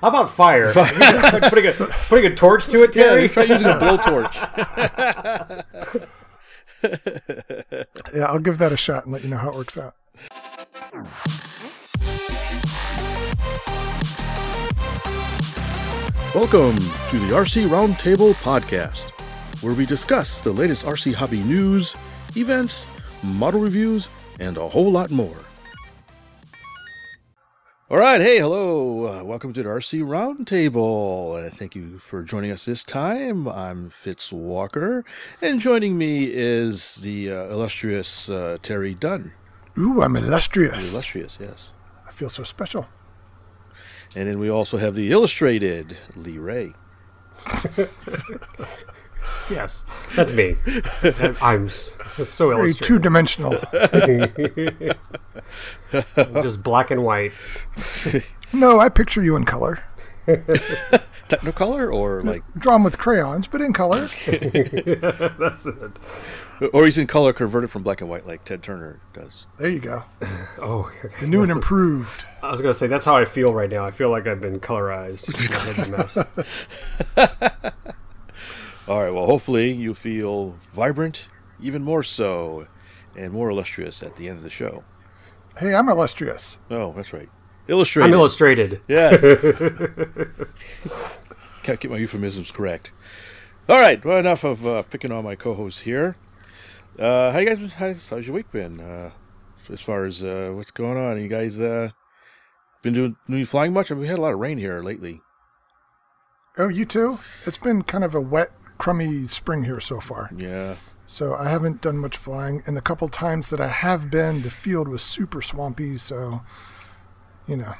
How 0.00 0.08
about 0.08 0.30
fire? 0.30 0.72
putting, 0.72 1.66
a, 1.66 1.72
putting 2.08 2.32
a 2.32 2.34
torch 2.34 2.66
to 2.66 2.82
it, 2.82 2.92
Terry? 2.92 3.22
you 3.22 3.28
try 3.28 3.44
using 3.44 3.66
a 3.68 3.74
blowtorch. 3.74 4.36
Yeah, 8.14 8.24
I'll 8.24 8.38
give 8.38 8.56
that 8.58 8.72
a 8.72 8.76
shot 8.76 9.04
and 9.04 9.12
let 9.12 9.22
you 9.22 9.28
know 9.28 9.36
how 9.36 9.50
it 9.50 9.54
works 9.54 9.76
out. 9.76 9.94
Welcome 16.34 16.76
to 16.76 17.18
the 17.18 17.34
RC 17.34 17.68
Roundtable 17.68 18.32
Podcast, 18.42 19.10
where 19.62 19.74
we 19.74 19.84
discuss 19.84 20.40
the 20.40 20.52
latest 20.52 20.86
RC 20.86 21.12
hobby 21.12 21.42
news, 21.42 21.96
events, 22.36 22.86
model 23.22 23.60
reviews, 23.60 24.08
and 24.38 24.56
a 24.56 24.68
whole 24.68 24.90
lot 24.90 25.10
more. 25.10 25.36
All 27.90 27.98
right, 27.98 28.20
hey, 28.20 28.38
hello. 28.38 29.08
Uh, 29.08 29.24
welcome 29.24 29.52
to 29.52 29.64
the 29.64 29.68
RC 29.68 30.04
Roundtable. 30.04 31.44
Uh, 31.44 31.50
thank 31.50 31.74
you 31.74 31.98
for 31.98 32.22
joining 32.22 32.52
us 32.52 32.64
this 32.64 32.84
time. 32.84 33.48
I'm 33.48 33.90
Fitz 33.90 34.32
Walker, 34.32 35.04
and 35.42 35.60
joining 35.60 35.98
me 35.98 36.26
is 36.26 37.02
the 37.02 37.32
uh, 37.32 37.34
illustrious 37.46 38.30
uh, 38.30 38.58
Terry 38.62 38.94
Dunn. 38.94 39.32
Ooh, 39.76 40.02
I'm 40.02 40.14
illustrious. 40.14 40.92
Illustrious, 40.92 41.36
yes. 41.40 41.70
I 42.06 42.12
feel 42.12 42.30
so 42.30 42.44
special. 42.44 42.86
And 44.14 44.28
then 44.28 44.38
we 44.38 44.48
also 44.48 44.76
have 44.78 44.94
the 44.94 45.10
illustrated 45.10 45.98
Lee 46.14 46.38
Ray. 46.38 46.74
yes, 49.50 49.84
that's 50.14 50.32
me. 50.32 50.56
I'm 51.42 51.68
so 51.70 52.48
Very 52.50 52.60
illustrated. 52.70 52.84
two 52.84 52.98
dimensional. 52.98 53.52
Just 56.42 56.62
black 56.62 56.90
and 56.90 57.04
white. 57.04 57.32
no, 58.52 58.78
I 58.78 58.88
picture 58.88 59.22
you 59.22 59.36
in 59.36 59.44
color. 59.44 59.82
Technicolor 60.26 61.92
or 61.92 62.22
like, 62.22 62.42
Drawn 62.56 62.82
with 62.82 62.98
crayons, 62.98 63.46
but 63.46 63.60
in 63.60 63.72
color. 63.72 64.08
That's 64.26 65.66
it. 65.66 65.92
or 66.74 66.84
he's 66.84 66.98
in 66.98 67.06
color 67.06 67.32
converted 67.32 67.70
from 67.70 67.82
black 67.82 68.00
and 68.00 68.10
white 68.10 68.26
like 68.26 68.44
Ted 68.44 68.62
Turner 68.62 69.00
does. 69.14 69.46
There 69.58 69.68
you 69.70 69.80
go. 69.80 70.04
Oh, 70.60 70.90
The 71.20 71.26
new 71.26 71.42
and 71.42 71.50
improved. 71.50 72.26
I 72.42 72.50
was 72.50 72.60
gonna 72.60 72.74
say 72.74 72.86
that's 72.86 73.04
how 73.04 73.16
I 73.16 73.24
feel 73.24 73.52
right 73.54 73.70
now. 73.70 73.84
I 73.84 73.90
feel 73.92 74.10
like 74.10 74.26
I've 74.26 74.40
been 74.40 74.60
colorized. 74.60 75.30
My 75.50 75.58
head's 75.72 75.88
a 75.88 75.96
mess. 75.96 76.18
All 78.88 79.02
right, 79.02 79.12
well, 79.12 79.26
hopefully 79.26 79.72
you 79.72 79.94
feel 79.94 80.58
vibrant, 80.72 81.28
even 81.60 81.82
more 81.82 82.02
so, 82.02 82.66
and 83.16 83.32
more 83.32 83.50
illustrious 83.50 84.02
at 84.02 84.16
the 84.16 84.28
end 84.28 84.38
of 84.38 84.42
the 84.42 84.50
show. 84.50 84.84
Hey, 85.58 85.74
I'm 85.74 85.88
illustrious. 85.88 86.56
Oh, 86.70 86.92
that's 86.96 87.12
right. 87.12 87.28
Illustrated. 87.68 88.08
I'm 88.08 88.14
illustrated. 88.14 88.80
Yes. 88.88 89.20
Can't 91.62 91.78
get 91.78 91.90
my 91.90 91.98
euphemisms 91.98 92.50
correct. 92.50 92.90
All 93.68 93.78
right, 93.78 94.04
well, 94.04 94.18
enough 94.18 94.42
of 94.42 94.66
uh, 94.66 94.82
picking 94.82 95.12
on 95.12 95.22
my 95.22 95.36
co-hosts 95.36 95.80
here. 95.80 96.16
Uh, 96.98 97.30
how 97.30 97.38
you 97.38 97.46
guys? 97.46 97.72
How's, 97.74 98.08
how's 98.08 98.26
your 98.26 98.34
week 98.34 98.50
been? 98.50 98.80
Uh, 98.80 99.10
as 99.70 99.80
far 99.80 100.04
as 100.04 100.22
uh, 100.22 100.52
what's 100.54 100.70
going 100.70 100.98
on, 100.98 101.20
you 101.20 101.28
guys 101.28 101.60
uh, 101.60 101.90
been 102.82 102.94
doing, 102.94 103.16
doing 103.28 103.44
flying 103.44 103.72
much? 103.72 103.90
I 103.90 103.94
mean, 103.94 104.02
we 104.02 104.08
had 104.08 104.18
a 104.18 104.22
lot 104.22 104.32
of 104.32 104.40
rain 104.40 104.58
here 104.58 104.80
lately. 104.80 105.20
Oh, 106.58 106.68
you 106.68 106.84
too? 106.84 107.20
It's 107.46 107.58
been 107.58 107.82
kind 107.82 108.02
of 108.02 108.14
a 108.14 108.20
wet, 108.20 108.50
crummy 108.80 109.26
spring 109.26 109.64
here 109.64 109.78
so 109.80 110.00
far. 110.00 110.30
Yeah, 110.36 110.74
So 111.06 111.34
I 111.34 111.48
haven't 111.50 111.80
done 111.82 111.98
much 111.98 112.16
flying. 112.16 112.62
And 112.66 112.76
the 112.76 112.80
couple 112.80 113.08
times 113.08 113.50
that 113.50 113.60
I 113.60 113.68
have 113.68 114.10
been, 114.10 114.42
the 114.42 114.50
field 114.50 114.88
was 114.88 115.02
super 115.02 115.40
swampy. 115.42 115.98
So, 115.98 116.40
you 117.46 117.56
know, 117.56 117.74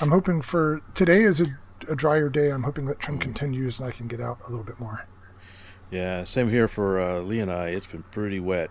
I'm 0.00 0.10
hoping 0.10 0.42
for 0.42 0.82
today 0.94 1.22
is 1.22 1.40
a, 1.40 1.46
a 1.92 1.96
drier 1.96 2.28
day. 2.28 2.50
I'm 2.50 2.62
hoping 2.64 2.86
that 2.86 3.00
trend 3.00 3.20
continues 3.20 3.78
and 3.78 3.88
I 3.88 3.90
can 3.90 4.06
get 4.06 4.20
out 4.20 4.38
a 4.46 4.50
little 4.50 4.64
bit 4.64 4.78
more. 4.78 5.06
yeah. 5.90 6.24
Same 6.24 6.48
here 6.50 6.68
for 6.68 7.00
uh, 7.00 7.18
Lee 7.20 7.40
and 7.40 7.50
I. 7.50 7.68
It's 7.68 7.86
been 7.86 8.04
pretty 8.12 8.38
wet. 8.40 8.70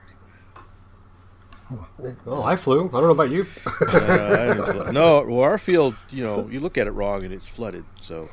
Well, 2.25 2.43
I 2.43 2.57
flew. 2.57 2.87
I 2.89 2.91
don't 2.91 3.03
know 3.03 3.09
about 3.11 3.29
you. 3.31 3.45
Uh, 3.65 3.85
I 3.85 4.53
didn't- 4.53 4.93
no, 4.93 5.21
well, 5.23 5.39
our 5.41 5.57
field, 5.57 5.95
you 6.11 6.21
know, 6.23 6.49
you 6.51 6.59
look 6.59 6.77
at 6.77 6.85
it 6.85 6.91
wrong 6.91 7.23
and 7.23 7.33
it's 7.33 7.47
flooded. 7.47 7.85
So 7.99 8.29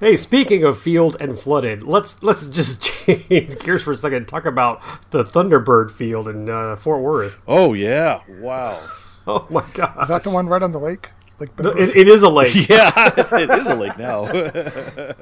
Hey, 0.00 0.16
speaking 0.16 0.64
of 0.64 0.78
field 0.80 1.14
and 1.20 1.38
flooded, 1.38 1.82
let's 1.82 2.22
let's 2.22 2.46
just 2.46 2.82
change 3.06 3.58
gears 3.58 3.82
for 3.82 3.92
a 3.92 3.96
second. 3.96 4.16
and 4.16 4.28
Talk 4.28 4.46
about 4.46 4.80
the 5.10 5.22
Thunderbird 5.24 5.90
Field 5.90 6.26
in 6.26 6.48
uh, 6.48 6.76
Fort 6.76 7.02
Worth. 7.02 7.38
Oh 7.46 7.74
yeah! 7.74 8.22
Wow. 8.28 8.80
Oh 9.26 9.46
my 9.50 9.62
God! 9.74 10.02
Is 10.02 10.08
that 10.08 10.24
the 10.24 10.30
one 10.30 10.46
right 10.46 10.62
on 10.62 10.72
the 10.72 10.78
lake? 10.78 11.10
Like, 11.38 11.56
No, 11.58 11.70
it, 11.70 11.94
it 11.94 12.08
is 12.08 12.22
a 12.22 12.28
lake. 12.30 12.54
yeah, 12.70 12.90
it 13.16 13.50
is 13.50 13.68
a 13.68 13.74
lake 13.74 13.98
now. 13.98 14.24
It, 14.24 14.46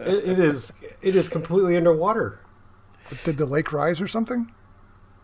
it 0.07 0.39
is. 0.39 0.73
It 1.03 1.17
is 1.17 1.29
completely 1.29 1.77
underwater. 1.77 2.39
did 3.25 3.39
the 3.39 3.45
lake 3.45 3.73
rise 3.73 4.01
or 4.01 4.07
something? 4.07 4.53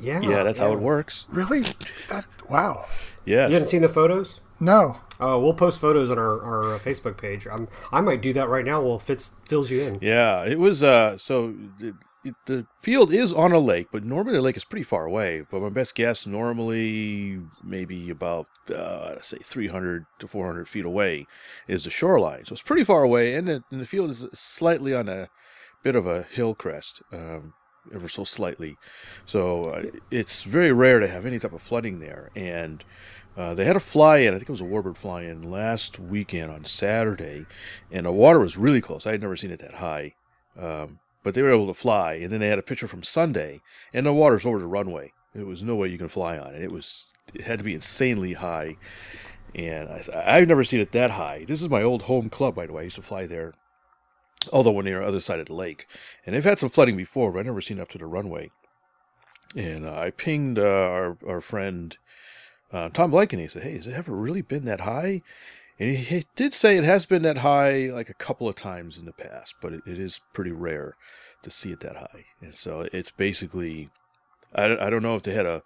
Yeah. 0.01 0.21
yeah, 0.21 0.43
that's 0.43 0.59
how 0.59 0.73
it 0.73 0.81
works. 0.81 1.25
Really? 1.29 1.63
That 2.11 2.27
wow. 2.51 2.87
Yeah. 3.25 3.47
You 3.47 3.55
haven't 3.55 3.69
seen 3.69 3.83
the 3.83 3.89
photos? 3.89 4.41
No. 4.61 4.97
Uh, 5.21 5.39
we'll 5.41 5.55
post 5.55 5.81
photos 5.81 6.11
on 6.11 6.19
our, 6.19 6.43
our 6.43 6.75
uh, 6.75 6.79
Facebook 6.79 7.17
page. 7.17 7.47
I'm, 7.51 7.69
I 7.93 8.01
might 8.01 8.21
do 8.21 8.33
that 8.33 8.49
right 8.49 8.65
now. 8.65 8.83
While 8.83 8.99
Fitz 8.99 9.33
fills 9.47 9.71
you 9.71 9.83
in. 9.83 9.99
Yeah, 10.01 10.45
it 10.45 10.59
was. 10.59 10.83
Uh, 10.83 11.19
so 11.19 11.55
it, 11.79 11.95
it, 12.25 12.35
the 12.47 12.67
field 12.81 13.13
is 13.13 13.33
on 13.33 13.53
a 13.53 13.59
lake, 13.59 13.89
but 13.93 14.05
normally 14.05 14.37
the 14.37 14.43
lake 14.43 14.57
is 14.57 14.65
pretty 14.65 14.83
far 14.83 15.05
away. 15.05 15.45
But 15.49 15.63
my 15.63 15.69
best 15.69 15.95
guess, 15.95 16.27
normally 16.27 17.41
maybe 17.63 18.11
about 18.11 18.47
uh, 18.75 19.21
say 19.21 19.39
300 19.43 20.07
to 20.19 20.27
400 20.27 20.69
feet 20.69 20.85
away, 20.85 21.27
is 21.69 21.85
the 21.85 21.91
shoreline. 21.91 22.45
So 22.45 22.55
it's 22.55 22.63
pretty 22.63 22.85
far 22.85 23.03
away, 23.03 23.35
and 23.35 23.47
the, 23.47 23.65
and 23.71 23.81
the 23.81 23.87
field 23.87 24.11
is 24.11 24.25
slightly 24.33 24.95
on 24.95 25.09
a 25.09 25.29
bit 25.83 25.95
of 25.95 26.07
a 26.07 26.23
hill 26.23 26.55
crest, 26.55 27.03
um, 27.13 27.53
ever 27.95 28.09
so 28.09 28.25
slightly. 28.25 28.79
So 29.27 29.67
uh, 29.67 29.83
it's 30.11 30.43
very 30.43 30.73
rare 30.73 30.99
to 31.01 31.09
have 31.09 31.27
any 31.27 31.39
type 31.39 31.53
of 31.53 31.63
flooding 31.63 32.01
there, 32.01 32.31
and. 32.35 32.83
Uh, 33.37 33.53
they 33.55 33.65
had 33.65 33.77
a 33.77 33.81
fly-in. 33.81 34.33
I 34.33 34.39
think 34.39 34.49
it 34.49 34.53
was 34.53 34.61
a 34.61 34.65
warbird 34.65 34.97
fly-in 34.97 35.51
last 35.51 35.99
weekend 35.99 36.53
on 36.53 36.65
Saturday, 36.65 37.47
and 37.91 38.07
the 38.07 38.13
water 38.13 38.39
was 38.39 38.57
really 38.57 38.81
close. 38.81 39.07
I 39.07 39.13
had 39.13 39.23
never 39.23 39.37
seen 39.37 39.51
it 39.51 39.59
that 39.59 39.75
high, 39.75 40.15
um, 40.59 41.01
but 41.25 41.35
they 41.35 41.43
were 41.43 41.53
able 41.53 41.67
to 41.67 41.75
fly. 41.75 42.15
And 42.15 42.31
then 42.31 42.41
they 42.41 42.49
had 42.49 42.61
a 42.61 42.63
picture 42.63 42.87
from 42.87 43.03
Sunday, 43.03 43.61
and 43.93 44.07
the 44.07 44.13
water's 44.13 44.47
over 44.47 44.61
the 44.61 44.67
runway. 44.67 45.13
There 45.35 45.45
was 45.47 45.63
no 45.63 45.75
way 45.75 45.89
you 45.89 45.99
can 45.99 46.09
fly 46.09 46.39
on 46.39 46.55
it. 46.55 46.63
It 46.63 46.71
was 46.71 47.07
it 47.35 47.41
had 47.41 47.59
to 47.59 47.65
be 47.65 47.75
insanely 47.75 48.35
high, 48.35 48.77
and 49.53 49.89
I, 49.89 50.03
I've 50.25 50.47
never 50.47 50.63
seen 50.63 50.81
it 50.81 50.93
that 50.93 51.13
high. 51.13 51.45
This 51.49 51.61
is 51.61 51.69
my 51.69 51.83
old 51.83 52.03
home 52.03 52.31
club, 52.31 52.55
by 52.55 52.67
the 52.67 52.73
way. 52.73 52.83
I 52.83 52.85
used 52.85 52.97
to 52.97 53.03
fly 53.03 53.27
there, 53.27 53.53
although 54.53 54.71
when 54.71 54.85
they're 54.85 54.99
on 54.99 55.03
the 55.03 55.09
other 55.09 55.21
side 55.21 55.41
of 55.41 55.47
the 55.47 55.55
lake, 55.55 55.87
and 56.25 56.37
they've 56.37 56.45
had 56.45 56.61
some 56.61 56.71
flooding 56.71 56.97
before, 56.97 57.33
but 57.33 57.41
I've 57.41 57.47
never 57.47 57.61
seen 57.61 57.79
it 57.79 57.83
up 57.83 57.89
to 57.91 57.99
the 57.99 58.07
runway. 58.07 58.51
And 59.57 59.87
uh, 59.87 59.95
I 59.97 60.11
pinged 60.11 60.59
uh, 60.59 60.63
our 60.63 61.17
our 61.27 61.41
friend 61.41 61.97
uh, 62.75 62.89
Tom 62.91 63.13
Blanken. 63.13 63.39
He 63.39 63.49
said, 63.49 63.63
"Hey, 63.63 63.77
has 63.77 63.87
it 63.87 63.95
ever 63.95 64.13
really 64.15 64.43
been 64.43 64.65
that 64.67 64.81
high?" 64.81 65.23
And 65.79 65.91
he, 65.91 65.97
he 65.97 66.25
did 66.37 66.53
say 66.55 66.77
it 66.77 66.85
has 66.85 67.07
been 67.07 67.23
that 67.23 67.39
high 67.39 67.87
like 67.91 68.09
a 68.11 68.15
couple 68.15 68.49
of 68.49 68.55
times 68.55 68.97
in 68.99 69.07
the 69.07 69.13
past, 69.13 69.55
but 69.61 69.73
it, 69.73 69.81
it 69.87 69.99
is 69.99 70.21
pretty 70.33 70.53
rare 70.53 70.95
to 71.43 71.51
see 71.51 71.73
it 71.73 71.81
that 71.81 71.97
high. 71.97 72.25
And 72.41 72.55
so 72.55 72.87
it's 72.93 73.11
basically, 73.11 73.91
I, 74.55 74.69
don't- 74.69 74.81
I 74.81 74.89
don't 74.91 75.03
know 75.03 75.17
if 75.17 75.23
they 75.25 75.35
had 75.35 75.47
a 75.47 75.63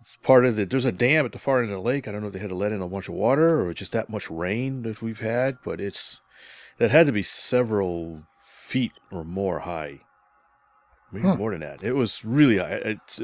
it's 0.00 0.16
part 0.16 0.44
of 0.44 0.56
the 0.56 0.64
there's 0.66 0.84
a 0.84 0.92
dam 0.92 1.24
at 1.26 1.32
the 1.32 1.38
far 1.38 1.62
end 1.62 1.70
of 1.70 1.76
the 1.76 1.82
lake. 1.82 2.06
I 2.06 2.12
don't 2.12 2.20
know 2.20 2.26
if 2.28 2.32
they 2.32 2.38
had 2.38 2.50
to 2.50 2.54
let 2.54 2.72
in 2.72 2.80
a 2.82 2.88
bunch 2.88 3.08
of 3.08 3.14
water 3.14 3.60
or 3.66 3.72
just 3.74 3.92
that 3.92 4.08
much 4.10 4.30
rain 4.30 4.82
that 4.82 5.00
we've 5.02 5.20
had, 5.20 5.58
but 5.64 5.80
it's 5.80 6.20
that 6.78 6.90
had 6.90 7.06
to 7.06 7.12
be 7.12 7.22
several 7.22 8.22
feet 8.46 8.92
or 9.10 9.24
more 9.24 9.60
high, 9.60 10.00
maybe 11.12 11.28
Hmm. 11.28 11.38
more 11.38 11.50
than 11.52 11.60
that. 11.60 11.82
It 11.82 11.92
was 11.94 12.24
really 12.24 12.58
high. 12.58 12.80
It's 12.84 13.20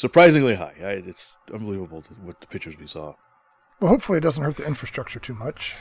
surprisingly 0.00 0.54
high. 0.54 0.74
I, 0.80 0.90
it's 1.06 1.38
unbelievable 1.52 2.02
what 2.22 2.40
the 2.40 2.46
pictures 2.46 2.78
we 2.78 2.86
saw. 2.86 3.12
Well, 3.80 3.90
hopefully 3.90 4.18
it 4.18 4.22
doesn't 4.22 4.42
hurt 4.42 4.56
the 4.56 4.66
infrastructure 4.66 5.20
too 5.20 5.34
much. 5.34 5.76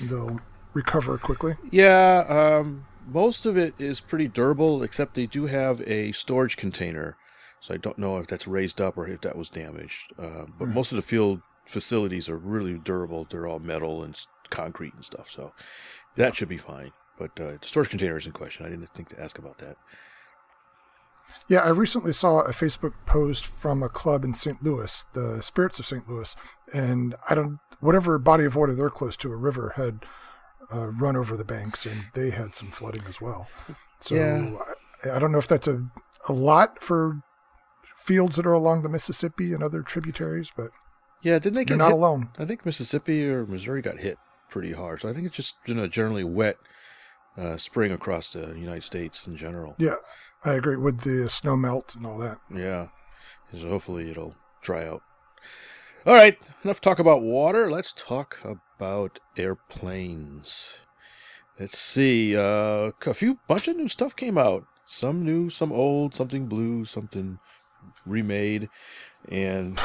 They'll 0.00 0.40
recover 0.72 1.18
quickly. 1.18 1.56
Yeah, 1.70 2.24
um, 2.28 2.86
most 3.06 3.46
of 3.46 3.56
it 3.56 3.74
is 3.78 4.00
pretty 4.00 4.28
durable, 4.28 4.82
except 4.82 5.14
they 5.14 5.26
do 5.26 5.46
have 5.46 5.80
a 5.82 6.12
storage 6.12 6.56
container. 6.56 7.16
So 7.60 7.74
I 7.74 7.76
don't 7.78 7.98
know 7.98 8.18
if 8.18 8.26
that's 8.26 8.46
raised 8.46 8.80
up 8.80 8.96
or 8.98 9.06
if 9.06 9.22
that 9.22 9.36
was 9.36 9.50
damaged. 9.50 10.12
Uh, 10.18 10.44
but 10.58 10.68
most 10.68 10.92
of 10.92 10.96
the 10.96 11.02
field 11.02 11.40
facilities 11.64 12.28
are 12.28 12.36
really 12.36 12.74
durable. 12.74 13.26
They're 13.28 13.46
all 13.46 13.58
metal 13.58 14.02
and 14.02 14.18
concrete 14.50 14.94
and 14.94 15.04
stuff. 15.04 15.30
So 15.30 15.52
that 16.16 16.36
should 16.36 16.48
be 16.48 16.58
fine. 16.58 16.92
But 17.18 17.30
uh, 17.40 17.52
the 17.60 17.66
storage 17.66 17.88
container 17.88 18.16
is 18.16 18.26
in 18.26 18.32
question. 18.32 18.66
I 18.66 18.68
didn't 18.68 18.90
think 18.90 19.08
to 19.10 19.22
ask 19.22 19.38
about 19.38 19.58
that. 19.58 19.76
Yeah, 21.48 21.60
I 21.60 21.68
recently 21.70 22.12
saw 22.12 22.40
a 22.40 22.52
Facebook 22.52 22.94
post 23.06 23.46
from 23.46 23.82
a 23.82 23.88
club 23.88 24.24
in 24.24 24.34
St. 24.34 24.62
Louis, 24.62 25.04
the 25.12 25.42
Spirits 25.42 25.78
of 25.78 25.86
St. 25.86 26.08
Louis, 26.08 26.34
and 26.72 27.14
I 27.28 27.34
don't 27.34 27.58
whatever 27.80 28.18
body 28.18 28.44
of 28.44 28.56
water 28.56 28.74
they're 28.74 28.88
close 28.90 29.14
to, 29.16 29.30
a 29.32 29.36
river 29.36 29.74
had 29.76 30.06
uh, 30.74 30.88
run 30.88 31.16
over 31.16 31.36
the 31.36 31.44
banks, 31.44 31.84
and 31.84 32.06
they 32.14 32.30
had 32.30 32.54
some 32.54 32.70
flooding 32.70 33.02
as 33.08 33.20
well. 33.20 33.46
So 34.00 34.14
Yeah. 34.14 34.56
I, 35.04 35.16
I 35.16 35.18
don't 35.18 35.32
know 35.32 35.38
if 35.38 35.48
that's 35.48 35.66
a 35.68 35.84
a 36.26 36.32
lot 36.32 36.82
for 36.82 37.20
fields 37.96 38.36
that 38.36 38.46
are 38.46 38.52
along 38.54 38.82
the 38.82 38.88
Mississippi 38.88 39.52
and 39.52 39.62
other 39.62 39.82
tributaries, 39.82 40.50
but 40.56 40.70
Yeah, 41.22 41.38
didn't 41.38 41.54
they 41.56 41.64
get 41.66 41.76
not 41.76 41.88
hit? 41.88 41.94
alone. 41.94 42.30
I 42.38 42.46
think 42.46 42.64
Mississippi 42.64 43.28
or 43.28 43.44
Missouri 43.46 43.82
got 43.82 43.98
hit 43.98 44.16
pretty 44.48 44.72
hard. 44.72 45.02
So 45.02 45.08
I 45.08 45.12
think 45.12 45.26
it's 45.26 45.36
just 45.36 45.62
been 45.64 45.78
a 45.78 45.88
generally 45.88 46.24
wet 46.24 46.56
uh, 47.36 47.56
spring 47.58 47.92
across 47.92 48.30
the 48.30 48.54
United 48.56 48.82
States 48.84 49.26
in 49.26 49.36
general. 49.36 49.74
Yeah, 49.78 49.96
I 50.44 50.54
agree 50.54 50.76
with 50.76 51.00
the 51.00 51.30
snow 51.30 51.56
melt 51.56 51.94
and 51.94 52.06
all 52.06 52.18
that. 52.18 52.38
Yeah. 52.54 52.88
So 53.52 53.68
hopefully 53.68 54.10
it'll 54.10 54.36
dry 54.62 54.86
out. 54.86 55.02
All 56.06 56.14
right, 56.14 56.36
enough 56.62 56.82
talk 56.82 56.98
about 56.98 57.22
water. 57.22 57.70
Let's 57.70 57.94
talk 57.94 58.38
about 58.44 59.20
airplanes. 59.38 60.80
Let's 61.58 61.78
see. 61.78 62.36
Uh, 62.36 62.90
a 63.06 63.14
few 63.14 63.38
bunch 63.48 63.68
of 63.68 63.76
new 63.76 63.88
stuff 63.88 64.14
came 64.14 64.36
out. 64.36 64.66
Some 64.84 65.24
new, 65.24 65.48
some 65.48 65.72
old, 65.72 66.14
something 66.14 66.46
blue, 66.46 66.84
something 66.84 67.38
remade, 68.04 68.68
and 69.30 69.80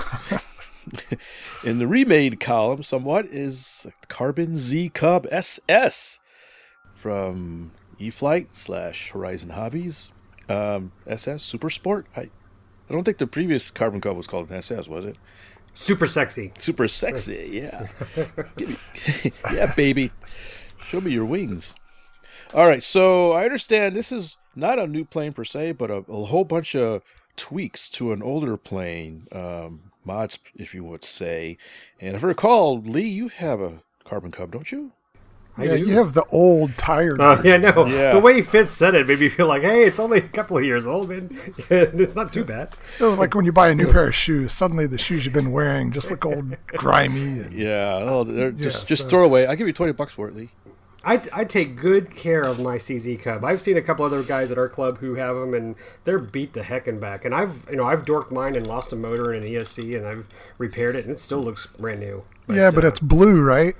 in 1.63 1.79
the 1.79 1.87
remade 1.87 2.41
column, 2.41 2.83
somewhat 2.83 3.25
is 3.27 3.87
Carbon 4.09 4.57
Z 4.57 4.89
Cub 4.89 5.25
SS 5.31 6.19
from 6.95 7.71
E-flite 7.97 8.51
slash 8.51 9.11
Horizon 9.11 9.51
Hobbies. 9.51 10.11
Um, 10.49 10.91
SS 11.07 11.43
Super 11.43 11.69
Sport. 11.69 12.07
I, 12.17 12.21
I 12.21 12.93
don't 12.93 13.03
think 13.03 13.19
the 13.19 13.27
previous 13.27 13.69
Carbon 13.69 14.01
Cub 14.01 14.17
was 14.17 14.27
called 14.27 14.49
an 14.49 14.57
SS, 14.57 14.87
was 14.87 15.05
it? 15.05 15.15
Super 15.73 16.07
sexy. 16.07 16.51
Super 16.57 16.87
sexy, 16.87 17.49
yeah. 17.51 17.87
Me, 18.59 18.75
yeah, 19.53 19.73
baby. 19.75 20.11
Show 20.81 21.01
me 21.01 21.11
your 21.11 21.25
wings. 21.25 21.75
All 22.53 22.67
right, 22.67 22.81
so 22.81 23.33
I 23.33 23.45
understand 23.45 23.95
this 23.95 24.11
is 24.11 24.37
not 24.55 24.79
a 24.79 24.87
new 24.87 25.05
plane 25.05 25.33
per 25.33 25.43
se, 25.43 25.73
but 25.73 25.91
a, 25.91 25.97
a 26.09 26.25
whole 26.25 26.45
bunch 26.45 26.75
of 26.75 27.03
tweaks 27.35 27.89
to 27.91 28.11
an 28.11 28.23
older 28.23 28.57
plane, 28.57 29.27
um, 29.31 29.91
mods, 30.03 30.39
if 30.55 30.73
you 30.73 30.83
would 30.83 31.03
say. 31.03 31.57
And 31.99 32.15
if 32.15 32.23
I 32.23 32.27
recall, 32.27 32.81
Lee, 32.81 33.07
you 33.07 33.27
have 33.27 33.61
a 33.61 33.83
Carbon 34.03 34.31
Cub, 34.31 34.51
don't 34.51 34.71
you? 34.71 34.91
I 35.59 35.63
yeah, 35.65 35.77
do. 35.77 35.85
you 35.85 35.93
have 35.97 36.13
the 36.13 36.25
old 36.31 36.77
tired. 36.77 37.19
Uh, 37.19 37.41
yeah, 37.43 37.57
no. 37.57 37.85
Yeah. 37.85 38.11
The 38.13 38.19
way 38.19 38.41
Fitz 38.41 38.71
said 38.71 38.95
it 38.95 39.07
made 39.07 39.19
me 39.19 39.29
feel 39.29 39.47
like, 39.47 39.61
hey, 39.61 39.83
it's 39.85 39.99
only 39.99 40.19
a 40.19 40.21
couple 40.21 40.57
of 40.57 40.63
years 40.63 40.87
old, 40.87 41.09
man. 41.09 41.29
it's 41.69 42.15
not 42.15 42.31
too 42.33 42.43
bad. 42.43 42.69
Oh, 42.99 43.11
like 43.13 43.35
when 43.35 43.45
you 43.45 43.51
buy 43.51 43.69
a 43.69 43.75
new 43.75 43.91
pair 43.91 44.07
of 44.07 44.15
shoes, 44.15 44.53
suddenly 44.53 44.87
the 44.87 44.97
shoes 44.97 45.25
you've 45.25 45.33
been 45.33 45.51
wearing 45.51 45.91
just 45.91 46.09
look 46.09 46.25
old, 46.25 46.55
grimy. 46.67 47.39
And, 47.39 47.53
Yeah. 47.53 47.99
Oh, 48.01 48.23
they're 48.23 48.51
just 48.51 48.83
Yeah, 48.83 48.87
just 48.87 49.03
so- 49.03 49.09
throw 49.09 49.23
away. 49.25 49.45
I'll 49.47 49.55
give 49.55 49.67
you 49.67 49.73
twenty 49.73 49.91
bucks 49.93 50.13
for 50.13 50.27
it, 50.27 50.35
Lee. 50.35 50.49
I, 51.01 51.21
I 51.31 51.45
take 51.45 51.77
good 51.77 52.13
care 52.13 52.41
of 52.43 52.59
my 52.61 52.75
CZ 52.75 53.21
Cub. 53.23 53.45
I've 53.45 53.61
seen 53.61 53.77
a 53.77 53.81
couple 53.81 54.03
other 54.03 54.21
guys 54.21 54.51
at 54.51 54.57
our 54.57 54.67
club 54.67 54.97
who 54.97 55.15
have 55.15 55.33
them, 55.37 55.53
and 55.53 55.75
they're 56.03 56.19
beat 56.19 56.51
the 56.51 56.59
heckin' 56.61 56.99
back. 56.99 57.23
And 57.23 57.33
I've 57.33 57.65
you 57.69 57.77
know 57.77 57.85
I've 57.85 58.03
dorked 58.03 58.31
mine 58.31 58.55
and 58.57 58.67
lost 58.67 58.91
a 58.91 58.97
motor 58.97 59.31
and 59.31 59.45
an 59.45 59.49
ESC, 59.51 59.95
and 59.95 60.05
I've 60.05 60.25
repaired 60.57 60.97
it, 60.97 61.05
and 61.05 61.13
it 61.13 61.19
still 61.19 61.39
looks 61.39 61.67
brand 61.67 62.01
new. 62.01 62.23
yeah, 62.49 62.69
but 62.69 62.83
uh, 62.83 62.89
it's 62.89 62.99
blue, 62.99 63.41
right? 63.41 63.75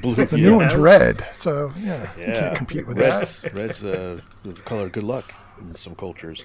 Blue. 0.00 0.14
The 0.14 0.36
new 0.36 0.56
one's 0.56 0.74
red, 0.74 1.26
so 1.32 1.72
yeah, 1.78 2.08
you 2.18 2.26
can't 2.26 2.56
compete 2.56 2.86
with 2.86 2.98
red's, 2.98 3.40
that. 3.42 3.54
Red's 3.54 3.84
uh, 3.84 4.20
the 4.44 4.52
color 4.52 4.86
of 4.86 4.92
good 4.92 5.02
luck 5.02 5.32
in 5.60 5.74
some 5.74 5.94
cultures. 5.94 6.44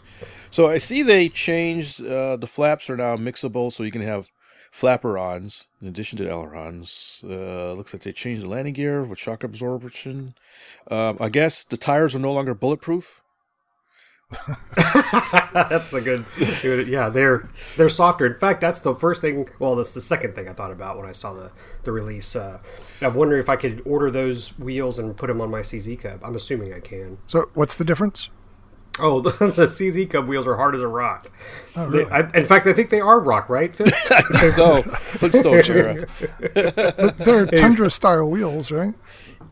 So 0.52 0.68
I 0.70 0.78
see 0.78 1.02
they 1.02 1.30
changed 1.30 2.06
uh, 2.06 2.38
the 2.38 2.48
flaps 2.48 2.90
are 2.90 2.98
now 2.98 3.18
mixable, 3.18 3.72
so 3.72 3.84
you 3.84 3.92
can 3.92 4.02
have 4.02 4.30
flaperons 4.72 5.66
in 5.82 5.88
addition 5.88 6.18
to 6.18 6.30
ailerons. 6.30 7.24
Uh, 7.24 7.74
looks 7.74 7.94
like 7.94 8.04
they 8.04 8.12
changed 8.12 8.44
the 8.46 8.50
landing 8.50 8.74
gear 8.74 9.04
with 9.04 9.20
shock 9.20 9.44
absorption. 9.44 10.34
Um, 10.92 11.18
I 11.20 11.30
guess 11.30 11.64
the 11.64 11.78
tires 11.78 12.14
are 12.14 12.20
no 12.20 12.34
longer 12.34 12.54
bulletproof. 12.54 13.22
that's 15.54 15.94
a 15.94 16.02
good, 16.02 16.26
good- 16.62 16.88
yeah. 16.88 17.10
They're 17.10 17.48
they're 17.78 17.90
softer. 17.90 18.26
In 18.26 18.36
fact, 18.36 18.60
that's 18.62 18.82
the 18.82 18.94
first 18.96 19.22
thing. 19.22 19.48
Well, 19.60 19.76
that's 19.76 19.94
the 19.94 20.02
second 20.02 20.36
thing 20.36 20.50
I 20.50 20.54
thought 20.54 20.72
about 20.72 20.98
when 20.98 21.06
I 21.08 21.12
saw 21.14 21.34
the 21.34 21.52
the 21.84 21.92
release. 21.92 22.36
Uh, 22.36 22.60
I'm 23.02 23.14
wondering 23.14 23.42
if 23.42 23.50
I 23.50 23.56
could 23.56 23.82
order 23.86 24.12
those 24.12 24.50
wheels 24.60 25.00
and 25.00 25.16
put 25.16 25.28
them 25.28 25.40
on 25.40 25.50
my 25.50 25.62
CZ 25.62 26.00
Cub. 26.02 26.20
I'm 26.24 26.36
assuming 26.36 26.74
I 26.74 26.80
can. 26.80 27.20
So 27.28 27.50
what's 27.54 27.78
the 27.78 27.86
difference? 27.86 28.30
Oh, 29.00 29.22
the, 29.22 29.30
the 29.30 29.68
CZ 29.68 30.10
Cub 30.10 30.28
wheels 30.28 30.46
are 30.48 30.56
hard 30.58 30.76
as 30.76 30.82
a 30.82 30.88
rock. 30.88 31.32
Oh, 31.76 31.90
They- 31.90 32.06
I, 32.06 32.22
in 32.32 32.46
fact, 32.46 32.68
I 32.68 32.74
think 32.74 32.90
they 32.90 33.00
are 33.00 33.20
rock, 33.20 33.48
right? 33.48 33.74
Fitz? 33.74 33.96
so 34.56 34.82
Flintstone 34.82 35.62
era. 35.70 37.14
They're 37.20 37.46
Tundra 37.46 37.90
style 37.90 38.30
wheels, 38.30 38.72
right? 38.72 38.94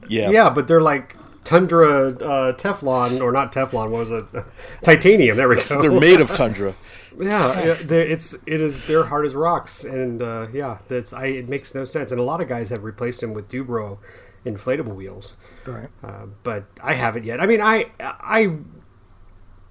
Yeah. 0.10 0.30
yeah, 0.32 0.50
but 0.50 0.68
they're 0.68 0.82
like 0.82 1.16
Tundra 1.46 2.10
uh, 2.10 2.54
Teflon, 2.54 3.22
or 3.22 3.32
not 3.32 3.54
Teflon. 3.54 3.90
What 3.92 4.10
was 4.10 4.12
it? 4.12 4.26
Titanium. 4.84 5.38
There 5.38 5.48
we 5.48 5.64
go. 5.64 5.82
They're 5.82 5.92
made 5.92 6.20
of 6.20 6.30
tundra. 6.34 6.74
Yeah, 7.18 7.78
yeah 7.88 7.96
it's 7.96 8.34
it 8.46 8.60
is 8.60 8.88
they're 8.88 9.06
hard 9.06 9.26
as 9.26 9.36
rocks, 9.36 9.86
and 9.86 10.22
uh, 10.22 10.48
yeah, 10.52 10.80
that's 10.90 11.14
I. 11.14 11.28
It 11.28 11.48
makes 11.48 11.74
no 11.74 11.86
sense, 11.86 12.12
and 12.12 12.20
a 12.20 12.24
lot 12.26 12.42
of 12.42 12.50
guys 12.50 12.72
have 12.72 12.84
replaced 12.84 13.22
them 13.22 13.34
with 13.34 13.48
Du-Bro 13.48 14.00
inflatable 14.46 14.94
wheels, 14.94 15.38
Right. 15.66 15.88
uh, 16.04 16.26
but 16.44 16.66
I 16.84 16.96
haven't 16.96 17.24
yet. 17.24 17.40
I 17.40 17.46
mean, 17.46 17.62
I 17.62 17.86
I 18.02 18.58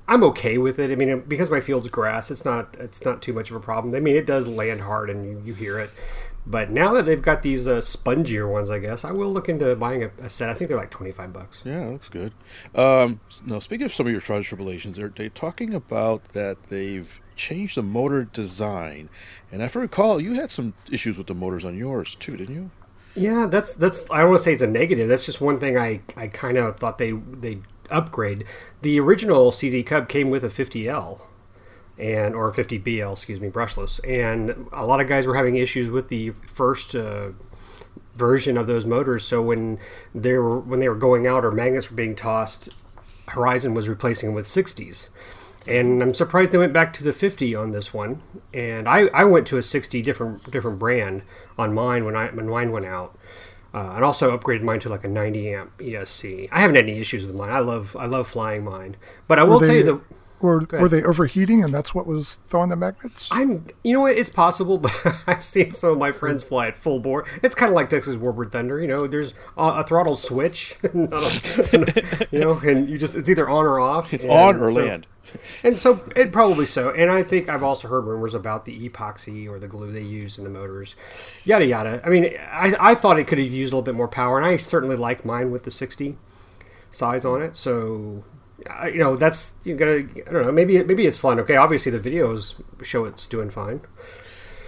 I'm 0.06 0.22
okay 0.24 0.58
with 0.58 0.78
it. 0.78 0.90
I 0.90 0.96
mean, 0.96 1.20
because 1.26 1.50
my 1.50 1.60
field's 1.60 1.88
grass, 1.88 2.30
it's 2.30 2.44
not 2.44 2.76
it's 2.78 3.04
not 3.04 3.22
too 3.22 3.32
much 3.32 3.50
of 3.50 3.56
a 3.56 3.60
problem. 3.60 3.94
I 3.94 4.00
mean, 4.00 4.16
it 4.16 4.26
does 4.26 4.46
land 4.46 4.82
hard, 4.82 5.08
and 5.10 5.24
you, 5.24 5.42
you 5.44 5.54
hear 5.54 5.78
it. 5.78 5.90
But 6.46 6.70
now 6.70 6.92
that 6.92 7.06
they've 7.06 7.20
got 7.20 7.42
these 7.42 7.66
uh, 7.66 7.76
spongier 7.76 8.50
ones, 8.50 8.70
I 8.70 8.78
guess 8.78 9.04
I 9.04 9.12
will 9.12 9.32
look 9.32 9.48
into 9.48 9.74
buying 9.76 10.02
a, 10.04 10.10
a 10.20 10.28
set. 10.28 10.50
I 10.50 10.54
think 10.54 10.68
they're 10.68 10.78
like 10.78 10.90
twenty 10.90 11.12
five 11.12 11.32
bucks. 11.32 11.62
Yeah, 11.64 11.86
looks 11.86 12.08
good. 12.08 12.32
Um, 12.74 13.20
now, 13.46 13.58
speaking 13.60 13.86
of 13.86 13.94
some 13.94 14.06
of 14.06 14.12
your 14.12 14.20
trials 14.20 14.46
tribulations, 14.46 14.98
they're, 14.98 15.08
they're 15.08 15.30
talking 15.30 15.74
about 15.74 16.24
that 16.28 16.64
they've 16.64 17.18
changed 17.34 17.76
the 17.76 17.82
motor 17.82 18.24
design. 18.24 19.08
And 19.50 19.62
if 19.62 19.76
I 19.76 19.80
recall, 19.80 20.20
you 20.20 20.34
had 20.34 20.50
some 20.50 20.74
issues 20.90 21.16
with 21.16 21.28
the 21.28 21.34
motors 21.34 21.64
on 21.64 21.76
yours 21.76 22.14
too, 22.14 22.36
didn't 22.36 22.54
you? 22.54 22.70
Yeah, 23.14 23.46
that's 23.46 23.74
that's. 23.74 24.04
I 24.10 24.18
don't 24.20 24.30
want 24.30 24.40
to 24.40 24.44
say 24.44 24.52
it's 24.52 24.62
a 24.62 24.66
negative. 24.66 25.08
That's 25.08 25.24
just 25.24 25.40
one 25.40 25.58
thing 25.58 25.78
I 25.78 26.02
I 26.16 26.28
kind 26.28 26.58
of 26.58 26.78
thought 26.78 26.98
they 26.98 27.12
they 27.12 27.60
upgrade. 27.90 28.44
The 28.82 29.00
original 29.00 29.50
CZ 29.50 29.86
Cub 29.86 30.08
came 30.08 30.30
with 30.30 30.44
a 30.44 30.48
50L 30.48 31.20
and 31.98 32.34
or 32.34 32.52
50BL, 32.52 33.12
excuse 33.12 33.40
me, 33.40 33.48
brushless, 33.48 34.00
and 34.08 34.68
a 34.72 34.84
lot 34.84 35.00
of 35.00 35.08
guys 35.08 35.26
were 35.26 35.36
having 35.36 35.56
issues 35.56 35.88
with 35.88 36.08
the 36.08 36.30
first. 36.30 36.94
Uh, 36.94 37.30
version 38.16 38.56
of 38.56 38.68
those 38.68 38.86
motors. 38.86 39.24
So 39.24 39.42
when 39.42 39.78
they 40.14 40.34
were 40.34 40.60
when 40.60 40.78
they 40.78 40.88
were 40.88 40.94
going 40.94 41.26
out 41.26 41.44
or 41.44 41.50
magnets 41.50 41.90
were 41.90 41.96
being 41.96 42.14
tossed 42.14 42.68
horizon 43.28 43.74
was 43.74 43.88
replacing 43.88 44.28
them 44.28 44.34
with 44.34 44.46
60s 44.46 45.08
and 45.66 46.02
i'm 46.02 46.12
surprised 46.12 46.52
they 46.52 46.58
went 46.58 46.74
back 46.74 46.92
to 46.92 47.02
the 47.02 47.12
50 47.12 47.54
on 47.54 47.70
this 47.70 47.94
one. 47.94 48.22
And 48.52 48.88
i, 48.88 49.06
I 49.08 49.24
went 49.24 49.46
to 49.48 49.58
a 49.58 49.62
60 49.62 50.02
different 50.02 50.50
different 50.50 50.78
brand 50.78 51.22
on 51.58 51.74
mine 51.74 52.04
when 52.04 52.16
i 52.16 52.26
when 52.28 52.48
mine 52.48 52.72
went 52.72 52.86
out. 52.86 53.18
Uh, 53.72 53.94
and 53.96 54.04
also 54.04 54.36
upgraded 54.36 54.62
mine 54.62 54.78
to 54.78 54.88
like 54.88 55.02
a 55.02 55.08
90 55.08 55.52
amp 55.52 55.78
esc 55.78 56.48
i 56.52 56.60
haven't 56.60 56.76
had 56.76 56.84
any 56.84 56.98
issues 56.98 57.24
with 57.24 57.34
mine. 57.34 57.50
I 57.50 57.60
love 57.60 57.96
i 57.98 58.06
love 58.06 58.28
flying 58.28 58.64
mine. 58.64 58.96
But 59.26 59.38
i 59.38 59.42
will 59.42 59.58
Were 59.58 59.66
tell 59.66 59.74
you 59.74 59.82
they, 59.82 59.90
that 59.92 60.00
were, 60.44 60.66
were 60.70 60.88
they 60.88 61.02
overheating 61.02 61.64
and 61.64 61.74
that's 61.74 61.94
what 61.94 62.06
was 62.06 62.34
throwing 62.36 62.68
the 62.68 62.76
magnets? 62.76 63.28
I'm, 63.32 63.66
you 63.82 63.94
know 63.94 64.00
what, 64.02 64.16
it's 64.16 64.28
possible, 64.28 64.76
but 64.84 64.92
I've 65.26 65.44
seen 65.44 65.72
some 65.72 65.90
of 65.90 65.98
my 65.98 66.12
friends 66.12 66.42
fly 66.42 66.68
at 66.68 66.76
full 66.76 67.00
bore. 67.00 67.24
It's 67.42 67.54
kind 67.54 67.70
of 67.70 67.74
like 67.74 67.88
Texas 67.88 68.16
Warbird 68.16 68.52
Thunder, 68.52 68.78
you 68.80 68.86
know. 68.86 69.06
There's 69.06 69.32
a, 69.56 69.62
a 69.80 69.82
throttle 69.84 70.16
switch, 70.16 70.76
a- 70.84 72.26
you 72.30 72.38
know, 72.40 72.58
and 72.58 72.88
you 72.88 72.98
just 72.98 73.14
it's 73.16 73.28
either 73.28 73.48
on 73.48 73.64
or 73.64 73.80
off. 73.80 74.12
It's 74.12 74.24
on 74.24 74.60
or 74.60 74.70
so- 74.70 74.84
land. 74.84 75.06
and 75.64 75.78
so 75.80 76.04
it 76.14 76.30
probably 76.30 76.66
so. 76.66 76.90
And 76.90 77.10
I 77.10 77.22
think 77.22 77.48
I've 77.48 77.62
also 77.62 77.88
heard 77.88 78.04
rumors 78.04 78.34
about 78.34 78.66
the 78.66 78.88
epoxy 78.88 79.50
or 79.50 79.58
the 79.58 79.66
glue 79.66 79.90
they 79.90 80.02
use 80.02 80.36
in 80.38 80.44
the 80.44 80.50
motors, 80.50 80.94
yada 81.44 81.64
yada. 81.66 82.00
I 82.04 82.08
mean, 82.10 82.36
I, 82.52 82.74
I 82.78 82.94
thought 82.94 83.18
it 83.18 83.24
could 83.26 83.38
have 83.38 83.50
used 83.50 83.72
a 83.72 83.76
little 83.76 83.82
bit 83.84 83.94
more 83.94 84.08
power, 84.08 84.36
and 84.38 84.46
I 84.46 84.58
certainly 84.58 84.96
like 84.96 85.24
mine 85.24 85.50
with 85.50 85.64
the 85.64 85.70
60 85.70 86.16
size 86.90 87.24
on 87.24 87.42
it. 87.42 87.56
So, 87.56 88.22
I- 88.24 88.33
you 88.86 88.98
know, 88.98 89.16
that's 89.16 89.52
you're 89.64 89.76
gonna. 89.76 90.06
I 90.26 90.32
don't 90.32 90.46
know. 90.46 90.52
Maybe 90.52 90.82
maybe 90.82 91.06
it's 91.06 91.18
fun. 91.18 91.40
Okay, 91.40 91.56
obviously 91.56 91.92
the 91.92 91.98
videos 91.98 92.62
show 92.82 93.04
it's 93.04 93.26
doing 93.26 93.50
fine. 93.50 93.80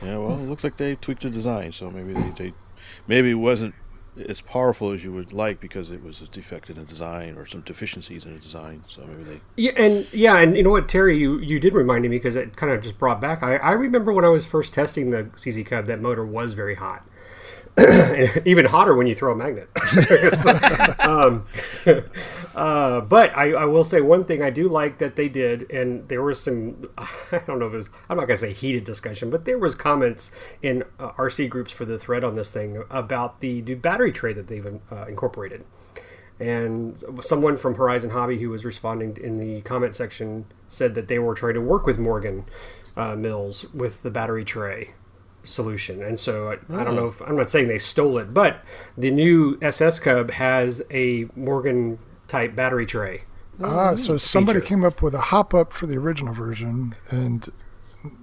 Yeah, 0.03 0.19
well, 0.19 0.39
it 0.39 0.49
looks 0.49 0.65
like 0.65 0.77
they 0.77 0.95
tweaked 0.97 1.23
the 1.23 1.31
design, 1.31 1.73
so 1.73 1.91
maybe 1.91 2.13
they, 2.13 2.31
they 2.31 2.55
maybe 3.07 3.31
it 3.31 3.35
wasn't 3.35 3.75
as 4.29 4.41
powerful 4.41 4.93
as 4.93 5.05
you 5.05 5.13
would 5.13 5.33
like 5.33 5.61
because 5.61 5.91
it 5.91 6.03
was 6.03 6.21
a 6.23 6.27
defect 6.29 6.71
in 6.71 6.77
the 6.77 6.85
design 6.85 7.37
or 7.37 7.45
some 7.45 7.61
deficiencies 7.61 8.25
in 8.25 8.33
the 8.33 8.39
design. 8.39 8.83
So 8.89 9.05
maybe 9.05 9.23
they 9.25 9.41
Yeah, 9.57 9.73
and 9.77 10.07
yeah, 10.13 10.39
and 10.39 10.57
you 10.57 10.63
know 10.63 10.71
what, 10.71 10.89
Terry, 10.89 11.19
you, 11.19 11.39
you 11.39 11.61
did 11.61 11.75
remind 11.75 12.03
me 12.03 12.09
because 12.09 12.37
it 12.37 12.57
kind 12.57 12.73
of 12.73 12.83
just 12.83 12.99
brought 12.99 13.21
back. 13.21 13.43
I, 13.43 13.57
I 13.57 13.73
remember 13.73 14.13
when 14.13 14.25
I 14.25 14.29
was 14.29 14.47
first 14.47 14.73
testing 14.73 15.11
the 15.11 15.25
CZ 15.25 15.67
Cub, 15.67 15.87
that 15.87 16.01
motor 16.01 16.25
was 16.25 16.55
very 16.55 16.77
hot. 16.77 17.07
Even 18.45 18.65
hotter 18.67 18.95
when 18.95 19.07
you 19.07 19.15
throw 19.15 19.33
a 19.33 19.37
magnet. 19.37 19.69
um, 21.01 21.47
uh, 22.55 23.01
but 23.03 23.37
I, 23.37 23.53
I 23.53 23.65
will 23.67 23.85
say 23.85 24.01
one 24.01 24.25
thing 24.25 24.43
I 24.43 24.51
do 24.51 24.69
like 24.69 24.99
that 24.99 25.17
they 25.17 25.29
did, 25.29 25.71
and 25.71 26.09
there 26.09 26.23
was 26.23 26.43
some, 26.43 26.89
I 26.97 27.41
don't 27.47 27.59
know 27.59 27.67
if 27.67 27.75
it 27.75 27.77
was, 27.77 27.91
I'm 28.09 28.17
not 28.17 28.27
going 28.27 28.37
to 28.39 28.47
say 28.47 28.53
heated 28.53 28.85
discussion, 28.85 29.29
but 29.29 29.45
there 29.45 29.59
was 29.59 29.75
comments 29.75 30.31
in 30.63 30.85
uh, 30.99 31.11
RC 31.13 31.51
groups 31.51 31.71
for 31.71 31.85
the 31.85 31.99
thread 31.99 32.25
on 32.25 32.35
this 32.35 32.51
thing 32.51 32.83
about 32.89 33.41
the 33.41 33.61
new 33.63 33.77
battery 33.77 34.13
tray 34.13 34.33
that 34.33 34.49
they've 34.49 34.81
uh, 34.91 35.05
incorporated 35.07 35.65
and 36.39 37.03
someone 37.21 37.57
from 37.57 37.77
Horizon 37.77 38.11
Hobby 38.11 38.39
who 38.39 38.51
was 38.51 38.65
responding 38.65 39.17
in 39.17 39.39
the 39.39 39.63
comment 39.63 39.95
section 39.95 40.45
said 40.69 40.95
that 40.95 41.09
they 41.09 41.19
were 41.19 41.35
trying 41.35 41.55
to 41.55 41.61
work 41.61 41.87
with 41.87 41.99
Morgan 41.99 42.45
uh, 42.97 43.17
Mills 43.17 43.65
with 43.73 44.03
the 44.03 44.11
battery 44.11 44.45
tray. 44.45 44.93
Solution, 45.47 46.03
and 46.03 46.19
so 46.21 46.51
I, 46.51 46.81
I 46.81 46.85
don't 46.85 46.95
know 46.97 47.07
if 47.07 47.21
I'm 47.23 47.37
not 47.37 47.49
saying 47.51 47.69
they 47.69 47.79
stole 47.79 48.19
it, 48.19 48.35
but 48.35 48.63
the 48.99 49.11
new 49.11 49.59
SS 49.63 49.99
Cub 50.01 50.31
has 50.33 50.83
a 50.91 51.27
Morgan 51.35 51.99
type 52.29 52.55
battery 52.55 52.87
tray. 52.87 53.23
Ah, 53.63 53.95
so 53.95 54.19
somebody 54.19 54.59
feature. 54.61 54.69
came 54.69 54.85
up 54.85 55.01
with 55.01 55.15
a 55.15 55.21
hop 55.21 55.55
up 55.55 55.73
for 55.73 55.87
the 55.87 55.97
original 55.97 56.35
version, 56.35 56.95
and 57.11 57.49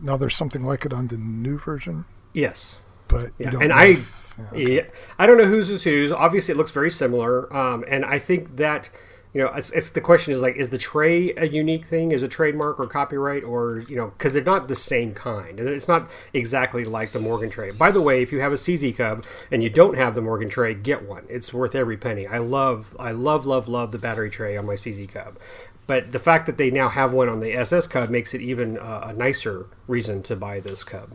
now 0.02 0.16
there's 0.18 0.36
something 0.36 0.64
like 0.64 0.86
it 0.86 0.94
on 0.94 1.08
the 1.08 1.18
new 1.18 1.58
version. 1.58 2.06
Yes. 2.34 2.80
But 3.08 3.24
you 3.26 3.32
Yeah, 3.46 3.50
don't 3.52 3.62
and 3.64 3.70
know 3.70 3.76
I, 3.76 3.86
if- 3.86 4.20
yeah, 4.56 4.82
I 5.20 5.26
don't 5.28 5.38
know 5.38 5.46
whose 5.46 5.70
is 5.70 5.84
whose. 5.84 6.12
Obviously, 6.12 6.54
it 6.54 6.58
looks 6.58 6.72
very 6.72 6.90
similar, 6.92 7.52
um, 7.56 7.84
and 7.88 8.04
I 8.04 8.18
think 8.20 8.56
that 8.58 8.90
you 9.34 9.42
know, 9.42 9.52
it's, 9.56 9.72
it's 9.72 9.90
the 9.90 10.02
question 10.02 10.32
is 10.32 10.42
like, 10.42 10.56
is 10.56 10.70
the 10.70 10.78
tray 10.78 11.34
a 11.36 11.48
unique 11.48 11.86
thing? 11.86 12.12
Is 12.12 12.22
a 12.22 12.28
trademark 12.28 12.80
or 12.80 12.86
copyright, 12.86 13.44
or 13.44 13.80
you 13.90 13.96
know, 13.96 14.08
because 14.08 14.34
they're 14.34 14.44
not 14.44 14.68
the 14.68 14.76
same 14.76 15.14
kind, 15.16 15.60
it's 15.60 15.88
not 15.88 16.10
exactly 16.34 16.86
like 16.86 17.14
the 17.14 17.20
Morgan 17.20 17.50
tray. 17.50 17.72
By 17.72 17.92
the 17.92 18.02
way, 18.02 18.22
if 18.22 18.32
you 18.32 18.42
have 18.42 18.54
a 18.54 18.58
CZ 18.58 18.96
Cub 18.96 19.26
and 19.52 19.64
you 19.64 19.70
don't 19.70 19.98
have 19.98 20.14
the 20.14 20.22
Morgan 20.22 20.50
tray, 20.50 20.76
get 20.76 21.08
one. 21.08 21.26
It's 21.30 21.52
worth 21.52 21.74
every 21.74 21.98
penny. 21.98 22.28
I 22.28 22.38
love, 22.38 22.96
I 23.00 23.12
love, 23.12 23.48
love, 23.48 23.68
love 23.68 23.92
the 23.92 23.98
battery 23.98 24.30
tray 24.30 24.56
on 24.56 24.68
my 24.68 24.76
CZ 24.76 25.10
Cub. 25.10 25.40
But 25.88 26.12
the 26.12 26.20
fact 26.20 26.46
that 26.46 26.58
they 26.58 26.70
now 26.70 26.90
have 26.90 27.12
one 27.12 27.28
on 27.28 27.40
the 27.40 27.54
SS 27.54 27.88
Cub 27.88 28.10
makes 28.10 28.34
it 28.34 28.42
even 28.42 28.78
uh, 28.78 29.06
a 29.08 29.14
nicer 29.14 29.66
reason 29.88 30.22
to 30.24 30.36
buy 30.36 30.60
this 30.60 30.84
Cub. 30.84 31.10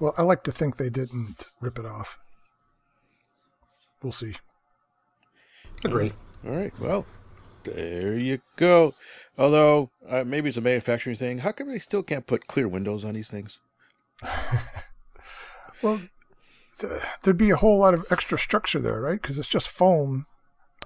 well, 0.00 0.14
I 0.16 0.22
like 0.22 0.42
to 0.44 0.52
think 0.52 0.78
they 0.78 0.90
didn't 0.90 1.44
rip 1.60 1.78
it 1.78 1.86
off. 1.86 2.18
We'll 4.02 4.12
see. 4.12 4.36
Agree. 5.84 6.12
All 6.46 6.52
right. 6.52 6.72
Well, 6.80 7.06
there 7.64 8.14
you 8.18 8.38
go. 8.56 8.94
Although 9.38 9.90
uh, 10.08 10.24
maybe 10.24 10.48
it's 10.48 10.58
a 10.58 10.62
manufacturing 10.62 11.16
thing. 11.16 11.38
How 11.38 11.52
come 11.52 11.68
they 11.68 11.78
still 11.78 12.02
can't 12.02 12.26
put 12.26 12.46
clear 12.46 12.68
windows 12.68 13.04
on 13.04 13.14
these 13.14 13.30
things? 13.30 13.58
Well, 15.82 16.00
th- 16.78 16.92
there'd 17.24 17.36
be 17.36 17.50
a 17.50 17.56
whole 17.56 17.78
lot 17.80 17.92
of 17.92 18.06
extra 18.08 18.38
structure 18.38 18.78
there, 18.78 19.00
right? 19.00 19.20
Because 19.20 19.36
it's 19.36 19.48
just 19.48 19.68
foam 19.68 20.26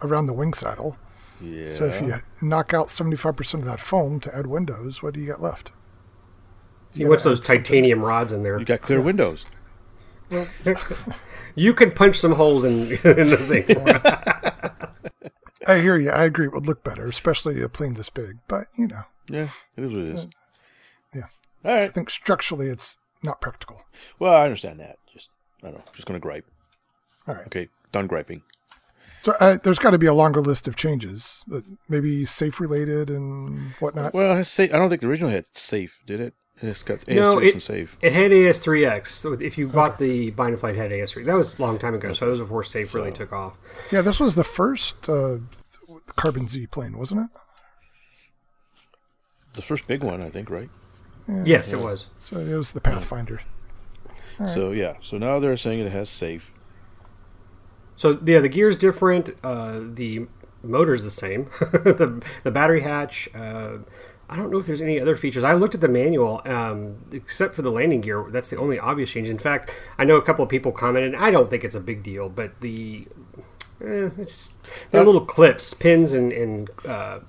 around 0.02 0.24
the 0.24 0.32
wing 0.32 0.54
saddle. 0.54 0.96
Yeah. 1.38 1.66
So 1.66 1.84
if 1.84 2.00
you 2.00 2.14
knock 2.40 2.72
out 2.72 2.86
75% 2.88 3.54
of 3.54 3.64
that 3.66 3.78
foam 3.78 4.20
to 4.20 4.34
add 4.34 4.46
windows, 4.46 5.02
what 5.02 5.12
do 5.12 5.20
you 5.20 5.26
get 5.26 5.42
left? 5.42 5.70
You 6.94 7.10
What's 7.10 7.24
those 7.24 7.40
add 7.40 7.44
something. 7.44 7.62
titanium 7.62 8.00
rods 8.02 8.32
in 8.32 8.42
there? 8.42 8.58
you 8.58 8.64
got 8.64 8.80
clear 8.80 9.02
windows. 9.02 9.44
Well, 10.30 10.46
You 11.54 11.74
can 11.74 11.90
punch 11.90 12.18
some 12.18 12.32
holes 12.32 12.64
in, 12.64 12.72
in 13.04 13.28
the 13.28 13.36
thing. 13.36 13.76
I 15.66 15.78
hear 15.80 15.96
you. 15.96 16.10
I 16.10 16.24
agree. 16.24 16.46
It 16.46 16.52
would 16.52 16.66
look 16.66 16.84
better, 16.84 17.06
especially 17.06 17.60
a 17.62 17.68
plane 17.68 17.94
this 17.94 18.10
big. 18.10 18.38
But, 18.48 18.66
you 18.76 18.86
know, 18.86 19.02
Yeah, 19.28 19.48
it 19.76 19.84
is 19.84 19.92
what 19.92 20.02
it 20.02 20.08
is. 20.08 20.26
yeah. 21.14 21.22
All 21.64 21.76
I 21.76 21.88
think 21.88 22.10
structurally 22.10 22.68
it's 22.68 22.96
not 23.22 23.40
practical. 23.40 23.82
Well, 24.18 24.34
I 24.34 24.44
understand 24.44 24.80
that. 24.80 24.98
Just 25.12 25.28
I 25.62 25.68
don't 25.68 25.78
know. 25.78 25.84
Just 25.94 26.06
gonna 26.06 26.20
gripe. 26.20 26.44
All 27.26 27.34
right. 27.34 27.46
Okay, 27.46 27.68
done 27.92 28.06
griping. 28.06 28.42
So 29.22 29.32
uh, 29.40 29.58
there's 29.64 29.80
got 29.80 29.90
to 29.90 29.98
be 29.98 30.06
a 30.06 30.14
longer 30.14 30.40
list 30.40 30.68
of 30.68 30.76
changes, 30.76 31.42
but 31.48 31.64
maybe 31.88 32.24
safe 32.24 32.60
related 32.60 33.10
and 33.10 33.72
whatnot. 33.80 34.14
Well, 34.14 34.32
it 34.34 34.36
has 34.36 34.48
safe. 34.48 34.72
I 34.72 34.78
don't 34.78 34.88
think 34.88 35.00
the 35.00 35.08
original 35.08 35.30
had 35.30 35.46
safe, 35.56 35.98
did 36.06 36.20
it? 36.20 36.34
It's 36.62 36.82
got 36.82 37.00
AS3 37.00 37.14
no, 37.16 37.38
and 37.38 37.46
it, 37.48 37.62
safe. 37.62 37.98
it 38.00 38.14
had 38.14 38.30
AS3X. 38.30 39.08
So 39.08 39.34
if 39.34 39.58
you 39.58 39.68
bought 39.68 39.98
the 39.98 40.30
Bind 40.30 40.52
and 40.52 40.60
Flight, 40.60 40.74
it 40.74 40.78
had 40.78 40.90
AS3. 40.90 41.24
That 41.26 41.34
was 41.36 41.58
a 41.58 41.62
long 41.62 41.78
time 41.78 41.94
ago. 41.94 42.14
So 42.14 42.24
that 42.24 42.30
was 42.30 42.40
before 42.40 42.64
Safe 42.64 42.94
really 42.94 43.12
took 43.12 43.32
off. 43.32 43.58
Yeah, 43.92 44.00
this 44.00 44.18
was 44.18 44.36
the 44.36 44.44
first 44.44 45.08
uh, 45.08 45.38
Carbon 46.16 46.48
Z 46.48 46.68
plane, 46.68 46.96
wasn't 46.96 47.22
it? 47.22 47.40
The 49.52 49.62
first 49.62 49.86
big 49.86 50.02
one, 50.02 50.22
I 50.22 50.30
think, 50.30 50.48
right? 50.48 50.70
Yes, 51.44 51.72
it 51.72 51.80
was. 51.80 52.08
So 52.18 52.38
it 52.38 52.54
was 52.56 52.72
the 52.72 52.80
Pathfinder. 52.80 53.42
So 54.48 54.72
yeah. 54.72 54.94
So 55.00 55.16
now 55.16 55.38
they're 55.38 55.56
saying 55.56 55.80
it 55.80 55.92
has 55.92 56.08
safe. 56.08 56.52
So 57.96 58.18
yeah, 58.24 58.40
the 58.40 58.48
gear's 58.48 58.76
different. 58.76 59.30
Uh, 59.42 59.80
the 59.82 60.26
motor's 60.62 61.02
the 61.02 61.10
same. 61.10 61.50
the 61.60 62.22
the 62.44 62.50
battery 62.50 62.82
hatch. 62.82 63.28
Uh, 63.34 63.78
I 64.28 64.36
don't 64.36 64.50
know 64.50 64.58
if 64.58 64.66
there's 64.66 64.80
any 64.80 65.00
other 65.00 65.16
features. 65.16 65.44
I 65.44 65.54
looked 65.54 65.74
at 65.74 65.80
the 65.80 65.88
manual, 65.88 66.42
um, 66.44 66.96
except 67.12 67.54
for 67.54 67.62
the 67.62 67.70
landing 67.70 68.00
gear. 68.00 68.26
That's 68.28 68.50
the 68.50 68.58
only 68.58 68.78
obvious 68.78 69.10
change. 69.10 69.28
In 69.28 69.38
fact, 69.38 69.72
I 69.98 70.04
know 70.04 70.16
a 70.16 70.22
couple 70.22 70.42
of 70.42 70.48
people 70.48 70.72
commented. 70.72 71.14
I 71.14 71.30
don't 71.30 71.48
think 71.48 71.62
it's 71.62 71.76
a 71.76 71.80
big 71.80 72.02
deal, 72.02 72.28
but 72.28 72.60
the 72.60 73.06
eh, 73.80 74.10
it's 74.18 74.54
are 74.92 75.04
little 75.04 75.24
clips, 75.24 75.74
pins, 75.74 76.12
and 76.12 76.32
and 76.32 76.70
uh, 76.84 77.20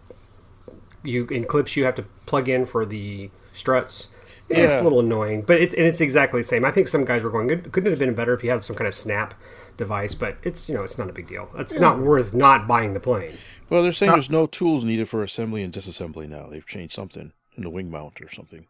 you 1.03 1.27
in 1.27 1.43
clips 1.45 1.75
you 1.75 1.85
have 1.85 1.95
to 1.95 2.05
plug 2.25 2.49
in 2.49 2.65
for 2.65 2.85
the 2.85 3.29
struts. 3.53 4.07
Yeah. 4.49 4.59
It's 4.59 4.75
a 4.75 4.81
little 4.81 5.01
annoying, 5.01 5.41
but 5.43 5.61
it's 5.61 5.75
and 5.75 5.83
it's 5.83 6.01
exactly 6.01 6.41
the 6.41 6.47
same. 6.47 6.65
I 6.65 6.71
think 6.71 6.87
some 6.87 7.05
guys 7.05 7.21
were 7.21 7.29
going, 7.29 7.47
"Couldn't 7.47 7.87
it 7.87 7.89
have 7.91 7.99
been 7.99 8.15
better 8.15 8.33
if 8.33 8.43
you 8.43 8.49
had 8.49 8.63
some 8.63 8.75
kind 8.75 8.87
of 8.87 8.95
snap 8.95 9.35
device?" 9.77 10.13
But 10.13 10.37
it's 10.43 10.67
you 10.67 10.75
know 10.75 10.83
it's 10.83 10.97
not 10.97 11.09
a 11.09 11.13
big 11.13 11.27
deal. 11.27 11.49
It's 11.57 11.79
not 11.79 11.99
worth 11.99 12.33
not 12.33 12.67
buying 12.67 12.93
the 12.93 12.99
plane. 12.99 13.37
Well, 13.69 13.83
they're 13.83 13.91
saying 13.91 14.11
uh, 14.11 14.15
there's 14.15 14.29
no 14.29 14.47
tools 14.47 14.83
needed 14.83 15.09
for 15.09 15.23
assembly 15.23 15.63
and 15.63 15.73
disassembly 15.73 16.27
now. 16.27 16.47
They've 16.47 16.65
changed 16.65 16.93
something 16.93 17.31
in 17.55 17.63
the 17.63 17.69
wing 17.69 17.89
mount 17.89 18.21
or 18.21 18.29
something. 18.29 18.65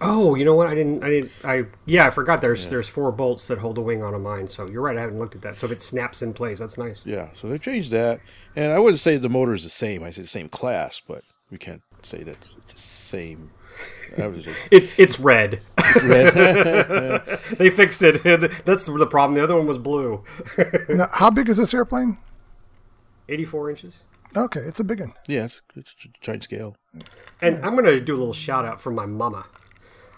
Oh, 0.00 0.34
you 0.34 0.44
know 0.44 0.54
what? 0.54 0.66
I 0.66 0.74
didn't. 0.74 1.02
I 1.02 1.08
didn't. 1.08 1.32
I 1.42 1.64
yeah, 1.86 2.06
I 2.06 2.10
forgot. 2.10 2.40
There's 2.42 2.68
there's 2.68 2.88
four 2.88 3.10
bolts 3.12 3.48
that 3.48 3.58
hold 3.58 3.76
the 3.76 3.80
wing 3.80 4.02
on 4.02 4.14
a 4.14 4.18
mine. 4.18 4.48
So 4.48 4.66
you're 4.70 4.82
right. 4.82 4.96
I 4.96 5.00
haven't 5.00 5.18
looked 5.18 5.34
at 5.34 5.42
that. 5.42 5.58
So 5.58 5.66
if 5.66 5.72
it 5.72 5.80
snaps 5.80 6.20
in 6.20 6.34
place, 6.34 6.58
that's 6.58 6.76
nice. 6.76 7.00
Yeah, 7.04 7.28
so 7.32 7.48
they've 7.48 7.62
changed 7.62 7.90
that. 7.92 8.20
And 8.54 8.72
I 8.72 8.78
wouldn't 8.78 9.00
say 9.00 9.16
the 9.16 9.30
motor 9.30 9.54
is 9.54 9.64
the 9.64 9.70
same. 9.70 10.02
I 10.02 10.10
say 10.10 10.22
the 10.22 10.28
same 10.28 10.48
class, 10.48 11.00
but 11.00 11.22
we 11.50 11.56
can't 11.56 11.82
say 12.02 12.22
that 12.24 12.36
it's 12.58 12.72
the 12.74 12.78
same. 12.78 13.50
I 14.18 14.26
was 14.28 14.46
like, 14.46 14.56
It 14.70 14.90
it's 14.98 15.18
red. 15.20 15.60
red. 16.02 16.34
they 17.58 17.70
fixed 17.70 18.02
it. 18.02 18.22
That's 18.64 18.84
the, 18.84 18.92
the 18.96 19.06
problem. 19.06 19.36
The 19.36 19.44
other 19.44 19.56
one 19.56 19.66
was 19.66 19.78
blue. 19.78 20.24
Now, 20.88 21.08
how 21.12 21.30
big 21.30 21.48
is 21.48 21.56
this 21.58 21.74
airplane? 21.74 22.18
84 23.28 23.70
inches. 23.70 24.02
Okay, 24.36 24.60
it's 24.60 24.80
a 24.80 24.84
big 24.84 25.00
one. 25.00 25.14
yeah, 25.28 25.44
it's, 25.44 25.62
it's 25.74 25.94
giant 26.20 26.42
scale. 26.42 26.76
And 27.40 27.64
I'm 27.64 27.74
gonna 27.74 28.00
do 28.00 28.14
a 28.14 28.18
little 28.18 28.32
shout 28.34 28.64
out 28.64 28.80
for 28.80 28.90
my 28.90 29.06
mama. 29.06 29.46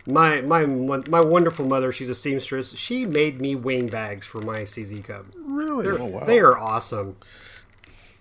My 0.07 0.41
my 0.41 0.65
my 0.67 1.21
wonderful 1.21 1.67
mother. 1.67 1.93
She's 1.93 2.09
a 2.09 2.15
seamstress. 2.15 2.77
She 2.77 3.05
made 3.05 3.41
me 3.41 3.55
wing 3.55 3.89
bags 3.89 4.27
for 4.27 4.41
my 4.41 4.61
CZ 4.61 5.05
Cub. 5.05 5.27
Really? 5.37 5.87
Oh, 5.89 6.07
wow. 6.07 6.25
They 6.25 6.39
are 6.41 6.57
awesome. 6.59 7.17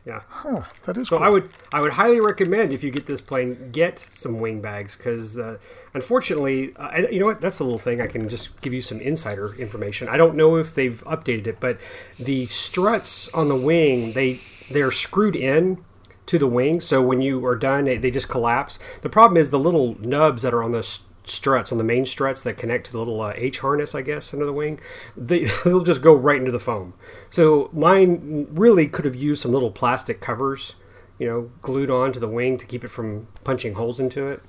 Yeah. 0.07 0.21
Huh, 0.29 0.61
that 0.83 0.95
is 0.95 1.09
So 1.09 1.17
cool. 1.17 1.25
I 1.25 1.29
would 1.29 1.49
I 1.73 1.81
would 1.81 1.93
highly 1.93 2.21
recommend 2.21 2.71
if 2.71 2.81
you 2.81 2.91
get 2.91 3.07
this 3.07 3.19
plane, 3.19 3.71
get 3.73 3.99
some 3.99 4.39
wing 4.39 4.61
bags 4.61 4.95
because 4.95 5.37
uh, 5.37 5.57
unfortunately, 5.93 6.73
uh, 6.77 6.87
I, 6.87 6.97
you 7.09 7.19
know 7.19 7.25
what? 7.25 7.41
That's 7.41 7.59
a 7.59 7.65
little 7.65 7.77
thing 7.77 7.99
I 7.99 8.07
can 8.07 8.29
just 8.29 8.61
give 8.61 8.71
you 8.71 8.81
some 8.81 9.01
insider 9.01 9.53
information. 9.55 10.07
I 10.07 10.15
don't 10.15 10.35
know 10.35 10.55
if 10.55 10.73
they've 10.73 11.03
updated 11.05 11.47
it, 11.47 11.59
but 11.59 11.77
the 12.17 12.45
struts 12.45 13.27
on 13.33 13.49
the 13.49 13.57
wing 13.57 14.13
they 14.13 14.39
they're 14.71 14.91
screwed 14.91 15.35
in 15.35 15.83
to 16.27 16.39
the 16.39 16.47
wing, 16.47 16.79
so 16.79 17.01
when 17.01 17.21
you 17.21 17.45
are 17.45 17.55
done, 17.55 17.85
they, 17.85 17.97
they 17.97 18.11
just 18.11 18.29
collapse. 18.29 18.79
The 19.01 19.09
problem 19.09 19.37
is 19.37 19.49
the 19.49 19.59
little 19.59 19.97
nubs 19.99 20.41
that 20.41 20.53
are 20.53 20.63
on 20.63 20.71
the 20.71 20.83
struts 21.29 21.71
on 21.71 21.77
the 21.77 21.83
main 21.83 22.05
struts 22.05 22.41
that 22.41 22.57
connect 22.57 22.85
to 22.87 22.91
the 22.91 22.97
little 22.99 23.21
uh, 23.21 23.33
H 23.35 23.59
harness, 23.59 23.93
I 23.95 24.01
guess, 24.01 24.33
under 24.33 24.45
the 24.45 24.53
wing. 24.53 24.79
They, 25.15 25.45
they'll 25.65 25.83
just 25.83 26.01
go 26.01 26.15
right 26.15 26.39
into 26.39 26.51
the 26.51 26.59
foam. 26.59 26.93
So 27.29 27.69
mine 27.73 28.47
really 28.51 28.87
could 28.87 29.05
have 29.05 29.15
used 29.15 29.41
some 29.41 29.51
little 29.51 29.71
plastic 29.71 30.19
covers, 30.21 30.75
you 31.19 31.27
know, 31.27 31.51
glued 31.61 31.89
on 31.91 32.11
to 32.13 32.19
the 32.19 32.27
wing 32.27 32.57
to 32.57 32.65
keep 32.65 32.83
it 32.83 32.89
from 32.89 33.27
punching 33.43 33.73
holes 33.75 33.99
into 33.99 34.27
it. 34.27 34.41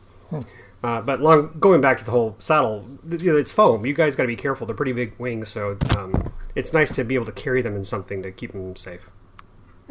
Uh, 0.82 1.00
but 1.00 1.20
long 1.20 1.56
going 1.58 1.80
back 1.80 1.99
to 1.99 2.04
the 2.04 2.12
whole 2.12 2.37
saddle, 2.38 2.85
you 3.08 3.32
know, 3.32 3.37
it's 3.37 3.50
foam. 3.50 3.85
You 3.85 3.94
guys 3.94 4.14
got 4.14 4.23
to 4.25 4.28
be 4.28 4.37
careful. 4.37 4.66
They're 4.66 4.76
pretty 4.76 4.92
big 4.92 5.14
wings, 5.18 5.49
so 5.49 5.76
um, 5.97 6.32
it's 6.54 6.73
nice 6.73 6.92
to 6.92 7.02
be 7.02 7.16
able 7.16 7.26
to 7.26 7.32
carry 7.32 7.62
them 7.62 7.75
in 7.75 7.82
something 7.82 8.23
to 8.23 8.30
keep 8.30 8.52
them 8.52 8.76
safe. 8.76 9.11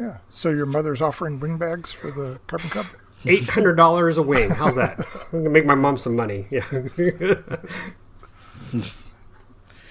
yeah. 0.00 0.18
So 0.30 0.48
your 0.48 0.64
mother's 0.64 1.02
offering 1.02 1.40
wing 1.40 1.58
bags 1.58 1.92
for 1.92 2.10
the 2.10 2.40
Carbon 2.46 2.70
Cub? 2.70 2.86
Eight 3.26 3.48
hundred 3.48 3.74
dollars 3.76 4.16
a 4.18 4.22
wing. 4.22 4.50
How's 4.50 4.76
that? 4.76 4.98
I'm 5.32 5.38
gonna 5.40 5.50
make 5.50 5.66
my 5.66 5.74
mom 5.74 5.96
some 5.96 6.14
money. 6.16 6.46
Yeah. 6.50 6.64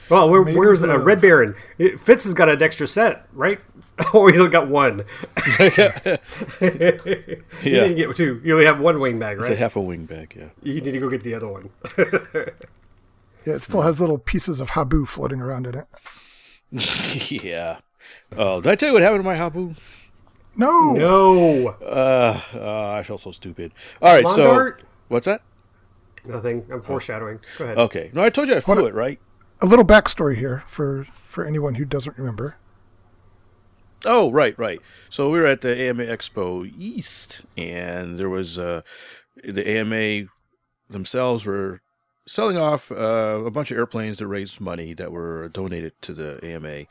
well, 0.10 0.29
where, 0.29 0.41
where's 0.43 0.79
the 0.81 0.88
love. 0.88 1.05
Red 1.05 1.19
Baron? 1.22 1.55
It- 1.77 2.00
Fitz 2.00 2.24
has 2.24 2.34
got 2.34 2.48
an 2.50 2.62
extra 2.62 2.88
set, 2.88 3.27
right? 3.34 3.60
Oh, 4.13 4.27
he's 4.27 4.39
only 4.39 4.51
got 4.51 4.67
one. 4.67 5.00
you 5.00 5.69
Yeah. 5.72 6.17
didn't 7.63 7.96
get 7.96 8.15
two. 8.15 8.39
You 8.43 8.53
only 8.53 8.67
have 8.67 8.79
one 8.79 9.00
wing 9.00 9.17
bag, 9.17 9.39
right? 9.39 9.50
It's 9.51 9.57
a 9.60 9.62
half 9.62 9.75
a 9.75 9.81
wing 9.81 10.05
bag, 10.05 10.36
yeah. 10.38 10.50
you 10.62 10.79
need 10.81 10.91
to 10.91 11.00
go 11.00 11.10
get 11.10 11.24
the 11.24 11.34
other 11.34 11.48
one. 11.48 11.72
Yeah, 13.43 13.55
it 13.55 13.63
still 13.63 13.81
has 13.81 14.00
little 14.00 14.19
pieces 14.19 14.60
of 14.60 14.69
habu 14.72 15.05
floating 15.05 15.41
around 15.41 15.65
in 15.65 15.75
it. 15.79 17.41
yeah. 17.43 17.79
Oh, 18.38 18.62
did 18.62 18.72
I 18.72 18.75
tell 18.75 18.89
you 18.89 18.93
what 18.93 19.01
happened 19.01 19.22
to 19.22 19.25
my 19.27 19.36
Habu? 19.36 19.74
No. 20.57 20.91
no. 20.93 21.67
Uh, 21.81 22.41
uh, 22.53 22.91
I 22.91 23.03
felt 23.03 23.21
so 23.21 23.31
stupid. 23.31 23.71
All 24.01 24.13
right, 24.13 24.25
so 24.35 24.73
what's 25.07 25.25
that? 25.25 25.41
Nothing. 26.25 26.65
I'm 26.71 26.81
foreshadowing. 26.81 27.39
Go 27.57 27.65
ahead. 27.65 27.77
Okay, 27.77 28.09
no, 28.13 28.23
I 28.23 28.29
told 28.29 28.47
you 28.49 28.55
I 28.55 28.59
flew 28.59 28.85
it 28.85 28.93
right. 28.93 29.19
A 29.61 29.65
little 29.65 29.85
backstory 29.85 30.35
here 30.35 30.63
for 30.67 31.05
for 31.05 31.45
anyone 31.45 31.75
who 31.75 31.85
doesn't 31.85 32.17
remember. 32.17 32.57
Oh, 34.05 34.31
right, 34.31 34.57
right. 34.59 34.79
So 35.09 35.31
we 35.31 35.39
were 35.39 35.47
at 35.47 35.61
the 35.61 35.75
AMA 35.75 36.03
Expo 36.03 36.71
East, 36.77 37.41
and 37.55 38.17
there 38.17 38.29
was 38.29 38.59
uh, 38.59 38.81
the 39.43 39.67
AMA 39.67 40.27
themselves 40.89 41.45
were 41.45 41.81
selling 42.27 42.57
off 42.57 42.91
uh, 42.91 43.41
a 43.45 43.51
bunch 43.51 43.71
of 43.71 43.77
airplanes 43.77 44.19
that 44.19 44.27
raised 44.27 44.59
money 44.61 44.93
that 44.93 45.11
were 45.11 45.49
donated 45.49 45.93
to 46.01 46.13
the 46.13 46.39
AMA. 46.43 46.85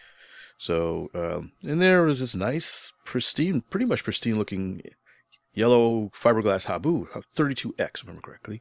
So, 0.59 1.11
um, 1.15 1.53
and 1.63 1.81
there 1.81 2.03
was 2.03 2.21
this 2.21 2.35
nice, 2.35 2.93
pristine, 3.05 3.63
pretty 3.69 3.87
much 3.87 4.05
pristine 4.05 4.39
looking 4.39 4.83
yellow 5.57 6.11
fiberglass 6.15 6.67
Habu, 6.67 7.07
32X, 7.37 7.75
if 7.79 8.05
I 8.05 8.07
remember 8.07 8.23
correctly. 8.23 8.61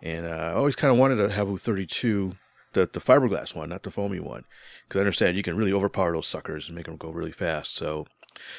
And 0.00 0.26
uh, 0.26 0.30
I 0.30 0.52
always 0.52 0.76
kind 0.76 0.92
of 0.92 0.98
wanted 0.98 1.20
a 1.20 1.30
Habu 1.30 1.58
32, 1.58 2.36
the, 2.72 2.88
the 2.92 3.00
fiberglass 3.00 3.54
one, 3.54 3.68
not 3.68 3.82
the 3.82 3.90
foamy 3.90 4.20
one. 4.20 4.44
Because 4.88 5.00
I 5.00 5.02
understand 5.02 5.36
you 5.36 5.42
can 5.42 5.56
really 5.56 5.72
overpower 5.72 6.12
those 6.12 6.28
suckers 6.28 6.66
and 6.66 6.76
make 6.76 6.86
them 6.86 6.96
go 6.96 7.10
really 7.10 7.32
fast. 7.32 7.74
So 7.74 8.06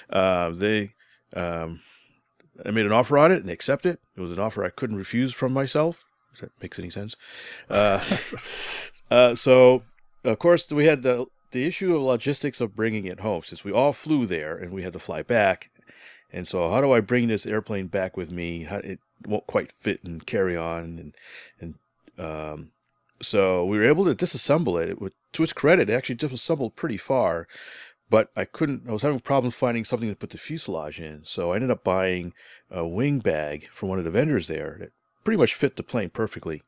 uh, 0.09 0.51
they, 0.51 0.91
um, 1.35 1.81
I 2.65 2.71
made 2.71 2.85
an 2.85 2.91
offer 2.91 3.17
on 3.17 3.31
it 3.31 3.37
and 3.37 3.49
they 3.49 3.53
accepted 3.53 3.93
it. 3.93 3.99
It 4.15 4.21
was 4.21 4.31
an 4.31 4.39
offer 4.39 4.63
I 4.63 4.69
couldn't 4.69 4.97
refuse 4.97 5.33
from 5.33 5.53
myself. 5.53 6.03
If 6.33 6.41
that 6.41 6.51
makes 6.61 6.77
any 6.77 6.89
sense. 6.89 7.15
Uh, 7.69 8.03
uh, 9.11 9.35
so, 9.35 9.83
of 10.23 10.37
course, 10.39 10.69
we 10.71 10.85
had 10.85 11.01
the 11.01 11.25
the 11.51 11.65
issue 11.65 11.95
of 11.95 12.01
logistics 12.01 12.61
of 12.61 12.75
bringing 12.75 13.05
it 13.05 13.21
home 13.21 13.43
since 13.43 13.63
we 13.63 13.71
all 13.71 13.93
flew 13.93 14.25
there 14.25 14.55
and 14.55 14.71
we 14.71 14.83
had 14.83 14.93
to 14.93 14.99
fly 14.99 15.21
back 15.21 15.69
and 16.31 16.47
so, 16.47 16.69
how 16.69 16.81
do 16.81 16.91
I 16.91 16.99
bring 16.99 17.27
this 17.27 17.45
airplane 17.45 17.87
back 17.87 18.17
with 18.17 18.31
me? 18.31 18.63
How, 18.63 18.77
it 18.77 18.99
won't 19.25 19.47
quite 19.47 19.71
fit 19.71 20.03
and 20.03 20.25
carry 20.25 20.57
on, 20.57 20.83
and 20.99 21.15
and 21.59 21.75
um, 22.23 22.71
so 23.21 23.65
we 23.65 23.77
were 23.77 23.85
able 23.85 24.05
to 24.05 24.15
disassemble 24.15 24.81
it. 24.81 24.97
it. 25.01 25.13
To 25.33 25.43
its 25.43 25.53
credit, 25.53 25.89
it 25.89 25.93
actually 25.93 26.15
disassembled 26.15 26.75
pretty 26.75 26.97
far, 26.97 27.47
but 28.09 28.29
I 28.35 28.43
couldn't. 28.43 28.89
I 28.89 28.91
was 28.91 29.03
having 29.03 29.21
problems 29.21 29.55
finding 29.55 29.85
something 29.85 30.09
to 30.09 30.15
put 30.15 30.31
the 30.31 30.37
fuselage 30.37 30.99
in, 30.99 31.21
so 31.23 31.51
I 31.51 31.55
ended 31.55 31.71
up 31.71 31.83
buying 31.83 32.33
a 32.69 32.85
wing 32.85 33.19
bag 33.19 33.69
from 33.71 33.89
one 33.89 33.99
of 33.99 34.05
the 34.05 34.11
vendors 34.11 34.47
there 34.47 34.77
that 34.79 34.91
pretty 35.23 35.37
much 35.37 35.53
fit 35.53 35.77
the 35.77 35.83
plane 35.83 36.09
perfectly, 36.09 36.61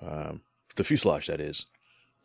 um, 0.00 0.42
the 0.76 0.84
fuselage 0.84 1.26
that 1.26 1.40
is. 1.40 1.66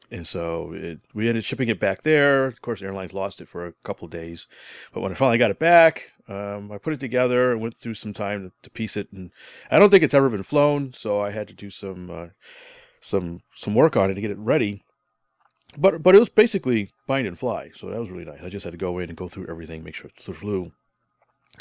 And 0.10 0.26
so 0.26 0.72
it, 0.74 1.00
we 1.14 1.28
ended 1.28 1.44
shipping 1.44 1.68
it 1.68 1.80
back 1.80 2.04
there. 2.04 2.46
Of 2.46 2.62
course, 2.62 2.82
airlines 2.82 3.14
lost 3.14 3.42
it 3.42 3.48
for 3.48 3.66
a 3.66 3.74
couple 3.84 4.08
days, 4.08 4.48
but 4.94 5.02
when 5.02 5.12
I 5.12 5.16
finally 5.16 5.38
got 5.38 5.52
it 5.52 5.60
back, 5.60 6.12
um, 6.30 6.72
I 6.72 6.78
put 6.78 6.94
it 6.94 7.00
together 7.00 7.52
and 7.52 7.62
went 7.62 7.76
through 7.76 7.96
some 7.96 8.14
time 8.14 8.44
to, 8.44 8.52
to, 8.64 8.70
piece 8.70 8.96
it. 8.96 9.12
And 9.12 9.32
I 9.70 9.80
don't 9.80 9.90
think 9.90 10.04
it's 10.04 10.14
ever 10.14 10.30
been 10.30 10.44
flown, 10.44 10.94
so 10.94 11.22
I 11.22 11.32
had 11.32 11.48
to 11.50 11.54
do 11.54 11.70
some 11.70 12.10
uh, 12.10 12.28
some 13.02 13.42
some 13.54 13.76
work 13.76 13.96
on 13.96 14.10
it 14.10 14.16
to 14.16 14.22
get 14.22 14.32
it 14.32 14.38
ready. 14.38 14.84
But 15.78 16.04
but 16.04 16.16
it 16.16 16.20
was 16.20 16.30
basically 16.30 16.92
bind 17.06 17.28
and 17.28 17.38
fly, 17.38 17.72
so 17.74 17.90
that 17.90 18.00
was 18.00 18.10
really 18.10 18.26
nice. 18.26 18.42
I 18.42 18.50
just 18.50 18.64
had 18.64 18.72
to 18.72 18.78
go 18.78 19.00
in 19.00 19.10
and 19.10 19.18
go 19.18 19.28
through 19.28 19.48
everything, 19.48 19.84
make 19.84 19.96
sure 19.96 20.10
it 20.10 20.22
flew. 20.22 20.72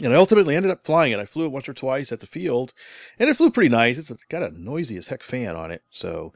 And 0.03 0.13
I 0.13 0.17
ultimately 0.17 0.55
ended 0.55 0.71
up 0.71 0.85
flying 0.85 1.13
it. 1.13 1.19
I 1.19 1.25
flew 1.25 1.47
it 1.47 1.53
once 1.53 1.69
or 1.69 1.75
twice 1.75 2.13
at 2.13 2.21
the 2.21 2.27
field, 2.27 2.75
and 3.19 3.31
it 3.31 3.37
flew 3.37 3.51
pretty 3.51 3.71
nice. 3.71 3.97
It's 3.97 4.13
got 4.25 4.43
a 4.43 4.51
noisy 4.51 4.99
as 4.99 5.07
heck 5.07 5.23
fan 5.23 5.57
on 5.57 5.71
it, 5.71 5.83
so 5.91 6.35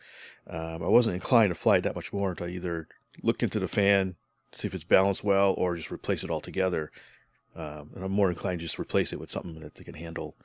um, 0.48 0.82
I 0.82 0.88
wasn't 0.88 1.14
inclined 1.14 1.50
to 1.50 1.54
fly 1.54 1.76
it 1.76 1.82
that 1.82 1.94
much 1.94 2.12
more 2.12 2.30
until 2.30 2.46
I 2.46 2.50
either 2.50 2.88
look 3.22 3.42
into 3.42 3.60
the 3.60 3.68
fan, 3.68 4.16
see 4.52 4.66
if 4.66 4.74
it's 4.74 4.84
balanced 4.84 5.24
well, 5.24 5.54
or 5.58 5.76
just 5.76 5.90
replace 5.90 6.24
it 6.24 6.30
altogether. 6.30 6.90
Um, 7.54 7.90
and 7.94 8.04
I'm 8.04 8.12
more 8.12 8.30
inclined 8.30 8.60
to 8.60 8.64
just 8.64 8.78
replace 8.78 9.12
it 9.12 9.20
with 9.20 9.30
something 9.30 9.60
that 9.60 9.74
they 9.74 9.84
can 9.84 9.94
handle, 9.94 10.36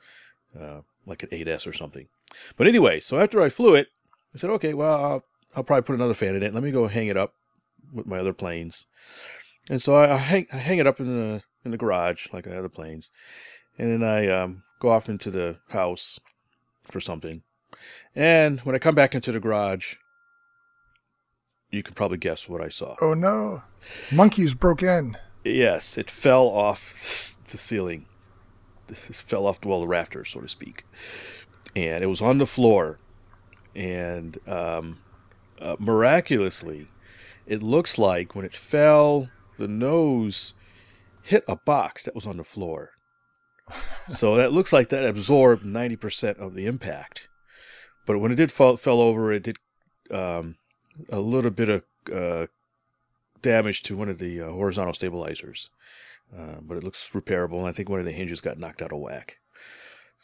uh, 0.58 0.80
like 1.06 1.22
an 1.22 1.30
8S 1.30 1.66
or 1.66 1.72
something. 1.72 2.08
But 2.58 2.66
anyway, 2.66 3.00
so 3.00 3.18
after 3.18 3.40
I 3.40 3.48
flew 3.48 3.74
it, 3.74 3.88
I 4.34 4.38
said, 4.38 4.50
okay, 4.50 4.74
well, 4.74 5.04
I'll, 5.04 5.24
I'll 5.54 5.64
probably 5.64 5.82
put 5.82 5.94
another 5.94 6.14
fan 6.14 6.34
in 6.34 6.42
it. 6.42 6.52
Let 6.52 6.62
me 6.62 6.70
go 6.70 6.86
hang 6.88 7.06
it 7.06 7.16
up 7.16 7.34
with 7.92 8.06
my 8.06 8.18
other 8.18 8.32
planes. 8.32 8.86
And 9.70 9.80
so 9.80 9.96
I, 9.96 10.14
I 10.14 10.16
hang, 10.16 10.46
I 10.52 10.58
hang 10.58 10.78
it 10.78 10.86
up 10.86 11.00
in 11.00 11.06
the 11.06 11.42
in 11.66 11.72
the 11.72 11.76
garage 11.76 12.28
like 12.32 12.46
I 12.46 12.54
had 12.54 12.64
the 12.64 12.70
planes, 12.70 13.10
and 13.78 13.92
then 13.92 14.08
I 14.08 14.28
um, 14.28 14.62
go 14.80 14.88
off 14.88 15.10
into 15.10 15.30
the 15.30 15.58
house 15.68 16.18
for 16.84 17.00
something. 17.00 17.42
And 18.14 18.60
when 18.60 18.74
I 18.74 18.78
come 18.78 18.94
back 18.94 19.14
into 19.14 19.32
the 19.32 19.40
garage, 19.40 19.96
you 21.70 21.82
can 21.82 21.94
probably 21.94 22.16
guess 22.16 22.48
what 22.48 22.62
I 22.62 22.70
saw. 22.70 22.96
Oh 23.02 23.12
no! 23.12 23.64
Monkeys 24.10 24.54
broke 24.54 24.82
in. 24.82 25.18
Yes, 25.44 25.98
it 25.98 26.10
fell 26.10 26.46
off 26.46 27.36
the 27.50 27.58
ceiling. 27.58 28.06
It 28.88 28.96
fell 28.96 29.46
off 29.46 29.60
the 29.60 29.68
well 29.68 29.80
the 29.80 29.86
rafters, 29.86 30.30
so 30.30 30.40
to 30.40 30.48
speak, 30.48 30.86
and 31.74 32.02
it 32.02 32.06
was 32.06 32.22
on 32.22 32.38
the 32.38 32.46
floor. 32.46 32.98
And 33.74 34.38
um, 34.48 35.00
uh, 35.60 35.76
miraculously, 35.78 36.88
it 37.46 37.62
looks 37.62 37.98
like 37.98 38.34
when 38.34 38.46
it 38.46 38.54
fell, 38.54 39.28
the 39.58 39.68
nose 39.68 40.54
hit 41.26 41.44
a 41.48 41.56
box 41.56 42.04
that 42.04 42.14
was 42.14 42.26
on 42.26 42.36
the 42.36 42.44
floor. 42.44 42.92
so 44.08 44.36
that 44.36 44.52
looks 44.52 44.72
like 44.72 44.88
that 44.90 45.04
absorbed 45.04 45.64
90% 45.64 46.38
of 46.38 46.54
the 46.54 46.66
impact. 46.66 47.28
But 48.06 48.18
when 48.18 48.30
it 48.30 48.36
did 48.36 48.52
fall, 48.52 48.76
fell 48.76 49.00
over, 49.00 49.32
it 49.32 49.42
did 49.42 49.56
um, 50.10 50.56
a 51.10 51.18
little 51.18 51.50
bit 51.50 51.68
of 51.68 51.82
uh, 52.12 52.46
damage 53.42 53.82
to 53.84 53.96
one 53.96 54.08
of 54.08 54.18
the 54.18 54.40
uh, 54.40 54.50
horizontal 54.50 54.94
stabilizers. 54.94 55.68
Uh, 56.36 56.56
but 56.60 56.76
it 56.76 56.84
looks 56.84 57.10
repairable, 57.12 57.58
and 57.58 57.66
I 57.68 57.72
think 57.72 57.88
one 57.88 58.00
of 58.00 58.06
the 58.06 58.12
hinges 58.12 58.40
got 58.40 58.58
knocked 58.58 58.82
out 58.82 58.92
of 58.92 58.98
whack. 58.98 59.38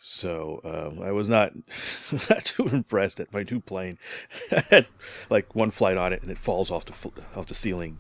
So 0.04 0.60
um, 0.64 1.04
I 1.04 1.12
was 1.12 1.28
not 1.28 1.52
not 2.30 2.44
too 2.44 2.66
impressed 2.66 3.18
that 3.18 3.32
my 3.32 3.44
new 3.48 3.60
plane 3.60 3.98
had 4.70 4.86
like 5.30 5.54
one 5.54 5.70
flight 5.70 5.96
on 5.96 6.12
it, 6.12 6.22
and 6.22 6.30
it 6.30 6.38
falls 6.38 6.70
off 6.72 6.84
the 6.86 6.94
off 7.36 7.46
the 7.46 7.54
ceiling. 7.54 7.98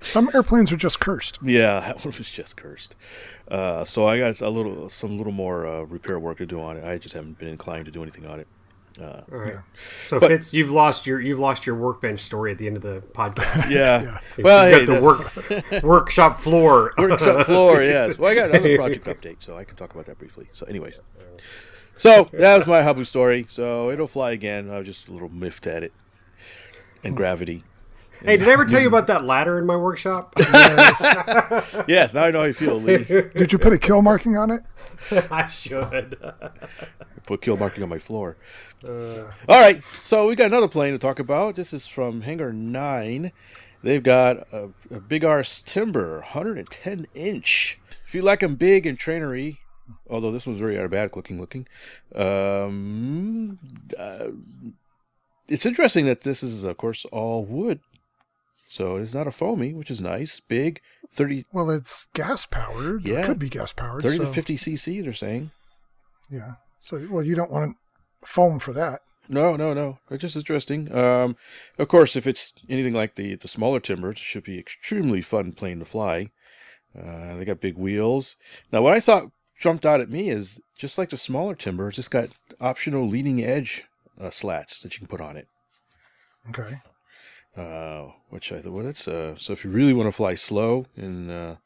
Some 0.00 0.30
airplanes 0.34 0.72
are 0.72 0.76
just 0.76 1.00
cursed. 1.00 1.38
Yeah, 1.42 1.80
that 1.86 2.04
one 2.04 2.14
was 2.16 2.30
just 2.30 2.56
cursed. 2.56 2.96
Uh, 3.48 3.84
so 3.84 4.06
I 4.06 4.18
got 4.18 4.40
a 4.40 4.48
little, 4.48 4.88
some 4.88 5.18
little 5.18 5.32
more 5.32 5.66
uh, 5.66 5.82
repair 5.82 6.18
work 6.18 6.38
to 6.38 6.46
do 6.46 6.60
on 6.60 6.76
it. 6.76 6.84
I 6.84 6.98
just 6.98 7.14
haven't 7.14 7.38
been 7.38 7.48
inclined 7.48 7.84
to 7.86 7.90
do 7.90 8.02
anything 8.02 8.26
on 8.26 8.40
it. 8.40 8.46
Uh, 9.00 9.22
All 9.32 9.38
right. 9.38 9.54
Yeah. 9.54 9.60
So 10.08 10.20
but, 10.20 10.28
Fitz, 10.28 10.52
you've 10.52 10.70
lost 10.70 11.04
your 11.04 11.20
you've 11.20 11.40
lost 11.40 11.66
your 11.66 11.74
workbench 11.74 12.20
story 12.20 12.52
at 12.52 12.58
the 12.58 12.68
end 12.68 12.76
of 12.76 12.82
the 12.82 13.02
podcast. 13.12 13.68
Yeah. 13.70 14.02
yeah. 14.02 14.18
Well, 14.38 14.68
you've 14.68 14.80
hey, 14.80 14.86
got 14.86 14.94
the 14.94 15.02
work 15.02 15.82
workshop 15.82 16.38
floor. 16.38 16.92
workshop 16.96 17.46
floor. 17.46 17.82
Yes. 17.82 18.18
Well, 18.18 18.30
I 18.30 18.34
got 18.36 18.50
another 18.50 18.76
project 18.76 19.06
update, 19.06 19.42
so 19.42 19.56
I 19.56 19.64
can 19.64 19.74
talk 19.74 19.92
about 19.92 20.06
that 20.06 20.18
briefly. 20.18 20.48
So, 20.52 20.64
anyways, 20.66 21.00
so 21.96 22.28
that 22.32 22.56
was 22.56 22.66
my 22.68 22.82
Habu 22.82 23.02
story. 23.04 23.46
So 23.48 23.90
it'll 23.90 24.06
fly 24.06 24.30
again. 24.30 24.70
I 24.70 24.78
was 24.78 24.86
just 24.86 25.08
a 25.08 25.12
little 25.12 25.28
miffed 25.28 25.66
at 25.66 25.82
it 25.82 25.92
and 27.02 27.16
gravity. 27.16 27.64
Hey, 28.22 28.36
did 28.36 28.48
I 28.48 28.52
ever 28.52 28.64
tell 28.64 28.80
you 28.80 28.88
about 28.88 29.06
that 29.08 29.24
ladder 29.24 29.58
in 29.58 29.66
my 29.66 29.76
workshop? 29.76 30.34
yes. 30.38 31.84
yes, 31.88 32.14
now 32.14 32.24
I 32.24 32.30
know 32.30 32.40
how 32.40 32.46
you 32.46 32.54
feel, 32.54 32.80
Lee. 32.80 33.04
Did 33.04 33.52
you 33.52 33.58
put 33.58 33.72
a 33.72 33.78
kill 33.78 34.02
marking 34.02 34.36
on 34.36 34.50
it? 34.50 34.62
I 35.30 35.48
should. 35.48 36.18
put 37.26 37.42
kill 37.42 37.56
marking 37.56 37.82
on 37.82 37.88
my 37.88 37.98
floor. 37.98 38.36
Uh, 38.82 39.24
All 39.48 39.60
right, 39.60 39.82
so 40.00 40.28
we 40.28 40.36
got 40.36 40.46
another 40.46 40.68
plane 40.68 40.92
to 40.92 40.98
talk 40.98 41.18
about. 41.18 41.56
This 41.56 41.72
is 41.72 41.86
from 41.86 42.22
Hangar 42.22 42.52
9. 42.52 43.32
They've 43.82 44.02
got 44.02 44.46
a, 44.52 44.70
a 44.90 45.00
big 45.00 45.24
arse 45.24 45.62
timber, 45.62 46.20
110 46.20 47.06
inch. 47.14 47.78
If 48.06 48.14
you 48.14 48.22
like 48.22 48.40
them 48.40 48.54
big 48.54 48.86
and 48.86 48.98
trainery, 48.98 49.60
although 50.08 50.32
this 50.32 50.46
one's 50.46 50.58
very 50.58 50.76
aerobatic 50.76 51.16
looking 51.16 51.38
looking, 51.38 51.66
um, 52.14 53.58
uh, 53.98 54.28
it's 55.48 55.66
interesting 55.66 56.06
that 56.06 56.22
this 56.22 56.42
is, 56.42 56.64
of 56.64 56.76
course, 56.78 57.04
all 57.06 57.44
wood 57.44 57.80
so 58.74 58.96
it's 58.96 59.14
not 59.14 59.28
a 59.28 59.30
foamy, 59.30 59.72
which 59.72 59.88
is 59.88 60.00
nice. 60.00 60.40
Big, 60.40 60.80
thirty. 61.08 61.46
Well, 61.52 61.70
it's 61.70 62.08
gas 62.12 62.44
powered. 62.44 63.04
Yeah, 63.04 63.20
it 63.20 63.26
could 63.26 63.38
be 63.38 63.48
gas 63.48 63.72
powered. 63.72 64.02
Thirty 64.02 64.16
so. 64.16 64.24
to 64.24 64.32
fifty 64.32 64.56
cc. 64.56 65.00
They're 65.00 65.12
saying. 65.12 65.52
Yeah. 66.28 66.54
So 66.80 67.06
well, 67.08 67.22
you 67.22 67.36
don't 67.36 67.52
want 67.52 67.76
foam 68.24 68.58
for 68.58 68.72
that. 68.72 69.02
No, 69.28 69.54
no, 69.54 69.74
no. 69.74 70.00
It's 70.10 70.22
just 70.22 70.34
interesting. 70.34 70.92
Um, 70.92 71.36
of 71.78 71.86
course, 71.86 72.16
if 72.16 72.26
it's 72.26 72.52
anything 72.68 72.94
like 72.94 73.14
the 73.14 73.36
the 73.36 73.46
smaller 73.46 73.78
timbers, 73.78 74.16
it 74.16 74.24
should 74.24 74.42
be 74.42 74.58
extremely 74.58 75.20
fun 75.20 75.52
plane 75.52 75.78
to 75.78 75.84
fly. 75.84 76.32
Uh, 76.98 77.36
they 77.36 77.44
got 77.44 77.60
big 77.60 77.78
wheels. 77.78 78.34
Now, 78.72 78.82
what 78.82 78.92
I 78.92 78.98
thought 78.98 79.30
jumped 79.56 79.86
out 79.86 80.00
at 80.00 80.10
me 80.10 80.30
is 80.30 80.60
just 80.76 80.98
like 80.98 81.10
the 81.10 81.16
smaller 81.16 81.54
timber, 81.54 81.90
it's 81.90 82.08
got 82.08 82.30
optional 82.60 83.06
leading 83.06 83.40
edge 83.40 83.84
uh, 84.20 84.30
slats 84.30 84.80
that 84.80 84.94
you 84.94 84.98
can 84.98 85.06
put 85.06 85.20
on 85.20 85.36
it. 85.36 85.46
Okay 86.48 86.80
uh, 87.56 88.06
which 88.30 88.52
I 88.52 88.60
thought, 88.60 88.72
well, 88.72 88.84
that's 88.84 89.06
uh, 89.06 89.36
so 89.36 89.52
if 89.52 89.64
you 89.64 89.70
really 89.70 89.92
want 89.92 90.08
to 90.08 90.12
fly 90.12 90.34
slow 90.34 90.86
and 90.96 91.30
uh, 91.30 91.56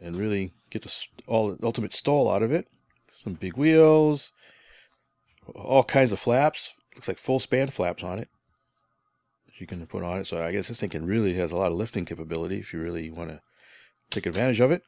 and 0.00 0.16
really 0.16 0.52
get 0.70 0.82
the 0.82 0.94
all 1.26 1.56
ultimate 1.62 1.94
stall 1.94 2.30
out 2.30 2.42
of 2.42 2.52
it, 2.52 2.66
some 3.10 3.34
big 3.34 3.56
wheels, 3.56 4.32
all 5.54 5.84
kinds 5.84 6.12
of 6.12 6.18
flaps. 6.18 6.72
Looks 6.94 7.08
like 7.08 7.18
full 7.18 7.38
span 7.38 7.68
flaps 7.68 8.02
on 8.02 8.18
it. 8.18 8.28
You 9.58 9.66
can 9.66 9.86
put 9.86 10.02
on 10.02 10.20
it. 10.20 10.26
So 10.26 10.42
I 10.42 10.52
guess 10.52 10.68
this 10.68 10.80
thing 10.80 10.90
can 10.90 11.06
really 11.06 11.34
has 11.34 11.52
a 11.52 11.56
lot 11.56 11.72
of 11.72 11.78
lifting 11.78 12.04
capability 12.04 12.58
if 12.58 12.72
you 12.72 12.80
really 12.80 13.10
want 13.10 13.30
to 13.30 13.40
take 14.10 14.26
advantage 14.26 14.60
of 14.60 14.70
it. 14.70 14.82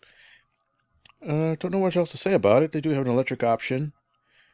Uh, 1.23 1.57
don't 1.59 1.73
know 1.73 1.81
much 1.81 1.97
else 1.97 2.11
to 2.13 2.19
say 2.19 2.33
about 2.33 2.63
it. 2.63 2.73
They 2.73 2.81
do 2.81 2.91
have 2.91 3.05
an 3.05 3.13
electric 3.13 3.43
option. 3.43 3.93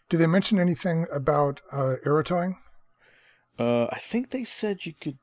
Do 0.08 0.16
they 0.16 0.26
mention 0.26 0.58
anything 0.58 1.06
about 1.12 1.60
uh, 1.72 1.96
aerotowing? 2.04 2.56
Uh, 3.58 3.86
I 3.90 3.98
think 3.98 4.30
they 4.30 4.44
said 4.44 4.86
you 4.86 4.94
could 4.98 5.18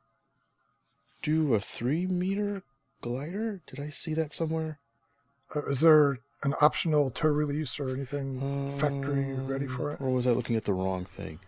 do 1.21 1.53
a 1.53 1.59
three 1.59 2.05
meter 2.05 2.63
glider? 3.01 3.61
Did 3.67 3.79
I 3.79 3.89
see 3.89 4.13
that 4.15 4.33
somewhere? 4.33 4.79
Uh, 5.55 5.65
is 5.67 5.81
there 5.81 6.19
an 6.43 6.53
optional 6.61 7.11
tow 7.11 7.27
release 7.29 7.79
or 7.79 7.89
anything 7.89 8.71
factory 8.77 9.33
ready 9.33 9.67
for 9.67 9.91
it? 9.91 10.01
Or 10.01 10.09
was 10.09 10.25
I 10.25 10.31
looking 10.31 10.55
at 10.55 10.65
the 10.65 10.73
wrong 10.73 11.05
thing? 11.05 11.39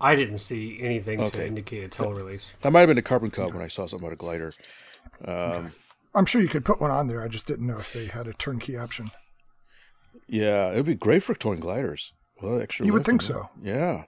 I 0.00 0.14
didn't 0.14 0.38
see 0.38 0.78
anything 0.80 1.18
to 1.18 1.24
Okay. 1.24 1.46
indicate 1.46 1.84
a 1.84 1.88
tow 1.88 2.10
release. 2.10 2.50
That 2.62 2.72
might 2.72 2.80
have 2.80 2.88
been 2.88 2.98
a 2.98 3.02
carbon 3.02 3.30
cub 3.30 3.52
when 3.52 3.62
I 3.62 3.68
saw 3.68 3.86
something 3.86 4.06
about 4.06 4.14
a 4.14 4.16
glider. 4.16 4.52
Um, 5.24 5.72
I'm 6.14 6.26
sure 6.26 6.40
you 6.40 6.48
could 6.48 6.64
put 6.64 6.80
one 6.80 6.90
on 6.90 7.06
there. 7.06 7.22
I 7.22 7.28
just 7.28 7.46
didn't 7.46 7.66
know 7.66 7.78
if 7.78 7.92
they 7.92 8.06
had 8.06 8.26
a 8.26 8.32
turnkey 8.32 8.76
option. 8.76 9.10
Yeah, 10.26 10.70
it 10.70 10.76
would 10.76 10.86
be 10.86 10.94
great 10.94 11.22
for 11.22 11.34
towing 11.34 11.60
gliders. 11.60 12.12
Well, 12.40 12.60
extra. 12.60 12.86
You 12.86 12.92
would 12.94 13.04
think 13.04 13.20
and- 13.22 13.28
so. 13.28 13.50
Yeah, 13.62 14.04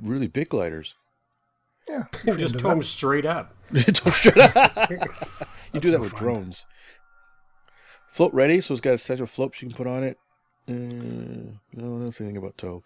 really 0.00 0.26
big 0.26 0.50
gliders. 0.50 0.94
Yeah, 1.88 2.04
if 2.14 2.26
You 2.26 2.36
just 2.36 2.54
into 2.54 2.62
tow 2.62 2.68
them 2.70 2.82
straight 2.82 3.24
up. 3.26 3.54
Don't 3.72 4.12
shut 4.14 4.38
up. 4.38 4.90
you 5.72 5.80
do 5.80 5.90
that 5.90 5.98
no 5.98 6.00
with 6.00 6.12
fun. 6.12 6.20
drones. 6.20 6.66
Float 8.12 8.32
ready, 8.34 8.60
so 8.60 8.74
it's 8.74 8.80
got 8.80 8.94
a 8.94 8.98
set 8.98 9.20
of 9.20 9.30
floats 9.30 9.62
you 9.62 9.68
can 9.68 9.76
put 9.76 9.86
on 9.86 10.04
it. 10.04 10.18
Uh, 10.68 10.72
no, 11.72 11.98
that's 11.98 12.20
anything 12.20 12.36
about 12.36 12.56
tow. 12.58 12.82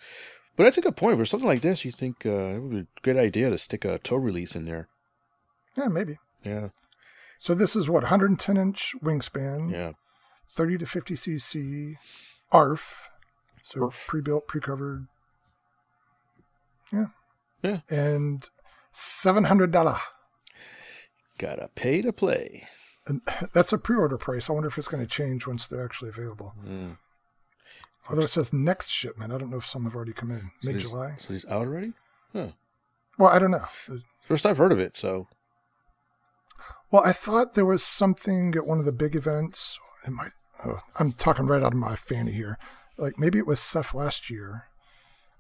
But 0.56 0.64
that's 0.64 0.78
a 0.78 0.80
good 0.80 0.96
point. 0.96 1.18
For 1.18 1.26
something 1.26 1.48
like 1.48 1.61
this, 1.61 1.85
you 1.85 1.90
think 1.90 2.24
uh, 2.24 2.30
it 2.54 2.59
would 2.61 2.70
be 2.70 2.78
a 2.78 2.87
great 3.02 3.16
idea 3.16 3.50
to 3.50 3.59
stick 3.59 3.85
a 3.85 3.98
tow 3.98 4.16
release 4.16 4.54
in 4.56 4.64
there. 4.64 4.88
Yeah, 5.76 5.88
maybe. 5.88 6.16
Yeah, 6.44 6.68
So 7.38 7.54
this 7.54 7.74
is 7.76 7.88
what 7.88 8.04
110 8.04 8.56
inch 8.56 8.94
wingspan, 9.02 9.72
yeah. 9.72 9.92
30 10.48 10.78
to 10.78 10.87
50 10.87 11.14
cc, 11.14 11.96
ARF, 12.52 13.09
so 13.64 13.82
ARF. 13.82 14.04
pre-built, 14.06 14.46
pre-covered. 14.46 15.09
Yeah. 16.92 17.06
Yeah. 17.62 17.80
And 17.90 18.48
$700. 18.96 20.00
Gotta 21.38 21.68
pay 21.74 22.00
to 22.02 22.12
play. 22.12 22.66
And 23.06 23.20
that's 23.52 23.72
a 23.72 23.78
pre-order 23.78 24.18
price. 24.18 24.48
I 24.48 24.52
wonder 24.52 24.68
if 24.68 24.78
it's 24.78 24.88
going 24.88 25.02
to 25.02 25.09
change 25.09 25.46
once 25.46 25.66
they're 25.66 25.85
actually 25.85 26.09
available. 26.09 26.54
Mm. 26.66 26.96
Although 28.09 28.22
it 28.22 28.30
says 28.30 28.52
next 28.52 28.88
shipment, 28.88 29.32
I 29.32 29.38
don't 29.38 29.50
know 29.50 29.59
if 29.59 29.66
some 29.66 29.85
have 29.85 29.96
already 29.96 30.12
come 30.12 30.30
in 30.30 30.50
Mid 30.62 30.78
July. 30.78 31.14
So 31.18 31.32
he's 31.32 31.44
out 31.46 31.66
already? 31.66 31.92
Huh. 32.32 32.48
Well, 33.18 33.30
I 33.30 33.38
don't 33.38 33.50
know. 33.50 33.64
First 34.28 34.46
I've 34.46 34.59
heard 34.59 34.72
of 34.72 34.78
it, 34.78 34.96
so. 34.96 35.26
Well, 36.92 37.02
I 37.04 37.12
thought 37.12 37.54
there 37.54 37.64
was 37.64 37.82
something 37.82 38.54
at 38.54 38.66
one 38.66 38.78
of 38.78 38.85
the 38.85 38.92
big 38.92 39.16
events. 39.16 39.78
It 40.06 40.11
might. 40.11 40.30
Oh, 40.64 40.80
I'm 40.98 41.12
talking 41.12 41.46
right 41.46 41.62
out 41.62 41.72
of 41.72 41.78
my 41.78 41.96
fanny 41.96 42.32
here. 42.32 42.59
Like 42.96 43.18
maybe 43.18 43.38
it 43.38 43.46
was 43.46 43.61
SEFF 43.61 43.92
last 43.92 44.30
year, 44.30 44.66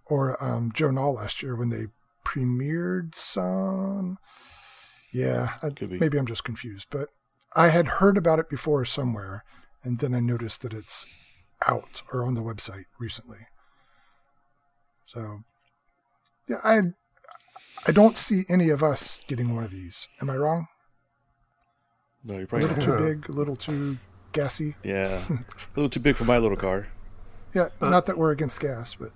or 0.06 0.42
um, 0.42 0.72
Joe 0.74 0.88
Nall 0.88 1.14
last 1.14 1.42
year 1.42 1.54
when 1.54 1.70
they 1.70 1.86
premiered 2.26 3.14
some. 3.14 4.18
Yeah, 5.12 5.54
I, 5.62 5.70
maybe 5.88 6.18
I'm 6.18 6.26
just 6.26 6.44
confused, 6.44 6.88
but 6.90 7.08
I 7.54 7.68
had 7.68 7.86
heard 7.86 8.18
about 8.18 8.38
it 8.38 8.50
before 8.50 8.84
somewhere, 8.84 9.44
and 9.82 9.98
then 10.00 10.14
I 10.14 10.20
noticed 10.20 10.60
that 10.62 10.74
it's 10.74 11.06
out 11.66 12.02
or 12.12 12.24
on 12.26 12.34
the 12.34 12.42
website 12.42 12.84
recently. 12.98 13.46
So, 15.06 15.40
yeah, 16.48 16.56
I 16.64 16.78
I 17.86 17.92
don't 17.92 18.18
see 18.18 18.42
any 18.48 18.68
of 18.70 18.82
us 18.82 19.22
getting 19.28 19.54
one 19.54 19.64
of 19.64 19.70
these. 19.70 20.08
Am 20.20 20.28
I 20.28 20.36
wrong? 20.36 20.66
No, 22.24 22.36
you're 22.38 22.46
probably 22.48 22.66
A 22.68 22.72
little 22.72 22.92
not. 22.94 22.98
too 22.98 23.04
big, 23.14 23.28
a 23.28 23.32
little 23.32 23.56
too 23.56 23.98
gassy. 24.32 24.74
Yeah. 24.82 25.22
a 25.30 25.44
little 25.76 25.88
too 25.90 26.00
big 26.00 26.16
for 26.16 26.24
my 26.24 26.38
little 26.38 26.56
car. 26.56 26.88
Yeah, 27.54 27.68
Uh, 27.80 27.88
not 27.88 28.06
that 28.06 28.18
we're 28.18 28.32
against 28.32 28.58
gas, 28.60 28.96
but 28.96 29.12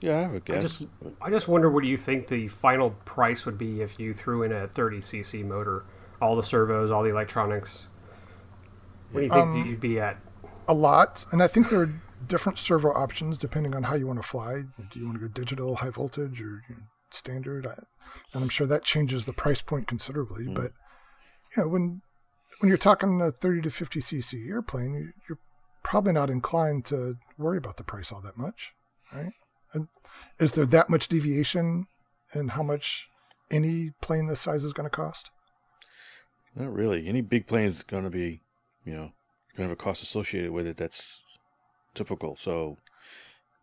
Yeah, 0.00 0.18
I 0.18 0.20
have 0.22 0.34
a 0.34 0.56
I 0.56 0.60
just, 0.60 0.82
I 1.20 1.30
just 1.30 1.48
wonder 1.48 1.70
what 1.70 1.82
do 1.82 1.88
you 1.88 1.96
think 1.96 2.28
the 2.28 2.48
final 2.48 2.90
price 2.90 3.44
would 3.46 3.58
be 3.58 3.80
if 3.80 3.98
you 3.98 4.14
threw 4.14 4.42
in 4.42 4.52
a 4.52 4.68
30cc 4.68 5.44
motor, 5.44 5.84
all 6.22 6.36
the 6.36 6.42
servos, 6.42 6.90
all 6.90 7.02
the 7.02 7.10
electronics. 7.10 7.88
What 9.10 9.20
do 9.20 9.24
you 9.26 9.32
think 9.32 9.42
Um, 9.46 9.66
you'd 9.66 9.80
be 9.80 9.98
at? 10.00 10.18
a 10.68 10.74
lot. 10.74 11.24
And 11.32 11.42
I 11.42 11.48
think 11.48 11.70
there 11.70 11.80
are 11.80 11.92
different 12.26 12.58
servo 12.58 12.92
options 12.92 13.38
depending 13.38 13.74
on 13.74 13.84
how 13.84 13.94
you 13.94 14.06
want 14.06 14.20
to 14.22 14.28
fly. 14.28 14.62
Do 14.90 14.98
you 14.98 15.06
want 15.06 15.18
to 15.20 15.26
go 15.26 15.32
digital, 15.32 15.76
high 15.76 15.90
voltage, 15.90 16.40
or 16.42 16.62
you 16.68 16.74
know, 16.76 16.82
standard? 17.10 17.66
I, 17.66 17.74
and 18.34 18.42
I'm 18.42 18.48
sure 18.50 18.66
that 18.66 18.84
changes 18.84 19.24
the 19.26 19.32
price 19.32 19.62
point 19.62 19.88
considerably. 19.88 20.44
Mm. 20.44 20.54
But 20.54 20.72
you 21.56 21.62
know, 21.62 21.68
when 21.68 22.02
when 22.60 22.68
you're 22.68 22.76
talking 22.78 23.20
a 23.20 23.30
30 23.30 23.62
to 23.62 23.70
50 23.70 24.00
cc 24.00 24.48
airplane, 24.48 24.92
you- 24.94 25.12
you're 25.28 25.38
probably 25.84 26.12
not 26.12 26.28
inclined 26.28 26.84
to 26.86 27.16
worry 27.38 27.56
about 27.56 27.76
the 27.78 27.84
price 27.84 28.10
all 28.12 28.20
that 28.20 28.36
much, 28.36 28.72
right? 29.12 29.32
And 29.72 29.88
is 30.38 30.52
there 30.52 30.66
that 30.66 30.90
much 30.90 31.08
deviation 31.08 31.86
in 32.34 32.48
how 32.48 32.62
much 32.62 33.08
any 33.50 33.92
plane 34.00 34.26
this 34.26 34.40
size 34.40 34.64
is 34.64 34.72
going 34.72 34.88
to 34.88 34.94
cost? 34.94 35.30
Not 36.54 36.72
really. 36.72 37.06
Any 37.06 37.20
big 37.20 37.46
plane 37.46 37.66
is 37.66 37.82
going 37.82 38.04
to 38.04 38.10
be, 38.10 38.40
you 38.84 38.92
know, 38.92 39.12
going 39.56 39.68
to 39.68 39.70
have 39.70 39.70
a 39.72 39.76
cost 39.76 40.02
associated 40.02 40.50
with 40.52 40.66
it 40.66 40.76
that's 40.76 41.24
typical. 41.94 42.36
So, 42.36 42.78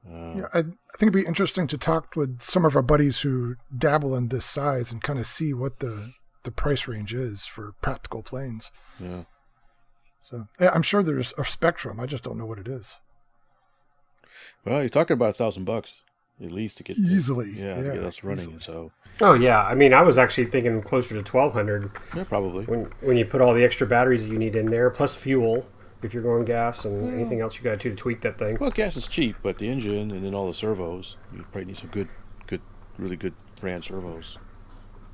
uh, 0.07 0.33
Yeah, 0.35 0.47
I, 0.53 0.59
I 0.59 0.63
think 0.63 1.01
it'd 1.01 1.13
be 1.13 1.25
interesting 1.25 1.67
to 1.67 1.77
talk 1.77 2.15
with 2.15 2.41
some 2.41 2.65
of 2.65 2.75
our 2.75 2.81
buddies 2.81 3.21
who 3.21 3.55
dabble 3.75 4.15
in 4.15 4.29
this 4.29 4.45
size 4.45 4.91
and 4.91 5.01
kind 5.01 5.19
of 5.19 5.27
see 5.27 5.53
what 5.53 5.79
the 5.79 6.11
the 6.43 6.51
price 6.51 6.87
range 6.87 7.11
is 7.11 7.45
for 7.45 7.73
practical 7.81 8.21
planes. 8.21 8.69
yeah. 8.99 9.23
So 10.19 10.47
yeah, 10.59 10.71
I'm 10.73 10.83
sure 10.83 11.01
there's 11.01 11.33
a 11.39 11.45
spectrum. 11.45 11.99
I 11.99 12.05
just 12.05 12.23
don't 12.23 12.37
know 12.37 12.45
what 12.45 12.59
it 12.59 12.67
is. 12.67 12.95
Well, 14.65 14.79
you're 14.81 14.89
talking 14.89 15.13
about 15.15 15.29
a 15.29 15.33
thousand 15.33 15.65
bucks 15.65 16.03
at 16.43 16.51
least 16.51 16.77
to 16.77 16.83
get 16.83 16.97
Easily, 16.97 17.51
yeah, 17.51 17.75
to 17.75 17.83
get 17.83 18.03
us 18.03 18.23
running. 18.23 18.39
easily. 18.41 18.59
So, 18.59 18.91
Oh 19.21 19.33
yeah, 19.33 19.63
I 19.63 19.73
mean, 19.75 19.93
I 19.93 20.01
was 20.01 20.17
actually 20.17 20.47
thinking 20.47 20.81
closer 20.81 21.09
to 21.09 21.21
1200 21.31 21.91
yeah, 22.15 22.23
probably. 22.25 22.65
when 22.65 22.91
when 23.01 23.15
you 23.17 23.25
put 23.25 23.39
all 23.41 23.53
the 23.53 23.63
extra 23.63 23.87
batteries 23.87 24.25
that 24.25 24.31
you 24.31 24.37
need 24.37 24.55
in 24.55 24.69
there, 24.69 24.89
plus 24.89 25.15
fuel 25.15 25.65
if 26.03 26.13
you're 26.13 26.21
going 26.21 26.43
gas 26.45 26.83
and 26.85 27.13
anything 27.13 27.39
else 27.41 27.55
you 27.57 27.63
got 27.63 27.71
to 27.71 27.77
do 27.77 27.89
to 27.91 27.95
tweak 27.95 28.21
that 28.21 28.37
thing. 28.37 28.57
Well, 28.59 28.69
gas 28.69 28.97
is 28.97 29.07
cheap, 29.07 29.37
but 29.41 29.57
the 29.57 29.69
engine 29.69 30.11
and 30.11 30.23
then 30.25 30.35
all 30.35 30.47
the 30.47 30.53
servos, 30.53 31.15
you 31.33 31.39
probably 31.51 31.65
need 31.65 31.77
some 31.77 31.89
good, 31.89 32.09
good, 32.47 32.61
really 32.97 33.15
good 33.15 33.33
brand 33.61 33.83
servos. 33.85 34.37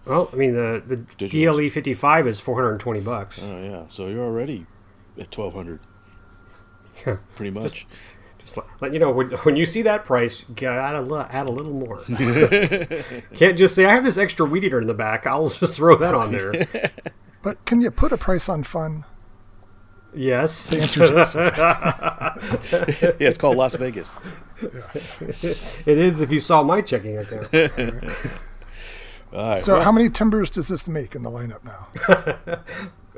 Well, 0.06 0.30
I 0.34 0.36
mean, 0.36 0.54
the 0.56 0.82
the 0.86 0.98
Digitals. 0.98 1.30
DLE 1.30 1.70
55 1.70 2.26
is 2.28 2.40
420 2.40 3.00
bucks. 3.02 3.40
Oh 3.44 3.62
yeah, 3.62 3.84
so 3.90 4.08
you're 4.08 4.24
already 4.26 4.66
at 5.20 5.30
twelve 5.30 5.54
hundred, 5.54 5.82
Yeah. 7.06 7.18
pretty 7.36 7.52
much. 7.52 7.64
Just 7.64 7.86
let, 8.58 8.66
let 8.80 8.94
you 8.94 9.00
know 9.00 9.12
when, 9.12 9.32
when 9.32 9.56
you 9.56 9.66
see 9.66 9.82
that 9.84 10.06
price, 10.06 10.44
gotta 10.56 10.82
add 10.82 10.96
a, 10.96 11.28
add 11.32 11.48
a 11.48 11.52
little 11.52 11.74
more. 11.74 12.04
Can't 13.36 13.58
just 13.58 13.76
say 13.76 13.86
I 13.86 13.94
have 13.94 14.04
this 14.04 14.18
extra 14.18 14.46
weed 14.46 14.64
eater 14.64 14.80
in 14.80 14.88
the 14.88 14.94
back. 14.94 15.26
I'll 15.26 15.50
just 15.50 15.76
throw 15.76 15.96
that 15.98 16.16
on 16.16 16.32
there. 16.32 16.68
But 17.44 17.66
can 17.66 17.82
you 17.82 17.90
put 17.90 18.12
a 18.12 18.18
price 18.18 18.48
on 18.48 18.62
fun? 18.62 19.04
yes. 20.14 20.68
The 20.68 20.82
answer 20.82 21.04
is 21.06 21.10
yes. 21.10 21.34
yeah, 23.02 23.12
it's 23.20 23.36
called 23.36 23.58
Las 23.58 23.74
Vegas. 23.74 24.16
It 24.62 25.98
is 25.98 26.22
if 26.22 26.32
you 26.32 26.40
saw 26.40 26.62
my 26.62 26.82
checking 26.82 27.18
account. 27.18 27.52
All 29.34 29.50
right. 29.50 29.64
So 29.64 29.74
well, 29.74 29.84
how 29.84 29.92
many 29.92 30.12
timbers 30.12 30.52
does 30.52 30.68
this 30.68 30.88
make 30.88 31.16
in 31.16 31.24
the 31.24 31.32
lineup 31.32 31.64
now? 31.64 31.88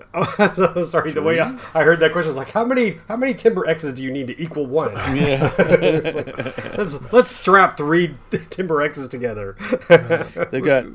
oh, 0.13 0.83
sorry, 0.83 1.11
the 1.11 1.21
way 1.21 1.39
I, 1.39 1.57
I 1.73 1.83
heard 1.83 1.99
that 1.99 2.11
question 2.11 2.27
was 2.29 2.37
like, 2.37 2.51
how 2.51 2.63
many 2.65 2.97
how 3.07 3.15
many 3.15 3.33
Timber 3.33 3.67
X's 3.67 3.93
do 3.93 4.03
you 4.03 4.11
need 4.11 4.27
to 4.27 4.41
equal 4.41 4.65
one? 4.65 4.91
yeah, 5.15 5.51
like, 5.57 6.77
let's 6.77 7.11
let's 7.13 7.31
strap 7.31 7.77
three 7.77 8.15
Timber 8.49 8.81
X's 8.81 9.07
together. 9.07 9.55
they've 10.51 10.63
got 10.63 10.85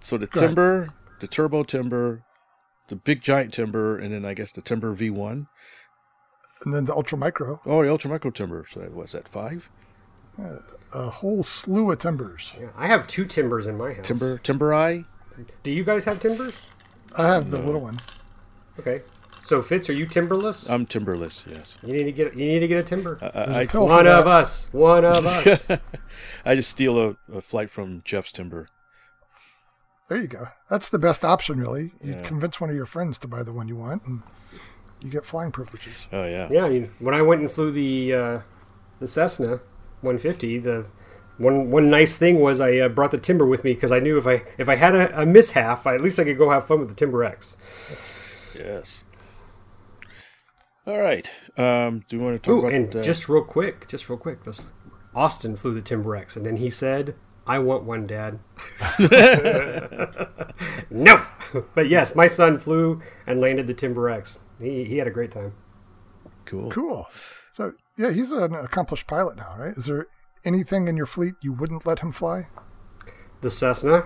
so 0.00 0.18
the 0.18 0.26
Uh, 0.26 0.28
go 0.32 0.40
ahead. 0.40 0.48
timber, 0.48 0.88
the 1.20 1.26
turbo 1.26 1.62
timber, 1.62 2.22
the 2.88 2.96
big 2.96 3.22
giant 3.22 3.54
timber, 3.54 3.96
and 3.98 4.12
then 4.12 4.24
I 4.24 4.34
guess 4.34 4.52
the 4.52 4.60
timber 4.62 4.94
V1. 4.94 5.46
And 6.64 6.72
then 6.74 6.84
the 6.86 6.94
ultra 6.94 7.18
micro, 7.18 7.60
Oh, 7.66 7.82
the 7.82 7.90
ultra 7.90 8.10
micro 8.10 8.30
timber. 8.30 8.66
So 8.70 8.80
that 8.80 8.92
what's 8.92 9.12
that 9.12 9.28
five? 9.28 9.68
a 10.92 11.10
whole 11.10 11.44
slew 11.44 11.90
of 11.92 11.98
timbers. 12.00 12.54
Yeah, 12.60 12.68
I 12.76 12.88
have 12.88 13.06
two 13.06 13.24
timbers 13.24 13.66
in 13.68 13.76
my 13.78 13.94
house. 13.94 14.04
Timber, 14.06 14.38
timber 14.38 14.74
eye. 14.74 15.04
Do 15.62 15.70
you 15.70 15.84
guys 15.84 16.04
have 16.06 16.18
timbers? 16.20 16.66
I 17.16 17.26
have 17.28 17.50
the 17.52 17.58
little 17.58 17.80
one. 17.80 17.98
Okay. 18.78 19.02
So 19.44 19.60
Fitz, 19.60 19.90
are 19.90 19.94
you 19.94 20.06
timberless? 20.06 20.70
I'm 20.70 20.86
timberless. 20.86 21.44
Yes, 21.46 21.74
you 21.84 21.92
need 21.92 22.04
to 22.04 22.12
get 22.12 22.34
you 22.34 22.46
need 22.46 22.60
to 22.60 22.68
get 22.68 22.78
a 22.78 22.82
timber. 22.82 23.18
I, 23.20 23.28
There's 23.28 23.48
a 23.48 23.58
I, 23.60 23.66
pill 23.66 23.82
for 23.86 23.94
One 23.96 24.06
of 24.06 24.26
us. 24.26 24.68
One 24.72 25.04
of 25.04 25.26
us. 25.26 25.68
I 26.46 26.54
just 26.54 26.70
steal 26.70 26.98
a, 26.98 27.16
a 27.32 27.40
flight 27.42 27.70
from 27.70 28.00
Jeff's 28.06 28.32
timber. 28.32 28.68
There 30.08 30.18
you 30.18 30.26
go. 30.28 30.48
That's 30.70 30.88
the 30.88 30.98
best 30.98 31.24
option, 31.24 31.60
really. 31.60 31.92
You 32.02 32.12
Yeah. 32.14 32.22
convince 32.22 32.60
one 32.60 32.70
of 32.70 32.76
your 32.76 32.86
friends 32.86 33.18
to 33.18 33.28
buy 33.28 33.42
the 33.42 33.52
one 33.52 33.68
you 33.68 33.76
want, 33.76 34.04
and 34.06 34.22
you 35.00 35.10
get 35.10 35.26
flying 35.26 35.52
privileges. 35.52 36.06
Oh 36.10 36.24
yeah. 36.24 36.48
Yeah, 36.50 36.64
I 36.64 36.68
mean, 36.70 36.90
when 36.98 37.14
I 37.14 37.20
went 37.20 37.42
and 37.42 37.50
flew 37.50 37.70
the 37.70 38.14
uh, 38.14 38.40
the 39.00 39.06
Cessna 39.06 39.60
150, 40.00 40.58
the 40.60 40.86
one 41.36 41.70
one 41.70 41.90
nice 41.90 42.16
thing 42.16 42.40
was 42.40 42.60
I 42.60 42.78
uh, 42.78 42.88
brought 42.88 43.10
the 43.10 43.18
timber 43.18 43.44
with 43.44 43.62
me 43.62 43.74
because 43.74 43.92
I 43.92 43.98
knew 43.98 44.16
if 44.16 44.26
I 44.26 44.42
if 44.56 44.70
I 44.70 44.76
had 44.76 44.94
a, 44.94 45.20
a 45.20 45.26
mishap, 45.26 45.86
I, 45.86 45.94
at 45.96 46.00
least 46.00 46.18
I 46.18 46.24
could 46.24 46.38
go 46.38 46.48
have 46.48 46.66
fun 46.66 46.80
with 46.80 46.88
the 46.88 46.94
Timber 46.94 47.24
X. 47.24 47.56
Yes. 48.54 49.04
All 50.86 50.98
right. 50.98 51.30
Um, 51.56 52.04
do 52.08 52.16
you 52.16 52.22
want 52.22 52.34
to 52.34 52.38
talk 52.38 52.56
Ooh, 52.56 52.58
about 52.60 52.72
and 52.72 52.94
uh, 52.96 53.02
just 53.02 53.28
real 53.28 53.44
quick, 53.44 53.88
just 53.88 54.08
real 54.08 54.18
quick, 54.18 54.44
this 54.44 54.70
Austin 55.14 55.56
flew 55.56 55.72
the 55.72 55.80
Timber 55.80 56.14
X, 56.14 56.36
and 56.36 56.44
then 56.44 56.56
he 56.56 56.68
said, 56.68 57.14
"I 57.46 57.58
want 57.58 57.84
one, 57.84 58.06
Dad." 58.06 58.38
no, 60.90 61.24
but 61.74 61.88
yes, 61.88 62.14
my 62.14 62.26
son 62.26 62.58
flew 62.58 63.00
and 63.26 63.40
landed 63.40 63.66
the 63.66 63.74
Timber 63.74 64.10
X. 64.10 64.40
He 64.60 64.84
he 64.84 64.98
had 64.98 65.06
a 65.06 65.12
great 65.12 65.30
time. 65.30 65.54
cool? 66.44 66.70
Cool. 66.70 67.06
So, 67.52 67.72
yeah, 67.96 68.10
he's 68.10 68.32
an 68.32 68.54
accomplished 68.54 69.06
pilot 69.06 69.36
now, 69.36 69.54
right? 69.56 69.76
Is 69.76 69.86
there 69.86 70.08
anything 70.44 70.88
in 70.88 70.96
your 70.96 71.06
fleet 71.06 71.34
you 71.40 71.52
wouldn't 71.52 71.86
let 71.86 72.00
him 72.00 72.12
fly? 72.12 72.48
The 73.44 73.50
Cessna. 73.50 74.04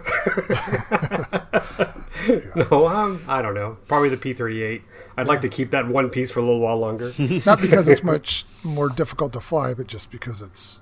no, 2.56 2.88
um, 2.88 3.24
I 3.28 3.40
don't 3.40 3.54
know. 3.54 3.76
Probably 3.86 4.08
the 4.08 4.16
P 4.16 4.32
thirty 4.32 4.62
eight. 4.64 4.82
I'd 5.16 5.28
like 5.28 5.42
to 5.42 5.48
keep 5.48 5.70
that 5.70 5.86
one 5.86 6.10
piece 6.10 6.30
for 6.32 6.40
a 6.40 6.42
little 6.42 6.58
while 6.58 6.76
longer. 6.76 7.12
Not 7.46 7.60
because 7.60 7.86
it's 7.86 8.02
much 8.02 8.44
more 8.64 8.88
difficult 8.88 9.32
to 9.34 9.40
fly, 9.40 9.74
but 9.74 9.86
just 9.86 10.10
because 10.10 10.42
it's 10.42 10.80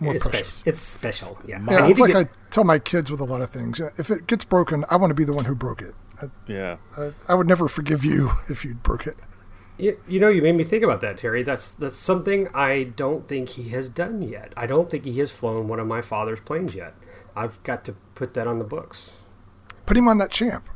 more 0.00 0.12
it's 0.12 0.26
precious. 0.26 0.54
special. 0.56 0.68
It's 0.72 0.80
special. 0.80 1.38
Yeah. 1.46 1.60
Yeah, 1.70 1.86
it's 1.88 2.00
like 2.00 2.12
get- 2.12 2.26
I 2.26 2.30
tell 2.50 2.64
my 2.64 2.80
kids 2.80 3.12
with 3.12 3.20
a 3.20 3.24
lot 3.24 3.40
of 3.40 3.50
things. 3.50 3.80
If 3.96 4.10
it 4.10 4.26
gets 4.26 4.44
broken, 4.44 4.84
I 4.90 4.96
want 4.96 5.10
to 5.12 5.14
be 5.14 5.24
the 5.24 5.32
one 5.32 5.44
who 5.44 5.54
broke 5.54 5.80
it. 5.80 5.94
I, 6.20 6.26
Yeah. 6.48 6.78
I, 6.98 7.12
I 7.28 7.34
would 7.34 7.46
never 7.46 7.68
forgive 7.68 8.04
you 8.04 8.32
if 8.48 8.64
you 8.64 8.74
broke 8.74 9.06
it. 9.06 9.16
You, 9.78 10.00
you 10.08 10.18
know, 10.18 10.28
you 10.28 10.42
made 10.42 10.56
me 10.56 10.62
think 10.64 10.82
about 10.82 11.00
that, 11.00 11.18
Terry. 11.18 11.42
That's 11.44 11.70
that's 11.72 11.96
something 11.96 12.48
I 12.54 12.84
don't 12.84 13.26
think 13.26 13.50
he 13.50 13.68
has 13.70 13.88
done 13.88 14.22
yet. 14.22 14.52
I 14.56 14.66
don't 14.66 14.88
think 14.90 15.04
he 15.04 15.18
has 15.20 15.30
flown 15.32 15.68
one 15.68 15.78
of 15.80 15.86
my 15.86 16.00
father's 16.00 16.40
planes 16.40 16.74
yet. 16.76 16.94
I've 17.36 17.62
got 17.62 17.84
to 17.86 17.92
put 18.14 18.34
that 18.34 18.46
on 18.46 18.58
the 18.58 18.64
books. 18.64 19.12
Put 19.86 19.96
him 19.96 20.08
on 20.08 20.18
that 20.18 20.30
champ. 20.30 20.68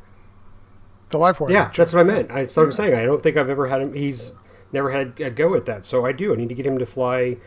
The 1.11 1.19
live 1.19 1.41
wire. 1.41 1.51
Yeah, 1.51 1.65
champ. 1.65 1.77
that's 1.77 1.93
what 1.93 2.01
I 2.01 2.05
meant. 2.05 2.31
I, 2.31 2.43
that's 2.43 2.57
what 2.57 2.65
I'm 2.65 2.73
saying. 2.73 2.95
I 2.95 3.05
don't 3.05 3.23
think 3.23 3.37
I've 3.37 3.49
ever 3.49 3.69
had 3.69 3.81
him. 3.81 3.95
He's 3.95 4.35
never 4.73 4.91
had 4.91 5.21
a 5.21 5.31
go 5.31 5.55
at 5.55 5.67
that. 5.67 5.85
So 5.85 6.05
I 6.05 6.13
do. 6.13 6.33
I 6.33 6.37
need 6.37 6.49
to 6.49 6.55
get 6.55 6.67
him 6.67 6.79
to 6.79 6.87
fly 6.87 7.39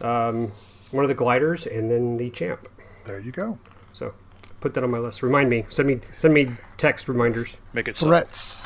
um, 0.00 0.52
one 0.90 1.04
of 1.04 1.08
the 1.08 1.14
gliders 1.14 1.66
and 1.66 1.90
then 1.90 2.16
the 2.16 2.30
champ. 2.30 2.68
There 3.04 3.18
you 3.18 3.32
go. 3.32 3.58
So 3.92 4.14
put 4.60 4.74
that 4.74 4.84
on 4.84 4.90
my 4.90 4.98
list. 4.98 5.22
Remind 5.22 5.50
me. 5.50 5.66
Send 5.68 5.88
me 5.88 6.00
send 6.16 6.34
me 6.34 6.56
text 6.76 7.08
reminders. 7.08 7.56
Make 7.72 7.88
it 7.88 7.96
so. 7.96 8.06
Threats. 8.06 8.62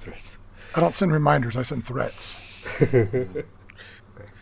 Threats. 0.00 0.36
I 0.74 0.80
don't 0.80 0.94
send 0.94 1.12
reminders. 1.12 1.56
I 1.56 1.62
send 1.62 1.84
threats. 1.84 2.36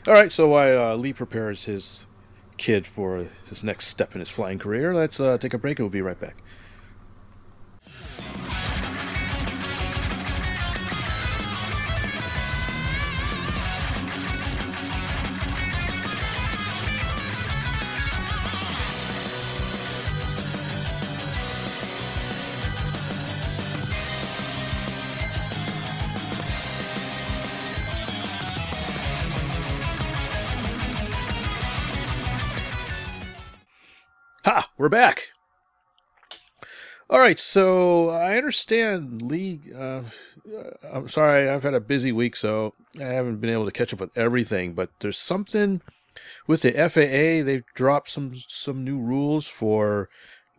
All 0.07 0.14
right, 0.14 0.33
so 0.33 0.49
while 0.49 0.93
uh, 0.93 0.97
Lee 0.97 1.12
prepares 1.12 1.64
his 1.66 2.07
kid 2.61 2.87
for 2.87 3.27
his 3.49 3.62
next 3.64 3.87
step 3.87 4.14
in 4.14 4.20
his 4.20 4.29
flying 4.29 4.59
career, 4.59 4.94
let's 4.94 5.18
uh, 5.18 5.38
take 5.38 5.55
a 5.55 5.59
break 5.59 5.79
and 5.79 5.85
we'll 5.85 5.90
be 5.90 6.03
right 6.03 6.20
back. 6.20 6.37
We're 34.81 34.88
back. 34.88 35.29
All 37.11 37.19
right, 37.19 37.38
so 37.38 38.09
I 38.09 38.38
understand 38.38 39.21
Lee. 39.21 39.61
Uh, 39.77 40.05
I'm 40.90 41.07
sorry, 41.07 41.51
I've 41.51 41.64
had 41.64 41.75
a 41.75 41.81
busy 41.81 42.12
week, 42.12 42.35
so 42.35 42.73
I 42.99 43.09
haven't 43.09 43.43
been 43.43 43.51
able 43.51 43.66
to 43.66 43.73
catch 43.73 43.93
up 43.93 44.01
with 44.01 44.16
everything. 44.16 44.73
But 44.73 44.88
there's 45.01 45.19
something 45.19 45.83
with 46.47 46.62
the 46.62 46.73
FAA. 46.73 47.45
They've 47.45 47.66
dropped 47.75 48.09
some 48.09 48.37
some 48.49 48.83
new 48.83 48.99
rules 48.99 49.47
for 49.47 50.09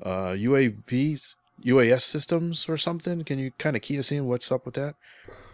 uh, 0.04 0.36
UAVs, 0.38 1.34
UAS 1.66 2.02
systems, 2.02 2.70
or 2.70 2.78
something. 2.78 3.24
Can 3.24 3.40
you 3.40 3.50
kind 3.58 3.76
of 3.76 3.82
key 3.82 3.98
us 3.98 4.12
in? 4.12 4.28
What's 4.28 4.52
up 4.52 4.68
with 4.68 4.76
that? 4.76 4.94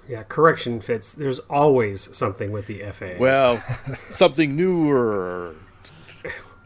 Yeah, 0.10 0.24
correction 0.24 0.82
Fitz. 0.82 1.14
There's 1.14 1.40
always 1.40 2.14
something 2.14 2.52
with 2.52 2.68
the 2.68 2.84
FAA. 2.92 3.18
Well, 3.18 3.64
something 4.12 4.58
newer. 4.58 5.56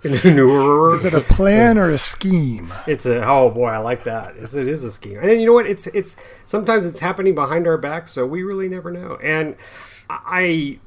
Is 0.04 1.06
it 1.06 1.14
a 1.14 1.22
plan 1.22 1.78
or 1.78 1.92
a 1.92 1.98
scheme? 2.00 2.74
It's 2.88 3.06
a 3.06 3.24
oh 3.24 3.52
boy, 3.52 3.68
I 3.68 3.78
like 3.78 4.04
that. 4.06 4.36
It's, 4.36 4.56
it 4.56 4.68
is 4.68 4.84
a 4.84 4.92
scheme, 4.92 5.20
and 5.20 5.40
you 5.40 5.46
know 5.46 5.54
what? 5.54 5.68
It's 5.68 5.86
it's 5.88 6.16
sometimes 6.48 6.88
it's 6.88 7.02
happening 7.02 7.36
behind 7.36 7.68
our 7.68 7.78
back, 7.78 8.08
so 8.08 8.26
we 8.26 8.42
really 8.42 8.68
never 8.68 8.90
know. 8.90 9.20
And 9.22 9.56
I 10.10 10.80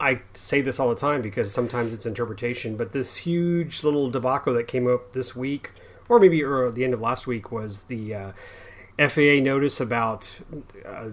I 0.00 0.22
say 0.32 0.62
this 0.62 0.80
all 0.80 0.88
the 0.88 0.94
time 0.94 1.20
because 1.20 1.52
sometimes 1.52 1.92
it's 1.92 2.06
interpretation, 2.06 2.76
but 2.78 2.92
this 2.92 3.18
huge 3.18 3.84
little 3.84 4.10
debacle 4.10 4.54
that 4.54 4.66
came 4.66 4.86
up 4.86 5.12
this 5.12 5.36
week, 5.36 5.72
or 6.08 6.18
maybe 6.18 6.42
or 6.42 6.70
the 6.70 6.84
end 6.84 6.94
of 6.94 7.02
last 7.02 7.26
week, 7.26 7.52
was 7.52 7.82
the 7.82 8.14
uh, 8.14 8.32
FAA 8.98 9.42
notice 9.42 9.78
about 9.78 10.38
uh, 10.86 11.10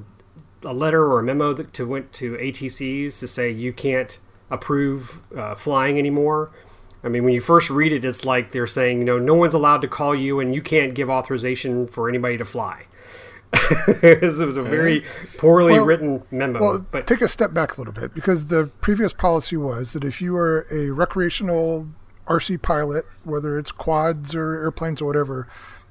a 0.64 0.74
letter 0.74 1.06
or 1.06 1.20
a 1.20 1.24
memo 1.24 1.52
that 1.52 1.74
to 1.74 1.86
went 1.86 2.14
to 2.14 2.38
ATCs 2.38 3.20
to 3.20 3.28
say 3.28 3.52
you 3.52 3.74
can't 3.74 4.20
approve 4.50 5.22
uh, 5.36 5.56
flying 5.56 5.98
anymore. 5.98 6.52
I 7.06 7.10
mean, 7.10 7.24
when 7.24 7.34
you 7.34 7.42
first 7.42 7.70
read 7.70 7.94
it, 7.94 8.04
it's 8.04 8.26
like 8.26 8.52
they're 8.52 8.66
saying, 8.68 9.00
you 9.00 9.06
know, 9.06 9.20
no 9.20 9.36
one's 9.36 9.54
allowed 9.54 9.82
to 9.84 9.88
call 9.88 10.16
you, 10.16 10.40
and 10.40 10.56
you 10.56 10.62
can't 10.62 10.96
give 10.96 11.10
authorization 11.10 11.88
for 11.88 12.10
anybody 12.10 12.38
to 12.38 12.46
fly. 12.46 12.86
it 14.02 14.22
was 14.22 14.58
a 14.58 14.64
very 14.64 15.06
poorly 15.38 15.74
Well- 15.74 15.86
written 15.86 16.24
memo, 16.32 16.60
Well, 16.60 16.86
but 16.92 17.08
take 17.08 17.22
a 17.22 17.28
step 17.28 17.54
back 17.54 17.78
a 17.78 17.80
little 17.82 17.94
bit 17.94 18.14
because 18.14 18.48
the 18.48 18.66
previous 18.82 19.14
policy 19.14 19.56
was 19.56 19.94
that 19.94 20.04
if 20.04 20.22
you 20.22 20.34
were 20.34 20.66
a 20.72 20.90
recreational 20.90 21.88
RC 22.28 22.62
pilot, 22.62 23.06
whether 23.24 23.58
it's 23.58 23.72
quads 23.72 24.34
or 24.36 24.56
airplanes 24.56 25.02
or 25.02 25.06
whatever, 25.06 25.48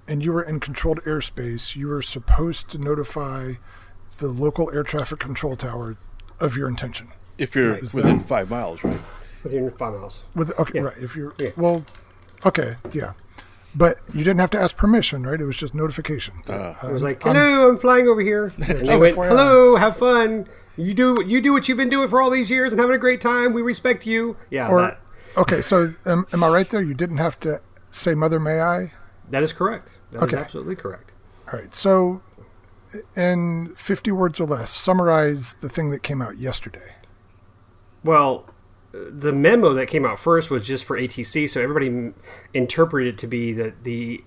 and 0.08 0.22
you 0.22 0.32
were 0.32 0.42
in 0.42 0.60
controlled 0.60 1.00
airspace, 1.04 1.76
you 1.76 1.86
were 1.86 2.02
supposed 2.02 2.68
to 2.70 2.78
notify 2.78 3.54
the 4.18 4.26
local 4.28 4.70
air 4.72 4.82
traffic 4.82 5.20
control 5.20 5.56
tower 5.56 5.96
of 6.40 6.56
your 6.56 6.68
intention. 6.68 7.08
If 7.38 7.54
you're 7.54 7.76
Is 7.76 7.94
within 7.94 8.18
that- 8.18 8.26
five 8.26 8.50
miles, 8.50 8.82
right? 8.84 9.00
Within 9.44 9.70
five 9.70 9.92
miles. 9.94 10.24
With 10.34 10.52
okay, 10.58 10.72
Yeah. 10.78 10.80
right? 10.86 10.96
If 10.98 11.14
you're 11.14 11.34
Yeah. 11.38 11.50
well, 11.56 11.84
okay, 12.44 12.76
yeah, 12.92 13.12
but 13.74 13.98
you 14.12 14.24
didn't 14.24 14.40
have 14.40 14.50
to 14.50 14.58
ask 14.60 14.76
permission, 14.76 15.24
right? 15.26 15.40
It 15.40 15.44
was 15.44 15.56
just 15.56 15.74
notification. 15.74 16.34
Uh, 16.48 16.74
It 16.82 16.92
was 16.92 17.02
like, 17.04 17.24
I'm- 17.24 17.36
"Hello, 17.36 17.68
I'm 17.68 17.78
flying 17.78 18.08
over 18.08 18.20
here," 18.20 18.52
and 18.58 18.88
they 18.88 18.96
went, 18.96 19.16
"Hello, 19.16 19.76
have 19.76 19.96
fun. 19.96 20.46
You 20.76 20.92
do 20.94 21.22
you 21.24 21.40
do 21.40 21.52
what 21.52 21.68
you've 21.68 21.78
been 21.78 21.88
doing 21.90 22.08
for 22.08 22.20
all 22.20 22.30
these 22.30 22.50
years 22.50 22.72
and 22.72 22.80
having 22.80 22.96
a 22.96 22.98
great 22.98 23.20
time. 23.20 23.52
We 23.52 23.62
respect 23.62 24.06
you." 24.06 24.36
Yeah, 24.50 24.68
or 24.68 24.80
that, 24.80 25.00
okay, 25.36 25.62
so 25.62 25.94
am, 26.04 26.26
am 26.32 26.42
I 26.42 26.48
right 26.48 26.68
there? 26.68 26.82
You 26.82 26.94
didn't 26.94 27.18
have 27.18 27.38
to 27.40 27.60
say 27.90 28.14
"Mother, 28.14 28.40
may 28.40 28.60
I"? 28.60 28.92
that 29.30 29.42
is 29.44 29.52
correct. 29.52 29.90
That 30.10 30.18
is 30.18 30.22
Okay. 30.24 30.36
absolutely 30.36 30.76
correct. 30.76 31.10
All 31.52 31.58
right. 31.58 31.74
So, 31.74 32.22
in 33.16 33.72
50 33.76 34.12
words 34.12 34.38
or 34.40 34.46
less, 34.46 34.70
summarize 34.70 35.54
the 35.60 35.68
thing 35.68 35.90
that 35.90 36.02
came 36.02 36.20
out 36.22 36.36
yesterday. 36.38 36.94
Well, 38.04 38.46
the 39.10 39.32
memo 39.32 39.72
that 39.74 39.86
came 39.86 40.04
out 40.06 40.18
first 40.18 40.50
was 40.50 40.66
just 40.66 40.84
for 40.84 40.98
ATC, 40.98 41.48
so 41.48 41.60
everybody 41.60 41.88
m- 41.88 42.14
interpreted 42.52 43.14
it 43.14 43.18
to 43.18 43.26
be 43.26 43.52
that 43.52 43.84
the 43.84 44.22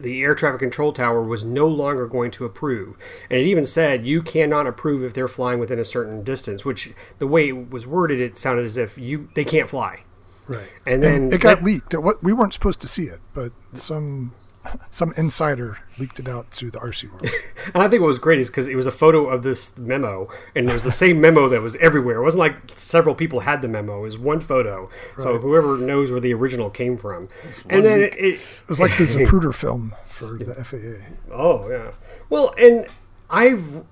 the 0.00 0.20
air 0.22 0.34
traffic 0.34 0.60
control 0.60 0.92
tower 0.92 1.22
was 1.22 1.44
no 1.44 1.66
longer 1.66 2.06
going 2.06 2.30
to 2.32 2.44
approve, 2.44 2.96
and 3.30 3.40
it 3.40 3.46
even 3.46 3.64
said 3.64 4.06
you 4.06 4.22
cannot 4.22 4.66
approve 4.66 5.02
if 5.02 5.14
they're 5.14 5.28
flying 5.28 5.58
within 5.58 5.78
a 5.78 5.84
certain 5.84 6.22
distance. 6.22 6.64
Which 6.64 6.92
the 7.18 7.26
way 7.26 7.48
it 7.48 7.70
was 7.70 7.86
worded, 7.86 8.20
it 8.20 8.36
sounded 8.38 8.64
as 8.64 8.76
if 8.76 8.98
you 8.98 9.28
they 9.34 9.44
can't 9.44 9.68
fly. 9.70 10.04
Right. 10.46 10.68
And 10.86 11.02
then 11.02 11.32
it 11.32 11.40
got 11.40 11.58
that- 11.58 11.64
leaked. 11.64 11.94
We 12.22 12.32
weren't 12.32 12.54
supposed 12.54 12.80
to 12.80 12.88
see 12.88 13.04
it, 13.04 13.20
but 13.34 13.52
some 13.74 14.34
some 14.90 15.12
insider 15.16 15.78
leaked 15.98 16.18
it 16.18 16.28
out 16.28 16.50
to 16.52 16.70
the 16.70 16.78
RC 16.78 17.10
world. 17.10 17.28
And 17.74 17.82
I 17.82 17.88
think 17.88 18.00
what 18.00 18.06
was 18.08 18.18
great 18.18 18.38
is 18.38 18.48
because 18.48 18.66
it 18.66 18.76
was 18.76 18.86
a 18.86 18.90
photo 18.90 19.26
of 19.26 19.42
this 19.42 19.76
memo, 19.76 20.28
and 20.56 20.70
it 20.70 20.72
was 20.72 20.84
the 20.84 20.90
same 20.90 21.20
memo 21.20 21.50
that 21.50 21.60
was 21.60 21.76
everywhere. 21.76 22.16
It 22.16 22.22
wasn't 22.22 22.40
like 22.40 22.54
several 22.76 23.14
people 23.14 23.40
had 23.40 23.60
the 23.60 23.68
memo; 23.68 23.98
it 23.98 24.02
was 24.02 24.16
one 24.16 24.40
photo. 24.40 24.88
So 25.18 25.38
whoever 25.38 25.76
knows 25.76 26.10
where 26.10 26.20
the 26.20 26.32
original 26.32 26.70
came 26.70 26.96
from, 26.96 27.28
and 27.68 27.84
then 27.84 28.00
it, 28.00 28.14
it, 28.14 28.34
It 28.36 28.68
was 28.68 28.80
like 28.80 28.96
the 28.96 29.04
Zapruder 29.04 29.54
film 29.54 29.94
for 30.08 30.38
the 30.38 30.54
FAA. 30.64 31.04
Oh 31.30 31.68
yeah. 31.68 31.90
Well, 32.30 32.54
and 32.58 32.86
I've 33.28 33.84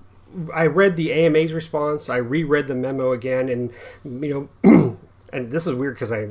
I 0.52 0.66
read 0.66 0.96
the 0.96 1.12
AMA's 1.12 1.52
response. 1.52 2.09
I 2.09 2.16
reread 2.16 2.66
the 2.66 2.74
memo 2.74 3.12
again, 3.12 3.48
and 3.48 3.70
you 4.22 4.48
know, 4.64 4.98
and 5.33 5.50
this 5.50 5.66
is 5.66 5.74
weird 5.74 5.94
because 5.94 6.12
I'm 6.12 6.29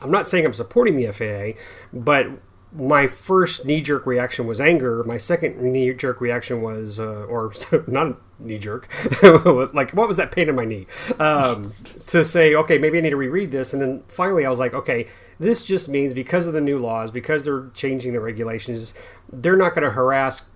I'm 0.00 0.10
not 0.10 0.26
saying 0.26 0.44
I'm 0.44 0.52
supporting 0.52 0.96
the 0.96 1.12
FAA, 1.12 1.60
but 1.92 2.28
my 2.74 3.06
first 3.06 3.66
knee 3.66 3.80
jerk 3.80 4.06
reaction 4.06 4.46
was 4.46 4.60
anger. 4.60 5.04
My 5.04 5.18
second 5.18 5.60
knee 5.60 5.92
jerk 5.92 6.20
reaction 6.20 6.62
was, 6.62 6.98
uh, 6.98 7.24
or 7.24 7.52
not 7.86 8.16
knee 8.38 8.58
jerk, 8.58 8.88
like 9.74 9.92
what 9.92 10.08
was 10.08 10.16
that 10.16 10.32
pain 10.32 10.48
in 10.48 10.54
my 10.54 10.64
knee? 10.64 10.86
Um, 11.18 11.72
to 12.06 12.24
say, 12.24 12.54
okay, 12.54 12.78
maybe 12.78 12.98
I 12.98 13.02
need 13.02 13.10
to 13.10 13.16
reread 13.16 13.50
this, 13.50 13.72
and 13.72 13.82
then 13.82 14.02
finally 14.08 14.46
I 14.46 14.50
was 14.50 14.58
like, 14.58 14.74
okay, 14.74 15.08
this 15.38 15.64
just 15.64 15.88
means 15.88 16.14
because 16.14 16.46
of 16.46 16.54
the 16.54 16.60
new 16.60 16.78
laws, 16.78 17.10
because 17.10 17.44
they're 17.44 17.68
changing 17.74 18.12
the 18.12 18.20
regulations, 18.20 18.94
they're 19.30 19.56
not 19.56 19.74
going 19.74 19.84
to 19.84 19.90
harass 19.90 20.46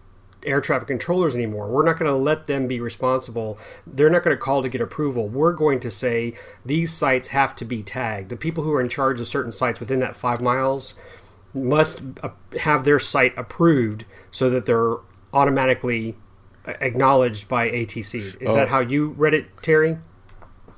air 0.45 0.61
traffic 0.61 0.89
controllers 0.89 1.35
anymore. 1.35 1.69
We're 1.69 1.85
not 1.85 1.99
going 1.99 2.11
to 2.11 2.17
let 2.17 2.47
them 2.47 2.69
be 2.69 2.79
responsible. 2.79 3.59
They're 3.87 4.11
not 4.11 4.23
going 4.23 4.37
to 4.37 4.41
call 4.41 4.63
to 4.63 4.69
get 4.69 4.81
approval. 4.81 5.29
We're 5.29 5.53
going 5.53 5.81
to 5.81 5.91
say 5.91 6.35
these 6.65 6.93
sites 6.93 7.29
have 7.29 7.57
to 7.57 7.65
be 7.65 7.83
tagged. 7.83 8.29
The 8.29 8.37
people 8.37 8.63
who 8.63 8.73
are 8.73 8.81
in 8.81 8.89
charge 8.89 9.21
of 9.21 9.27
certain 9.27 9.51
sites 9.51 9.81
within 9.81 9.99
that 10.01 10.17
five 10.17 10.41
miles 10.41 10.95
must 11.57 12.03
uh, 12.23 12.31
have 12.61 12.85
their 12.85 12.99
site 12.99 13.37
approved 13.37 14.05
so 14.31 14.51
that 14.51 14.67
they're 14.67 14.97
automatically 15.33 16.17
uh, 16.67 16.75
acknowledged 16.81 17.49
by 17.49 17.69
ATC. 17.69 18.41
Is 18.41 18.55
that 18.55 18.69
how 18.69 18.81
you 18.81 19.11
read 19.11 19.35
it, 19.35 19.47
Terry? 19.63 19.99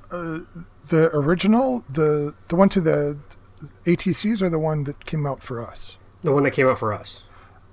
The 0.09 1.09
original, 1.13 1.83
the 1.89 2.33
the 2.47 2.55
one 2.55 2.69
to 2.69 2.81
the 2.81 3.19
ATCs, 3.85 4.41
or 4.41 4.49
the 4.49 4.59
one 4.59 4.85
that 4.85 5.05
came 5.05 5.25
out 5.25 5.43
for 5.43 5.65
us. 5.65 5.97
The 6.21 6.31
one 6.31 6.43
that 6.43 6.51
came 6.51 6.67
out 6.67 6.79
for 6.79 6.93
us. 6.93 7.23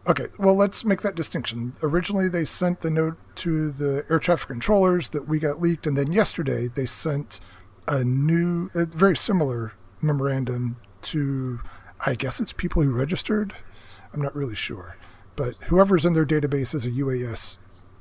Okay, 0.09 0.29
well, 0.39 0.55
let's 0.55 0.85
make 0.85 1.03
that 1.03 1.17
distinction. 1.17 1.73
Originally, 1.83 2.29
they 2.29 2.45
sent 2.45 2.81
the 2.83 2.91
note 2.91 3.17
to 3.37 3.73
the 3.73 4.05
air 4.09 4.21
traffic 4.21 4.49
controllers 4.49 5.11
that 5.11 5.27
we 5.27 5.41
got 5.41 5.61
leaked, 5.61 5.85
and 5.87 5.97
then 5.97 6.13
yesterday 6.13 6.69
they 6.69 6.87
sent 6.87 7.41
a 7.89 8.05
new, 8.05 8.71
a 8.75 8.87
very 8.87 9.17
similar 9.17 9.73
memorandum 10.01 10.77
to, 11.03 11.61
I 12.05 12.15
guess 12.15 12.41
it's 12.41 12.53
people 12.53 12.83
who 12.83 12.93
registered. 12.93 13.55
I'm 14.13 14.23
not 14.23 14.35
really 14.35 14.55
sure, 14.55 14.97
but 15.35 15.55
whoever's 15.65 16.05
in 16.05 16.13
their 16.13 16.27
database 16.27 16.75
as 16.75 16.85
a 16.85 16.91
UAS 16.91 17.57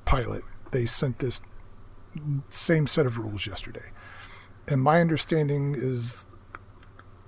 pilot, 0.05 0.43
they 0.71 0.86
sent 0.86 1.19
this 1.19 1.41
same 2.49 2.88
set 2.88 3.05
of 3.05 3.17
rules 3.17 3.45
yesterday. 3.45 3.91
And 4.67 4.81
my 4.81 5.01
understanding 5.01 5.75
is 5.77 6.27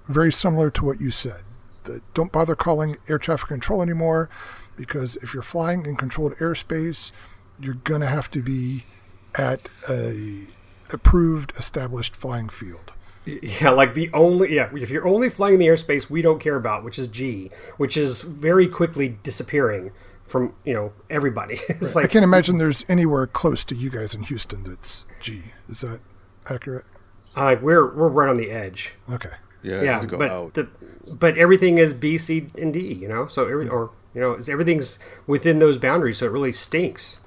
very 0.06 0.32
similar 0.32 0.69
to 0.71 0.86
what 0.86 1.01
you 1.01 1.12
said. 1.12 1.43
That 1.84 2.01
don't 2.13 2.32
bother 2.32 2.56
calling 2.56 2.97
air 3.08 3.17
traffic 3.17 3.47
control 3.47 3.82
anymore 3.82 4.30
because 4.75 5.15
if 5.17 5.34
you're 5.34 5.43
flying 5.43 5.86
in 5.86 5.95
controlled 5.95 6.34
airspace, 6.36 7.12
you're 7.60 7.75
going 7.75 8.01
to 8.01 8.08
have 8.08 8.30
to 8.32 8.41
be 8.41 8.86
at 9.36 9.69
a 9.89 10.47
approved 10.91 11.51
established 11.58 12.15
flying 12.15 12.49
field. 12.49 12.93
Yeah, 13.42 13.72
like 13.72 13.94
the 13.94 14.10
only 14.13 14.56
yeah, 14.56 14.70
if 14.74 14.90
you're 14.90 15.08
only 15.08 15.30
flying 15.30 15.56
in 15.56 15.60
the 15.60 15.68
airspace 15.68 16.10
we 16.10 16.22
don't 16.22 16.40
care 16.40 16.56
about, 16.56 16.84
which 16.84 16.98
is 16.98 17.08
G, 17.08 17.52
which 17.78 17.98
is 17.98 18.22
very 18.22 18.68
quickly 18.68 19.18
disappearing 19.24 19.92
from 20.26 20.54
you 20.63 20.74
know 20.74 20.94
everybody. 21.10 21.60
it's 21.70 21.96
I 21.96 22.02
like 22.02 22.12
can't 22.12 22.24
imagine 22.24 22.58
there's 22.58 22.86
anywhere 22.88 23.28
close 23.28 23.63
to 23.66 23.76
you 23.76 23.90
guys 23.90 24.13
in 24.13 24.24
Houston 24.24 24.63
that's 24.63 25.04
G. 25.22 25.44
Is 25.68 25.82
that 25.82 26.00
accurate? 26.50 26.86
uh, 27.36 27.56
we're 27.62 27.94
we're 27.94 28.08
right 28.08 28.30
on 28.30 28.38
the 28.38 28.50
edge. 28.50 28.96
Okay. 29.12 29.32
Yeah, 29.63 29.82
yeah, 29.82 30.00
to 30.00 30.08
go 30.08 30.18
but 30.18 30.32
out. 30.32 30.54
the 30.54 30.68
but 31.12 31.38
everything 31.38 31.78
is 31.78 31.94
B, 31.94 32.18
C, 32.18 32.48
and 32.58 32.72
D. 32.74 32.80
You 32.94 33.08
know, 33.10 33.28
so 33.28 33.46
every 33.48 33.68
or 33.68 33.92
you 34.16 34.22
know 34.22 34.40
everything's 34.48 35.00
within 35.26 35.60
those 35.60 35.78
boundaries, 35.78 36.20
so 36.20 36.28
it 36.28 36.32
really 36.32 36.52
stinks. 36.54 37.20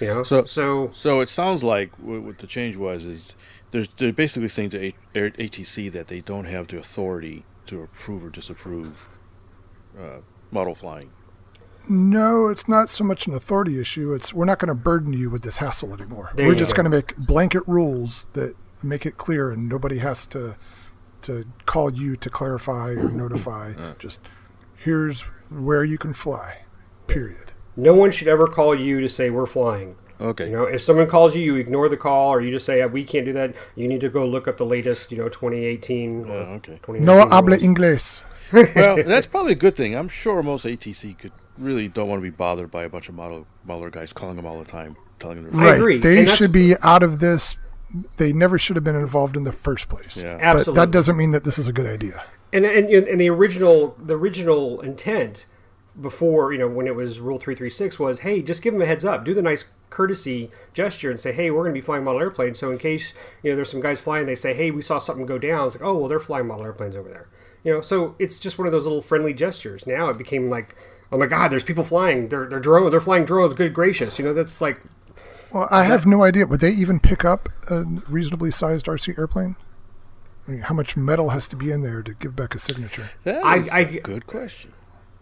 You 0.00 0.06
know, 0.08 0.22
So- 0.22 0.44
so 0.44 0.90
So 0.92 1.20
it 1.20 1.28
sounds 1.28 1.62
like 1.62 1.90
what, 1.98 2.22
what 2.22 2.38
the 2.38 2.46
change 2.46 2.76
was 2.76 3.04
is 3.04 3.36
there's, 3.72 3.88
they're 3.88 4.12
basically 4.12 4.48
saying 4.48 4.70
to 4.70 4.84
A- 4.86 4.94
Air- 5.14 5.30
ATC 5.32 5.90
that 5.92 6.06
they 6.06 6.20
don't 6.20 6.44
have 6.44 6.68
the 6.68 6.78
authority 6.78 7.44
to 7.66 7.82
approve 7.82 8.24
or 8.24 8.30
disapprove 8.30 9.08
uh, 9.98 10.18
model 10.50 10.74
flying. 10.74 11.10
No, 11.88 12.46
it's 12.48 12.68
not 12.68 12.90
so 12.90 13.02
much 13.02 13.26
an 13.26 13.34
authority 13.34 13.80
issue. 13.80 14.12
It's 14.14 14.32
we're 14.32 14.44
not 14.44 14.60
going 14.60 14.68
to 14.68 14.74
burden 14.74 15.12
you 15.12 15.28
with 15.30 15.42
this 15.42 15.56
hassle 15.56 15.92
anymore. 15.92 16.30
There 16.36 16.46
we're 16.46 16.54
just 16.54 16.76
going 16.76 16.84
to 16.84 16.90
make 16.90 17.16
blanket 17.16 17.64
rules 17.66 18.28
that 18.34 18.54
make 18.84 19.04
it 19.04 19.18
clear, 19.18 19.50
and 19.50 19.68
nobody 19.68 19.98
has 19.98 20.24
to 20.28 20.56
to 21.22 21.44
call 21.66 21.92
you 21.92 22.14
to 22.16 22.30
clarify 22.30 22.90
or 22.90 23.10
notify. 23.10 23.72
Just 23.98 24.20
here's 24.76 25.22
where 25.50 25.82
you 25.84 25.98
can 25.98 26.14
fly. 26.14 26.58
Period. 27.08 27.52
no 27.76 27.94
one 27.94 28.10
should 28.12 28.28
ever 28.28 28.46
call 28.46 28.74
you 28.74 29.00
to 29.00 29.08
say 29.08 29.28
we're 29.30 29.44
flying. 29.46 29.96
Okay. 30.22 30.46
You 30.46 30.52
know, 30.52 30.64
if 30.64 30.80
someone 30.82 31.08
calls 31.08 31.34
you, 31.34 31.42
you 31.42 31.56
ignore 31.56 31.88
the 31.88 31.96
call, 31.96 32.30
or 32.30 32.40
you 32.40 32.50
just 32.50 32.64
say 32.64 32.80
uh, 32.82 32.88
we 32.88 33.04
can't 33.04 33.24
do 33.24 33.32
that. 33.32 33.54
You 33.74 33.88
need 33.88 34.00
to 34.02 34.08
go 34.08 34.24
look 34.26 34.46
up 34.48 34.56
the 34.56 34.66
latest, 34.66 35.10
you 35.10 35.18
know, 35.18 35.28
2018. 35.28 36.26
or 36.26 36.32
Oh, 36.32 36.60
okay. 36.60 36.78
No 37.00 37.26
habla 37.28 37.56
inglés. 37.58 38.22
well, 38.76 38.96
that's 39.06 39.26
probably 39.26 39.52
a 39.52 39.56
good 39.56 39.74
thing. 39.76 39.96
I'm 39.96 40.08
sure 40.08 40.42
most 40.42 40.64
ATC 40.64 41.18
could 41.18 41.32
really 41.58 41.88
don't 41.88 42.08
want 42.08 42.18
to 42.20 42.22
be 42.22 42.30
bothered 42.30 42.70
by 42.70 42.84
a 42.84 42.88
bunch 42.88 43.08
of 43.08 43.14
model 43.14 43.46
modeler 43.66 43.90
guys 43.90 44.12
calling 44.12 44.36
them 44.36 44.46
all 44.46 44.58
the 44.58 44.64
time, 44.64 44.96
telling 45.18 45.42
them. 45.42 45.50
they're 45.50 45.60
I 45.60 45.70
Right. 45.72 45.76
agree, 45.78 45.98
They 45.98 46.20
and 46.20 46.28
should 46.28 46.52
be 46.52 46.74
out 46.82 47.02
of 47.02 47.18
this. 47.20 47.56
They 48.16 48.32
never 48.32 48.58
should 48.58 48.76
have 48.76 48.84
been 48.84 48.96
involved 48.96 49.36
in 49.36 49.44
the 49.44 49.52
first 49.52 49.88
place. 49.88 50.16
Yeah. 50.16 50.36
But 50.36 50.42
Absolutely. 50.44 50.74
that 50.80 50.90
doesn't 50.90 51.16
mean 51.16 51.30
that 51.32 51.44
this 51.44 51.58
is 51.58 51.68
a 51.68 51.72
good 51.72 51.86
idea. 51.86 52.24
and 52.54 52.64
and 52.64 52.86
and 52.88 53.20
the 53.20 53.28
original 53.30 53.94
the 53.98 54.16
original 54.16 54.80
intent 54.82 55.46
before 56.00 56.52
you 56.52 56.58
know 56.58 56.68
when 56.68 56.86
it 56.86 56.94
was 56.94 57.20
rule 57.20 57.38
336 57.38 57.98
was 57.98 58.20
hey 58.20 58.40
just 58.40 58.62
give 58.62 58.72
them 58.72 58.80
a 58.82 58.86
heads 58.86 59.04
up 59.04 59.24
do 59.24 59.34
the 59.34 59.42
nice 59.42 59.66
courtesy 59.90 60.50
gesture 60.72 61.10
and 61.10 61.20
say 61.20 61.32
hey 61.32 61.50
we're 61.50 61.62
going 61.62 61.74
to 61.74 61.78
be 61.78 61.84
flying 61.84 62.02
model 62.02 62.20
airplanes 62.20 62.58
so 62.58 62.70
in 62.70 62.78
case 62.78 63.12
you 63.42 63.50
know 63.50 63.56
there's 63.56 63.70
some 63.70 63.80
guys 63.82 64.00
flying 64.00 64.24
they 64.24 64.34
say 64.34 64.54
hey 64.54 64.70
we 64.70 64.80
saw 64.80 64.96
something 64.98 65.26
go 65.26 65.36
down 65.38 65.66
it's 65.66 65.76
like 65.76 65.84
oh 65.86 65.94
well 65.98 66.08
they're 66.08 66.18
flying 66.18 66.46
model 66.46 66.64
airplanes 66.64 66.96
over 66.96 67.10
there 67.10 67.28
you 67.62 67.70
know 67.72 67.82
so 67.82 68.14
it's 68.18 68.38
just 68.38 68.56
one 68.56 68.66
of 68.66 68.72
those 68.72 68.84
little 68.84 69.02
friendly 69.02 69.34
gestures 69.34 69.86
now 69.86 70.08
it 70.08 70.16
became 70.16 70.48
like 70.48 70.74
oh 71.12 71.18
my 71.18 71.26
god 71.26 71.48
there's 71.48 71.62
people 71.64 71.84
flying 71.84 72.28
they're, 72.30 72.46
they're 72.46 72.58
drone 72.58 72.90
they're 72.90 72.98
flying 73.00 73.26
drones 73.26 73.52
good 73.52 73.74
gracious 73.74 74.18
you 74.18 74.24
know 74.24 74.32
that's 74.32 74.62
like 74.62 74.80
Well, 75.52 75.68
I 75.70 75.84
have 75.84 76.06
no 76.06 76.22
idea. 76.22 76.46
Would 76.46 76.60
they 76.60 76.70
even 76.70 76.98
pick 76.98 77.26
up 77.26 77.50
a 77.68 77.84
reasonably 78.08 78.50
sized 78.50 78.86
RC 78.86 79.18
airplane? 79.18 79.56
I 80.48 80.50
mean, 80.50 80.60
how 80.62 80.74
much 80.74 80.96
metal 80.96 81.28
has 81.28 81.46
to 81.48 81.56
be 81.56 81.70
in 81.70 81.82
there 81.82 82.02
to 82.02 82.14
give 82.14 82.34
back 82.34 82.54
a 82.54 82.58
signature? 82.58 83.10
That 83.24 83.44
I- 83.44 83.56
is 83.58 83.68
I- 83.68 83.80
a 83.80 84.00
good 84.00 84.26
question. 84.26 84.71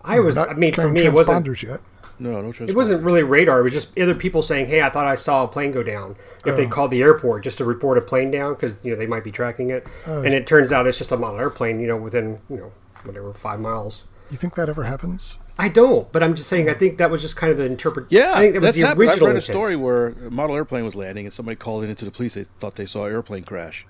I 0.05 0.19
was 0.21 0.37
Not 0.37 0.51
i 0.51 0.55
mean 0.55 0.75
for 0.75 0.89
me 0.89 1.03
it 1.03 1.13
wasn't 1.13 1.63
yet. 1.63 1.81
No, 2.21 2.43
no. 2.43 2.53
It 2.67 2.77
wasn't 2.77 3.03
really 3.03 3.23
radar. 3.23 3.61
It 3.61 3.63
was 3.63 3.73
just 3.73 3.99
other 3.99 4.15
people 4.15 4.43
saying, 4.43 4.67
"Hey, 4.67 4.83
I 4.83 4.91
thought 4.91 5.07
I 5.07 5.15
saw 5.15 5.45
a 5.45 5.49
plane 5.49 5.73
go 5.73 5.83
down." 5.83 6.17
If 6.45 6.57
they 6.57 6.67
oh. 6.67 6.69
called 6.69 6.91
the 6.91 7.01
airport 7.01 7.45
just 7.45 7.59
to 7.59 7.65
report 7.65 7.97
a 7.97 8.03
plane 8.03 8.31
down 8.31 8.55
because 8.55 8.85
you 8.85 8.93
know 8.93 8.99
they 8.99 9.07
might 9.07 9.25
be 9.25 9.33
tracking 9.33 9.71
it, 9.71 9.87
oh. 10.07 10.23
and 10.23 10.35
it 10.35 10.47
turns 10.47 10.71
out 10.71 10.87
it's 10.87 10.99
just 10.99 11.11
a 11.13 11.17
model 11.17 11.41
airplane. 11.41 11.81
You 11.81 11.87
know, 11.87 11.97
within 11.97 12.41
you 12.51 12.59
know 12.59 12.73
whatever 13.05 13.33
five 13.33 13.59
miles. 13.59 14.05
You 14.31 14.37
think 14.37 14.55
that 14.57 14.69
ever 14.69 14.85
happens? 14.85 15.37
I 15.59 15.69
don't, 15.69 16.13
but 16.13 16.23
I'm 16.23 16.35
just 16.35 16.49
saying. 16.49 16.69
I 16.69 16.75
think 16.75 16.99
that 16.99 17.11
was 17.11 17.23
just 17.23 17.37
kind 17.37 17.53
of 17.53 17.59
the 17.59 17.65
interpret. 17.65 18.07
Yeah, 18.11 18.35
I 18.35 18.41
think 18.41 18.53
that 18.55 18.61
was 18.61 18.69
that's 18.69 18.77
the 18.77 18.87
happened. 18.87 19.03
I've 19.03 19.09
original 19.09 19.27
read 19.29 19.37
a 19.37 19.39
intent. 19.39 19.57
story 19.57 19.77
where 19.77 20.09
a 20.09 20.31
model 20.31 20.57
airplane 20.57 20.85
was 20.85 20.95
landing 20.95 21.25
and 21.25 21.33
somebody 21.33 21.57
called 21.57 21.85
in 21.85 21.91
into 21.91 22.05
the 22.05 22.11
police. 22.11 22.35
They 22.35 22.45
thought 22.45 22.75
they 22.75 22.87
saw 22.87 23.07
an 23.07 23.13
airplane 23.13 23.45
crash. 23.45 23.87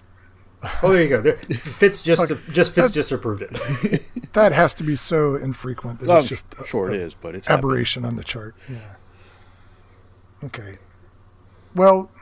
Oh, 0.82 0.92
there 0.92 1.02
you 1.02 1.08
go. 1.08 1.20
There, 1.22 1.36
Fitz 1.36 2.02
just 2.02 2.30
just 2.52 2.72
Fitz 2.74 2.92
just 2.92 3.12
approved 3.12 3.42
it. 3.42 4.04
That 4.32 4.52
has 4.52 4.72
to 4.74 4.84
be 4.84 4.94
so 4.94 5.34
infrequent 5.34 5.98
that 5.98 6.06
Well, 6.08 6.18
it's 6.18 6.28
just 6.28 6.44
a, 6.60 6.64
sure 6.64 6.88
a 6.90 6.94
it 6.94 7.00
is, 7.00 7.14
but 7.14 7.34
it's 7.34 7.48
happened. 7.48 7.64
aberration 7.64 8.04
on 8.04 8.14
the 8.14 8.22
chart. 8.22 8.54
Yeah. 8.68 8.76
Okay. 10.44 10.78
Well, 11.74 12.12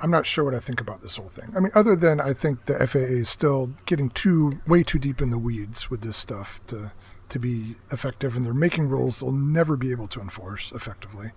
I'm 0.00 0.10
not 0.10 0.26
sure 0.26 0.44
what 0.44 0.54
I 0.54 0.58
think 0.58 0.80
about 0.80 1.00
this 1.02 1.16
whole 1.16 1.28
thing. 1.28 1.52
I 1.56 1.60
mean, 1.60 1.70
other 1.74 1.94
than 1.94 2.20
I 2.20 2.32
think 2.32 2.66
the 2.66 2.74
FAA 2.84 2.98
is 2.98 3.28
still 3.28 3.74
getting 3.86 4.10
too 4.10 4.50
way 4.66 4.82
too 4.82 4.98
deep 4.98 5.20
in 5.22 5.30
the 5.30 5.38
weeds 5.38 5.88
with 5.88 6.00
this 6.00 6.16
stuff 6.16 6.60
to 6.68 6.92
to 7.28 7.38
be 7.38 7.76
effective, 7.92 8.34
and 8.36 8.44
they're 8.44 8.54
making 8.54 8.88
rules 8.88 9.20
they'll 9.20 9.30
never 9.30 9.76
be 9.76 9.92
able 9.92 10.08
to 10.08 10.20
enforce 10.20 10.72
effectively. 10.72 11.30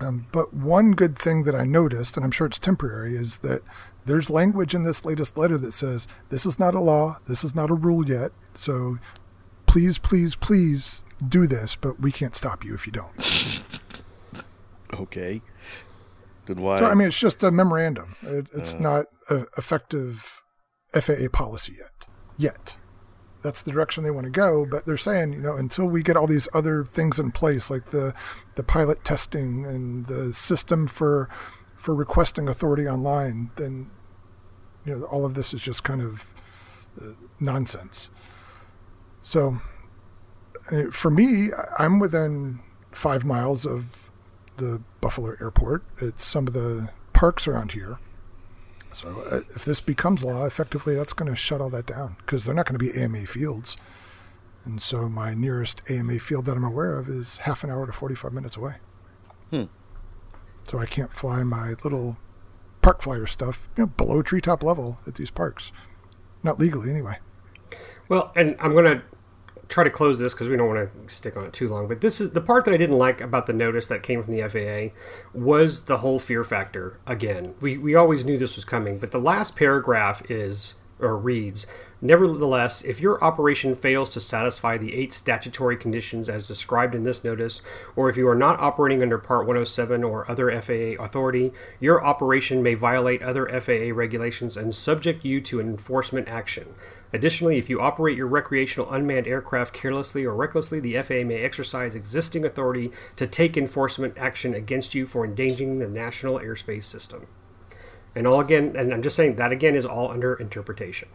Um, 0.00 0.26
but 0.32 0.52
one 0.52 0.92
good 0.92 1.16
thing 1.18 1.44
that 1.44 1.54
I 1.54 1.64
noticed, 1.64 2.16
and 2.16 2.24
I'm 2.24 2.32
sure 2.32 2.46
it's 2.48 2.58
temporary, 2.58 3.14
is 3.14 3.38
that 3.38 3.62
there's 4.06 4.30
language 4.30 4.74
in 4.74 4.84
this 4.84 5.04
latest 5.04 5.36
letter 5.36 5.58
that 5.58 5.72
says 5.72 6.06
this 6.30 6.44
is 6.46 6.58
not 6.58 6.74
a 6.74 6.80
law, 6.80 7.18
this 7.26 7.44
is 7.44 7.54
not 7.54 7.70
a 7.70 7.74
rule 7.74 8.08
yet, 8.08 8.32
so 8.54 8.98
please, 9.66 9.98
please, 9.98 10.36
please 10.36 11.04
do 11.26 11.46
this, 11.46 11.76
but 11.76 12.00
we 12.00 12.12
can't 12.12 12.36
stop 12.36 12.64
you 12.64 12.74
if 12.74 12.86
you 12.86 12.92
don't. 12.92 13.64
Okay. 15.00 15.42
Then 16.46 16.60
why? 16.60 16.78
So, 16.78 16.86
I 16.86 16.94
mean, 16.94 17.08
it's 17.08 17.18
just 17.18 17.42
a 17.42 17.50
memorandum. 17.50 18.16
It, 18.22 18.48
it's 18.54 18.74
uh. 18.74 18.78
not 18.78 19.06
a 19.30 19.46
effective 19.56 20.42
FAA 20.92 21.28
policy 21.32 21.76
yet. 21.78 22.06
Yet. 22.36 22.76
That's 23.42 23.62
the 23.62 23.72
direction 23.72 24.04
they 24.04 24.10
want 24.10 24.24
to 24.24 24.30
go, 24.30 24.64
but 24.64 24.86
they're 24.86 24.96
saying, 24.96 25.34
you 25.34 25.40
know, 25.40 25.56
until 25.56 25.86
we 25.86 26.02
get 26.02 26.16
all 26.16 26.26
these 26.26 26.48
other 26.54 26.82
things 26.82 27.18
in 27.18 27.30
place, 27.30 27.70
like 27.70 27.86
the 27.90 28.14
the 28.54 28.62
pilot 28.62 29.04
testing 29.04 29.66
and 29.66 30.06
the 30.06 30.32
system 30.32 30.86
for 30.86 31.28
for 31.84 31.94
requesting 31.94 32.48
authority 32.48 32.88
online, 32.88 33.50
then 33.56 33.90
you 34.86 34.96
know 34.96 35.04
all 35.04 35.26
of 35.26 35.34
this 35.34 35.52
is 35.52 35.60
just 35.60 35.84
kind 35.84 36.00
of 36.00 36.32
uh, 36.98 37.08
nonsense. 37.38 38.08
So, 39.20 39.58
uh, 40.72 40.84
for 40.90 41.10
me, 41.10 41.50
I'm 41.78 41.98
within 41.98 42.60
five 42.90 43.26
miles 43.26 43.66
of 43.66 44.10
the 44.56 44.80
Buffalo 45.02 45.34
Airport. 45.38 45.84
It's 46.00 46.24
some 46.24 46.46
of 46.46 46.54
the 46.54 46.88
parks 47.12 47.46
around 47.46 47.72
here. 47.72 47.98
So 48.90 49.26
uh, 49.30 49.40
if 49.54 49.66
this 49.66 49.82
becomes 49.82 50.24
law, 50.24 50.46
effectively 50.46 50.94
that's 50.94 51.12
going 51.12 51.30
to 51.30 51.36
shut 51.36 51.60
all 51.60 51.70
that 51.70 51.84
down 51.84 52.16
because 52.20 52.44
they're 52.44 52.54
not 52.54 52.64
going 52.64 52.78
to 52.78 52.92
be 52.92 52.98
AMA 52.98 53.26
fields. 53.26 53.76
And 54.64 54.80
so 54.80 55.10
my 55.10 55.34
nearest 55.34 55.82
AMA 55.90 56.18
field 56.20 56.46
that 56.46 56.56
I'm 56.56 56.64
aware 56.64 56.96
of 56.96 57.10
is 57.10 57.38
half 57.38 57.62
an 57.62 57.70
hour 57.70 57.86
to 57.86 57.92
45 57.92 58.32
minutes 58.32 58.56
away. 58.56 58.76
Hmm. 59.50 59.64
So 60.68 60.78
I 60.78 60.86
can't 60.86 61.12
fly 61.12 61.42
my 61.42 61.74
little 61.84 62.16
park 62.82 63.02
flyer 63.02 63.26
stuff 63.26 63.68
you 63.76 63.84
know, 63.84 63.86
below 63.86 64.22
treetop 64.22 64.62
level 64.62 64.98
at 65.06 65.14
these 65.14 65.30
parks. 65.30 65.72
Not 66.42 66.58
legally, 66.58 66.90
anyway. 66.90 67.18
Well, 68.08 68.32
and 68.36 68.56
I'm 68.60 68.72
going 68.72 68.84
to 68.84 69.02
try 69.68 69.84
to 69.84 69.90
close 69.90 70.18
this 70.18 70.34
because 70.34 70.48
we 70.48 70.56
don't 70.56 70.68
want 70.68 70.90
to 70.92 71.14
stick 71.14 71.36
on 71.36 71.44
it 71.44 71.52
too 71.52 71.68
long. 71.68 71.88
But 71.88 72.00
this 72.00 72.20
is 72.20 72.32
the 72.32 72.40
part 72.40 72.64
that 72.64 72.74
I 72.74 72.76
didn't 72.76 72.98
like 72.98 73.20
about 73.20 73.46
the 73.46 73.52
notice 73.52 73.86
that 73.86 74.02
came 74.02 74.22
from 74.22 74.34
the 74.34 74.48
FAA 74.48 74.94
was 75.38 75.82
the 75.82 75.98
whole 75.98 76.18
fear 76.18 76.44
factor. 76.44 77.00
Again, 77.06 77.54
we 77.60 77.78
we 77.78 77.94
always 77.94 78.24
knew 78.24 78.38
this 78.38 78.56
was 78.56 78.64
coming, 78.64 78.98
but 78.98 79.10
the 79.10 79.18
last 79.18 79.56
paragraph 79.56 80.22
is 80.30 80.74
or 81.00 81.16
reads. 81.16 81.66
Nevertheless, 82.04 82.82
if 82.82 83.00
your 83.00 83.24
operation 83.24 83.74
fails 83.74 84.10
to 84.10 84.20
satisfy 84.20 84.76
the 84.76 84.94
eight 84.94 85.14
statutory 85.14 85.74
conditions 85.74 86.28
as 86.28 86.46
described 86.46 86.94
in 86.94 87.04
this 87.04 87.24
notice, 87.24 87.62
or 87.96 88.10
if 88.10 88.18
you 88.18 88.28
are 88.28 88.34
not 88.34 88.60
operating 88.60 89.00
under 89.00 89.16
Part 89.16 89.46
107 89.46 90.04
or 90.04 90.30
other 90.30 90.50
FAA 90.60 91.02
authority, 91.02 91.50
your 91.80 92.04
operation 92.04 92.62
may 92.62 92.74
violate 92.74 93.22
other 93.22 93.48
FAA 93.48 93.94
regulations 93.94 94.54
and 94.54 94.74
subject 94.74 95.24
you 95.24 95.40
to 95.40 95.62
enforcement 95.62 96.28
action. 96.28 96.74
Additionally, 97.14 97.56
if 97.56 97.70
you 97.70 97.80
operate 97.80 98.18
your 98.18 98.26
recreational 98.26 98.92
unmanned 98.92 99.26
aircraft 99.26 99.72
carelessly 99.72 100.26
or 100.26 100.34
recklessly, 100.34 100.80
the 100.80 101.00
FAA 101.00 101.24
may 101.24 101.42
exercise 101.42 101.94
existing 101.94 102.44
authority 102.44 102.92
to 103.16 103.26
take 103.26 103.56
enforcement 103.56 104.12
action 104.18 104.52
against 104.52 104.94
you 104.94 105.06
for 105.06 105.24
endangering 105.24 105.78
the 105.78 105.88
national 105.88 106.38
airspace 106.38 106.84
system. 106.84 107.26
And 108.14 108.26
all 108.26 108.40
again, 108.40 108.74
and 108.76 108.92
I'm 108.92 109.02
just 109.02 109.16
saying 109.16 109.36
that 109.36 109.52
again 109.52 109.74
is 109.74 109.86
all 109.86 110.10
under 110.10 110.34
interpretation. 110.34 111.08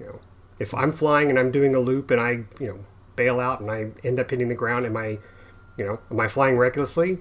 You 0.00 0.06
know, 0.06 0.20
if 0.58 0.74
I'm 0.74 0.92
flying 0.92 1.30
and 1.30 1.38
I'm 1.38 1.50
doing 1.50 1.74
a 1.74 1.80
loop 1.80 2.10
and 2.10 2.20
I, 2.20 2.30
you 2.60 2.68
know, 2.68 2.84
bail 3.16 3.40
out 3.40 3.60
and 3.60 3.70
I 3.70 3.90
end 4.04 4.20
up 4.20 4.30
hitting 4.30 4.48
the 4.48 4.54
ground, 4.54 4.86
am 4.86 4.96
I, 4.96 5.18
you 5.76 5.86
know, 5.86 6.00
am 6.10 6.20
I 6.20 6.28
flying 6.28 6.56
recklessly? 6.56 7.18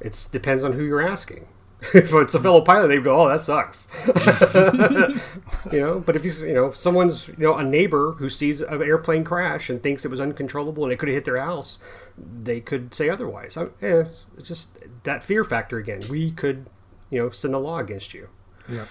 It 0.00 0.28
depends 0.32 0.64
on 0.64 0.72
who 0.72 0.84
you're 0.84 1.06
asking. 1.06 1.48
if 1.94 2.12
it's 2.12 2.34
a 2.34 2.38
fellow 2.38 2.60
pilot, 2.60 2.88
they 2.88 2.98
go, 2.98 3.22
"Oh, 3.22 3.28
that 3.30 3.42
sucks," 3.42 3.88
you 5.72 5.80
know. 5.80 5.98
But 5.98 6.14
if 6.14 6.26
you, 6.26 6.32
you 6.46 6.52
know, 6.52 6.66
if 6.66 6.76
someone's, 6.76 7.28
you 7.28 7.38
know, 7.38 7.56
a 7.56 7.64
neighbor 7.64 8.12
who 8.18 8.28
sees 8.28 8.60
an 8.60 8.82
airplane 8.82 9.24
crash 9.24 9.70
and 9.70 9.82
thinks 9.82 10.04
it 10.04 10.10
was 10.10 10.20
uncontrollable 10.20 10.84
and 10.84 10.92
it 10.92 10.98
could 10.98 11.08
have 11.08 11.14
hit 11.14 11.24
their 11.24 11.40
house, 11.40 11.78
they 12.18 12.60
could 12.60 12.94
say 12.94 13.08
otherwise. 13.08 13.56
I, 13.56 13.68
yeah, 13.80 14.04
it's 14.36 14.48
just 14.48 14.78
that 15.04 15.24
fear 15.24 15.42
factor 15.42 15.78
again. 15.78 16.00
We 16.10 16.32
could, 16.32 16.66
you 17.08 17.18
know, 17.18 17.30
send 17.30 17.54
a 17.54 17.58
law 17.58 17.78
against 17.78 18.12
you. 18.12 18.28
Yeah, 18.68 18.84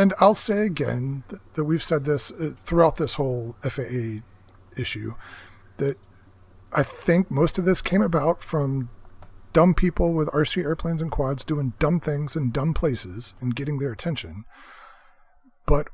and 0.00 0.14
I'll 0.18 0.34
say 0.34 0.64
again 0.64 1.24
that 1.54 1.64
we've 1.64 1.82
said 1.82 2.06
this 2.06 2.30
uh, 2.30 2.52
throughout 2.58 2.96
this 2.96 3.14
whole 3.14 3.54
FAA 3.62 4.22
issue 4.74 5.14
that 5.76 5.98
I 6.72 6.82
think 6.82 7.30
most 7.30 7.58
of 7.58 7.66
this 7.66 7.82
came 7.82 8.00
about 8.00 8.42
from 8.42 8.88
dumb 9.52 9.74
people 9.74 10.14
with 10.14 10.28
RC 10.28 10.62
airplanes 10.62 11.02
and 11.02 11.10
quads 11.10 11.44
doing 11.44 11.74
dumb 11.78 12.00
things 12.00 12.34
in 12.34 12.50
dumb 12.50 12.72
places 12.72 13.34
and 13.42 13.54
getting 13.54 13.78
their 13.78 13.92
attention. 13.92 14.44
But 15.66 15.88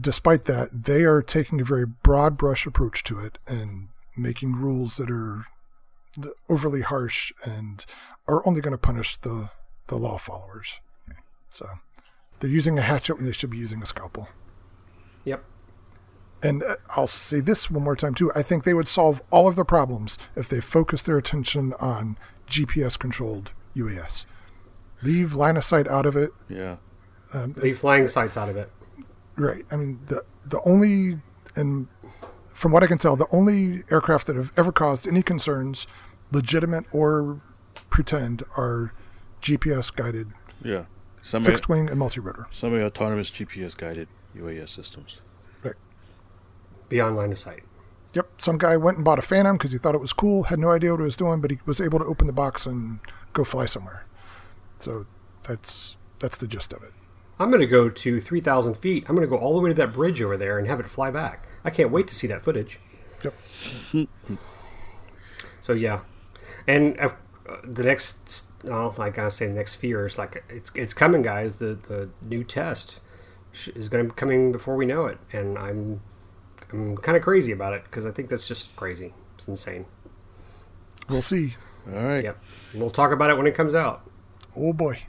despite 0.00 0.46
that, 0.46 0.70
they 0.72 1.02
are 1.02 1.20
taking 1.20 1.60
a 1.60 1.64
very 1.64 1.84
broad 1.84 2.38
brush 2.38 2.66
approach 2.66 3.04
to 3.04 3.18
it 3.18 3.36
and 3.46 3.88
making 4.16 4.52
rules 4.52 4.96
that 4.96 5.10
are 5.10 5.44
overly 6.48 6.80
harsh 6.80 7.32
and 7.44 7.84
are 8.26 8.46
only 8.46 8.62
going 8.62 8.72
to 8.72 8.78
punish 8.78 9.18
the, 9.18 9.50
the 9.88 9.96
law 9.96 10.16
followers. 10.16 10.80
So 11.50 11.66
they're 12.42 12.50
using 12.50 12.76
a 12.76 12.82
hatchet 12.82 13.14
when 13.14 13.24
they 13.24 13.32
should 13.32 13.50
be 13.50 13.56
using 13.56 13.80
a 13.82 13.86
scalpel. 13.86 14.28
Yep. 15.24 15.44
And 16.42 16.64
uh, 16.64 16.74
I'll 16.90 17.06
say 17.06 17.38
this 17.38 17.70
one 17.70 17.84
more 17.84 17.94
time 17.94 18.14
too. 18.14 18.32
I 18.34 18.42
think 18.42 18.64
they 18.64 18.74
would 18.74 18.88
solve 18.88 19.22
all 19.30 19.46
of 19.46 19.54
their 19.54 19.64
problems 19.64 20.18
if 20.34 20.48
they 20.48 20.60
focused 20.60 21.06
their 21.06 21.16
attention 21.16 21.72
on 21.78 22.18
GPS 22.48 22.98
controlled 22.98 23.52
UAS. 23.76 24.24
Leave 25.02 25.34
line 25.34 25.56
of 25.56 25.64
sight 25.64 25.86
out 25.86 26.04
of 26.04 26.16
it. 26.16 26.32
Yeah. 26.48 26.78
Um, 27.32 27.54
Leave 27.58 27.78
flying 27.78 28.08
sights 28.08 28.36
out 28.36 28.48
of 28.48 28.56
it. 28.56 28.72
Right. 29.36 29.64
I 29.70 29.76
mean, 29.76 30.00
the 30.06 30.24
the 30.44 30.60
only 30.62 31.20
and 31.54 31.86
from 32.46 32.72
what 32.72 32.82
I 32.82 32.88
can 32.88 32.98
tell, 32.98 33.14
the 33.14 33.28
only 33.30 33.84
aircraft 33.88 34.26
that 34.26 34.34
have 34.34 34.52
ever 34.56 34.72
caused 34.72 35.06
any 35.06 35.22
concerns, 35.22 35.86
legitimate 36.32 36.86
or 36.92 37.40
pretend, 37.88 38.42
are 38.56 38.92
GPS 39.40 39.94
guided. 39.94 40.32
Yeah. 40.60 40.86
Semi, 41.22 41.46
fixed 41.46 41.68
wing 41.68 41.88
and 41.88 41.98
multi 41.98 42.20
rotor. 42.20 42.46
Semi 42.50 42.82
autonomous 42.82 43.30
GPS 43.30 43.76
guided 43.76 44.08
UAS 44.36 44.68
systems. 44.68 45.20
Right. 45.62 45.76
Beyond 46.88 47.16
line 47.16 47.32
of 47.32 47.38
sight. 47.38 47.62
Yep, 48.12 48.42
some 48.42 48.58
guy 48.58 48.76
went 48.76 48.98
and 48.98 49.04
bought 49.04 49.18
a 49.18 49.22
Phantom 49.22 49.56
because 49.56 49.72
he 49.72 49.78
thought 49.78 49.94
it 49.94 50.00
was 50.00 50.12
cool, 50.12 50.44
had 50.44 50.58
no 50.58 50.70
idea 50.70 50.90
what 50.90 51.00
it 51.00 51.04
was 51.04 51.16
doing, 51.16 51.40
but 51.40 51.50
he 51.50 51.58
was 51.64 51.80
able 51.80 51.98
to 51.98 52.04
open 52.04 52.26
the 52.26 52.32
box 52.32 52.66
and 52.66 53.00
go 53.32 53.42
fly 53.42 53.64
somewhere. 53.64 54.04
So 54.80 55.06
that's 55.46 55.96
that's 56.18 56.36
the 56.36 56.46
gist 56.46 56.72
of 56.72 56.82
it. 56.82 56.92
I'm 57.38 57.50
going 57.50 57.60
to 57.60 57.66
go 57.66 57.88
to 57.88 58.20
3,000 58.20 58.74
feet. 58.74 59.04
I'm 59.08 59.16
going 59.16 59.26
to 59.26 59.30
go 59.30 59.40
all 59.40 59.54
the 59.54 59.60
way 59.60 59.70
to 59.70 59.74
that 59.74 59.92
bridge 59.92 60.20
over 60.20 60.36
there 60.36 60.58
and 60.58 60.68
have 60.68 60.78
it 60.78 60.86
fly 60.86 61.10
back. 61.10 61.46
I 61.64 61.70
can't 61.70 61.90
wait 61.90 62.06
to 62.08 62.14
see 62.14 62.26
that 62.26 62.42
footage. 62.42 62.78
Yep. 63.24 64.08
so 65.60 65.72
yeah, 65.72 66.00
and 66.66 66.98
the 67.64 67.82
next, 67.82 68.46
well, 68.64 68.94
I 68.98 69.10
gotta 69.10 69.30
say, 69.30 69.46
the 69.46 69.54
next 69.54 69.76
fear 69.76 70.06
is 70.06 70.18
like 70.18 70.44
it's 70.48 70.70
it's 70.74 70.94
coming, 70.94 71.22
guys. 71.22 71.56
The 71.56 71.74
the 71.74 72.10
new 72.22 72.44
test 72.44 73.00
is 73.74 73.88
going 73.88 74.06
to 74.06 74.12
be 74.12 74.16
coming 74.16 74.52
before 74.52 74.76
we 74.76 74.86
know 74.86 75.06
it, 75.06 75.18
and 75.32 75.58
I'm 75.58 76.00
I'm 76.72 76.96
kind 76.96 77.16
of 77.16 77.22
crazy 77.22 77.52
about 77.52 77.74
it 77.74 77.84
because 77.84 78.06
I 78.06 78.10
think 78.10 78.28
that's 78.28 78.48
just 78.48 78.74
crazy. 78.76 79.12
It's 79.36 79.48
insane. 79.48 79.86
We'll 81.08 81.22
see. 81.22 81.54
All 81.86 82.02
right. 82.02 82.24
Yep. 82.24 82.42
We'll 82.74 82.90
talk 82.90 83.12
about 83.12 83.30
it 83.30 83.36
when 83.36 83.46
it 83.46 83.54
comes 83.54 83.74
out. 83.74 84.08
Oh 84.56 84.72
boy. 84.72 85.00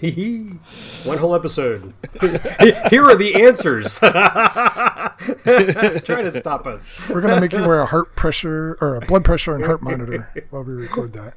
One 1.04 1.18
whole 1.18 1.34
episode. 1.34 1.94
Here 2.20 3.04
are 3.04 3.16
the 3.16 3.34
answers. 3.36 3.98
Trying 6.04 6.24
to 6.24 6.32
stop 6.32 6.66
us. 6.66 7.08
We're 7.08 7.20
gonna 7.20 7.40
make 7.40 7.52
you 7.52 7.60
wear 7.60 7.80
a 7.80 7.86
heart 7.86 8.16
pressure 8.16 8.76
or 8.80 8.96
a 8.96 9.00
blood 9.00 9.24
pressure 9.24 9.54
and 9.54 9.64
heart 9.64 9.80
monitor 9.80 10.32
while 10.50 10.64
we 10.64 10.72
record 10.72 11.12
that. 11.12 11.34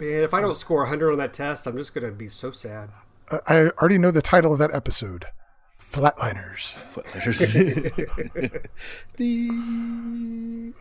Man, 0.00 0.22
if 0.22 0.32
I 0.32 0.40
don't 0.40 0.50
um, 0.50 0.56
score 0.56 0.78
100 0.80 1.12
on 1.12 1.18
that 1.18 1.34
test, 1.34 1.66
I'm 1.66 1.76
just 1.76 1.94
gonna 1.94 2.10
be 2.10 2.28
so 2.28 2.50
sad. 2.50 2.88
I 3.46 3.70
already 3.78 3.98
know 3.98 4.10
the 4.10 4.22
title 4.22 4.52
of 4.52 4.58
that 4.58 4.74
episode. 4.74 5.26
Flatliners. 5.78 6.74
Flatliners. 6.92 8.68
the... 9.16 10.72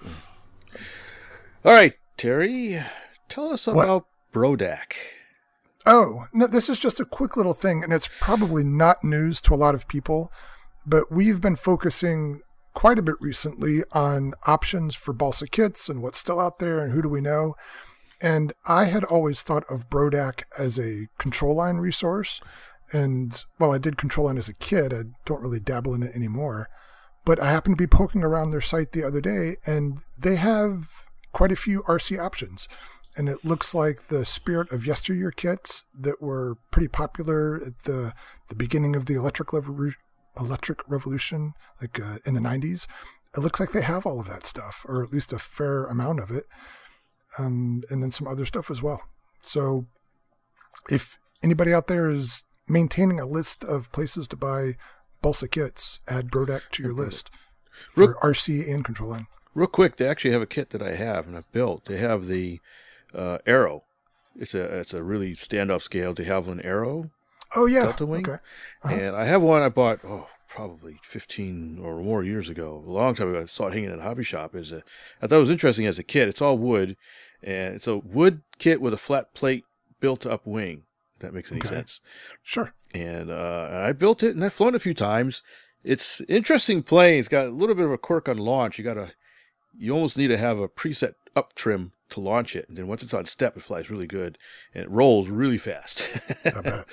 All 1.65 1.73
right, 1.73 1.93
Terry, 2.15 2.81
tell 3.27 3.51
us 3.51 3.67
about 3.67 3.87
what? 3.87 4.05
Brodak. 4.33 4.93
Oh, 5.85 6.27
no, 6.31 6.47
this 6.47 6.69
is 6.69 6.79
just 6.79 6.99
a 6.99 7.05
quick 7.05 7.35
little 7.35 7.53
thing, 7.53 7.83
and 7.83 7.91
it's 7.91 8.09
probably 8.19 8.63
not 8.63 9.03
news 9.03 9.41
to 9.41 9.53
a 9.53 9.55
lot 9.55 9.75
of 9.75 9.87
people, 9.87 10.31
but 10.85 11.11
we've 11.11 11.41
been 11.41 11.55
focusing 11.55 12.41
quite 12.73 12.97
a 12.97 13.03
bit 13.03 13.15
recently 13.19 13.83
on 13.91 14.33
options 14.45 14.95
for 14.95 15.13
balsa 15.13 15.47
kits 15.47 15.89
and 15.89 16.01
what's 16.01 16.19
still 16.19 16.39
out 16.39 16.59
there 16.59 16.79
and 16.79 16.93
who 16.93 17.01
do 17.01 17.09
we 17.09 17.19
know. 17.19 17.55
And 18.21 18.53
I 18.65 18.85
had 18.85 19.03
always 19.03 19.41
thought 19.41 19.63
of 19.69 19.89
Brodak 19.89 20.43
as 20.57 20.77
a 20.77 21.07
control 21.17 21.55
line 21.55 21.77
resource. 21.77 22.41
And 22.91 23.43
well, 23.59 23.73
I 23.73 23.77
did 23.77 23.97
control 23.97 24.27
line 24.27 24.37
as 24.37 24.49
a 24.49 24.53
kid. 24.53 24.93
I 24.93 25.03
don't 25.25 25.41
really 25.41 25.59
dabble 25.59 25.93
in 25.93 26.03
it 26.03 26.15
anymore. 26.15 26.69
But 27.25 27.39
I 27.39 27.51
happened 27.51 27.77
to 27.77 27.83
be 27.83 27.87
poking 27.87 28.23
around 28.23 28.49
their 28.49 28.61
site 28.61 28.91
the 28.91 29.03
other 29.03 29.21
day, 29.21 29.57
and 29.65 29.99
they 30.17 30.35
have 30.35 30.87
quite 31.31 31.51
a 31.51 31.57
few 31.57 31.83
RC 31.83 32.19
options. 32.19 32.67
And 33.15 33.29
it 33.29 33.43
looks 33.43 33.73
like 33.73 34.07
the 34.07 34.25
spirit 34.25 34.71
of 34.71 34.85
yesteryear 34.85 35.31
kits 35.31 35.83
that 35.97 36.21
were 36.21 36.57
pretty 36.71 36.87
popular 36.87 37.61
at 37.63 37.83
the 37.83 38.13
the 38.47 38.55
beginning 38.55 38.95
of 38.95 39.05
the 39.05 39.15
electric 39.15 39.49
electric 40.37 40.89
revolution, 40.89 41.53
like 41.81 41.99
uh, 41.99 42.19
in 42.25 42.33
the 42.33 42.39
'90s. 42.39 42.87
It 43.35 43.41
looks 43.41 43.59
like 43.59 43.71
they 43.71 43.81
have 43.81 44.05
all 44.05 44.19
of 44.19 44.27
that 44.27 44.45
stuff, 44.45 44.85
or 44.87 45.03
at 45.03 45.11
least 45.11 45.33
a 45.33 45.39
fair 45.39 45.85
amount 45.85 46.19
of 46.19 46.31
it, 46.31 46.45
um, 47.37 47.83
and 47.89 48.01
then 48.01 48.11
some 48.11 48.27
other 48.27 48.45
stuff 48.45 48.71
as 48.71 48.81
well. 48.81 49.01
So, 49.41 49.85
if 50.89 51.17
anybody 51.43 51.73
out 51.73 51.87
there 51.87 52.09
is 52.09 52.43
maintaining 52.67 53.19
a 53.19 53.25
list 53.25 53.63
of 53.63 53.91
places 53.91 54.27
to 54.29 54.35
buy 54.35 54.73
balsa 55.21 55.47
kits, 55.47 55.99
add 56.07 56.31
Brodak 56.31 56.69
to 56.71 56.83
your 56.83 56.93
list 56.93 57.29
for 57.91 58.07
real, 58.07 58.13
RC 58.21 58.71
and 58.71 58.83
control 58.83 59.11
line. 59.11 59.27
Real 59.53 59.67
quick, 59.67 59.97
they 59.97 60.07
actually 60.07 60.31
have 60.31 60.41
a 60.41 60.47
kit 60.47 60.69
that 60.71 60.81
I 60.81 60.95
have 60.95 61.27
and 61.27 61.35
I've 61.35 61.51
built. 61.51 61.85
They 61.85 61.97
have 61.97 62.27
the 62.27 62.59
uh, 63.13 63.39
Arrow. 63.45 63.83
It's 64.35 64.53
a 64.53 64.61
it's 64.79 64.93
a 64.93 65.03
really 65.03 65.33
standoff 65.33 65.81
scale 65.81 66.13
De 66.13 66.23
Havilland 66.23 66.63
Arrow. 66.63 67.09
Oh 67.55 67.65
yeah, 67.65 67.83
Delta 67.83 68.05
Wing. 68.05 68.27
Okay. 68.27 68.39
Uh-huh. 68.83 68.93
And 68.93 69.15
I 69.15 69.25
have 69.25 69.41
one 69.41 69.61
I 69.61 69.69
bought 69.69 69.99
oh 70.05 70.27
probably 70.49 70.97
15 71.03 71.79
or 71.81 72.01
more 72.01 72.23
years 72.23 72.49
ago, 72.49 72.83
a 72.85 72.91
long 72.91 73.13
time 73.13 73.29
ago. 73.29 73.41
I 73.41 73.45
saw 73.45 73.67
it 73.67 73.73
hanging 73.73 73.91
in 73.91 73.99
a 73.99 74.03
hobby 74.03 74.23
shop. 74.23 74.55
As 74.55 74.71
a, 74.71 74.83
I 75.21 75.27
thought 75.27 75.37
it 75.37 75.39
was 75.39 75.49
interesting 75.49 75.85
as 75.85 75.99
a 75.99 76.03
kit. 76.03 76.27
It's 76.27 76.41
all 76.41 76.57
wood, 76.57 76.97
and 77.41 77.75
it's 77.75 77.87
a 77.87 77.97
wood 77.97 78.41
kit 78.57 78.81
with 78.81 78.93
a 78.93 78.97
flat 78.97 79.33
plate 79.33 79.63
built 79.99 80.25
up 80.25 80.45
wing 80.45 80.83
If 81.15 81.21
that 81.21 81.33
makes 81.33 81.51
any 81.51 81.61
okay. 81.61 81.69
sense. 81.69 82.01
Sure. 82.43 82.73
And 82.93 83.29
uh, 83.29 83.69
I 83.71 83.91
built 83.91 84.23
it 84.23 84.35
and 84.35 84.43
I've 84.43 84.53
flown 84.53 84.73
it 84.73 84.77
a 84.77 84.79
few 84.79 84.93
times. 84.93 85.41
It's 85.83 86.21
interesting 86.21 86.83
plane. 86.83 87.19
It's 87.19 87.27
got 87.27 87.47
a 87.47 87.51
little 87.51 87.75
bit 87.75 87.85
of 87.85 87.91
a 87.91 87.97
quirk 87.97 88.27
on 88.27 88.37
launch. 88.37 88.77
You 88.77 88.83
got 88.83 88.95
to, 88.95 89.11
you 89.77 89.93
almost 89.93 90.17
need 90.17 90.27
to 90.27 90.37
have 90.37 90.59
a 90.59 90.67
preset 90.67 91.13
up 91.35 91.53
trim 91.53 91.93
to 92.09 92.19
launch 92.19 92.55
it. 92.55 92.67
And 92.67 92.77
then 92.77 92.87
once 92.87 93.03
it's 93.03 93.13
on 93.13 93.25
step, 93.25 93.55
it 93.55 93.63
flies 93.63 93.89
really 93.89 94.07
good 94.07 94.37
and 94.73 94.83
it 94.83 94.89
rolls 94.89 95.29
really 95.29 95.57
fast. 95.57 96.19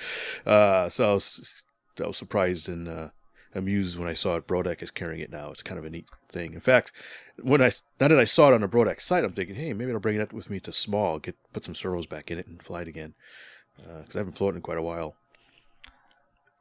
uh, 0.45 0.89
so 0.89 1.09
I 1.09 1.13
was, 1.13 1.63
I 2.01 2.07
was 2.07 2.17
surprised 2.17 2.69
and 2.69 2.87
uh, 2.87 3.09
amused 3.57 3.97
when 3.99 4.07
I 4.07 4.13
saw 4.13 4.35
it. 4.35 4.47
Brodak 4.47 4.81
is 4.81 4.91
carrying 4.91 5.21
it 5.21 5.31
now. 5.31 5.51
It's 5.51 5.61
kind 5.61 5.79
of 5.79 5.85
a 5.85 5.89
neat 5.89 6.05
thing. 6.29 6.53
In 6.53 6.59
fact, 6.59 6.91
when 7.41 7.61
I 7.61 7.71
now 7.99 8.07
that 8.07 8.19
I 8.19 8.23
saw 8.23 8.49
it 8.49 8.53
on 8.53 8.63
a 8.63 8.69
Brodak 8.69 9.01
site, 9.01 9.23
I'm 9.23 9.33
thinking, 9.33 9.55
hey, 9.55 9.73
maybe 9.73 9.91
I'll 9.91 9.99
bring 9.99 10.15
it 10.15 10.21
up 10.21 10.33
with 10.33 10.49
me 10.49 10.59
to 10.61 10.71
small, 10.71 11.19
get 11.19 11.35
put 11.53 11.65
some 11.65 11.75
servos 11.75 12.05
back 12.05 12.31
in 12.31 12.37
it 12.37 12.47
and 12.47 12.61
fly 12.61 12.81
it 12.81 12.87
again 12.87 13.13
because 13.77 14.15
uh, 14.15 14.17
I 14.17 14.19
haven't 14.19 14.37
flown 14.37 14.53
it 14.53 14.57
in 14.57 14.61
quite 14.61 14.77
a 14.77 14.83
while. 14.83 15.15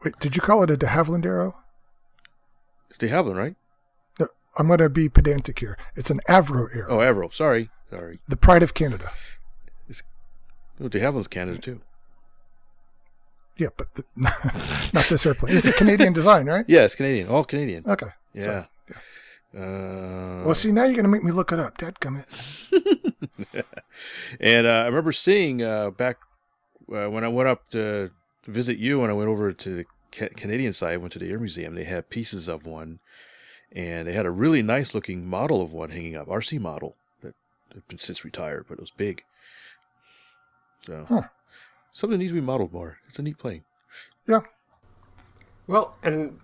Wait, 0.05 0.19
did 0.21 0.37
you 0.37 0.43
call 0.43 0.63
it 0.63 0.71
a 0.71 0.77
de 0.77 0.87
Havilland 0.87 1.25
arrow? 1.25 1.57
It's 2.89 2.99
de 2.99 3.09
Havilland, 3.09 3.37
right? 3.37 3.57
No, 4.21 4.29
I'm 4.59 4.69
going 4.69 4.79
to 4.79 4.91
be 4.91 5.09
pedantic 5.09 5.59
here. 5.59 5.79
It's 5.95 6.11
an 6.11 6.21
Avro 6.29 6.69
arrow. 6.75 6.89
Oh, 6.89 6.99
Avro. 6.99 7.33
Sorry, 7.33 7.71
sorry. 7.91 8.21
The 8.29 8.37
pride 8.37 8.63
of 8.63 8.75
Canada. 8.75 9.11
It's, 9.89 10.03
oh, 10.81 10.89
de 10.89 11.01
Havilland's 11.01 11.29
Canada 11.29 11.59
too. 11.59 11.81
Yeah, 13.59 13.69
but 13.77 13.95
the, 13.95 14.05
not 14.93 15.07
this 15.07 15.25
airplane. 15.25 15.57
It's 15.57 15.65
a 15.67 15.73
Canadian 15.73 16.13
design, 16.13 16.47
right? 16.47 16.65
Yeah, 16.69 16.83
it's 16.85 16.95
Canadian. 16.95 17.29
All 17.29 17.45
Canadian. 17.45 17.85
Okay. 17.87 18.09
Yeah. 18.35 18.45
So, 18.45 18.67
yeah. 18.91 18.97
Uh, 19.61 20.43
Well, 20.45 20.55
see, 20.55 20.73
now 20.73 20.85
you're 20.85 20.93
going 20.95 21.05
to 21.05 21.11
make 21.11 21.25
me 21.25 21.33
look 21.33 21.53
it 21.53 21.59
up. 21.59 21.79
Dadgummit. 21.79 22.27
and 24.41 24.67
uh, 24.67 24.71
I 24.71 24.85
remember 24.87 25.13
seeing 25.13 25.63
uh, 25.63 25.91
back 25.91 26.19
uh, 26.93 27.07
when 27.07 27.25
I 27.25 27.29
went 27.29 27.49
up 27.49 27.71
to 27.71 28.11
visit 28.47 28.77
you, 28.79 29.01
when 29.01 29.11
I 29.11 29.15
went 29.15 29.29
over 29.31 29.53
to 29.53 29.77
the 29.77 29.85
ca- 30.13 30.29
Canadian 30.37 30.73
side, 30.73 30.99
went 30.99 31.13
to 31.13 31.19
the 31.19 31.31
Air 31.31 31.39
Museum. 31.39 31.75
They 31.75 31.85
had 31.85 32.11
pieces 32.11 32.49
of 32.49 32.67
one, 32.67 32.99
and 33.73 34.07
they 34.07 34.13
had 34.13 34.27
a 34.27 34.31
really 34.31 34.63
nice 34.63 34.95
looking 34.95 35.27
model 35.27 35.63
of 35.63 35.73
one 35.73 35.91
hanging 35.91 36.17
up, 36.17 36.27
RC 36.29 36.61
model 36.61 36.95
that 37.23 37.35
had 37.73 37.89
been 37.89 37.99
since 37.99 38.25
retired, 38.25 38.67
but 38.69 38.75
it 38.75 38.81
was 38.81 38.91
big. 38.91 39.25
So 40.87 41.07
Huh. 41.09 41.23
Something 41.97 42.19
needs 42.19 42.31
to 42.31 42.35
be 42.35 42.43
modeled 42.43 42.75
more. 42.75 42.99
It's 43.09 43.19
a 43.19 43.23
neat 43.23 43.39
plane. 43.39 43.63
Yeah. 44.29 44.41
Well, 45.67 45.97
and 46.03 46.39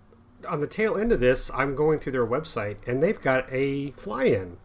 on 0.49 0.59
the 0.61 0.67
tail 0.67 0.97
end 0.97 1.11
of 1.11 1.19
this, 1.19 1.51
I'm 1.53 1.75
going 1.75 1.99
through 1.99 2.13
their 2.13 2.25
website, 2.25 2.77
and 2.87 3.03
they've 3.03 3.21
got 3.21 3.45
a 3.51 3.91
fly-in. 3.91 4.57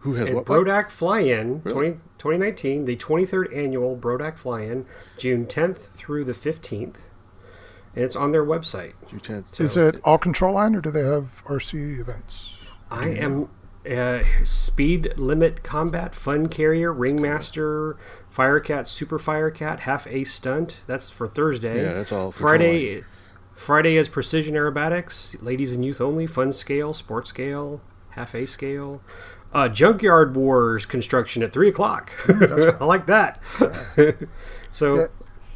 Who 0.00 0.14
has 0.14 0.28
And 0.28 0.36
what? 0.36 0.46
Brodak 0.46 0.90
Fly-In 0.90 1.62
Really? 1.64 1.90
20, 1.90 1.90
2019, 2.18 2.84
the 2.86 2.96
23rd 2.96 3.56
annual 3.56 3.96
Brodak 3.96 4.38
Fly-In, 4.38 4.86
June 5.18 5.46
10th 5.46 5.92
through 5.94 6.24
the 6.24 6.32
15th, 6.32 6.96
and 7.94 8.04
it's 8.04 8.16
on 8.16 8.32
their 8.32 8.44
website. 8.44 8.94
You 9.12 9.20
tend 9.20 9.44
Is 9.58 9.76
it 9.76 10.00
all 10.02 10.18
control 10.18 10.54
line 10.54 10.74
or 10.74 10.80
do 10.80 10.90
they 10.90 11.04
have 11.04 11.42
RC 11.44 12.00
events? 12.00 12.54
I 12.90 13.08
am 13.08 13.48
uh, 13.90 14.22
Speed 14.44 15.14
Limit 15.16 15.62
Combat 15.62 16.14
Fun 16.14 16.48
Carrier 16.48 16.92
Ringmaster 16.92 17.96
Firecat 18.34 18.86
Super 18.86 19.18
Firecat 19.18 19.80
Half 19.80 20.06
Ace 20.06 20.32
Stunt. 20.32 20.78
That's 20.86 21.10
for 21.10 21.28
Thursday. 21.28 21.82
Yeah, 21.82 21.94
that's 21.94 22.10
all 22.12 22.32
control 22.32 22.50
Friday. 22.50 23.04
Friday 23.54 23.96
is 23.96 24.08
Precision 24.08 24.54
Aerobatics, 24.54 25.40
Ladies 25.40 25.72
and 25.72 25.84
Youth 25.84 26.00
Only, 26.00 26.26
Fun 26.26 26.52
Scale, 26.52 26.92
Sports 26.92 27.30
Scale, 27.30 27.80
Half 28.10 28.34
A 28.34 28.46
Scale. 28.46 29.00
Uh, 29.52 29.68
Junkyard 29.68 30.34
Wars 30.34 30.84
construction 30.84 31.42
at 31.44 31.52
three 31.52 31.68
o'clock. 31.68 32.10
I 32.28 32.84
like 32.84 33.06
that. 33.06 33.40
so 34.72 34.94
Yeah. 34.96 35.06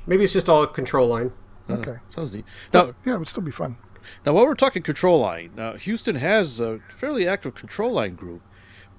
maybe 0.06 0.22
it's 0.24 0.32
just 0.32 0.48
all 0.48 0.64
control 0.68 1.08
line. 1.08 1.32
Okay. 1.68 1.96
sounds 2.14 2.32
neat. 2.32 2.44
Now, 2.72 2.94
Yeah, 3.04 3.14
it 3.14 3.18
would 3.18 3.28
still 3.28 3.42
be 3.42 3.50
fun. 3.50 3.78
Now, 4.24 4.32
while 4.34 4.46
we're 4.46 4.54
talking 4.54 4.82
control 4.82 5.18
line, 5.20 5.50
now 5.56 5.72
Houston 5.74 6.16
has 6.16 6.60
a 6.60 6.78
fairly 6.88 7.26
active 7.28 7.54
control 7.56 7.90
line 7.92 8.14
group, 8.14 8.40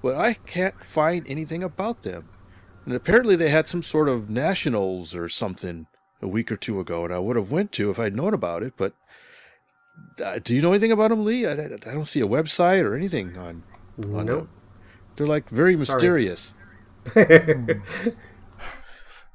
but 0.02 0.16
I 0.16 0.34
can't 0.34 0.78
find 0.84 1.24
anything 1.26 1.62
about 1.62 2.02
them. 2.02 2.28
And 2.86 2.94
apparently, 2.94 3.36
they 3.36 3.50
had 3.50 3.68
some 3.68 3.82
sort 3.82 4.08
of 4.08 4.30
nationals 4.30 5.14
or 5.14 5.28
something 5.28 5.86
a 6.22 6.28
week 6.28 6.50
or 6.50 6.56
two 6.56 6.80
ago, 6.80 7.04
and 7.04 7.12
I 7.14 7.18
would 7.18 7.36
have 7.36 7.50
went 7.50 7.72
to 7.72 7.90
if 7.90 7.98
I'd 7.98 8.16
known 8.16 8.34
about 8.34 8.62
it. 8.62 8.74
But 8.76 8.94
uh, 10.22 10.38
do 10.42 10.54
you 10.54 10.62
know 10.62 10.72
anything 10.72 10.92
about 10.92 11.10
them, 11.10 11.24
Lee? 11.24 11.46
I, 11.46 11.52
I 11.52 11.64
I 11.64 11.92
don't 11.94 12.06
see 12.06 12.20
a 12.20 12.26
website 12.26 12.84
or 12.84 12.94
anything 12.94 13.36
on. 13.36 13.62
on 14.02 14.26
Nope. 14.26 14.38
them. 14.40 14.48
They're 15.16 15.26
like 15.26 15.48
very 15.50 15.76
mysterious. 15.76 16.54
They're 17.14 17.80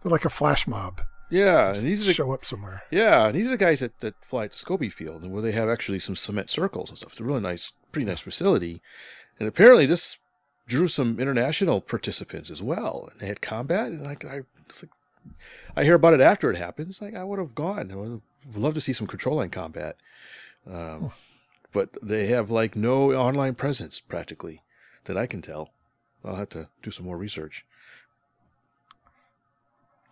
like 0.04 0.26
a 0.26 0.30
flash 0.30 0.68
mob. 0.68 1.02
Yeah, 1.32 1.74
and 1.74 1.84
these 1.84 2.04
are 2.04 2.06
the, 2.06 2.14
Show 2.14 2.32
up 2.32 2.46
somewhere. 2.46 2.84
Yeah, 2.92 3.26
and 3.28 3.36
these 3.36 3.48
are 3.48 3.52
the 3.52 3.58
guys 3.58 3.80
that, 3.80 4.00
that 4.02 4.14
fly 4.24 4.46
at 4.46 4.52
the 4.52 4.58
Scobee 4.58 4.92
Field, 4.92 5.24
and 5.24 5.32
where 5.32 5.42
they 5.42 5.52
have 5.54 5.68
actually 5.70 6.00
some 6.00 6.16
cement 6.16 6.50
circles 6.52 6.90
and 6.90 6.98
stuff. 6.98 7.14
It's 7.14 7.20
a 7.20 7.24
really 7.24 7.42
nice, 7.42 7.74
pretty 7.92 8.06
nice 8.06 8.22
facility. 8.22 8.82
And 9.40 9.48
apparently, 9.48 9.86
this 9.88 10.20
drew 10.68 10.88
some 10.88 11.20
international 11.20 11.82
participants 11.82 12.50
as 12.50 12.62
well. 12.62 13.10
And 13.12 13.20
they 13.20 13.28
had 13.28 13.42
combat, 13.42 13.88
and 13.88 14.02
like 14.02 14.26
I, 14.26 14.42
like, 14.82 14.92
I 15.76 15.84
hear 15.84 15.96
about 15.96 16.14
it 16.14 16.22
after 16.22 16.50
it 16.52 16.58
happens. 16.58 17.02
Like 17.02 17.16
I 17.16 17.24
would 17.24 17.40
have 17.40 17.56
gone. 17.56 17.92
I 17.92 17.96
would 17.96 18.22
have 18.46 18.58
loved 18.58 18.76
to 18.76 18.82
see 18.82 18.94
some 18.94 19.08
control 19.08 19.38
line 19.38 19.50
combat. 19.50 19.98
Um, 20.70 21.12
But 21.72 21.90
they 22.02 22.28
have 22.28 22.50
like 22.50 22.78
no 22.78 23.12
online 23.12 23.54
presence 23.56 24.00
practically 24.00 24.62
that 25.04 25.18
I 25.18 25.28
can 25.28 25.42
tell. 25.42 25.72
I'll 26.24 26.38
have 26.38 26.48
to 26.50 26.70
do 26.82 26.90
some 26.90 27.06
more 27.06 27.18
research. 27.18 27.66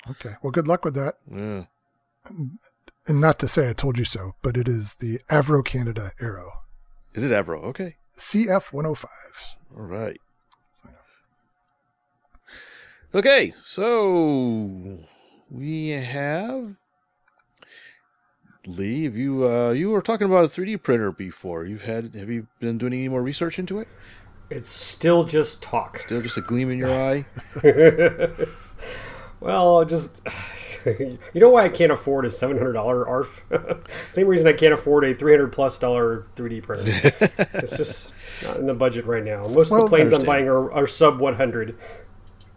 Okay. 0.09 0.35
Well, 0.41 0.51
good 0.51 0.67
luck 0.67 0.83
with 0.83 0.93
that. 0.95 1.15
Yeah. 1.31 1.63
And 3.07 3.21
not 3.21 3.39
to 3.39 3.47
say 3.47 3.69
I 3.69 3.73
told 3.73 3.97
you 3.97 4.03
so, 4.03 4.35
but 4.41 4.57
it 4.57 4.67
is 4.67 4.95
the 4.95 5.19
Avro 5.29 5.63
Canada 5.63 6.11
Arrow. 6.19 6.63
Is 7.13 7.23
it 7.23 7.31
Avro? 7.31 7.63
Okay. 7.63 7.95
CF 8.17 8.73
105. 8.73 9.09
All 9.77 9.83
right. 9.83 10.19
Okay, 13.13 13.53
so 13.63 14.99
we 15.49 15.89
have 15.89 16.75
Lee. 18.65 19.03
Have 19.05 19.15
you 19.15 19.47
uh, 19.47 19.71
you 19.71 19.89
were 19.89 20.01
talking 20.01 20.25
about 20.27 20.45
a 20.45 20.47
3D 20.49 20.77
printer 20.77 21.11
before? 21.11 21.65
You've 21.65 21.83
had 21.83 22.13
have 22.15 22.29
you 22.29 22.47
been 22.59 22.77
doing 22.77 22.93
any 22.93 23.09
more 23.09 23.21
research 23.23 23.59
into 23.59 23.79
it? 23.79 23.87
It's 24.49 24.69
still 24.69 25.23
just 25.25 25.61
talk. 25.61 25.99
Still 25.99 26.21
just 26.21 26.37
a 26.37 26.41
gleam 26.41 26.69
in 26.69 26.77
your 26.79 26.93
eye. 26.93 27.25
Well, 29.39 29.85
just 29.85 30.21
you 30.85 31.17
know 31.35 31.49
why 31.49 31.65
I 31.65 31.69
can't 31.69 31.91
afford 31.91 32.25
a 32.25 32.31
seven 32.31 32.57
hundred 32.57 32.73
dollar 32.73 33.07
ARF. 33.07 33.43
Same 34.09 34.27
reason 34.27 34.47
I 34.47 34.53
can't 34.53 34.73
afford 34.73 35.05
a 35.05 35.13
three 35.13 35.33
hundred 35.33 35.51
plus 35.53 35.79
dollar 35.79 36.27
three 36.35 36.49
D 36.49 36.61
printer. 36.61 36.85
it's 37.53 37.75
just 37.77 38.13
not 38.41 38.57
in 38.57 38.65
the 38.65 38.73
budget 38.73 39.05
right 39.05 39.23
now. 39.23 39.47
Most 39.47 39.71
Well, 39.71 39.85
of 39.85 39.89
the 39.91 39.95
planes 39.95 40.13
I'm 40.13 40.23
buying 40.23 40.47
are, 40.47 40.71
are 40.71 40.87
sub 40.87 41.19
one 41.19 41.35
hundred. 41.35 41.77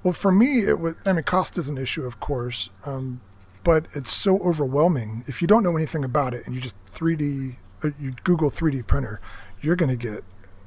Well, 0.07 0.13
for 0.13 0.31
me, 0.31 0.61
it 0.61 0.79
was. 0.79 0.95
I 1.05 1.13
mean, 1.13 1.25
cost 1.25 1.59
is 1.59 1.69
an 1.69 1.77
issue, 1.77 2.05
of 2.05 2.21
course, 2.21 2.71
um, 2.85 3.21
but 3.65 3.87
it's 3.93 4.13
so 4.13 4.39
overwhelming. 4.39 5.25
If 5.27 5.43
you 5.43 5.49
don't 5.49 5.65
know 5.65 5.77
anything 5.77 6.05
about 6.05 6.33
it 6.33 6.47
and 6.47 6.55
you 6.55 6.61
just 6.61 6.77
3D, 6.93 7.57
uh, 7.83 7.91
you 7.99 8.13
Google 8.23 8.49
3D 8.49 8.87
printer, 8.87 9.21
you're 9.61 9.75
going 9.75 9.91
to 9.91 9.97
get 9.97 10.23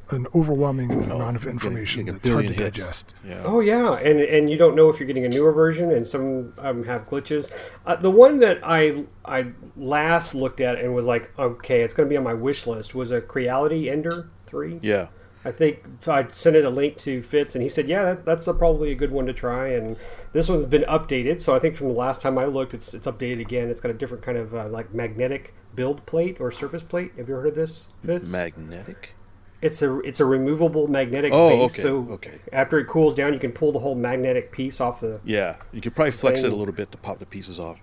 an 0.09 0.27
overwhelming 0.35 0.91
amount 1.09 1.37
of 1.37 1.45
information 1.45 2.07
that's 2.07 2.27
hard 2.27 2.47
to 2.47 2.53
hits. 2.53 2.79
digest. 2.79 3.13
Yeah. 3.25 3.43
Oh 3.45 3.61
yeah, 3.61 3.91
and 4.03 4.19
and 4.19 4.49
you 4.49 4.57
don't 4.57 4.75
know 4.75 4.89
if 4.89 4.99
you're 4.99 5.07
getting 5.07 5.23
a 5.23 5.29
newer 5.29 5.53
version, 5.53 5.89
and 5.89 6.05
some 6.05 6.53
um, 6.57 6.83
have 6.83 7.07
glitches. 7.07 7.49
Uh, 7.85 7.95
the 7.95 8.11
one 8.11 8.39
that 8.39 8.59
I 8.61 9.05
I 9.23 9.53
last 9.77 10.35
looked 10.35 10.59
at 10.59 10.77
and 10.79 10.93
was 10.93 11.07
like, 11.07 11.31
okay, 11.39 11.79
it's 11.79 11.93
going 11.93 12.09
to 12.09 12.11
be 12.11 12.17
on 12.17 12.25
my 12.25 12.33
wish 12.33 12.67
list 12.67 12.93
was 12.93 13.09
a 13.09 13.21
Creality 13.21 13.89
Ender 13.89 14.29
three. 14.45 14.81
Yeah. 14.83 15.07
I 15.45 15.51
think 15.51 15.83
I 16.07 16.27
sent 16.31 16.55
it 16.57 16.65
a 16.65 16.69
link 16.69 16.97
to 16.97 17.21
Fitz, 17.23 17.55
and 17.55 17.61
he 17.61 17.69
said, 17.69 17.87
"Yeah, 17.87 18.03
that, 18.03 18.25
that's 18.25 18.45
a, 18.47 18.53
probably 18.53 18.91
a 18.91 18.95
good 18.95 19.11
one 19.11 19.25
to 19.27 19.33
try." 19.33 19.69
And 19.69 19.95
this 20.33 20.49
one's 20.49 20.65
been 20.65 20.83
updated, 20.83 21.39
so 21.39 21.55
I 21.55 21.59
think 21.59 21.75
from 21.75 21.87
the 21.87 21.93
last 21.93 22.21
time 22.21 22.37
I 22.37 22.45
looked, 22.45 22.73
it's 22.73 22.93
it's 22.93 23.07
updated 23.07 23.39
again. 23.39 23.69
It's 23.69 23.79
got 23.81 23.89
a 23.91 23.93
different 23.93 24.23
kind 24.23 24.37
of 24.37 24.53
uh, 24.53 24.67
like 24.67 24.93
magnetic 24.93 25.53
build 25.75 26.05
plate 26.05 26.37
or 26.41 26.51
surface 26.51 26.83
plate. 26.83 27.13
Have 27.17 27.29
you 27.29 27.35
heard 27.35 27.47
of 27.47 27.55
this, 27.55 27.87
Fitz? 28.05 28.29
Magnetic. 28.31 29.11
it's 29.61 29.81
a 29.81 29.99
it's 30.01 30.19
a 30.19 30.25
removable 30.25 30.87
magnetic 30.87 31.31
Oh, 31.33 31.49
base. 31.49 31.73
okay, 31.73 31.81
So 31.83 32.07
okay. 32.11 32.39
after 32.51 32.77
it 32.77 32.87
cools 32.87 33.15
down, 33.15 33.33
you 33.33 33.39
can 33.39 33.51
pull 33.53 33.71
the 33.71 33.79
whole 33.79 33.95
magnetic 33.95 34.51
piece 34.51 34.81
off 34.81 34.99
the. 34.99 35.21
Yeah. 35.23 35.55
You 35.71 35.79
could 35.79 35.95
probably 35.95 36.11
flex 36.11 36.43
it 36.43 36.51
a 36.51 36.55
little 36.55 36.73
bit 36.73 36.91
to 36.91 36.97
pop 36.97 37.19
the 37.19 37.25
pieces 37.25 37.59
off. 37.61 37.79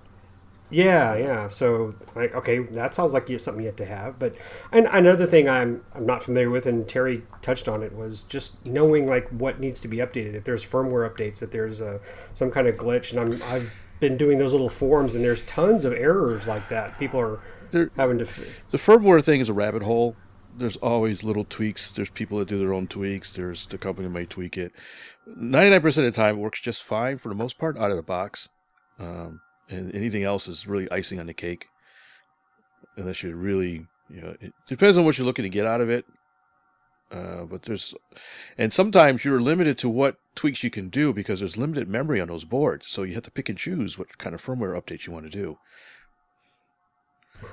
Yeah, 0.69 1.15
yeah. 1.17 1.49
So 1.49 1.95
like, 2.15 2.35
okay, 2.35 2.59
that 2.59 2.93
sounds 2.95 3.15
like 3.15 3.29
you 3.29 3.39
something 3.39 3.63
you 3.63 3.69
have 3.69 3.77
to 3.77 3.85
have. 3.87 4.19
But 4.19 4.35
and 4.73 4.89
another 4.91 5.27
thing 5.27 5.49
I'm 5.49 5.85
I'm 5.95 6.05
not 6.07 6.25
familiar 6.25 6.51
with, 6.51 6.67
and 6.67 6.89
Terry 6.89 7.23
touched 7.41 7.69
on 7.69 7.83
it, 7.83 7.95
was 7.95 8.25
just 8.25 8.65
knowing 8.67 9.07
like 9.07 9.29
what 9.29 9.61
needs 9.61 9.81
to 9.83 9.89
be 9.89 9.99
updated. 9.99 10.35
If 10.35 10.45
there's 10.45 10.65
firmware 10.65 11.09
updates, 11.09 11.41
if 11.43 11.53
there's 11.53 11.81
a, 11.81 12.01
some 12.35 12.51
kind 12.51 12.67
of 12.67 12.77
glitch, 12.77 13.13
and 13.13 13.21
I'm 13.21 13.43
I've 13.45 13.71
been 14.01 14.17
doing 14.17 14.39
those 14.39 14.53
little 14.53 14.69
forums, 14.69 15.15
and 15.15 15.25
there's 15.25 15.43
tons 15.43 15.85
of 15.85 15.93
errors 15.93 16.49
like 16.49 16.69
that. 16.69 16.99
People 16.99 17.21
are 17.21 17.41
having 17.97 18.19
to. 18.19 18.25
f- 18.25 18.41
The 18.71 18.79
firmware 18.79 19.23
thing 19.25 19.39
is 19.41 19.49
a 19.49 19.53
rabbit 19.55 19.83
hole. 19.83 20.17
There's 20.59 20.77
always 20.79 21.23
little 21.23 21.45
tweaks. 21.45 21.93
There's 21.93 22.11
people 22.11 22.39
that 22.39 22.49
do 22.49 22.59
their 22.59 22.73
own 22.73 22.89
tweaks. 22.89 23.33
There's 23.33 23.67
the 23.67 23.79
company 23.79 24.09
that 24.09 24.15
might 24.15 24.31
tweak 24.31 24.57
it. 24.57 24.73
99% 25.29 25.85
of 25.87 25.95
the 26.05 26.11
time, 26.11 26.37
it 26.37 26.41
works 26.41 26.61
just 26.61 26.83
fine 26.83 27.19
for 27.19 27.29
the 27.29 27.35
most 27.35 27.59
part 27.59 27.77
out 27.79 27.91
of 27.91 27.97
the 27.97 28.03
box. 28.03 28.49
Um, 28.99 29.41
and 29.69 29.95
anything 29.95 30.23
else 30.23 30.49
is 30.49 30.67
really 30.67 30.91
icing 30.91 31.19
on 31.21 31.27
the 31.27 31.35
cake. 31.35 31.67
Unless 32.97 33.23
you 33.23 33.35
really, 33.35 33.87
you 34.09 34.21
know, 34.21 34.37
it 34.41 34.53
depends 34.69 34.97
on 34.97 35.05
what 35.05 35.19
you're 35.19 35.27
looking 35.27 35.43
to 35.43 35.49
get 35.49 35.67
out 35.67 35.81
of 35.81 35.91
it. 35.91 36.05
Uh, 37.11 37.45
but 37.45 37.63
there's, 37.63 37.95
and 38.59 38.73
sometimes 38.73 39.25
you're 39.25 39.41
limited 39.41 39.79
to 39.79 39.89
what 39.89 40.17
tweaks 40.35 40.65
you 40.65 40.71
can 40.71 40.89
do 40.89 41.13
because 41.13 41.41
there's 41.41 41.57
limited 41.57 41.89
memory 41.89 42.21
on 42.21 42.29
those 42.29 42.45
boards. 42.45 42.89
So 42.89 43.03
you 43.03 43.15
have 43.15 43.23
to 43.25 43.31
pick 43.31 43.49
and 43.49 43.59
choose 43.59 43.99
what 43.99 44.19
kind 44.19 44.35
of 44.35 44.45
firmware 44.45 44.81
updates 44.81 45.07
you 45.07 45.13
want 45.13 45.31
to 45.31 45.31
do. 45.31 45.59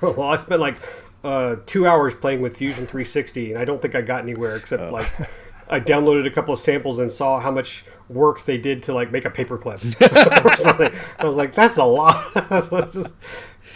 well, 0.00 0.22
I 0.22 0.36
spent 0.36 0.60
like 0.60 0.76
uh, 1.22 1.56
two 1.66 1.86
hours 1.86 2.14
playing 2.14 2.40
with 2.40 2.56
Fusion 2.56 2.86
360, 2.86 3.52
and 3.52 3.60
I 3.60 3.64
don't 3.64 3.80
think 3.80 3.94
I 3.94 4.00
got 4.00 4.22
anywhere 4.22 4.56
except 4.56 4.90
like. 4.90 5.12
I 5.68 5.80
downloaded 5.80 6.26
a 6.26 6.30
couple 6.30 6.52
of 6.54 6.60
samples 6.60 6.98
and 6.98 7.10
saw 7.10 7.40
how 7.40 7.50
much 7.50 7.84
work 8.08 8.44
they 8.44 8.58
did 8.58 8.82
to 8.84 8.94
like 8.94 9.10
make 9.10 9.24
a 9.24 9.30
paperclip 9.30 9.80
or 10.44 10.56
something. 10.56 10.92
I 11.18 11.24
was 11.26 11.36
like, 11.36 11.54
"That's 11.54 11.76
a 11.76 11.84
lot." 11.84 12.32
That's 12.48 12.70
what 12.70 12.92
just. 12.92 13.14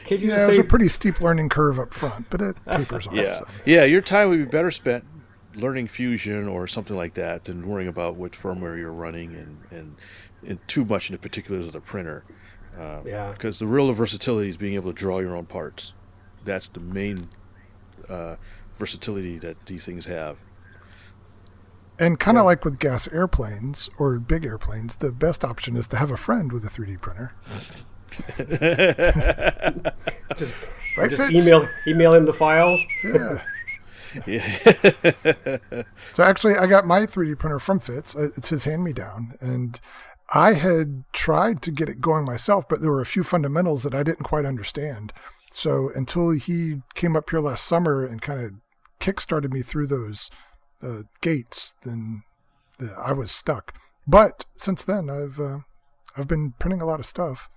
Can 0.05 0.21
you 0.21 0.29
Yeah, 0.29 0.35
just 0.35 0.47
there's 0.47 0.57
say 0.59 0.63
a 0.63 0.65
pretty 0.65 0.89
steep 0.89 1.21
learning 1.21 1.49
curve 1.49 1.79
up 1.79 1.93
front, 1.95 2.29
but 2.31 2.41
it 2.41 2.57
tapers 2.71 3.07
off. 3.07 3.15
Yeah, 3.15 3.39
so. 3.39 3.49
yeah. 3.65 3.85
Your 3.85 4.01
time 4.01 4.29
would 4.29 4.39
be 4.39 4.45
better 4.45 4.71
spent 4.71 5.05
learning 5.55 5.89
Fusion 5.89 6.47
or 6.47 6.67
something 6.67 6.97
like 6.97 7.15
that 7.15 7.45
than 7.45 7.67
worrying 7.67 7.89
about 7.89 8.17
which 8.17 8.39
firmware 8.41 8.79
you're 8.79 8.93
running 8.93 9.33
and 9.35 9.59
and, 9.71 9.97
and 10.47 10.69
too 10.69 10.85
much 10.85 11.11
in 11.11 11.15
the 11.15 11.19
particulars 11.19 11.67
of 11.67 11.73
the 11.73 11.81
printer. 11.81 12.25
Uh, 12.79 13.01
Yeah. 13.05 13.33
Because 13.33 13.59
the 13.59 13.67
real 13.67 13.93
versatility 13.93 14.49
is 14.49 14.57
being 14.57 14.75
able 14.75 14.93
to 14.93 14.97
draw 14.97 15.19
your 15.19 15.35
own 15.37 15.47
parts. 15.47 15.95
That's 16.45 16.69
the 16.69 16.81
main 16.81 17.29
uh, 18.09 18.37
versatility 18.79 19.39
that 19.39 19.67
these 19.67 19.85
things 19.85 20.07
have. 20.07 20.39
And 21.99 22.19
kind 22.21 22.39
of 22.39 22.45
like 22.45 22.65
with 22.65 22.79
gas 22.79 23.09
airplanes 23.09 23.91
or 23.99 24.19
big 24.19 24.45
airplanes, 24.45 24.97
the 24.97 25.11
best 25.13 25.45
option 25.45 25.77
is 25.77 25.87
to 25.89 25.97
have 25.97 26.11
a 26.11 26.17
friend 26.17 26.53
with 26.53 26.65
a 26.65 26.69
3D 26.69 27.01
printer. 27.01 27.35
Just, 30.37 30.55
Right, 30.97 31.11
just 31.11 31.31
email 31.31 31.69
email 31.87 32.15
him 32.15 32.25
the 32.25 32.33
file. 32.33 32.77
Yeah. 33.05 33.43
Yeah. 34.27 35.83
So 36.13 36.23
actually, 36.25 36.57
I 36.57 36.67
got 36.67 36.87
my 36.87 37.01
3D 37.03 37.39
printer 37.39 37.59
from 37.61 37.79
Fitz. 37.79 38.17
Uh, 38.17 38.31
It's 38.37 38.49
his 38.49 38.65
hand-me-down, 38.65 39.35
and 39.41 39.81
I 40.35 40.55
had 40.55 41.05
tried 41.13 41.63
to 41.63 41.71
get 41.71 41.89
it 41.89 42.01
going 42.01 42.25
myself, 42.25 42.69
but 42.69 42.81
there 42.81 42.91
were 42.91 43.01
a 43.01 43.07
few 43.07 43.23
fundamentals 43.23 43.85
that 43.85 43.95
I 43.95 44.03
didn't 44.03 44.25
quite 44.25 44.45
understand. 44.45 45.13
So 45.53 45.91
until 45.95 46.31
he 46.31 46.83
came 46.95 47.15
up 47.17 47.31
here 47.31 47.41
last 47.41 47.65
summer 47.65 48.05
and 48.05 48.21
kind 48.21 48.41
of 48.45 48.53
kick-started 48.99 49.53
me 49.53 49.63
through 49.63 49.87
those 49.87 50.31
uh, 50.83 51.03
gates, 51.21 51.75
then 51.83 52.23
uh, 52.81 52.95
I 52.95 53.13
was 53.13 53.31
stuck. 53.31 53.75
But 54.07 54.45
since 54.57 54.85
then, 54.85 55.11
I've 55.11 55.39
uh, 55.39 55.59
I've 56.17 56.29
been 56.29 56.55
printing 56.59 56.81
a 56.81 56.87
lot 56.87 57.01
of 57.01 57.07
stuff, 57.07 57.49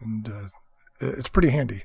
and 0.00 0.28
uh, 0.28 0.48
it's 1.00 1.28
pretty 1.28 1.50
handy. 1.50 1.84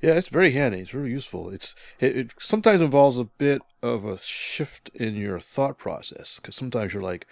Yeah, 0.00 0.14
it's 0.14 0.28
very 0.28 0.52
handy. 0.52 0.80
It's 0.80 0.90
very 0.90 1.10
useful. 1.10 1.50
It's 1.50 1.74
it, 1.98 2.16
it 2.16 2.30
sometimes 2.38 2.82
involves 2.82 3.18
a 3.18 3.24
bit 3.24 3.62
of 3.82 4.04
a 4.04 4.18
shift 4.18 4.90
in 4.94 5.14
your 5.14 5.38
thought 5.38 5.78
process 5.78 6.38
because 6.38 6.56
sometimes 6.56 6.92
you're 6.92 7.02
like, 7.02 7.26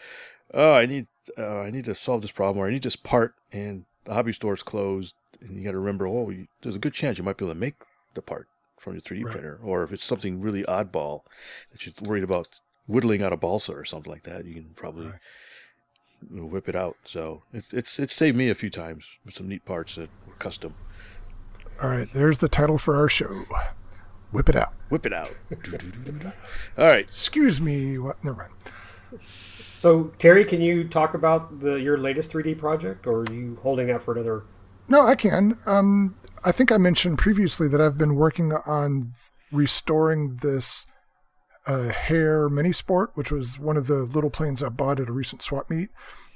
oh, 0.55 0.75
I 0.75 0.87
need 0.87 1.07
uh, 1.37 1.61
I 1.61 1.71
need 1.71 1.85
to 1.87 1.95
solve 1.95 2.23
this 2.23 2.33
problem 2.33 2.63
or 2.63 2.69
I 2.69 2.73
need 2.73 2.83
this 2.83 2.97
part, 2.97 3.35
and 3.53 3.85
the 4.05 4.15
hobby 4.15 4.33
store's 4.33 4.63
closed, 4.63 5.17
and 5.41 5.57
you 5.57 5.65
got 5.65 5.73
to 5.73 5.79
remember, 5.79 6.07
oh, 6.07 6.31
you, 6.31 6.47
there's 6.63 6.77
a 6.77 6.81
good 6.81 6.95
chance 6.95 7.19
you 7.19 7.25
might 7.25 7.37
be 7.37 7.45
able 7.45 7.55
to 7.55 7.61
make 7.61 7.83
the 8.15 8.23
part 8.23 8.49
from 8.81 8.95
your 8.95 9.01
3D 9.01 9.25
Right. 9.25 9.33
printer, 9.33 9.59
or 9.63 9.83
if 9.83 9.93
it's 9.93 10.05
something 10.05 10.41
really 10.41 10.63
oddball 10.65 11.23
that 11.73 11.85
you're 11.87 11.95
worried 12.01 12.25
about 12.25 12.61
whittling 12.87 13.23
out 13.23 13.33
a 13.33 13.37
balsa 13.37 13.73
or 13.73 13.85
something 13.85 14.11
like 14.11 14.23
that, 14.25 14.45
you 14.45 14.55
can 14.55 14.71
probably 14.75 15.07
Right. 15.07 15.21
whip 16.31 16.69
it 16.69 16.75
out. 16.77 16.97
So 17.05 17.43
it's 17.53 17.73
it's 17.73 17.99
it's 17.99 18.15
saved 18.15 18.37
me 18.37 18.49
a 18.51 18.55
few 18.55 18.71
times 18.71 19.07
with 19.25 19.35
some 19.35 19.49
neat 19.49 19.65
parts 19.65 19.95
that 19.97 20.09
were 20.27 20.35
custom. 20.35 20.75
All 21.81 21.89
right, 21.91 22.13
there's 22.13 22.39
the 22.39 22.49
title 22.49 22.77
for 22.79 22.97
our 22.97 23.09
show. 23.09 23.45
Whip 24.33 24.49
it 24.49 24.57
out. 24.57 24.75
Whip 24.91 25.07
it 25.07 25.13
out. 25.13 25.31
All 26.77 26.85
right. 26.87 27.07
Excuse 27.07 27.61
me. 27.61 27.99
What? 27.99 28.23
Never 28.25 28.37
mind. 28.37 29.21
So 29.79 30.13
Terry, 30.19 30.45
can 30.45 30.61
you 30.61 30.87
talk 30.89 31.15
about 31.15 31.61
the 31.61 31.75
your 31.75 31.97
latest 31.99 32.33
3D 32.33 32.59
project, 32.59 33.07
or 33.07 33.21
are 33.21 33.33
you 33.33 33.59
holding 33.63 33.87
that 33.87 34.03
for 34.03 34.13
another? 34.15 34.43
No, 34.89 35.03
I 35.07 35.15
can. 35.15 35.57
Um, 35.67 36.17
I 36.45 36.53
think 36.53 36.71
I 36.71 36.79
mentioned 36.79 37.19
previously 37.19 37.69
that 37.69 37.81
I've 37.81 37.99
been 37.99 38.15
working 38.15 38.53
on 38.53 39.13
restoring 39.51 40.39
this 40.43 40.87
uh, 41.67 41.89
Hare 41.89 42.49
Mini 42.49 42.73
Sport, 42.73 43.11
which 43.15 43.31
was 43.31 43.59
one 43.59 43.77
of 43.77 43.87
the 43.87 43.99
little 43.99 44.31
planes 44.31 44.63
I 44.63 44.69
bought 44.69 45.01
at 45.01 45.09
a 45.09 45.13
recent 45.13 45.43
swap 45.43 45.69
meet, 45.69 45.91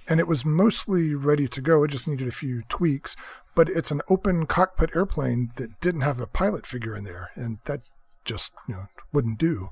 and 0.08 0.20
it 0.20 0.26
was 0.26 0.44
mostly 0.44 1.14
ready 1.14 1.48
to 1.48 1.60
go. 1.60 1.84
It 1.84 1.90
just 1.90 2.08
needed 2.08 2.28
a 2.28 2.32
few 2.32 2.62
tweaks, 2.68 3.16
but 3.54 3.68
it's 3.68 3.90
an 3.90 4.02
open 4.08 4.46
cockpit 4.46 4.90
airplane 4.94 5.50
that 5.56 5.80
didn't 5.80 6.02
have 6.02 6.20
a 6.20 6.26
pilot 6.26 6.66
figure 6.66 6.96
in 6.96 7.04
there, 7.04 7.30
and 7.34 7.58
that 7.64 7.80
just 8.24 8.52
you 8.68 8.74
know 8.74 8.86
wouldn't 9.12 9.38
do. 9.38 9.70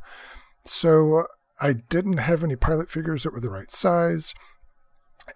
So 0.64 1.18
uh, 1.18 1.24
I 1.60 1.72
didn't 1.74 2.18
have 2.18 2.42
any 2.42 2.56
pilot 2.56 2.90
figures 2.90 3.22
that 3.22 3.32
were 3.32 3.40
the 3.40 3.50
right 3.50 3.70
size. 3.70 4.34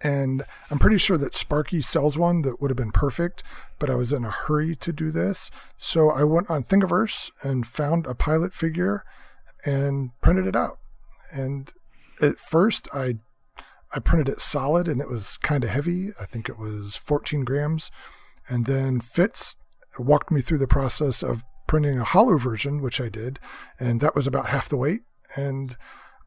And 0.01 0.43
I'm 0.69 0.79
pretty 0.79 0.97
sure 0.97 1.17
that 1.17 1.35
Sparky 1.35 1.81
sells 1.81 2.17
one 2.17 2.41
that 2.41 2.61
would 2.61 2.71
have 2.71 2.77
been 2.77 2.91
perfect, 2.91 3.43
but 3.79 3.89
I 3.89 3.95
was 3.95 4.11
in 4.11 4.25
a 4.25 4.31
hurry 4.31 4.75
to 4.75 4.91
do 4.91 5.11
this. 5.11 5.49
So 5.77 6.09
I 6.09 6.23
went 6.23 6.49
on 6.49 6.63
Thingiverse 6.63 7.31
and 7.41 7.65
found 7.65 8.05
a 8.05 8.15
pilot 8.15 8.53
figure 8.53 9.03
and 9.65 10.11
printed 10.21 10.47
it 10.47 10.55
out. 10.55 10.79
And 11.31 11.71
at 12.21 12.39
first 12.39 12.87
I 12.93 13.15
I 13.93 13.99
printed 13.99 14.27
it 14.27 14.41
solid 14.41 14.89
and 14.89 14.99
it 14.99 15.09
was 15.09 15.37
kind 15.37 15.63
of 15.63 15.69
heavy. 15.69 16.09
I 16.19 16.25
think 16.25 16.49
it 16.49 16.59
was 16.59 16.97
14 16.97 17.45
grams. 17.45 17.91
And 18.49 18.65
then 18.65 18.99
Fitz 18.99 19.55
walked 19.97 20.31
me 20.31 20.41
through 20.41 20.57
the 20.57 20.67
process 20.67 21.23
of 21.23 21.43
printing 21.67 21.99
a 21.99 22.03
hollow 22.03 22.37
version, 22.37 22.81
which 22.81 22.99
I 23.01 23.09
did, 23.09 23.39
and 23.79 24.01
that 24.01 24.15
was 24.15 24.27
about 24.27 24.49
half 24.49 24.69
the 24.69 24.77
weight. 24.77 25.01
And 25.35 25.77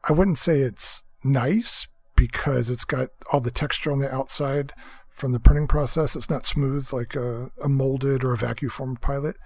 I 0.07 0.13
wouldn't 0.13 0.37
say 0.37 0.59
it's 0.59 1.03
nice 1.23 1.87
because 2.19 2.69
it's 2.69 2.83
got 2.83 3.09
all 3.31 3.39
the 3.39 3.49
texture 3.49 3.93
on 3.93 3.99
the 3.99 4.13
outside 4.13 4.73
from 5.07 5.31
the 5.31 5.39
printing 5.39 5.67
process. 5.67 6.17
It's 6.17 6.29
not 6.29 6.45
smooth 6.45 6.91
like 6.91 7.15
a, 7.15 7.49
a 7.63 7.69
molded 7.69 8.25
or 8.25 8.33
a 8.33 8.37
vacuum 8.37 8.69
formed 8.69 9.01
pilot, 9.01 9.37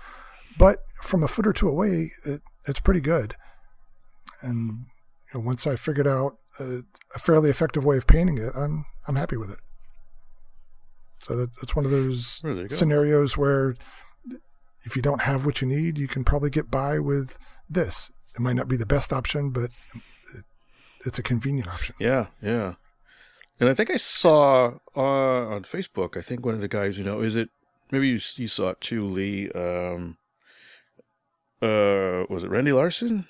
but 0.58 0.80
from 1.04 1.24
a 1.24 1.28
foot 1.28 1.46
or 1.46 1.54
two 1.54 1.70
away, 1.70 2.14
it, 2.26 2.42
it's 2.66 2.80
pretty 2.80 3.00
good. 3.00 3.36
And 4.42 4.88
you 5.32 5.40
know, 5.40 5.46
once 5.46 5.68
I 5.68 5.76
figured 5.76 6.08
out 6.08 6.38
a, 6.60 6.80
a 7.14 7.20
fairly 7.20 7.52
effective 7.52 7.86
way 7.86 7.98
of 7.98 8.08
painting 8.08 8.40
it, 8.40 8.54
I'm 8.56 8.86
I'm 9.08 9.18
happy 9.18 9.38
with 9.38 9.52
it. 9.52 9.60
So 11.22 11.36
that, 11.36 11.56
that's 11.58 11.76
one 11.76 11.86
of 11.86 11.92
those 11.92 12.42
there 12.44 12.54
you 12.54 12.68
go. 12.68 12.76
scenarios 12.76 13.38
where 13.38 13.76
if 14.84 14.96
you 14.96 15.02
don't 15.04 15.22
have 15.22 15.46
what 15.46 15.62
you 15.62 15.68
need, 15.68 16.00
you 16.00 16.08
can 16.08 16.24
probably 16.24 16.50
get 16.50 16.72
by 16.72 16.98
with 16.98 17.38
this. 17.70 18.10
It 18.36 18.42
might 18.42 18.56
not 18.56 18.68
be 18.68 18.78
the 18.78 18.86
best 18.86 19.14
option, 19.14 19.52
but 19.52 19.70
it's 21.06 21.20
a 21.20 21.24
convenient 21.24 21.68
option. 21.68 21.96
Yeah, 22.00 22.28
yeah. 22.42 22.76
And 23.60 23.70
I 23.70 23.74
think 23.74 23.90
I 23.92 23.98
saw 23.98 24.74
uh, 24.96 25.48
on 25.48 25.64
Facebook. 25.64 26.18
I 26.18 26.22
think 26.22 26.46
one 26.46 26.56
of 26.56 26.62
the 26.62 26.68
guys, 26.68 26.98
you 26.98 27.04
know, 27.04 27.22
is 27.22 27.36
it 27.36 27.50
maybe 27.92 28.08
you, 28.08 28.20
you 28.36 28.48
saw 28.48 28.70
it 28.70 28.82
too, 28.82 29.06
Lee? 29.06 29.50
Um, 29.52 30.18
uh, 31.62 32.26
was 32.30 32.44
it 32.44 32.50
Randy 32.50 32.72
Larson? 32.74 33.28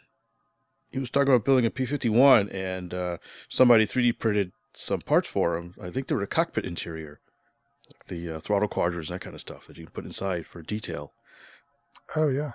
He 0.92 1.00
was 1.00 1.10
talking 1.10 1.30
about 1.30 1.46
building 1.46 1.66
a 1.66 1.72
P 1.72 1.86
fifty 1.86 2.10
one, 2.10 2.50
and 2.50 2.94
uh, 2.94 3.18
somebody 3.50 3.86
three 3.86 4.04
D 4.04 4.14
printed 4.14 4.52
some 4.74 5.02
parts 5.02 5.28
for 5.28 5.58
him. 5.58 5.76
I 5.82 5.90
think 5.90 6.08
they 6.08 6.16
were 6.16 6.24
a 6.24 6.28
cockpit 6.28 6.66
interior, 6.66 7.20
like 7.88 8.06
the 8.06 8.38
uh, 8.38 8.40
throttle 8.40 8.68
quadrants, 8.68 9.10
that 9.10 9.22
kind 9.22 9.34
of 9.34 9.42
stuff 9.42 9.68
that 9.68 9.78
you 9.78 9.86
can 9.86 9.94
put 9.94 10.06
inside 10.06 10.46
for 10.46 10.62
detail. 10.62 11.14
Oh 12.16 12.30
yeah, 12.30 12.54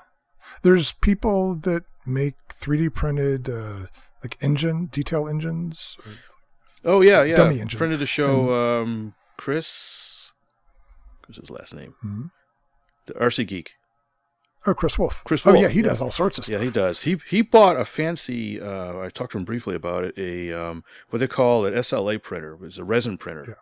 there's 0.62 0.92
people 0.92 1.54
that 1.56 1.84
make 2.06 2.34
3D 2.48 2.94
printed 2.94 3.48
uh, 3.48 3.86
like 4.22 4.36
engine 4.40 4.86
detail 4.86 5.28
engines. 5.28 5.96
Oh 6.84 7.00
yeah, 7.00 7.22
yeah. 7.22 7.36
Dummy 7.36 7.60
engine. 7.60 7.78
Printed 7.78 7.98
to 8.00 8.06
show 8.06 8.52
um, 8.82 9.14
Chris. 9.36 10.32
What's 11.26 11.38
his 11.38 11.50
last 11.50 11.74
name? 11.74 11.94
Hmm? 12.00 12.22
The 13.06 13.14
RC 13.14 13.46
Geek. 13.46 13.72
Oh, 14.66 14.74
Chris 14.74 14.98
Wolf. 14.98 15.22
Chris 15.24 15.46
Oh 15.46 15.54
yeah, 15.54 15.68
he 15.68 15.80
yeah. 15.80 15.86
does 15.88 16.00
all 16.00 16.10
sorts 16.10 16.36
of 16.38 16.44
stuff. 16.44 16.58
Yeah, 16.60 16.64
he 16.64 16.70
does. 16.70 17.02
He 17.02 17.18
he 17.28 17.42
bought 17.42 17.76
a 17.78 17.84
fancy. 17.84 18.60
Uh, 18.60 18.98
I 19.00 19.08
talked 19.08 19.32
to 19.32 19.38
him 19.38 19.44
briefly 19.44 19.74
about 19.74 20.04
it. 20.04 20.18
A 20.18 20.52
um, 20.52 20.84
what 21.10 21.20
they 21.20 21.28
call 21.28 21.64
an 21.64 21.74
SLA 21.74 22.22
printer. 22.22 22.54
It 22.54 22.60
was 22.60 22.78
a 22.78 22.84
resin 22.84 23.18
printer, 23.18 23.58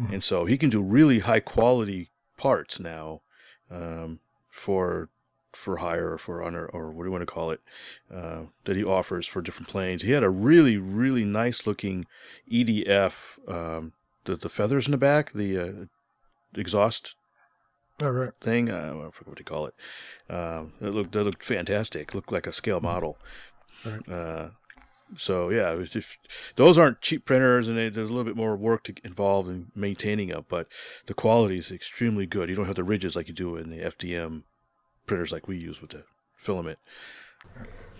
Mhm. 0.00 0.12
and 0.14 0.24
so 0.24 0.44
he 0.44 0.56
can 0.56 0.70
do 0.70 0.80
really 0.82 1.18
high 1.20 1.40
quality 1.40 2.10
parts 2.38 2.78
now 2.78 3.22
um, 3.70 4.20
for 4.48 5.08
for 5.56 5.78
hire 5.78 6.12
or 6.12 6.18
for 6.18 6.42
honor 6.42 6.66
or 6.66 6.90
what 6.90 7.02
do 7.02 7.08
you 7.08 7.12
want 7.12 7.22
to 7.22 7.26
call 7.26 7.50
it 7.50 7.60
uh, 8.14 8.42
that 8.64 8.76
he 8.76 8.84
offers 8.84 9.26
for 9.26 9.42
different 9.42 9.68
planes. 9.68 10.02
He 10.02 10.12
had 10.12 10.22
a 10.22 10.30
really 10.30 10.76
really 10.76 11.24
nice 11.24 11.66
looking 11.66 12.06
EDF. 12.50 13.38
Um, 13.50 13.92
the 14.24 14.36
the 14.36 14.48
feathers 14.48 14.86
in 14.86 14.92
the 14.92 14.98
back, 14.98 15.32
the 15.32 15.58
uh, 15.58 15.72
exhaust 16.54 17.14
All 18.02 18.12
right. 18.12 18.32
thing. 18.40 18.70
Uh, 18.70 19.06
I 19.06 19.10
forget 19.10 19.28
what 19.28 19.38
you 19.38 19.44
call 19.44 19.66
it. 19.66 19.74
Um, 20.28 20.72
it 20.80 20.90
looked 20.90 21.16
it 21.16 21.24
looked 21.24 21.44
fantastic. 21.44 22.14
looked 22.14 22.32
like 22.32 22.46
a 22.46 22.52
scale 22.52 22.80
model. 22.80 23.18
Right. 23.84 24.08
Uh, 24.08 24.48
so 25.16 25.50
yeah, 25.50 25.72
it 25.72 26.16
those 26.56 26.78
aren't 26.78 27.00
cheap 27.00 27.24
printers, 27.24 27.68
and 27.68 27.78
they, 27.78 27.88
there's 27.88 28.10
a 28.10 28.12
little 28.12 28.24
bit 28.24 28.36
more 28.36 28.56
work 28.56 28.82
to 28.84 28.94
involved 29.04 29.48
in 29.48 29.70
maintaining 29.74 30.28
them. 30.28 30.44
But 30.48 30.66
the 31.06 31.14
quality 31.14 31.56
is 31.56 31.70
extremely 31.70 32.26
good. 32.26 32.48
You 32.48 32.56
don't 32.56 32.66
have 32.66 32.74
the 32.74 32.84
ridges 32.84 33.14
like 33.14 33.28
you 33.28 33.34
do 33.34 33.56
in 33.56 33.70
the 33.70 33.78
FDM 33.78 34.42
printers 35.06 35.32
like 35.32 35.48
we 35.48 35.56
use 35.56 35.80
with 35.80 35.90
the 35.90 36.04
filament. 36.36 36.78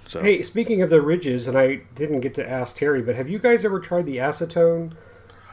So 0.07 0.22
Hey, 0.22 0.42
speaking 0.42 0.82
of 0.82 0.90
the 0.90 1.00
ridges, 1.00 1.48
and 1.48 1.59
I 1.59 1.82
didn't 1.94 2.20
get 2.20 2.34
to 2.34 2.48
ask 2.48 2.76
Terry, 2.76 3.02
but 3.02 3.16
have 3.16 3.28
you 3.28 3.38
guys 3.38 3.64
ever 3.64 3.80
tried 3.80 4.07
the 4.07 4.18
acetone? 4.18 4.94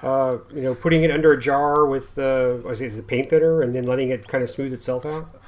Uh, 0.02 0.40
you 0.54 0.62
know, 0.62 0.76
putting 0.76 1.04
it 1.04 1.12
under 1.12 1.32
a 1.32 1.40
jar 1.40 1.86
with 1.86 2.20
uh, 2.20 2.56
what 2.56 2.74
is 2.74 2.82
it, 2.82 2.88
is 2.88 2.98
it 2.98 3.08
paint 3.08 3.30
thinner, 3.30 3.62
and 3.62 3.74
then 3.74 3.86
letting 3.86 4.10
it 4.10 4.28
kind 4.28 4.44
of 4.44 4.50
smooth 4.50 4.74
itself 4.74 5.06
out. 5.06 5.42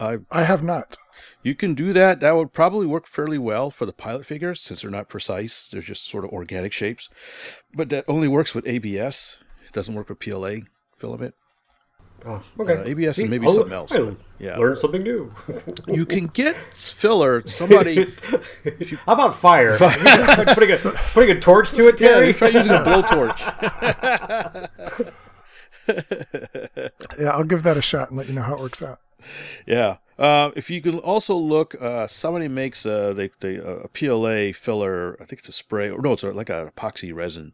I 0.00 0.18
I 0.30 0.42
have 0.42 0.62
not. 0.62 0.96
You 1.42 1.54
can 1.54 1.74
do 1.74 1.92
that. 1.92 2.20
That 2.20 2.34
would 2.34 2.52
probably 2.52 2.86
work 2.86 3.06
fairly 3.06 3.38
well 3.38 3.70
for 3.70 3.86
the 3.86 3.92
pilot 3.92 4.26
figures 4.26 4.60
since 4.60 4.82
they're 4.82 4.90
not 4.90 5.08
precise. 5.08 5.68
They're 5.68 5.80
just 5.80 6.06
sort 6.06 6.24
of 6.24 6.30
organic 6.30 6.72
shapes. 6.72 7.08
But 7.72 7.90
that 7.90 8.04
only 8.08 8.28
works 8.28 8.54
with 8.54 8.66
ABS. 8.66 9.38
It 9.66 9.72
doesn't 9.72 9.94
work 9.94 10.08
with 10.08 10.18
PLA 10.18 10.56
filament. 10.96 11.34
Oh, 12.26 12.42
okay. 12.58 12.76
Uh, 12.76 12.84
ABS 12.84 13.16
See, 13.16 13.22
and 13.22 13.30
maybe 13.30 13.46
I'll- 13.46 13.52
something 13.52 13.72
else, 13.72 13.94
yeah. 14.38 14.56
Learn 14.58 14.76
something 14.76 15.02
new. 15.02 15.32
You 15.86 16.04
can 16.06 16.26
get 16.26 16.56
filler. 16.56 17.46
Somebody, 17.46 18.14
How 19.06 19.12
about 19.12 19.36
fire? 19.36 19.76
Have 19.78 19.96
you 19.98 20.04
guys 20.04 20.34
tried 20.34 20.48
putting 20.54 20.70
a 20.72 20.76
putting 20.78 21.36
a 21.36 21.40
torch 21.40 21.70
to 21.72 21.88
it, 21.88 21.96
Terry. 21.98 22.28
you 22.28 22.32
try 22.32 22.48
using 22.48 22.72
a 22.72 22.78
blowtorch. 22.80 23.40
Yeah, 27.18 27.28
I'll 27.30 27.44
give 27.44 27.62
that 27.64 27.76
a 27.76 27.82
shot 27.82 28.08
and 28.08 28.16
let 28.18 28.26
you 28.28 28.34
know 28.34 28.42
how 28.42 28.54
it 28.54 28.60
works 28.60 28.80
out. 28.82 29.00
yeah, 29.66 29.96
Uh, 30.18 30.50
if 30.54 30.70
you 30.70 30.80
can 30.80 30.98
also 31.00 31.34
look, 31.34 31.74
uh, 31.80 32.06
somebody 32.06 32.48
makes 32.48 32.86
a, 32.86 33.12
they, 33.14 33.30
they, 33.40 33.56
a 33.56 33.88
PLA 33.88 34.52
filler. 34.52 35.16
I 35.20 35.24
think 35.24 35.40
it's 35.40 35.48
a 35.48 35.52
spray, 35.52 35.90
or 35.90 36.00
no, 36.00 36.12
it's 36.12 36.22
a, 36.22 36.32
like 36.32 36.50
an 36.50 36.68
epoxy 36.68 37.14
resin 37.14 37.52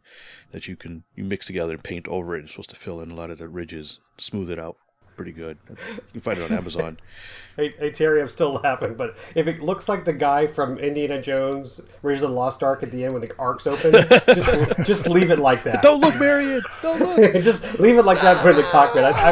that 0.51 0.67
you 0.67 0.75
can 0.75 1.03
you 1.15 1.23
mix 1.23 1.45
together 1.45 1.73
and 1.73 1.83
paint 1.83 2.07
over 2.07 2.35
it. 2.35 2.43
It's 2.43 2.51
supposed 2.51 2.69
to 2.71 2.75
fill 2.75 3.01
in 3.01 3.11
a 3.11 3.15
lot 3.15 3.31
of 3.31 3.39
the 3.39 3.47
ridges, 3.47 3.99
smooth 4.17 4.49
it 4.49 4.59
out 4.59 4.77
pretty 5.21 5.31
good. 5.31 5.55
You 5.69 5.75
can 6.13 6.21
find 6.21 6.39
it 6.39 6.49
on 6.49 6.57
Amazon. 6.57 6.97
hey, 7.55 7.75
hey, 7.77 7.91
Terry, 7.91 8.21
I'm 8.21 8.29
still 8.29 8.53
laughing, 8.53 8.95
but 8.95 9.15
if 9.35 9.45
it 9.45 9.61
looks 9.61 9.87
like 9.87 10.03
the 10.03 10.13
guy 10.13 10.47
from 10.47 10.79
Indiana 10.79 11.21
Jones, 11.21 11.79
Raiders 12.01 12.23
of 12.23 12.31
the 12.31 12.35
Lost 12.35 12.63
Ark 12.63 12.81
at 12.81 12.89
the 12.89 13.03
end 13.03 13.13
when 13.13 13.21
the 13.21 13.31
ark's 13.37 13.67
open, 13.67 13.91
just 13.91 14.77
just 14.85 15.07
leave 15.07 15.29
it 15.29 15.37
like 15.37 15.63
that. 15.63 15.83
Don't 15.83 16.01
look, 16.01 16.15
Marion. 16.15 16.63
Don't 16.81 16.99
look. 16.99 17.33
just 17.43 17.79
leave 17.79 17.97
it 17.97 18.05
like 18.05 18.19
that. 18.21 18.41
Put 18.41 18.51
in 18.51 18.57
the 18.57 18.63
cockpit. 18.63 19.03
I, 19.03 19.11
I 19.11 19.31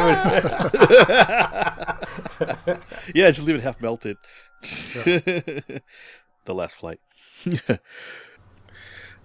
would. 1.90 1.99
yeah, 3.14 3.30
just 3.30 3.46
leave 3.46 3.56
it 3.56 3.62
half 3.62 3.80
melted. 3.80 4.16
the 4.62 5.82
last 6.46 6.76
flight. 6.76 7.00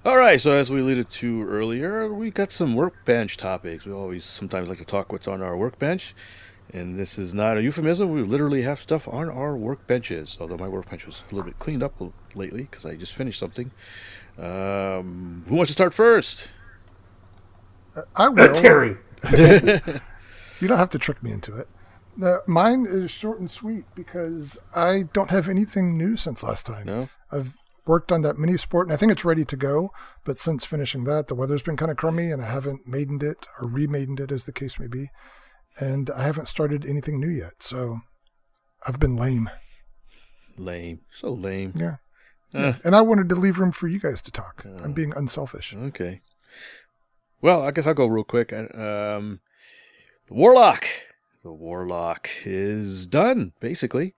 All 0.05 0.17
right, 0.17 0.39
so 0.39 0.51
as 0.51 0.69
we 0.69 0.81
alluded 0.81 1.09
to 1.09 1.43
earlier, 1.47 2.13
we 2.13 2.29
got 2.29 2.51
some 2.51 2.75
workbench 2.75 3.37
topics. 3.37 3.85
We 3.87 3.93
always 3.93 4.23
sometimes 4.23 4.69
like 4.69 4.77
to 4.77 4.85
talk 4.85 5.11
what's 5.11 5.27
on 5.27 5.41
our 5.41 5.57
workbench. 5.57 6.13
And 6.71 6.97
this 6.99 7.17
is 7.17 7.33
not 7.33 7.57
a 7.57 7.63
euphemism. 7.63 8.11
We 8.11 8.21
literally 8.21 8.61
have 8.63 8.81
stuff 8.81 9.07
on 9.07 9.29
our 9.29 9.53
workbenches. 9.53 10.39
Although 10.39 10.57
my 10.57 10.67
workbench 10.67 11.05
was 11.05 11.23
a 11.23 11.35
little 11.35 11.49
bit 11.49 11.57
cleaned 11.57 11.81
up 11.81 11.99
lately 12.35 12.63
because 12.69 12.85
I 12.85 12.95
just 12.95 13.15
finished 13.15 13.39
something. 13.39 13.71
Um, 14.37 15.43
who 15.47 15.55
wants 15.55 15.69
to 15.69 15.73
start 15.73 15.93
first? 15.93 16.49
Uh, 17.95 18.01
I 18.15 18.29
will. 18.29 18.53
Terry. 18.53 18.97
you 19.31 20.67
don't 20.67 20.77
have 20.77 20.89
to 20.91 20.99
trick 20.99 21.23
me 21.23 21.31
into 21.31 21.55
it. 21.57 21.67
Uh, 22.21 22.37
mine 22.47 22.85
is 22.87 23.11
short 23.11 23.39
and 23.39 23.51
sweet 23.51 23.85
because 23.93 24.57
I 24.75 25.03
don't 25.13 25.31
have 25.31 25.49
anything 25.49 25.97
new 25.97 26.15
since 26.15 26.43
last 26.43 26.65
time. 26.65 26.85
No. 26.85 27.09
I've 27.31 27.55
worked 27.85 28.11
on 28.11 28.21
that 28.23 28.37
mini 28.37 28.57
sport 28.57 28.87
and 28.87 28.93
I 28.93 28.97
think 28.97 29.11
it's 29.11 29.25
ready 29.25 29.45
to 29.45 29.55
go. 29.55 29.91
But 30.23 30.39
since 30.39 30.65
finishing 30.65 31.03
that, 31.05 31.27
the 31.27 31.35
weather's 31.35 31.61
been 31.61 31.77
kind 31.77 31.91
of 31.91 31.97
crummy 31.97 32.31
and 32.31 32.41
I 32.41 32.45
haven't 32.45 32.87
maidened 32.87 33.21
it 33.23 33.47
or 33.59 33.67
remaidened 33.67 34.19
it 34.19 34.31
as 34.31 34.45
the 34.45 34.53
case 34.53 34.79
may 34.79 34.87
be 34.87 35.09
and 35.79 36.09
I 36.09 36.23
haven't 36.23 36.47
started 36.47 36.85
anything 36.85 37.19
new 37.19 37.29
yet. 37.29 37.61
So 37.61 37.99
I've 38.87 38.99
been 38.99 39.15
lame. 39.15 39.49
Lame. 40.57 41.01
So 41.11 41.31
lame. 41.31 41.73
Yeah. 41.75 41.95
Uh, 42.53 42.73
and 42.85 42.95
I 42.95 43.01
wanted 43.01 43.27
to 43.29 43.35
leave 43.35 43.59
room 43.59 43.73
for 43.73 43.87
you 43.87 43.99
guys 43.99 44.21
to 44.21 44.31
talk. 44.31 44.65
Uh, 44.65 44.81
I'm 44.81 44.93
being 44.93 45.11
unselfish. 45.13 45.75
Okay. 45.75 46.21
Well, 47.41 47.63
I 47.63 47.71
guess 47.71 47.85
I'll 47.85 47.93
go 47.93 48.05
real 48.05 48.23
quick. 48.23 48.53
Um, 48.53 49.41
the 50.27 50.33
Warlock. 50.33 50.85
The 51.45 51.51
Warlock 51.51 52.27
is 52.43 53.05
done, 53.05 53.53
basically. 53.59 54.15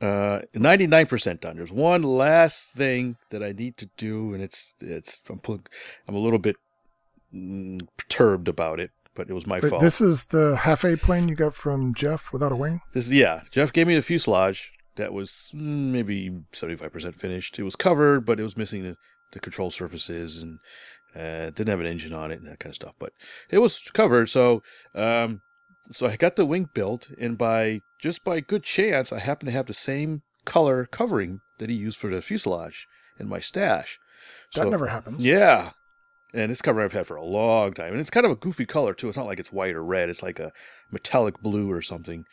Uh, 0.00 0.40
99% 0.56 1.40
done. 1.40 1.54
There's 1.54 1.70
one 1.70 2.02
last 2.02 2.72
thing 2.72 3.16
that 3.30 3.44
I 3.44 3.52
need 3.52 3.76
to 3.76 3.88
do, 3.96 4.34
and 4.34 4.42
it's 4.42 4.74
it's 4.80 5.22
I'm 5.30 5.40
I'm 5.46 6.16
a 6.16 6.18
little 6.18 6.40
bit 6.40 6.56
mm, 7.32 7.86
perturbed 7.96 8.48
about 8.48 8.80
it 8.80 8.90
but 9.14 9.30
it 9.30 9.34
was 9.34 9.46
my 9.46 9.60
but 9.60 9.70
fault. 9.70 9.82
This 9.82 10.00
is 10.00 10.26
the 10.26 10.56
half 10.56 10.84
A 10.84 10.96
plane 10.96 11.28
you 11.28 11.36
got 11.36 11.54
from 11.54 11.94
Jeff 11.94 12.32
without 12.32 12.52
a 12.52 12.56
wing. 12.56 12.82
This 12.92 13.08
yeah, 13.08 13.42
Jeff 13.52 13.72
gave 13.72 13.86
me 13.86 13.94
the 13.94 14.02
fuselage 14.02 14.72
that 14.96 15.12
was 15.12 15.52
mm, 15.54 15.60
maybe 15.62 16.32
seventy 16.52 16.76
five 16.76 16.92
percent 16.92 17.20
finished. 17.20 17.56
It 17.60 17.62
was 17.62 17.76
covered, 17.76 18.26
but 18.26 18.40
it 18.40 18.42
was 18.42 18.56
missing 18.56 18.82
the, 18.82 18.96
the 19.32 19.38
control 19.38 19.70
surfaces 19.70 20.36
and 20.36 20.58
uh, 21.14 21.50
didn't 21.50 21.68
have 21.68 21.80
an 21.80 21.86
engine 21.86 22.12
on 22.12 22.30
it 22.30 22.40
and 22.40 22.48
that 22.48 22.58
kind 22.58 22.70
of 22.70 22.76
stuff. 22.76 22.94
But 22.98 23.12
it 23.48 23.58
was 23.58 23.80
covered, 23.94 24.28
so 24.28 24.62
um, 24.94 25.40
so 25.90 26.06
I 26.06 26.16
got 26.16 26.36
the 26.36 26.46
wing 26.46 26.68
built, 26.72 27.08
and 27.18 27.38
by 27.38 27.80
just 28.00 28.24
by 28.24 28.40
good 28.40 28.62
chance, 28.62 29.12
I 29.12 29.20
happen 29.20 29.46
to 29.46 29.52
have 29.52 29.66
the 29.66 29.74
same 29.74 30.22
color 30.44 30.86
covering 30.86 31.40
that 31.58 31.70
he 31.70 31.76
used 31.76 31.98
for 31.98 32.10
the 32.10 32.22
fuselage 32.22 32.86
in 33.18 33.28
my 33.28 33.40
stash. 33.40 33.98
That 34.54 34.64
so, 34.64 34.70
never 34.70 34.88
happens. 34.88 35.24
Yeah, 35.24 35.70
and 36.32 36.50
this 36.50 36.62
cover 36.62 36.82
I've 36.82 36.92
had 36.92 37.06
for 37.06 37.16
a 37.16 37.24
long 37.24 37.72
time, 37.72 37.92
and 37.92 38.00
it's 38.00 38.10
kind 38.10 38.26
of 38.26 38.32
a 38.32 38.36
goofy 38.36 38.66
color 38.66 38.94
too. 38.94 39.08
It's 39.08 39.16
not 39.16 39.26
like 39.26 39.40
it's 39.40 39.52
white 39.52 39.74
or 39.74 39.84
red; 39.84 40.08
it's 40.08 40.22
like 40.22 40.38
a 40.38 40.52
metallic 40.90 41.40
blue 41.40 41.70
or 41.70 41.82
something. 41.82 42.24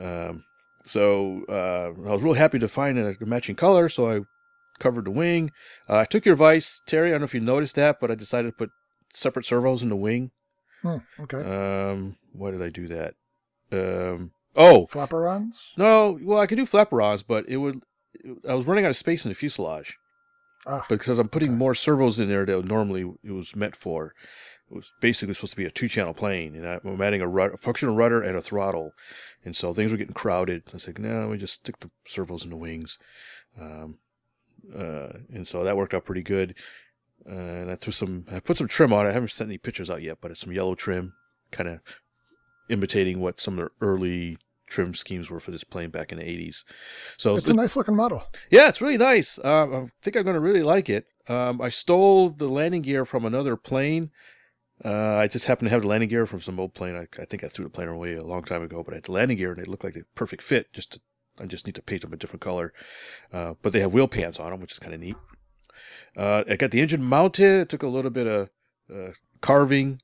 Um, 0.00 0.44
so 0.84 1.44
uh, 1.48 2.08
I 2.08 2.12
was 2.12 2.22
really 2.22 2.38
happy 2.38 2.58
to 2.58 2.68
find 2.68 2.98
a 2.98 3.16
matching 3.20 3.56
color, 3.56 3.88
so 3.88 4.10
I 4.10 4.20
covered 4.78 5.06
the 5.06 5.10
wing. 5.10 5.52
Uh, 5.88 5.98
I 5.98 6.04
took 6.04 6.24
your 6.24 6.34
advice, 6.34 6.80
Terry. 6.86 7.08
I 7.08 7.12
don't 7.12 7.22
know 7.22 7.24
if 7.26 7.34
you 7.34 7.40
noticed 7.40 7.74
that, 7.76 8.00
but 8.00 8.10
I 8.10 8.14
decided 8.14 8.48
to 8.48 8.56
put 8.56 8.70
separate 9.12 9.46
servos 9.46 9.82
in 9.82 9.88
the 9.88 9.96
wing. 9.96 10.30
Hmm, 10.82 10.98
okay. 11.20 11.38
Um, 11.38 12.16
why 12.36 12.50
did 12.50 12.62
I 12.62 12.68
do 12.68 12.86
that? 12.88 13.14
Um, 13.72 14.32
oh, 14.54 14.86
flaperons. 14.90 15.76
No, 15.76 16.18
well, 16.22 16.40
I 16.40 16.46
could 16.46 16.58
do 16.58 16.66
flaperons, 16.66 17.24
but 17.26 17.48
it 17.48 17.58
would. 17.58 17.82
I 18.48 18.54
was 18.54 18.66
running 18.66 18.84
out 18.84 18.90
of 18.90 18.96
space 18.96 19.24
in 19.24 19.30
the 19.30 19.34
fuselage. 19.34 19.98
Ah, 20.66 20.84
because 20.88 21.18
I'm 21.18 21.28
putting 21.28 21.50
okay. 21.50 21.58
more 21.58 21.74
servos 21.74 22.18
in 22.18 22.28
there 22.28 22.44
than 22.44 22.66
normally 22.66 23.02
it 23.22 23.32
was 23.32 23.54
meant 23.54 23.76
for. 23.76 24.14
It 24.68 24.74
was 24.74 24.90
basically 25.00 25.34
supposed 25.34 25.52
to 25.52 25.58
be 25.58 25.64
a 25.64 25.70
two-channel 25.70 26.14
plane, 26.14 26.56
and 26.56 26.66
I'm 26.66 27.00
adding 27.00 27.22
a, 27.22 27.28
a 27.28 27.56
functional 27.56 27.94
rudder 27.94 28.20
and 28.20 28.36
a 28.36 28.42
throttle, 28.42 28.92
and 29.44 29.54
so 29.54 29.72
things 29.72 29.92
were 29.92 29.98
getting 29.98 30.14
crowded. 30.14 30.64
I 30.74 30.78
said, 30.78 30.98
"No, 30.98 31.28
we 31.28 31.38
just 31.38 31.54
stick 31.54 31.78
the 31.78 31.90
servos 32.04 32.42
in 32.42 32.50
the 32.50 32.56
wings," 32.56 32.98
um, 33.60 33.98
uh, 34.76 35.18
and 35.32 35.46
so 35.46 35.62
that 35.62 35.76
worked 35.76 35.94
out 35.94 36.04
pretty 36.04 36.22
good. 36.22 36.56
Uh, 37.28 37.34
and 37.34 37.70
I 37.70 37.74
threw 37.74 37.92
some, 37.92 38.24
I 38.30 38.40
put 38.40 38.56
some 38.56 38.68
trim 38.68 38.92
on. 38.92 39.06
I 39.06 39.12
haven't 39.12 39.32
sent 39.32 39.48
any 39.48 39.58
pictures 39.58 39.90
out 39.90 40.02
yet, 40.02 40.18
but 40.20 40.30
it's 40.30 40.40
some 40.40 40.52
yellow 40.52 40.74
trim, 40.74 41.14
kind 41.50 41.68
of 41.68 41.80
imitating 42.68 43.20
what 43.20 43.40
some 43.40 43.58
of 43.58 43.66
the 43.66 43.86
early 43.86 44.38
trim 44.66 44.94
schemes 44.94 45.30
were 45.30 45.40
for 45.40 45.50
this 45.50 45.64
plane 45.64 45.90
back 45.90 46.12
in 46.12 46.18
the 46.18 46.24
80s. 46.24 46.64
So 47.16 47.36
it's 47.36 47.48
a 47.48 47.54
nice 47.54 47.76
looking 47.76 47.96
model. 47.96 48.24
Yeah, 48.50 48.68
it's 48.68 48.80
really 48.80 48.98
nice. 48.98 49.42
Um, 49.44 49.74
I 49.74 49.88
think 50.02 50.16
I'm 50.16 50.24
going 50.24 50.34
to 50.34 50.40
really 50.40 50.62
like 50.62 50.88
it. 50.88 51.06
Um, 51.28 51.60
I 51.60 51.68
stole 51.70 52.30
the 52.30 52.48
landing 52.48 52.82
gear 52.82 53.04
from 53.04 53.24
another 53.24 53.56
plane. 53.56 54.10
Uh, 54.84 55.16
I 55.16 55.26
just 55.26 55.46
happened 55.46 55.68
to 55.68 55.70
have 55.70 55.82
the 55.82 55.88
landing 55.88 56.08
gear 56.08 56.26
from 56.26 56.40
some 56.40 56.60
old 56.60 56.74
plane. 56.74 56.96
I, 56.96 57.06
I, 57.20 57.24
think 57.24 57.42
I 57.42 57.48
threw 57.48 57.64
the 57.64 57.70
plane 57.70 57.88
away 57.88 58.14
a 58.14 58.24
long 58.24 58.42
time 58.42 58.62
ago, 58.62 58.82
but 58.82 58.92
I 58.92 58.96
had 58.96 59.04
the 59.04 59.12
landing 59.12 59.38
gear 59.38 59.50
and 59.50 59.58
it 59.58 59.68
looked 59.68 59.84
like 59.84 59.96
a 59.96 60.04
perfect 60.14 60.42
fit. 60.42 60.72
Just 60.72 60.92
to, 60.92 61.00
I 61.38 61.46
just 61.46 61.66
need 61.66 61.74
to 61.76 61.82
paint 61.82 62.02
them 62.02 62.12
a 62.12 62.16
different 62.16 62.42
color. 62.42 62.72
Uh, 63.32 63.54
but 63.62 63.72
they 63.72 63.80
have 63.80 63.94
wheel 63.94 64.08
pants 64.08 64.38
on 64.38 64.50
them, 64.50 64.60
which 64.60 64.72
is 64.72 64.78
kind 64.78 64.94
of 64.94 65.00
neat. 65.00 65.16
Uh, 66.16 66.44
I 66.48 66.56
got 66.56 66.70
the 66.70 66.80
engine 66.80 67.02
mounted. 67.02 67.60
It 67.60 67.68
took 67.68 67.82
a 67.82 67.88
little 67.88 68.10
bit 68.10 68.26
of 68.26 68.50
uh, 68.94 69.12
carving 69.40 70.00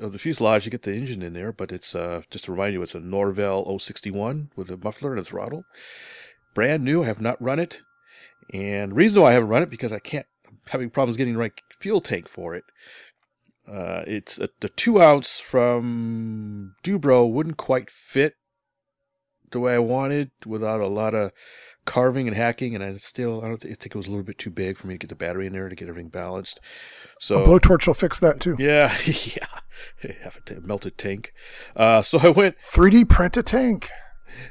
of 0.00 0.12
the 0.12 0.18
fuselage, 0.18 0.64
you 0.64 0.70
get 0.70 0.82
the 0.82 0.94
engine 0.94 1.22
in 1.22 1.32
there, 1.32 1.52
but 1.52 1.72
it's 1.72 1.94
uh, 1.94 2.22
just 2.30 2.44
to 2.44 2.52
remind 2.52 2.72
you, 2.72 2.82
it's 2.82 2.94
a 2.94 3.00
Norvel 3.00 3.80
061 3.80 4.50
with 4.56 4.70
a 4.70 4.76
muffler 4.76 5.10
and 5.10 5.20
a 5.20 5.24
throttle. 5.24 5.64
Brand 6.54 6.84
new. 6.84 7.02
I 7.02 7.06
have 7.06 7.20
not 7.20 7.40
run 7.40 7.58
it, 7.58 7.80
and 8.52 8.96
reason 8.96 9.22
why 9.22 9.30
I 9.30 9.34
haven't 9.34 9.48
run 9.48 9.62
it 9.62 9.70
because 9.70 9.92
I 9.92 9.98
can't. 9.98 10.26
I'm 10.46 10.58
having 10.70 10.90
problems 10.90 11.16
getting 11.16 11.34
the 11.34 11.40
right 11.40 11.52
fuel 11.78 12.00
tank 12.00 12.28
for 12.28 12.54
it. 12.54 12.64
Uh, 13.70 14.02
it's 14.06 14.38
a, 14.38 14.48
the 14.60 14.68
two 14.70 15.00
ounce 15.00 15.40
from 15.40 16.74
Du-Bro 16.82 17.26
wouldn't 17.26 17.58
quite 17.58 17.90
fit 17.90 18.34
the 19.50 19.60
way 19.60 19.74
I 19.74 19.78
wanted 19.78 20.30
without 20.46 20.80
a 20.80 20.86
lot 20.86 21.14
of 21.14 21.32
carving 21.88 22.28
and 22.28 22.36
hacking, 22.36 22.74
and 22.74 22.84
I 22.84 22.92
still 22.98 23.42
I 23.42 23.48
don't 23.48 23.56
think, 23.56 23.72
I 23.72 23.74
think 23.74 23.94
it 23.94 23.96
was 23.96 24.06
a 24.06 24.10
little 24.10 24.24
bit 24.24 24.36
too 24.36 24.50
big 24.50 24.76
for 24.76 24.86
me 24.86 24.94
to 24.94 24.98
get 24.98 25.08
the 25.08 25.14
battery 25.14 25.46
in 25.46 25.54
there 25.54 25.70
to 25.70 25.74
get 25.74 25.88
everything 25.88 26.10
balanced. 26.10 26.60
So 27.18 27.42
a 27.42 27.46
blowtorch 27.46 27.86
will 27.86 27.94
fix 27.94 28.20
that 28.20 28.40
too. 28.40 28.56
Yeah, 28.58 28.94
yeah, 29.06 30.12
have 30.22 30.38
a 30.46 30.60
melted 30.60 30.98
tank. 30.98 31.32
Uh, 31.74 32.02
so 32.02 32.18
I 32.22 32.28
went 32.28 32.58
3D 32.58 33.08
print 33.08 33.38
a 33.38 33.42
tank. 33.42 33.90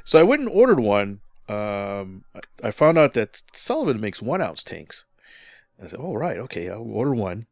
So 0.04 0.18
I 0.18 0.24
went 0.24 0.42
and 0.42 0.50
ordered 0.50 0.80
one. 0.80 1.20
Um, 1.48 2.24
I, 2.34 2.40
I 2.64 2.70
found 2.72 2.98
out 2.98 3.14
that 3.14 3.42
Sullivan 3.52 4.00
makes 4.00 4.20
one 4.20 4.42
ounce 4.42 4.64
tanks. 4.64 5.04
I 5.80 5.86
said, 5.86 6.00
"Oh 6.02 6.14
right, 6.14 6.38
okay, 6.38 6.68
I'll 6.68 6.82
order 6.82 7.14
one," 7.14 7.46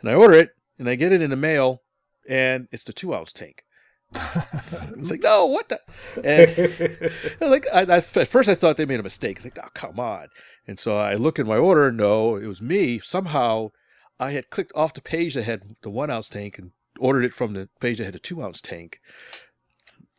and 0.00 0.10
I 0.10 0.14
order 0.14 0.34
it, 0.34 0.50
and 0.80 0.88
I 0.88 0.96
get 0.96 1.12
it 1.12 1.22
in 1.22 1.30
the 1.30 1.36
mail, 1.36 1.82
and 2.28 2.66
it's 2.72 2.82
the 2.82 2.92
two 2.92 3.14
ounce 3.14 3.32
tank 3.32 3.62
it's 4.14 5.10
like, 5.10 5.22
no, 5.22 5.46
what 5.46 5.68
the? 5.68 5.80
And 6.24 7.40
like, 7.50 7.66
I, 7.72 7.82
I, 7.82 7.96
at 7.96 8.28
first 8.28 8.48
I 8.48 8.54
thought 8.54 8.76
they 8.76 8.86
made 8.86 9.00
a 9.00 9.04
mistake. 9.04 9.36
It's 9.36 9.44
like, 9.44 9.58
oh, 9.62 9.68
come 9.74 10.00
on. 10.00 10.28
And 10.66 10.78
so 10.78 10.98
I 10.98 11.14
look 11.14 11.38
in 11.38 11.46
my 11.46 11.56
order. 11.56 11.90
No, 11.92 12.36
it 12.36 12.46
was 12.46 12.62
me. 12.62 12.98
Somehow 13.00 13.70
I 14.18 14.32
had 14.32 14.50
clicked 14.50 14.72
off 14.74 14.94
the 14.94 15.00
page 15.00 15.34
that 15.34 15.44
had 15.44 15.76
the 15.82 15.90
one 15.90 16.10
ounce 16.10 16.28
tank 16.28 16.58
and 16.58 16.72
ordered 16.98 17.24
it 17.24 17.34
from 17.34 17.52
the 17.52 17.68
page 17.80 17.98
that 17.98 18.04
had 18.04 18.14
the 18.14 18.18
two 18.18 18.42
ounce 18.42 18.60
tank. 18.60 19.00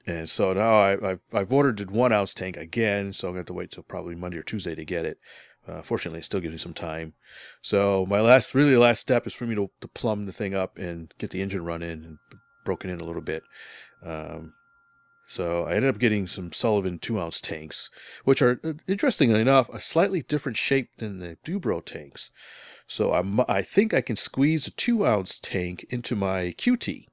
And 0.06 0.30
so 0.30 0.54
now 0.54 0.74
I, 0.74 1.12
I've, 1.12 1.22
I've 1.34 1.54
ordered 1.54 1.78
the 1.78 1.86
one 1.86 2.12
ounce 2.12 2.34
tank 2.34 2.58
again. 2.58 3.14
So 3.14 3.28
I'm 3.28 3.34
going 3.34 3.38
to 3.38 3.40
have 3.42 3.48
to 3.48 3.54
wait 3.54 3.72
till 3.72 3.84
probably 3.84 4.16
Monday 4.16 4.38
or 4.38 4.44
Tuesday 4.44 4.76
to 4.76 4.86
get 4.86 5.06
it. 5.06 5.20
Uh, 5.68 5.82
fortunately, 5.82 6.20
it's 6.20 6.26
still 6.26 6.40
gives 6.40 6.52
me 6.52 6.58
some 6.58 6.74
time. 6.74 7.14
So 7.62 8.06
my 8.10 8.22
last, 8.22 8.56
really 8.56 8.76
last 8.76 9.02
step 9.02 9.28
is 9.28 9.34
for 9.34 9.46
me 9.46 9.56
to, 9.56 9.70
to 9.82 9.88
plumb 9.88 10.26
the 10.26 10.32
thing 10.32 10.56
up 10.56 10.78
and 10.78 11.14
get 11.20 11.30
the 11.30 11.42
engine 11.42 11.64
running 11.64 11.92
and 12.04 12.18
broken 12.64 12.90
in 12.90 13.00
a 13.00 13.06
little 13.06 13.22
bit. 13.22 13.44
Um, 14.04 14.54
so 15.28 15.66
I 15.66 15.74
ended 15.76 15.94
up 15.94 16.00
getting 16.00 16.26
some 16.26 16.52
Sullivan 16.52 16.98
two 16.98 17.20
ounce 17.20 17.40
tanks, 17.40 17.90
which 18.24 18.42
are 18.42 18.60
uh, 18.64 18.74
interestingly 18.88 19.42
enough 19.42 19.70
a 19.70 19.80
slightly 19.80 20.22
different 20.24 20.58
shape 20.58 20.90
than 20.98 21.20
the 21.20 21.38
Du-Bro 21.44 21.82
tanks. 21.82 22.32
So 22.88 23.14
I'm, 23.14 23.42
I 23.48 23.62
think 23.62 23.94
I 23.94 24.02
can 24.02 24.16
squeeze 24.16 24.66
a 24.66 24.72
two 24.72 25.06
ounce 25.06 25.40
tank 25.40 25.86
into 25.92 26.16
my 26.16 26.56
QT, 26.58 27.06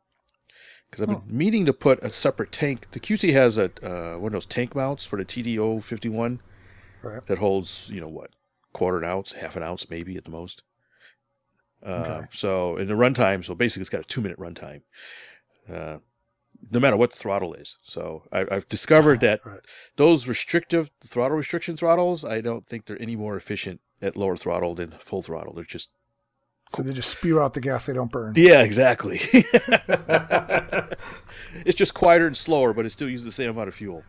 because 0.90 1.02
I've 1.02 1.08
been 1.26 1.36
meaning 1.36 1.66
to 1.66 1.74
put 1.74 2.02
a 2.02 2.10
separate 2.10 2.52
tank. 2.52 2.86
The 2.92 3.00
QT 3.00 3.32
has 3.34 3.58
a 3.58 3.64
uh, 3.82 4.18
one 4.18 4.28
of 4.28 4.32
those 4.32 4.46
tank 4.46 4.74
mounts 4.74 5.04
for 5.04 5.18
the 5.18 5.24
TDO 5.24 5.82
fifty 5.84 6.08
one 6.08 6.40
Right. 7.02 7.24
that 7.26 7.38
holds 7.38 7.90
you 7.92 8.00
know 8.00 8.08
what 8.08 8.30
quarter 8.72 8.98
an 8.98 9.04
ounce, 9.04 9.32
half 9.32 9.56
an 9.56 9.62
ounce 9.62 9.90
maybe 9.90 10.16
at 10.16 10.24
the 10.24 10.30
most. 10.30 10.62
Uh, 11.84 11.88
Okay. 11.90 12.26
So 12.32 12.78
in 12.78 12.88
the 12.88 12.94
runtime, 12.94 13.44
so 13.44 13.54
basically 13.54 13.82
it's 13.82 13.90
got 13.90 14.00
a 14.00 14.04
two 14.04 14.22
minute 14.22 14.38
runtime, 14.38 14.80
uh, 15.72 15.98
no 16.70 16.80
matter 16.80 16.96
what 16.96 17.10
the 17.10 17.16
throttle 17.16 17.54
is. 17.54 17.78
So 17.82 18.24
I, 18.32 18.46
I've 18.50 18.66
discovered 18.68 19.20
that 19.20 19.40
Right. 19.44 19.60
those 19.96 20.26
restrictive 20.28 20.90
throttle 21.04 21.36
restriction 21.36 21.76
throttles, 21.76 22.24
I 22.24 22.40
don't 22.40 22.66
think 22.66 22.86
they're 22.86 23.00
any 23.00 23.16
more 23.16 23.36
efficient 23.36 23.80
at 24.02 24.16
lower 24.16 24.36
throttle 24.36 24.74
than 24.74 24.90
full 24.92 25.22
throttle. 25.22 25.52
They're 25.54 25.64
just 25.64 25.90
So 26.74 26.82
they 26.82 26.92
just 26.92 27.10
spew 27.10 27.40
out 27.40 27.54
the 27.54 27.60
gas 27.60 27.86
they 27.86 27.92
don't 27.92 28.10
burn. 28.10 28.32
yeah, 28.36 28.62
exactly. 28.62 29.20
it's 31.64 31.74
just 31.76 31.94
quieter 31.94 32.26
and 32.26 32.36
slower, 32.36 32.72
but 32.72 32.86
it 32.86 32.90
still 32.90 33.08
uses 33.08 33.24
the 33.24 33.32
same 33.32 33.50
amount 33.50 33.68
of 33.68 33.74
fuel. 33.74 34.02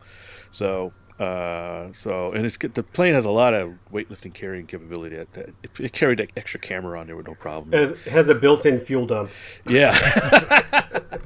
So, 0.50 0.92
uh, 1.20 1.92
so 1.92 2.32
and 2.32 2.44
it's 2.46 2.56
the 2.56 2.82
plane 2.82 3.14
has 3.14 3.24
a 3.24 3.30
lot 3.30 3.52
of 3.54 3.74
weightlifting 3.92 4.32
carrying 4.34 4.66
capability. 4.66 5.16
That, 5.16 5.32
that 5.34 5.48
it, 5.62 5.70
it 5.80 5.92
carried 5.92 6.18
that 6.18 6.30
extra 6.36 6.60
camera 6.60 6.98
on 7.00 7.06
there 7.06 7.16
with 7.16 7.26
no 7.26 7.34
problem. 7.34 7.74
It 7.74 7.78
has, 7.80 7.90
it 7.92 7.98
has 8.12 8.28
a 8.28 8.34
built-in 8.34 8.78
fuel 8.78 9.06
dump. 9.06 9.30
Yeah, 9.68 9.92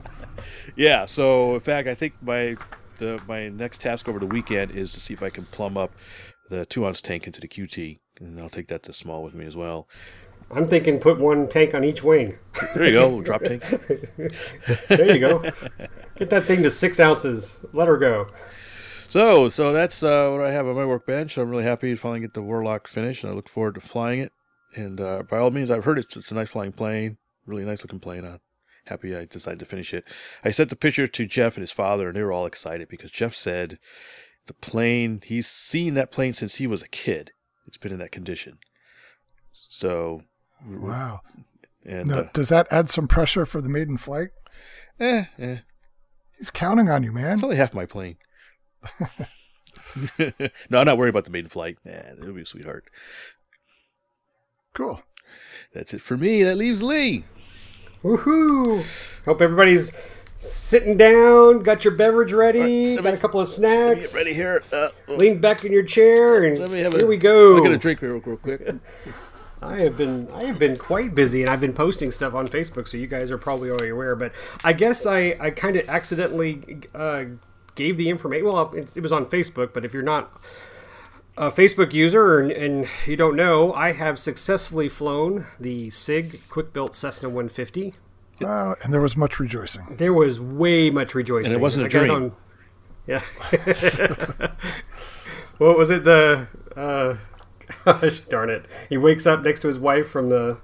yeah. 0.76 1.04
So 1.04 1.54
in 1.54 1.60
fact, 1.60 1.88
I 1.88 1.94
think 1.94 2.14
my 2.22 2.56
the 2.98 3.20
my 3.26 3.48
next 3.48 3.80
task 3.80 4.08
over 4.08 4.18
the 4.18 4.26
weekend 4.26 4.74
is 4.74 4.92
to 4.92 5.00
see 5.00 5.14
if 5.14 5.22
I 5.22 5.30
can 5.30 5.44
plumb 5.46 5.76
up 5.76 5.92
the 6.50 6.66
two 6.66 6.86
ounce 6.86 7.00
tank 7.00 7.26
into 7.26 7.40
the 7.40 7.48
QT, 7.48 7.98
and 8.20 8.40
I'll 8.40 8.48
take 8.48 8.68
that 8.68 8.82
to 8.84 8.92
small 8.92 9.22
with 9.22 9.34
me 9.34 9.46
as 9.46 9.56
well. 9.56 9.88
I'm 10.50 10.68
thinking 10.68 10.98
put 10.98 11.18
one 11.18 11.48
tank 11.48 11.74
on 11.74 11.82
each 11.82 12.02
wing. 12.02 12.38
There 12.74 12.86
you 12.86 12.92
go, 12.92 13.22
drop 13.22 13.42
tank. 13.44 13.62
There 14.88 15.12
you 15.14 15.18
go. 15.18 15.50
Get 16.16 16.28
that 16.30 16.44
thing 16.44 16.62
to 16.62 16.70
six 16.70 17.00
ounces. 17.00 17.64
Let 17.72 17.88
her 17.88 17.96
go. 17.96 18.26
So, 19.08 19.48
so 19.48 19.72
that's 19.72 20.02
uh, 20.02 20.30
what 20.30 20.40
I 20.42 20.52
have 20.52 20.66
on 20.66 20.74
my 20.74 20.84
workbench. 20.84 21.36
I'm 21.36 21.50
really 21.50 21.64
happy 21.64 21.90
to 21.90 21.96
finally 21.96 22.20
get 22.20 22.34
the 22.34 22.42
Warlock 22.42 22.88
finished, 22.88 23.24
and 23.24 23.32
I 23.32 23.34
look 23.34 23.48
forward 23.48 23.74
to 23.74 23.80
flying 23.80 24.20
it. 24.20 24.32
And 24.74 25.00
uh, 25.00 25.22
by 25.28 25.38
all 25.38 25.50
means, 25.50 25.70
I've 25.70 25.84
heard 25.84 25.98
it's, 25.98 26.16
it's 26.16 26.30
a 26.30 26.34
nice 26.34 26.48
flying 26.48 26.72
plane, 26.72 27.18
really 27.46 27.64
nice 27.64 27.82
looking 27.82 28.00
plane. 28.00 28.38
Happy 28.86 29.14
I 29.16 29.24
decided 29.24 29.58
to 29.60 29.64
finish 29.66 29.92
it. 29.94 30.04
I 30.44 30.50
sent 30.50 30.70
the 30.70 30.76
picture 30.76 31.06
to 31.06 31.26
Jeff 31.26 31.56
and 31.56 31.62
his 31.62 31.72
father, 31.72 32.08
and 32.08 32.16
they 32.16 32.22
were 32.22 32.32
all 32.32 32.46
excited 32.46 32.88
because 32.88 33.10
Jeff 33.10 33.34
said 33.34 33.78
the 34.46 34.54
plane, 34.54 35.20
he's 35.24 35.46
seen 35.46 35.94
that 35.94 36.10
plane 36.10 36.32
since 36.32 36.56
he 36.56 36.66
was 36.66 36.82
a 36.82 36.88
kid. 36.88 37.30
It's 37.66 37.78
been 37.78 37.92
in 37.92 37.98
that 38.00 38.12
condition. 38.12 38.58
So, 39.68 40.22
Wow. 40.66 41.20
and 41.84 42.08
Now, 42.08 42.18
uh, 42.18 42.28
does 42.32 42.48
that 42.48 42.66
add 42.70 42.90
some 42.90 43.06
pressure 43.08 43.46
for 43.46 43.60
the 43.60 43.68
maiden 43.68 43.96
flight? 43.98 44.30
eh, 45.00 45.24
eh, 45.38 45.58
He's 46.38 46.50
counting 46.50 46.88
on 46.90 47.02
you, 47.04 47.12
man. 47.12 47.34
it's 47.34 47.42
only 47.44 47.56
half 47.56 47.72
my 47.74 47.86
plane. 47.86 48.16
no, 50.18 50.78
I'm 50.78 50.86
not 50.86 50.98
worried 50.98 51.10
about 51.10 51.24
the 51.24 51.30
maiden 51.30 51.48
flight. 51.50 51.78
Yeah, 51.84 52.12
it'll 52.18 52.32
be 52.34 52.42
a 52.42 52.46
sweetheart. 52.46 52.84
Cool. 54.74 55.02
That's 55.72 55.94
it 55.94 56.00
for 56.00 56.16
me. 56.16 56.42
That 56.42 56.56
leaves 56.56 56.82
Lee. 56.82 57.24
Woohoo! 58.02 58.84
Hope 59.24 59.40
everybody's 59.40 59.92
sitting 60.36 60.96
down, 60.96 61.62
got 61.62 61.84
your 61.84 61.94
beverage 61.94 62.32
ready, 62.32 62.96
let 62.96 63.04
got 63.04 63.10
me- 63.12 63.18
a 63.18 63.20
couple 63.20 63.40
of 63.40 63.48
snacks. 63.48 64.12
Get 64.12 64.18
ready 64.18 64.34
here. 64.34 64.62
Uh, 64.72 64.88
Lean 65.08 65.40
back 65.40 65.64
in 65.64 65.72
your 65.72 65.84
chair, 65.84 66.44
and 66.44 66.58
let 66.58 66.70
me 66.70 66.80
have 66.80 66.92
here 66.94 67.04
a, 67.04 67.08
we 67.08 67.16
go. 67.16 67.56
I'll 67.56 67.62
get 67.62 67.72
a 67.72 67.78
drink 67.78 68.02
real, 68.02 68.18
real 68.18 68.36
quick. 68.36 68.68
I 69.60 69.76
have 69.76 69.96
been 69.96 70.28
I 70.32 70.42
have 70.44 70.58
been 70.58 70.76
quite 70.76 71.14
busy, 71.14 71.42
and 71.42 71.48
I've 71.50 71.60
been 71.60 71.72
posting 71.74 72.10
stuff 72.10 72.34
on 72.34 72.48
Facebook, 72.48 72.88
so 72.88 72.96
you 72.96 73.06
guys 73.06 73.30
are 73.30 73.38
probably 73.38 73.70
already 73.70 73.90
aware. 73.90 74.16
But 74.16 74.32
I 74.64 74.72
guess 74.72 75.06
I 75.06 75.36
I 75.38 75.50
kind 75.50 75.76
of 75.76 75.88
accidentally 75.88 76.80
uh, 76.92 77.24
gave 77.76 77.96
the 77.96 78.08
information. 78.08 78.46
Well, 78.46 78.72
it, 78.74 78.96
it 78.96 79.00
was 79.04 79.12
on 79.12 79.26
Facebook, 79.26 79.72
but 79.72 79.84
if 79.84 79.92
you're 79.94 80.02
not 80.02 80.40
a 81.36 81.50
Facebook 81.50 81.92
user 81.92 82.38
and, 82.40 82.50
and 82.52 82.88
you 83.06 83.16
don't 83.16 83.36
know, 83.36 83.72
I 83.72 83.92
have 83.92 84.18
successfully 84.18 84.88
flown 84.88 85.46
the 85.58 85.90
SIG 85.90 86.42
quick 86.48 86.72
built 86.72 86.94
Cessna 86.94 87.28
150. 87.28 87.94
Wow. 88.40 88.76
And 88.82 88.92
there 88.92 89.00
was 89.00 89.16
much 89.16 89.38
rejoicing. 89.38 89.96
There 89.96 90.12
was 90.12 90.40
way 90.40 90.90
much 90.90 91.14
rejoicing, 91.14 91.52
And 91.52 91.60
it 91.60 91.62
wasn't 91.62 91.84
a 91.84 91.86
I 91.86 91.90
got 91.90 91.98
dream. 92.06 92.10
on- 92.24 92.32
yeah. 93.06 93.22
what 95.58 95.76
was 95.76 95.90
it? 95.90 96.04
The 96.04 96.46
uh, 96.76 97.16
gosh 97.84 98.20
darn 98.20 98.48
it! 98.50 98.66
He 98.88 98.96
wakes 98.96 99.26
up 99.26 99.42
next 99.42 99.60
to 99.60 99.68
his 99.68 99.78
wife 99.78 100.08
from 100.08 100.28
the. 100.28 100.58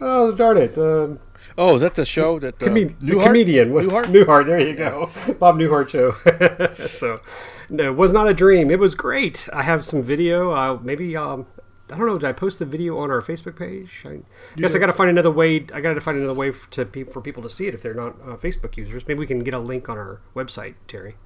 Oh 0.00 0.32
darn 0.32 0.58
it! 0.58 0.74
The, 0.74 1.18
Oh, 1.58 1.74
is 1.74 1.80
that 1.80 1.94
the 1.94 2.04
show 2.04 2.38
that 2.38 2.62
uh, 2.62 2.66
the 2.66 2.70
Newhart? 2.70 3.24
comedian 3.24 3.70
Newhart? 3.70 4.04
Newhart. 4.04 4.46
There 4.46 4.60
you 4.60 4.74
go, 4.74 5.10
Bob 5.38 5.56
Newhart 5.56 5.88
show. 5.88 6.12
so, 6.88 7.20
no, 7.68 7.84
it 7.84 7.96
was 7.96 8.12
not 8.12 8.28
a 8.28 8.34
dream. 8.34 8.70
It 8.70 8.78
was 8.78 8.94
great. 8.94 9.48
I 9.52 9.62
have 9.62 9.84
some 9.84 10.02
video. 10.02 10.52
Uh, 10.52 10.78
maybe 10.82 11.16
um, 11.16 11.46
I 11.90 11.96
don't 11.96 12.06
know. 12.06 12.18
Did 12.18 12.28
I 12.28 12.32
post 12.32 12.58
the 12.58 12.64
video 12.64 12.98
on 12.98 13.10
our 13.10 13.20
Facebook 13.20 13.56
page? 13.56 14.04
I 14.06 14.20
guess 14.56 14.74
I 14.74 14.78
got 14.78 14.86
to 14.86 14.92
find 14.92 15.10
another 15.10 15.30
way. 15.30 15.66
I 15.72 15.80
got 15.80 15.94
to 15.94 16.00
find 16.00 16.18
another 16.18 16.34
way 16.34 16.52
to 16.70 17.04
for 17.06 17.20
people 17.20 17.42
to 17.42 17.50
see 17.50 17.66
it 17.66 17.74
if 17.74 17.82
they're 17.82 17.94
not 17.94 18.16
uh, 18.22 18.36
Facebook 18.36 18.76
users. 18.76 19.06
Maybe 19.06 19.20
we 19.20 19.26
can 19.26 19.40
get 19.40 19.54
a 19.54 19.58
link 19.58 19.88
on 19.88 19.98
our 19.98 20.20
website, 20.34 20.74
Terry. 20.86 21.16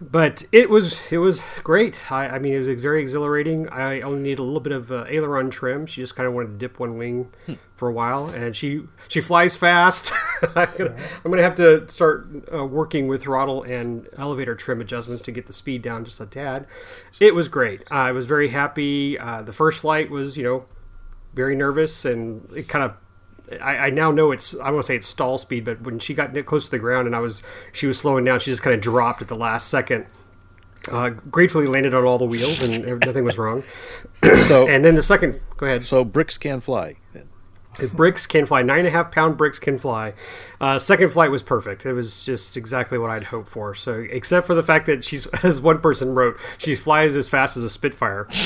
But 0.00 0.44
it 0.50 0.68
was 0.68 0.98
it 1.10 1.18
was 1.18 1.42
great. 1.62 2.10
I, 2.10 2.28
I 2.28 2.38
mean, 2.38 2.52
it 2.52 2.58
was 2.58 2.68
very 2.80 3.00
exhilarating. 3.00 3.68
I 3.68 4.00
only 4.00 4.22
need 4.22 4.38
a 4.40 4.42
little 4.42 4.60
bit 4.60 4.72
of 4.72 4.90
uh, 4.90 5.04
aileron 5.08 5.50
trim. 5.50 5.86
She 5.86 6.00
just 6.00 6.16
kind 6.16 6.26
of 6.26 6.34
wanted 6.34 6.48
to 6.48 6.58
dip 6.58 6.80
one 6.80 6.98
wing 6.98 7.30
for 7.76 7.88
a 7.88 7.92
while, 7.92 8.26
and 8.26 8.56
she 8.56 8.82
she 9.06 9.20
flies 9.20 9.54
fast. 9.54 10.12
I'm, 10.56 10.68
gonna, 10.76 10.96
I'm 11.24 11.30
gonna 11.30 11.42
have 11.42 11.54
to 11.56 11.88
start 11.88 12.28
uh, 12.52 12.66
working 12.66 13.06
with 13.06 13.22
throttle 13.22 13.62
and 13.62 14.08
elevator 14.18 14.56
trim 14.56 14.80
adjustments 14.80 15.22
to 15.22 15.32
get 15.32 15.46
the 15.46 15.52
speed 15.52 15.82
down 15.82 16.04
just 16.04 16.20
a 16.20 16.26
tad. 16.26 16.66
It 17.20 17.34
was 17.34 17.48
great. 17.48 17.84
I 17.88 18.10
was 18.10 18.26
very 18.26 18.48
happy. 18.48 19.16
Uh, 19.16 19.42
the 19.42 19.52
first 19.52 19.78
flight 19.78 20.10
was 20.10 20.36
you 20.36 20.42
know 20.42 20.66
very 21.34 21.56
nervous 21.56 22.04
and 22.04 22.48
it 22.54 22.68
kind 22.68 22.84
of 22.84 22.96
I, 23.60 23.76
I 23.76 23.90
now 23.90 24.10
know 24.10 24.32
it's 24.32 24.58
I 24.58 24.70
won't 24.70 24.84
say 24.84 24.96
it's 24.96 25.06
stall 25.06 25.38
speed, 25.38 25.64
but 25.64 25.82
when 25.82 25.98
she 25.98 26.14
got 26.14 26.34
close 26.46 26.64
to 26.66 26.70
the 26.70 26.78
ground 26.78 27.06
and 27.06 27.14
I 27.14 27.20
was 27.20 27.42
she 27.72 27.86
was 27.86 27.98
slowing 27.98 28.24
down, 28.24 28.40
she 28.40 28.50
just 28.50 28.62
kind 28.62 28.74
of 28.74 28.80
dropped 28.80 29.22
at 29.22 29.28
the 29.28 29.36
last 29.36 29.68
second. 29.68 30.06
Uh, 30.90 31.08
gratefully 31.08 31.66
landed 31.66 31.94
on 31.94 32.04
all 32.04 32.18
the 32.18 32.26
wheels 32.26 32.60
and 32.60 33.00
nothing 33.04 33.24
was 33.24 33.38
wrong. 33.38 33.62
So, 34.48 34.66
And 34.66 34.82
then 34.84 34.94
the 34.94 35.02
second, 35.02 35.40
go 35.58 35.66
ahead. 35.66 35.84
so 35.84 36.02
bricks 36.02 36.38
can 36.38 36.60
fly. 36.60 36.96
The 37.78 37.88
bricks 37.88 38.26
can 38.26 38.46
fly. 38.46 38.62
Nine 38.62 38.80
and 38.80 38.88
a 38.88 38.90
half 38.90 39.10
pound 39.10 39.36
bricks 39.36 39.58
can 39.58 39.78
fly. 39.78 40.14
Uh, 40.60 40.78
second 40.78 41.10
flight 41.12 41.30
was 41.30 41.42
perfect. 41.42 41.84
It 41.84 41.92
was 41.92 42.24
just 42.24 42.56
exactly 42.56 42.98
what 42.98 43.10
I'd 43.10 43.24
hoped 43.24 43.48
for. 43.48 43.74
So, 43.74 44.04
except 44.10 44.46
for 44.46 44.54
the 44.54 44.62
fact 44.62 44.86
that 44.86 45.04
she's, 45.04 45.26
as 45.42 45.60
one 45.60 45.80
person 45.80 46.14
wrote, 46.14 46.38
she 46.58 46.74
flies 46.74 47.16
as 47.16 47.28
fast 47.28 47.56
as 47.56 47.64
a 47.64 47.70
Spitfire. 47.70 48.28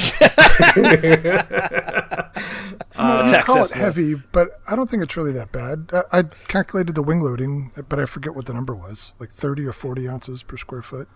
No, 2.98 3.20
you 3.20 3.26
Attack 3.28 3.44
call 3.44 3.62
it 3.64 3.70
heavy, 3.70 4.14
but 4.14 4.48
I 4.68 4.74
don't 4.74 4.90
think 4.90 5.04
it's 5.04 5.16
really 5.16 5.30
that 5.32 5.52
bad. 5.52 5.90
I, 5.92 6.18
I 6.18 6.22
calculated 6.48 6.96
the 6.96 7.02
wing 7.02 7.20
loading, 7.20 7.70
but 7.88 8.00
I 8.00 8.06
forget 8.06 8.34
what 8.34 8.46
the 8.46 8.54
number 8.54 8.74
was, 8.74 9.12
like 9.20 9.30
30 9.30 9.64
or 9.66 9.72
40 9.72 10.08
ounces 10.08 10.42
per 10.42 10.56
square 10.56 10.82
foot, 10.82 11.08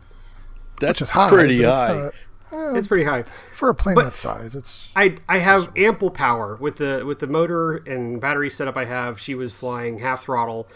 That's 0.81 0.99
just 1.01 1.11
is 1.11 1.15
high. 1.15 1.29
pretty 1.29 1.61
but 1.63 1.73
it's 1.73 1.81
high. 1.81 1.95
not- 1.95 2.15
It's 2.53 2.87
pretty 2.89 3.05
high. 3.05 3.25
for 3.55 3.69
a 3.69 3.75
plane 3.75 3.95
But- 3.95 4.05
that 4.05 4.17
size, 4.17 4.55
it's 4.55 4.89
I 4.95 5.17
I 5.29 5.39
have 5.39 5.71
ample 5.77 6.11
power 6.11 6.57
with 6.61 6.77
the 6.77 7.03
with 7.07 7.19
the 7.21 7.27
motor 7.27 7.77
and 7.77 8.21
battery 8.21 8.51
setup 8.51 8.77
I 8.77 8.85
have. 8.85 9.19
She 9.19 9.35
was 9.35 9.53
flying 9.53 9.99
half 10.01 10.25
throttle 10.25 10.69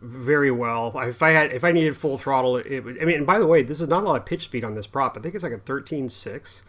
very 0.00 0.50
well. 0.50 0.92
If 1.00 1.22
I 1.22 1.30
had 1.30 1.52
if 1.52 1.64
I 1.64 1.72
needed 1.72 1.96
full 1.96 2.16
throttle, 2.18 2.56
it 2.56 2.80
would. 2.80 3.00
I 3.00 3.04
mean, 3.04 3.16
and 3.18 3.26
by 3.26 3.38
the 3.38 3.46
way, 3.46 3.62
this 3.62 3.80
is 3.80 3.88
not 3.88 4.02
a 4.02 4.06
lot 4.06 4.16
of 4.20 4.24
pitch 4.26 4.44
speed 4.44 4.64
on 4.64 4.74
this 4.74 4.86
prop. 4.86 5.16
I 5.16 5.20
think 5.20 5.34
it's 5.34 5.44
like 5.44 5.52
a 5.52 5.58
thirteen 5.58 6.08
six. 6.08 6.62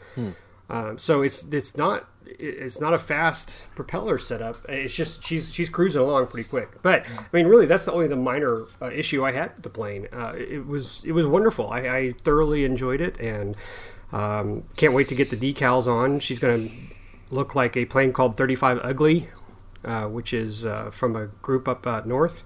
Um, 0.69 0.97
so 0.97 1.21
it's 1.21 1.43
it's 1.51 1.75
not 1.77 2.07
it's 2.25 2.79
not 2.79 2.93
a 2.93 2.97
fast 2.97 3.67
propeller 3.75 4.17
setup. 4.17 4.57
It's 4.69 4.95
just 4.95 5.23
she's 5.23 5.53
she's 5.53 5.69
cruising 5.69 6.01
along 6.01 6.27
pretty 6.27 6.47
quick. 6.47 6.81
But 6.81 7.05
I 7.05 7.25
mean, 7.33 7.47
really, 7.47 7.65
that's 7.65 7.85
the 7.85 7.91
only 7.91 8.07
the 8.07 8.15
minor 8.15 8.63
uh, 8.81 8.89
issue 8.91 9.23
I 9.25 9.31
had 9.33 9.53
with 9.55 9.63
the 9.63 9.69
plane. 9.69 10.07
Uh, 10.11 10.33
it 10.37 10.65
was 10.65 11.03
it 11.05 11.11
was 11.11 11.25
wonderful. 11.25 11.69
I, 11.69 11.79
I 11.81 12.13
thoroughly 12.23 12.63
enjoyed 12.65 13.01
it, 13.01 13.19
and 13.19 13.55
um, 14.13 14.63
can't 14.77 14.93
wait 14.93 15.09
to 15.09 15.15
get 15.15 15.31
the 15.31 15.35
decals 15.35 15.87
on. 15.87 16.19
She's 16.19 16.39
going 16.39 16.69
to 16.69 17.35
look 17.35 17.55
like 17.55 17.75
a 17.75 17.85
plane 17.85 18.13
called 18.13 18.37
35 18.37 18.79
Ugly, 18.83 19.27
uh, 19.83 20.03
which 20.05 20.33
is 20.33 20.65
uh, 20.65 20.91
from 20.91 21.15
a 21.15 21.25
group 21.41 21.67
up 21.67 21.85
uh, 21.87 22.03
north, 22.05 22.45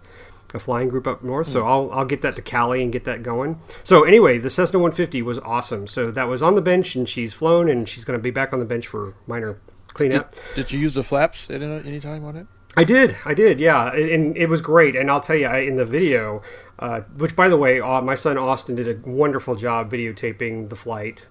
a 0.54 0.60
flying 0.60 0.88
group 0.88 1.06
up 1.06 1.24
north. 1.24 1.50
So 1.50 1.68
I'll, 1.68 1.92
I'll 1.92 2.06
get 2.06 2.22
that 2.22 2.36
to 2.36 2.42
Cali 2.42 2.82
and 2.82 2.92
get 2.92 3.04
that 3.04 3.22
going. 3.22 3.60
So 3.84 4.06
anyway, 4.06 4.38
the 4.38 4.50
Cessna 4.50 4.80
150 4.80 5.22
was 5.22 5.40
awesome. 5.40 5.88
So 5.88 6.10
that 6.10 6.30
was 6.30 6.42
on 6.42 6.56
the 6.56 6.62
bench 6.62 6.96
and 6.96 7.08
she's 7.08 7.34
flown 7.34 7.70
and 7.70 7.88
she's 7.88 8.06
going 8.06 8.18
to 8.18 8.24
be 8.24 8.32
back 8.32 8.54
on 8.54 8.60
the 8.60 8.66
bench 8.66 8.88
for 8.88 9.16
minor 9.28 9.60
cleanup. 9.90 10.34
did 10.56 10.72
you 10.72 10.80
use 10.80 10.94
the 10.94 11.04
flaps 11.04 11.50
at 11.50 11.62
any 11.62 11.88
any 11.88 12.00
time 12.00 12.24
on 12.24 12.38
it? 12.38 12.48
I 12.78 12.84
did, 12.84 13.18
I 13.26 13.34
did, 13.34 13.60
yeah, 13.60 13.92
and 13.92 14.10
and 14.10 14.38
it 14.38 14.50
was 14.50 14.62
great. 14.62 14.96
And 14.96 15.10
I'll 15.10 15.20
tell 15.20 15.36
you, 15.36 15.48
I, 15.48 15.60
in 15.62 15.78
the 15.78 15.86
video, 15.86 16.44
uh, 16.78 17.02
which 17.18 17.36
by 17.36 17.50
the 17.50 17.58
way, 17.58 17.82
uh, 17.82 18.02
my 18.02 18.14
son 18.14 18.38
Austin 18.38 18.76
did 18.76 18.88
a 18.88 19.10
wonderful 19.10 19.56
job 19.56 19.92
videotaping 19.92 20.70
the 20.70 20.76
flight. 20.76 21.26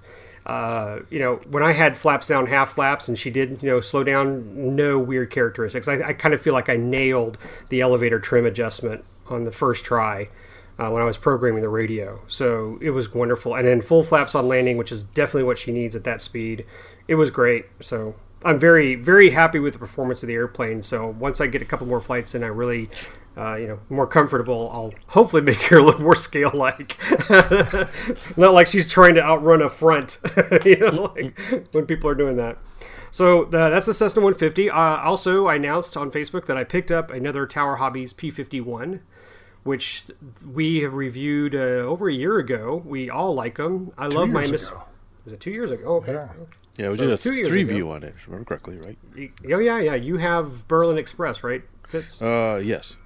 Uh, 0.46 1.00
you 1.10 1.18
know, 1.18 1.40
when 1.50 1.62
I 1.64 1.72
had 1.72 1.96
flaps 1.96 2.28
down 2.28 2.46
half 2.46 2.74
flaps, 2.74 3.08
and 3.08 3.18
she 3.18 3.30
did, 3.32 3.58
you 3.62 3.68
know, 3.68 3.80
slow 3.80 4.04
down, 4.04 4.76
no 4.76 4.98
weird 4.98 5.30
characteristics. 5.30 5.88
I, 5.88 6.00
I 6.00 6.12
kind 6.12 6.34
of 6.34 6.40
feel 6.40 6.54
like 6.54 6.68
I 6.68 6.76
nailed 6.76 7.36
the 7.68 7.80
elevator 7.80 8.20
trim 8.20 8.46
adjustment 8.46 9.04
on 9.28 9.42
the 9.42 9.50
first 9.52 9.84
try. 9.84 10.28
uh, 10.78 10.90
when 10.90 11.02
I 11.02 11.06
was 11.06 11.16
programming 11.16 11.62
the 11.62 11.68
radio. 11.68 12.20
So 12.28 12.78
it 12.80 12.90
was 12.90 13.12
wonderful. 13.12 13.54
And 13.54 13.66
then 13.66 13.80
full 13.80 14.02
flaps 14.02 14.34
on 14.34 14.48
landing, 14.48 14.76
which 14.76 14.92
is 14.92 15.02
definitely 15.02 15.44
what 15.44 15.58
she 15.58 15.72
needs 15.72 15.96
at 15.96 16.04
that 16.04 16.20
speed. 16.20 16.66
It 17.08 17.14
was 17.14 17.30
great. 17.30 17.66
So 17.80 18.14
I'm 18.44 18.58
very, 18.58 18.94
very 18.94 19.30
happy 19.30 19.58
with 19.58 19.72
the 19.72 19.78
performance 19.78 20.22
of 20.22 20.26
the 20.28 20.34
airplane. 20.34 20.82
So 20.82 21.08
once 21.08 21.40
I 21.40 21.46
get 21.46 21.62
a 21.62 21.64
couple 21.64 21.86
more 21.86 22.00
flights 22.00 22.34
and 22.34 22.44
I 22.44 22.48
really, 22.48 22.90
uh, 23.36 23.54
you 23.54 23.66
know, 23.66 23.80
more 23.88 24.06
comfortable, 24.06 24.70
I'll 24.72 24.92
hopefully 25.08 25.42
make 25.50 25.62
her 25.64 25.82
look 25.82 25.98
more 25.98 26.14
scale 26.14 26.50
like. 26.54 26.96
Not 28.36 28.54
like 28.54 28.66
she's 28.66 28.86
trying 28.86 29.14
to 29.14 29.22
outrun 29.22 29.62
a 29.62 29.68
front, 29.68 30.18
you 30.64 30.76
know, 30.76 31.12
like 31.16 31.38
when 31.72 31.86
people 31.86 32.10
are 32.10 32.14
doing 32.14 32.36
that. 32.36 32.58
So 33.10 33.44
uh, 33.44 33.70
that's 33.70 33.86
the 33.86 33.94
Cessna 33.94 34.20
150. 34.20 34.68
Uh, 34.68 34.74
also, 34.74 35.46
I 35.46 35.54
announced 35.54 35.96
on 35.96 36.10
Facebook 36.10 36.46
that 36.46 36.56
I 36.56 36.64
picked 36.64 36.92
up 36.92 37.10
another 37.10 37.46
Tower 37.46 37.76
Hobbies 37.76 38.12
P51 38.12 39.00
which 39.66 40.04
we 40.48 40.78
have 40.82 40.94
reviewed 40.94 41.52
uh, 41.52 41.58
over 41.58 42.08
a 42.08 42.12
year 42.12 42.38
ago. 42.38 42.82
We 42.86 43.10
all 43.10 43.34
like 43.34 43.56
them. 43.56 43.90
I 43.98 44.08
Two 44.08 44.16
love 44.16 44.28
my 44.28 44.44
ago. 44.44 44.84
Was 45.24 45.32
it 45.32 45.40
two 45.40 45.50
years 45.50 45.72
ago? 45.72 45.96
Okay. 45.96 46.12
Yeah. 46.12 46.28
Yeah, 46.78 46.90
we 46.90 46.96
So 46.98 47.04
did 47.04 47.10
a 47.12 47.16
two 47.18 47.34
years 47.34 47.48
three 47.48 47.62
ago. 47.62 47.72
view 47.72 47.90
on 47.90 48.02
it, 48.02 48.14
if 48.16 48.22
I 48.28 48.32
remember 48.32 48.44
correctly, 48.48 48.78
right? 48.84 48.98
Oh 49.50 49.58
yeah, 49.58 49.78
yeah. 49.78 49.94
You 49.94 50.18
have 50.18 50.66
Berlin 50.68 50.98
Express, 50.98 51.42
right, 51.42 51.62
Fitz? 51.88 52.20
Uh, 52.20 52.60
yes. 52.62 52.96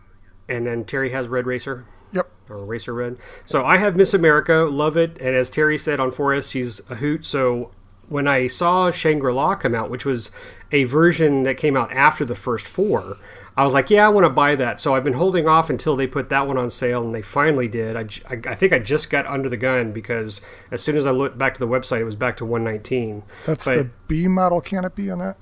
And 0.49 0.67
then 0.67 0.85
Terry 0.85 1.11
has 1.11 1.29
Red 1.29 1.47
Racer 1.47 1.85
Yep. 2.13 2.29
or 2.49 2.65
Racer 2.65 2.93
Red. 2.93 3.19
So 3.45 3.65
I 3.65 3.77
have 3.77 3.95
Miss 3.95 4.13
America, 4.13 4.67
love 4.69 4.97
it. 4.97 5.17
And 5.19 5.37
as 5.37 5.49
Terry 5.49 5.79
said 5.79 6.01
on 6.01 6.11
Forest, 6.11 6.51
she's 6.51 6.81
a 6.91 6.97
hoot. 6.97 7.25
So 7.25 7.71
when 8.09 8.27
I 8.27 8.49
saw 8.49 8.91
Shangri 8.91 9.33
La 9.33 9.55
come 9.55 9.77
out, 9.77 9.91
which 9.91 10.05
was 10.05 10.33
a 10.73 10.83
version 10.85 11.45
that 11.45 11.57
came 11.57 11.77
out 11.77 11.93
after 11.93 12.25
the 12.25 12.35
first 12.35 12.67
four, 12.67 13.19
I 13.57 13.65
was 13.65 13.75
like, 13.75 13.91
yeah, 13.91 14.07
I 14.07 14.09
want 14.09 14.25
to 14.25 14.31
buy 14.31 14.55
that. 14.57 14.81
So 14.81 14.95
I've 14.95 15.05
been 15.05 15.15
holding 15.15 15.47
off 15.49 15.69
until 15.71 15.97
they 15.97 16.07
put 16.07 16.29
that 16.31 16.47
one 16.47 16.57
on 16.57 16.71
sale, 16.71 17.03
and 17.05 17.15
they 17.15 17.23
finally 17.23 17.69
did. 17.69 17.97
I 17.97 18.07
I 18.49 18.55
think 18.55 18.73
I 18.73 18.79
just 18.79 19.11
got 19.11 19.27
under 19.27 19.49
the 19.49 19.57
gun 19.57 19.93
because 19.93 20.41
as 20.71 20.83
soon 20.83 20.97
as 20.97 21.07
I 21.07 21.11
looked 21.11 21.37
back 21.37 21.55
to 21.55 21.61
the 21.61 21.69
website, 21.69 22.01
it 22.01 22.05
was 22.05 22.17
back 22.17 22.37
to 22.39 22.45
119. 22.45 23.23
That's 23.47 23.65
But- 23.67 23.77
the 23.77 23.91
B 24.09 24.29
model 24.29 24.61
canopy 24.61 25.11
on 25.11 25.19
that. 25.19 25.37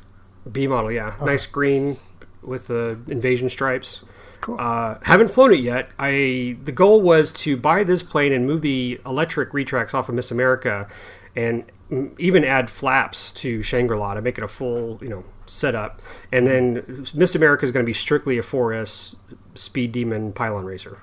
B 0.51 0.67
model, 0.67 0.91
yeah, 0.91 1.15
nice 1.23 1.45
green 1.47 1.99
with 2.43 2.69
the 2.69 2.99
invasion 3.09 3.51
stripes. 3.51 4.03
Cool. 4.41 4.57
Uh, 4.59 4.97
haven't 5.03 5.29
flown 5.33 5.53
it 5.53 5.61
yet. 5.61 5.91
I 5.99 6.57
the 6.65 6.73
goal 6.73 7.03
was 7.03 7.33
to 7.33 7.57
buy 7.57 7.85
this 7.85 8.03
plane 8.03 8.33
and 8.33 8.47
move 8.47 8.63
the 8.63 9.01
electric 9.05 9.53
retracts 9.53 9.93
off 9.95 10.09
of 10.09 10.15
Miss 10.15 10.31
America, 10.31 10.87
and 11.37 11.65
even 12.19 12.45
add 12.45 12.71
flaps 12.71 13.31
to 13.33 13.63
Shangri 13.63 13.99
La 13.99 14.15
to 14.15 14.23
make 14.23 14.39
it 14.39 14.45
a 14.45 14.49
full 14.49 14.99
you 15.03 15.09
know 15.09 15.25
setup. 15.49 16.01
And 16.33 16.47
then 16.47 17.07
Miss 17.15 17.35
America 17.35 17.65
is 17.67 17.73
going 17.73 17.85
to 17.85 17.89
be 17.89 17.95
strictly 17.95 18.39
a 18.39 18.43
4S 18.43 19.17
Speed 19.55 19.93
Demon 19.93 20.33
pylon 20.33 20.65
racer. 20.65 20.99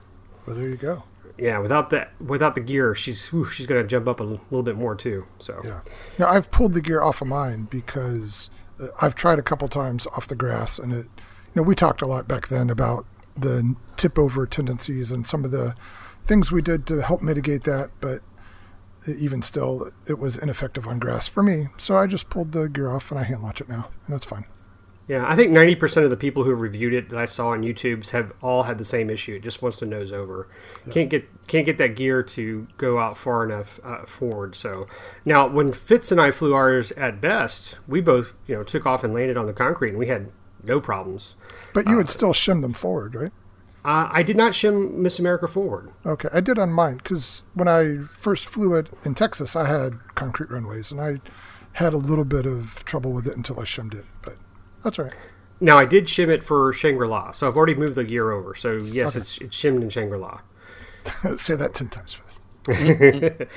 well, 0.45 0.55
there 0.55 0.69
you 0.69 0.77
go. 0.77 1.03
Yeah, 1.37 1.57
without 1.59 1.89
the 1.89 2.07
without 2.25 2.55
the 2.55 2.61
gear, 2.61 2.95
she's 2.95 3.27
whew, 3.27 3.45
she's 3.49 3.67
going 3.67 3.81
to 3.81 3.87
jump 3.87 4.07
up 4.07 4.21
a 4.21 4.23
l- 4.23 4.41
little 4.51 4.63
bit 4.63 4.77
more 4.77 4.95
too. 4.95 5.25
So 5.39 5.61
Yeah. 5.65 5.81
Now 6.17 6.29
I've 6.29 6.49
pulled 6.49 6.71
the 6.73 6.81
gear 6.81 7.01
off 7.01 7.21
of 7.21 7.27
mine 7.27 7.67
because 7.69 8.49
uh, 8.79 8.87
I've 9.01 9.15
tried 9.15 9.37
a 9.37 9.41
couple 9.41 9.67
times 9.67 10.07
off 10.07 10.27
the 10.27 10.35
grass, 10.35 10.79
and 10.79 10.93
it. 10.93 11.07
You 11.53 11.61
know, 11.61 11.63
we 11.63 11.75
talked 11.75 12.01
a 12.01 12.05
lot 12.07 12.27
back 12.27 12.47
then 12.49 12.69
about 12.69 13.05
the 13.37 13.75
tip 13.97 14.17
over 14.19 14.45
tendencies 14.45 15.09
and 15.11 15.25
some 15.27 15.43
of 15.45 15.51
the 15.51 15.73
things 16.25 16.51
we 16.51 16.61
did 16.61 16.85
to 16.87 17.01
help 17.01 17.21
mitigate 17.21 17.63
that, 17.63 17.89
but 18.01 18.21
even 19.07 19.41
still, 19.41 19.91
it 20.07 20.19
was 20.19 20.37
ineffective 20.37 20.87
on 20.87 20.99
grass 20.99 21.27
for 21.27 21.43
me. 21.43 21.67
So 21.77 21.95
I 21.97 22.07
just 22.07 22.29
pulled 22.29 22.51
the 22.51 22.67
gear 22.69 22.91
off 22.91 23.11
and 23.11 23.19
I 23.19 23.23
hand 23.23 23.43
launch 23.43 23.61
it 23.61 23.69
now, 23.69 23.89
and 24.05 24.13
that's 24.13 24.25
fine. 24.25 24.45
Yeah, 25.07 25.23
I 25.27 25.35
think 25.35 25.51
ninety 25.51 25.75
percent 25.75 26.03
of 26.03 26.09
the 26.09 26.17
people 26.17 26.45
who 26.45 26.55
reviewed 26.55 26.93
it 26.93 27.09
that 27.09 27.19
I 27.19 27.25
saw 27.25 27.49
on 27.49 27.61
YouTube 27.61 28.09
have 28.09 28.33
all 28.41 28.63
had 28.63 28.79
the 28.79 28.85
same 28.85 29.11
issue. 29.11 29.35
It 29.35 29.43
just 29.43 29.61
wants 29.61 29.77
to 29.77 29.85
nose 29.85 30.11
over. 30.11 30.47
Can't 30.89 31.11
get 31.11 31.27
can't 31.47 31.65
get 31.65 31.77
that 31.77 31.95
gear 31.95 32.23
to 32.23 32.67
go 32.77 32.97
out 32.97 33.15
far 33.15 33.45
enough 33.45 33.79
uh, 33.83 34.05
forward. 34.05 34.55
So 34.55 34.87
now, 35.23 35.47
when 35.47 35.73
Fitz 35.73 36.11
and 36.11 36.19
I 36.19 36.31
flew 36.31 36.55
ours 36.55 36.91
at 36.93 37.21
SEFF, 37.21 37.75
we 37.87 38.01
both 38.01 38.33
you 38.47 38.55
know 38.55 38.63
took 38.63 38.87
off 38.87 39.03
and 39.03 39.13
landed 39.13 39.37
on 39.37 39.45
the 39.45 39.53
concrete, 39.53 39.89
and 39.89 39.99
we 39.99 40.07
had 40.07 40.31
no 40.63 40.81
problems. 40.81 41.35
But 41.71 41.87
you 41.87 41.97
would 41.97 42.09
still 42.09 42.33
shim 42.33 42.63
them 42.63 42.73
forward, 42.73 43.13
right? 43.13 43.31
Uh, 43.85 44.09
I 44.11 44.23
did 44.23 44.35
not 44.35 44.53
shim 44.53 44.93
Miss 44.93 45.19
America 45.19 45.47
forward. 45.47 45.91
Okay, 46.03 46.27
I 46.33 46.41
did 46.41 46.57
on 46.57 46.73
mine 46.73 46.97
because 46.97 47.43
when 47.53 47.67
I 47.67 47.97
first 47.99 48.47
flew 48.47 48.73
it 48.73 48.89
in 49.03 49.13
Texas, 49.13 49.55
I 49.55 49.67
had 49.67 49.99
concrete 50.15 50.49
runways, 50.49 50.91
and 50.91 50.99
I 50.99 51.21
had 51.73 51.93
a 51.93 51.97
little 51.97 52.25
bit 52.25 52.47
of 52.47 52.83
trouble 52.85 53.11
with 53.11 53.27
it 53.27 53.37
until 53.37 53.59
I 53.59 53.63
shimmed 53.63 53.93
it. 53.93 54.05
But 54.23 54.37
that's 54.83 54.97
all 54.97 55.05
right. 55.05 55.13
Now 55.59 55.77
I 55.77 55.85
did 55.85 56.05
shim 56.05 56.29
it 56.29 56.43
for 56.43 56.73
Shangri 56.73 57.07
La, 57.07 57.31
so 57.31 57.47
I've 57.47 57.55
already 57.55 57.75
moved 57.75 57.93
the 57.93 58.03
gear 58.03 58.31
over. 58.31 58.55
So 58.55 58.73
yes, 58.77 59.15
it's 59.15 59.37
it's 59.37 59.55
shimmed 59.55 59.83
in 59.83 59.91
Shangri 59.91 60.17
La. 60.17 60.41
Say 61.37 61.55
that 61.55 61.75
ten 61.75 61.89
times 61.89 62.15
fast. 62.15 62.41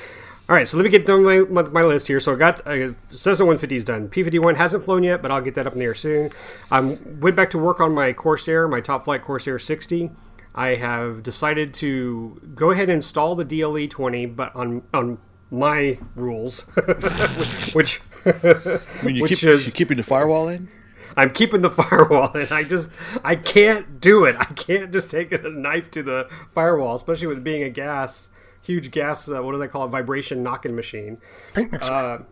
All 0.49 0.55
right, 0.55 0.67
so 0.67 0.77
let 0.77 0.83
me 0.83 0.89
get 0.89 1.05
done 1.05 1.23
my, 1.23 1.41
my, 1.41 1.61
my 1.61 1.83
list 1.83 2.07
here. 2.07 2.19
So 2.19 2.33
I 2.33 2.35
got 2.35 2.65
uh, 2.65 2.93
Cessna 3.11 3.45
150 3.45 3.75
is 3.75 3.83
done. 3.83 4.09
P51 4.09 4.55
hasn't 4.55 4.83
flown 4.83 5.03
yet, 5.03 5.21
but 5.21 5.29
I'll 5.29 5.41
get 5.41 5.53
that 5.53 5.67
up 5.67 5.73
in 5.73 5.79
the 5.79 5.85
air 5.85 5.93
soon. 5.93 6.31
Um, 6.71 7.19
went 7.19 7.35
back 7.35 7.51
to 7.51 7.59
work 7.59 7.79
on 7.79 7.93
my 7.93 8.13
Corsair, 8.13 8.67
my 8.67 8.81
Top 8.81 9.05
Flite 9.05 9.21
Corsair 9.23 9.59
60. 9.59 10.09
I 10.55 10.69
have 10.69 11.21
decided 11.21 11.75
to 11.75 12.41
go 12.55 12.71
ahead 12.71 12.89
and 12.89 12.95
install 12.95 13.35
the 13.35 13.45
DLE 13.45 13.87
20, 13.91 14.25
but 14.25 14.55
on 14.55 14.81
on 14.91 15.19
my 15.51 15.99
rules, 16.15 16.61
which 17.73 18.01
I 18.25 18.79
mean, 19.03 19.15
you 19.15 19.21
Which 19.21 19.39
keep 19.41 19.49
is- 19.49 19.71
keeping 19.73 19.97
the 19.97 20.03
firewall 20.03 20.47
in. 20.47 20.67
I'm 21.15 21.29
keeping 21.29 21.61
the 21.61 21.69
firewall, 21.69 22.33
and 22.35 22.51
I 22.51 22.63
just 22.63 22.89
I 23.23 23.35
can't 23.35 24.01
do 24.01 24.25
it. 24.25 24.35
I 24.39 24.45
can't 24.45 24.91
just 24.91 25.11
take 25.11 25.31
a 25.31 25.37
knife 25.47 25.91
to 25.91 26.01
the 26.01 26.27
firewall, 26.55 26.95
especially 26.95 27.27
with 27.27 27.43
being 27.43 27.61
a 27.61 27.69
gas, 27.69 28.29
huge 28.69 28.91
gas. 28.91 29.27
Uh, 29.27 29.41
what 29.41 29.53
do 29.53 29.57
they 29.57 29.67
call 29.67 29.85
it? 29.85 29.89
Vibration 29.89 30.43
knocking 30.43 30.75
machine. 30.75 31.17
Paint 31.55 31.71
mixer. 31.71 31.91
Uh, 31.91 32.23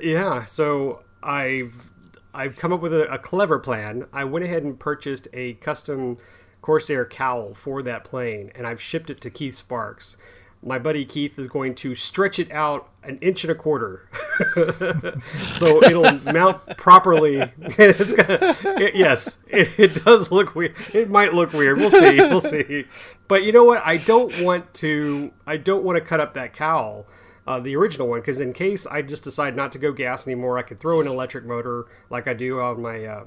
yeah, 0.00 0.44
so 0.46 1.02
I've 1.22 1.90
I've 2.32 2.56
come 2.56 2.72
up 2.72 2.80
with 2.80 2.94
a, 2.94 3.12
a 3.12 3.18
clever 3.18 3.58
plan. 3.58 4.06
I 4.12 4.24
went 4.24 4.44
ahead 4.44 4.62
and 4.62 4.80
purchased 4.80 5.28
a 5.34 5.54
custom 5.54 6.16
Corsair 6.62 7.04
cowl 7.04 7.52
for 7.52 7.82
that 7.82 8.04
plane, 8.04 8.50
and 8.54 8.66
I've 8.66 8.80
shipped 8.80 9.10
it 9.10 9.20
to 9.20 9.30
Keith 9.30 9.54
Sparks. 9.54 10.16
My 10.64 10.78
buddy 10.78 11.04
Keith 11.04 11.38
is 11.38 11.48
going 11.48 11.74
to 11.76 11.94
stretch 11.94 12.38
it 12.38 12.50
out 12.52 12.88
an 13.02 13.18
inch 13.20 13.42
and 13.42 13.50
a 13.50 13.54
quarter, 13.54 14.08
so 15.56 15.82
it'll 15.82 16.20
mount 16.32 16.76
properly. 16.76 17.40
it's 17.58 18.12
gonna, 18.12 18.56
it- 18.80 18.94
yes, 18.94 19.38
it, 19.48 19.76
it 19.78 20.04
does 20.04 20.30
look 20.30 20.54
weird. 20.54 20.76
It 20.94 21.10
might 21.10 21.34
look 21.34 21.52
weird. 21.52 21.78
We'll 21.78 21.90
see. 21.90 22.16
We'll 22.18 22.38
see. 22.40 22.84
But 23.26 23.42
you 23.42 23.50
know 23.50 23.64
what? 23.64 23.82
I 23.84 23.96
don't 23.96 24.32
want 24.42 24.72
to. 24.74 25.32
I 25.46 25.56
don't 25.56 25.82
want 25.82 25.96
to 25.96 26.00
cut 26.04 26.20
up 26.20 26.34
that 26.34 26.52
cowl 26.54 27.06
uh, 27.46 27.58
the 27.60 27.74
original 27.76 28.08
one 28.08 28.20
because 28.20 28.40
in 28.40 28.52
case 28.52 28.86
I 28.86 29.02
just 29.02 29.24
decide 29.24 29.56
not 29.56 29.72
to 29.72 29.78
go 29.78 29.92
gas 29.92 30.26
anymore, 30.26 30.58
I 30.58 30.62
could 30.62 30.78
throw 30.78 31.00
an 31.00 31.08
electric 31.08 31.44
motor 31.44 31.86
like 32.08 32.28
I 32.28 32.34
do 32.34 32.60
on 32.60 32.80
my 32.82 33.04
uh, 33.04 33.24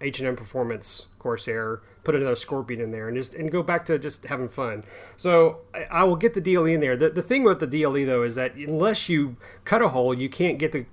H&M 0.00 0.36
Performance 0.36 1.06
Corsair, 1.18 1.82
put 2.04 2.14
another 2.14 2.36
Scorpion 2.36 2.80
in 2.80 2.90
there, 2.90 3.08
and 3.08 3.16
just 3.16 3.34
and 3.34 3.50
go 3.50 3.62
back 3.62 3.84
to 3.86 3.98
just 3.98 4.24
having 4.26 4.48
fun. 4.48 4.84
So 5.16 5.58
I, 5.74 5.84
I 5.90 6.04
will 6.04 6.16
get 6.16 6.34
the 6.34 6.40
DLE 6.40 6.74
in 6.74 6.80
there. 6.80 6.96
The, 6.96 7.10
the 7.10 7.22
thing 7.22 7.42
with 7.42 7.60
the 7.60 7.66
DLE 7.66 8.06
though 8.06 8.22
is 8.22 8.34
that 8.34 8.54
unless 8.54 9.08
you 9.08 9.36
cut 9.64 9.82
a 9.82 9.88
hole, 9.88 10.14
you 10.14 10.28
can't 10.28 10.58
get 10.58 10.72
the 10.72 10.86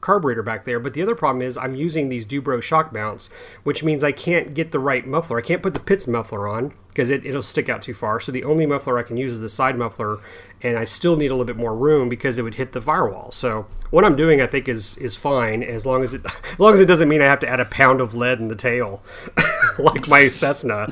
carburetor 0.00 0.42
back 0.42 0.64
there. 0.64 0.80
But 0.80 0.94
the 0.94 1.02
other 1.02 1.14
problem 1.14 1.42
is 1.42 1.56
I'm 1.56 1.74
using 1.74 2.08
these 2.08 2.24
Du-Bro 2.24 2.60
shock 2.60 2.92
mounts, 2.92 3.30
which 3.62 3.82
means 3.82 4.04
I 4.04 4.12
can't 4.12 4.54
get 4.54 4.72
the 4.72 4.78
right 4.78 5.06
muffler. 5.06 5.38
I 5.38 5.42
can't 5.42 5.62
put 5.62 5.74
the 5.74 5.80
Pitts 5.80 6.06
muffler 6.06 6.48
on 6.48 6.72
because 6.98 7.10
it, 7.10 7.24
it'll 7.24 7.42
stick 7.42 7.68
out 7.68 7.80
too 7.80 7.94
far. 7.94 8.18
So 8.18 8.32
the 8.32 8.42
only 8.42 8.66
muffler 8.66 8.98
I 8.98 9.04
can 9.04 9.16
use 9.16 9.30
is 9.30 9.38
the 9.38 9.48
side 9.48 9.78
muffler, 9.78 10.18
and 10.60 10.76
I 10.76 10.82
still 10.82 11.14
need 11.16 11.28
a 11.28 11.34
little 11.34 11.44
bit 11.44 11.56
more 11.56 11.72
room 11.72 12.08
because 12.08 12.38
it 12.38 12.42
would 12.42 12.56
hit 12.56 12.72
the 12.72 12.80
firewall. 12.80 13.30
So 13.30 13.66
what 13.90 14.04
I'm 14.04 14.16
doing, 14.16 14.40
I 14.40 14.48
think, 14.48 14.68
is 14.68 14.96
is 14.98 15.14
fine 15.14 15.62
as 15.62 15.86
long 15.86 16.02
as 16.02 16.12
it 16.12 16.22
as 16.52 16.58
long 16.58 16.72
as 16.72 16.80
it 16.80 16.86
doesn't 16.86 17.08
mean 17.08 17.22
I 17.22 17.26
have 17.26 17.38
to 17.40 17.48
add 17.48 17.60
a 17.60 17.66
pound 17.66 18.00
of 18.00 18.16
lead 18.16 18.40
in 18.40 18.48
the 18.48 18.56
tail, 18.56 19.04
like 19.78 20.08
my 20.08 20.26
Cessna. 20.26 20.88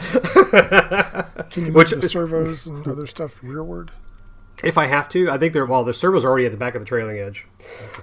Can 1.51 1.65
you 1.65 1.73
move 1.73 1.75
which- 1.75 1.91
the 1.91 2.09
servos 2.09 2.69
and 2.69 2.87
other 2.87 3.09
stuff 3.09 3.43
rearward? 3.43 3.91
If 4.65 4.79
I 4.79 4.87
have 4.87 5.09
to, 5.11 5.31
I 5.31 5.37
think 5.37 5.53
they're 5.53 5.67
well. 5.67 5.85
The 5.85 5.93
servo's 5.93 6.25
already 6.25 6.47
at 6.47 6.53
the 6.53 6.59
back 6.59 6.75
of 6.75 6.81
the 6.81 6.87
trailing 6.87 7.19
edge. 7.19 7.47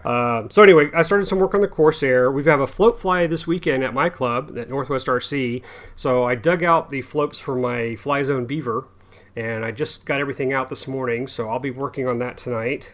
Um, 0.05 0.51
so 0.51 0.61
anyway, 0.61 0.89
I 0.93 1.01
started 1.01 1.27
some 1.27 1.39
work 1.39 1.55
on 1.55 1.61
the 1.61 1.67
Corsair. 1.67 2.31
We 2.31 2.43
have 2.43 2.59
a 2.59 2.67
float 2.67 2.99
fly 2.99 3.25
this 3.25 3.47
weekend 3.47 3.83
at 3.83 3.93
my 3.93 4.09
club 4.09 4.55
at 4.57 4.69
Northwest 4.69 5.07
RC. 5.07 5.63
So 5.95 6.23
I 6.23 6.35
dug 6.35 6.63
out 6.63 6.89
the 6.89 7.01
floats 7.01 7.39
for 7.39 7.55
my 7.55 7.95
Flyzone 7.97 8.45
Beaver, 8.45 8.87
and 9.35 9.65
I 9.65 9.71
just 9.71 10.05
got 10.05 10.19
everything 10.19 10.53
out 10.53 10.69
this 10.69 10.87
morning. 10.87 11.27
So 11.27 11.49
I'll 11.49 11.59
be 11.59 11.71
working 11.71 12.07
on 12.07 12.19
that 12.19 12.37
tonight. 12.37 12.91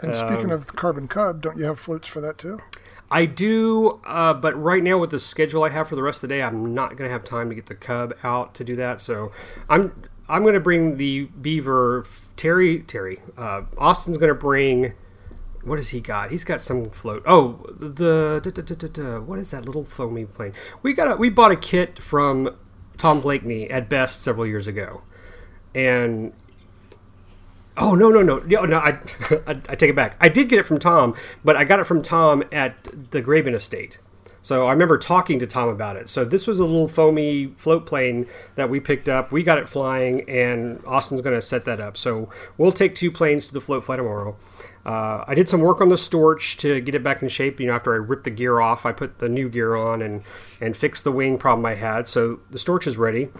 And 0.00 0.14
Um, 0.14 0.28
speaking 0.28 0.50
of 0.50 0.66
the 0.66 0.72
Carbon 0.72 1.06
Cub, 1.06 1.40
don't 1.40 1.58
you 1.58 1.64
have 1.64 1.78
floats 1.78 2.08
for 2.08 2.20
that 2.20 2.38
too? 2.38 2.60
I 3.08 3.24
do, 3.24 4.00
uh, 4.04 4.34
but 4.34 4.60
right 4.60 4.82
now 4.82 4.98
with 4.98 5.10
the 5.10 5.20
schedule 5.20 5.62
I 5.62 5.68
have 5.68 5.88
for 5.88 5.94
the 5.94 6.02
rest 6.02 6.24
of 6.24 6.28
the 6.28 6.34
day, 6.34 6.42
I'm 6.42 6.74
not 6.74 6.96
going 6.96 7.08
to 7.08 7.12
have 7.12 7.24
time 7.24 7.48
to 7.50 7.54
get 7.54 7.66
the 7.66 7.76
Cub 7.76 8.14
out 8.24 8.52
to 8.56 8.64
do 8.64 8.74
that. 8.76 9.00
So 9.00 9.30
I'm 9.68 9.92
I'm 10.28 10.42
going 10.42 10.54
to 10.54 10.60
bring 10.60 10.96
the 10.96 11.26
Beaver. 11.40 12.04
Terry 12.36 12.80
Terry 12.80 13.18
uh, 13.36 13.62
Austin's 13.78 14.18
going 14.18 14.28
to 14.28 14.34
bring. 14.34 14.94
What 15.62 15.78
has 15.78 15.88
he 15.88 16.00
got? 16.00 16.30
He's 16.30 16.44
got 16.44 16.60
some 16.60 16.90
float. 16.90 17.24
Oh, 17.26 17.66
the 17.76 18.40
da, 18.40 18.50
da, 18.50 18.88
da, 18.88 19.20
what 19.20 19.40
is 19.40 19.50
that 19.50 19.64
little 19.64 19.84
foamy 19.84 20.24
plane? 20.24 20.52
We 20.82 20.92
got 20.92 21.12
a, 21.12 21.16
we 21.16 21.28
bought 21.28 21.50
a 21.50 21.56
kit 21.56 21.98
from 21.98 22.56
Tom 22.98 23.20
Blakeney 23.20 23.68
at 23.68 23.90
SEFF 23.90 24.10
several 24.10 24.46
years 24.46 24.68
ago, 24.68 25.02
and 25.74 26.32
Oh 27.78 27.94
no 27.94 28.08
no 28.08 28.22
no 28.22 28.38
no 28.38 28.64
no! 28.64 28.78
I, 28.78 28.90
I 29.46 29.60
I 29.68 29.74
take 29.74 29.90
it 29.90 29.96
back. 29.96 30.16
I 30.20 30.28
did 30.28 30.48
get 30.48 30.58
it 30.58 30.64
from 30.64 30.78
Tom, 30.78 31.14
but 31.44 31.56
I 31.56 31.64
got 31.64 31.78
it 31.78 31.84
from 31.84 32.02
Tom 32.02 32.42
at 32.50 32.84
the 33.10 33.20
Graven 33.20 33.54
Estate. 33.54 33.98
So 34.46 34.68
I 34.68 34.70
remember 34.70 34.96
talking 34.96 35.40
to 35.40 35.46
Tom 35.48 35.68
about 35.68 35.96
it. 35.96 36.08
So 36.08 36.24
this 36.24 36.46
was 36.46 36.60
a 36.60 36.64
little 36.64 36.86
foamy 36.86 37.46
float 37.56 37.84
plane 37.84 38.28
that 38.54 38.70
we 38.70 38.78
picked 38.78 39.08
up. 39.08 39.32
We 39.32 39.42
got 39.42 39.58
it 39.58 39.68
flying, 39.68 40.20
and 40.30 40.80
Austin's 40.86 41.20
going 41.20 41.34
to 41.34 41.42
set 41.42 41.64
that 41.64 41.80
up. 41.80 41.96
So 41.96 42.30
we'll 42.56 42.70
take 42.70 42.94
two 42.94 43.10
planes 43.10 43.48
to 43.48 43.52
the 43.52 43.60
float 43.60 43.84
fly 43.84 43.96
tomorrow. 43.96 44.36
Uh, 44.84 45.24
I 45.26 45.34
did 45.34 45.48
some 45.48 45.62
work 45.62 45.80
on 45.80 45.88
the 45.88 45.96
Storch 45.96 46.56
to 46.58 46.80
get 46.80 46.94
it 46.94 47.02
back 47.02 47.22
in 47.22 47.28
shape. 47.28 47.58
You 47.58 47.66
know, 47.66 47.72
after 47.72 47.92
I 47.92 47.96
ripped 47.96 48.22
the 48.22 48.30
gear 48.30 48.60
off, 48.60 48.86
I 48.86 48.92
put 48.92 49.18
the 49.18 49.28
new 49.28 49.48
gear 49.48 49.74
on 49.74 50.00
and 50.00 50.22
and 50.60 50.76
fixed 50.76 51.02
the 51.02 51.10
wing 51.10 51.38
problem 51.38 51.66
I 51.66 51.74
had. 51.74 52.06
So 52.06 52.38
the 52.52 52.58
Storch 52.58 52.86
is 52.86 52.96
ready. 52.96 53.30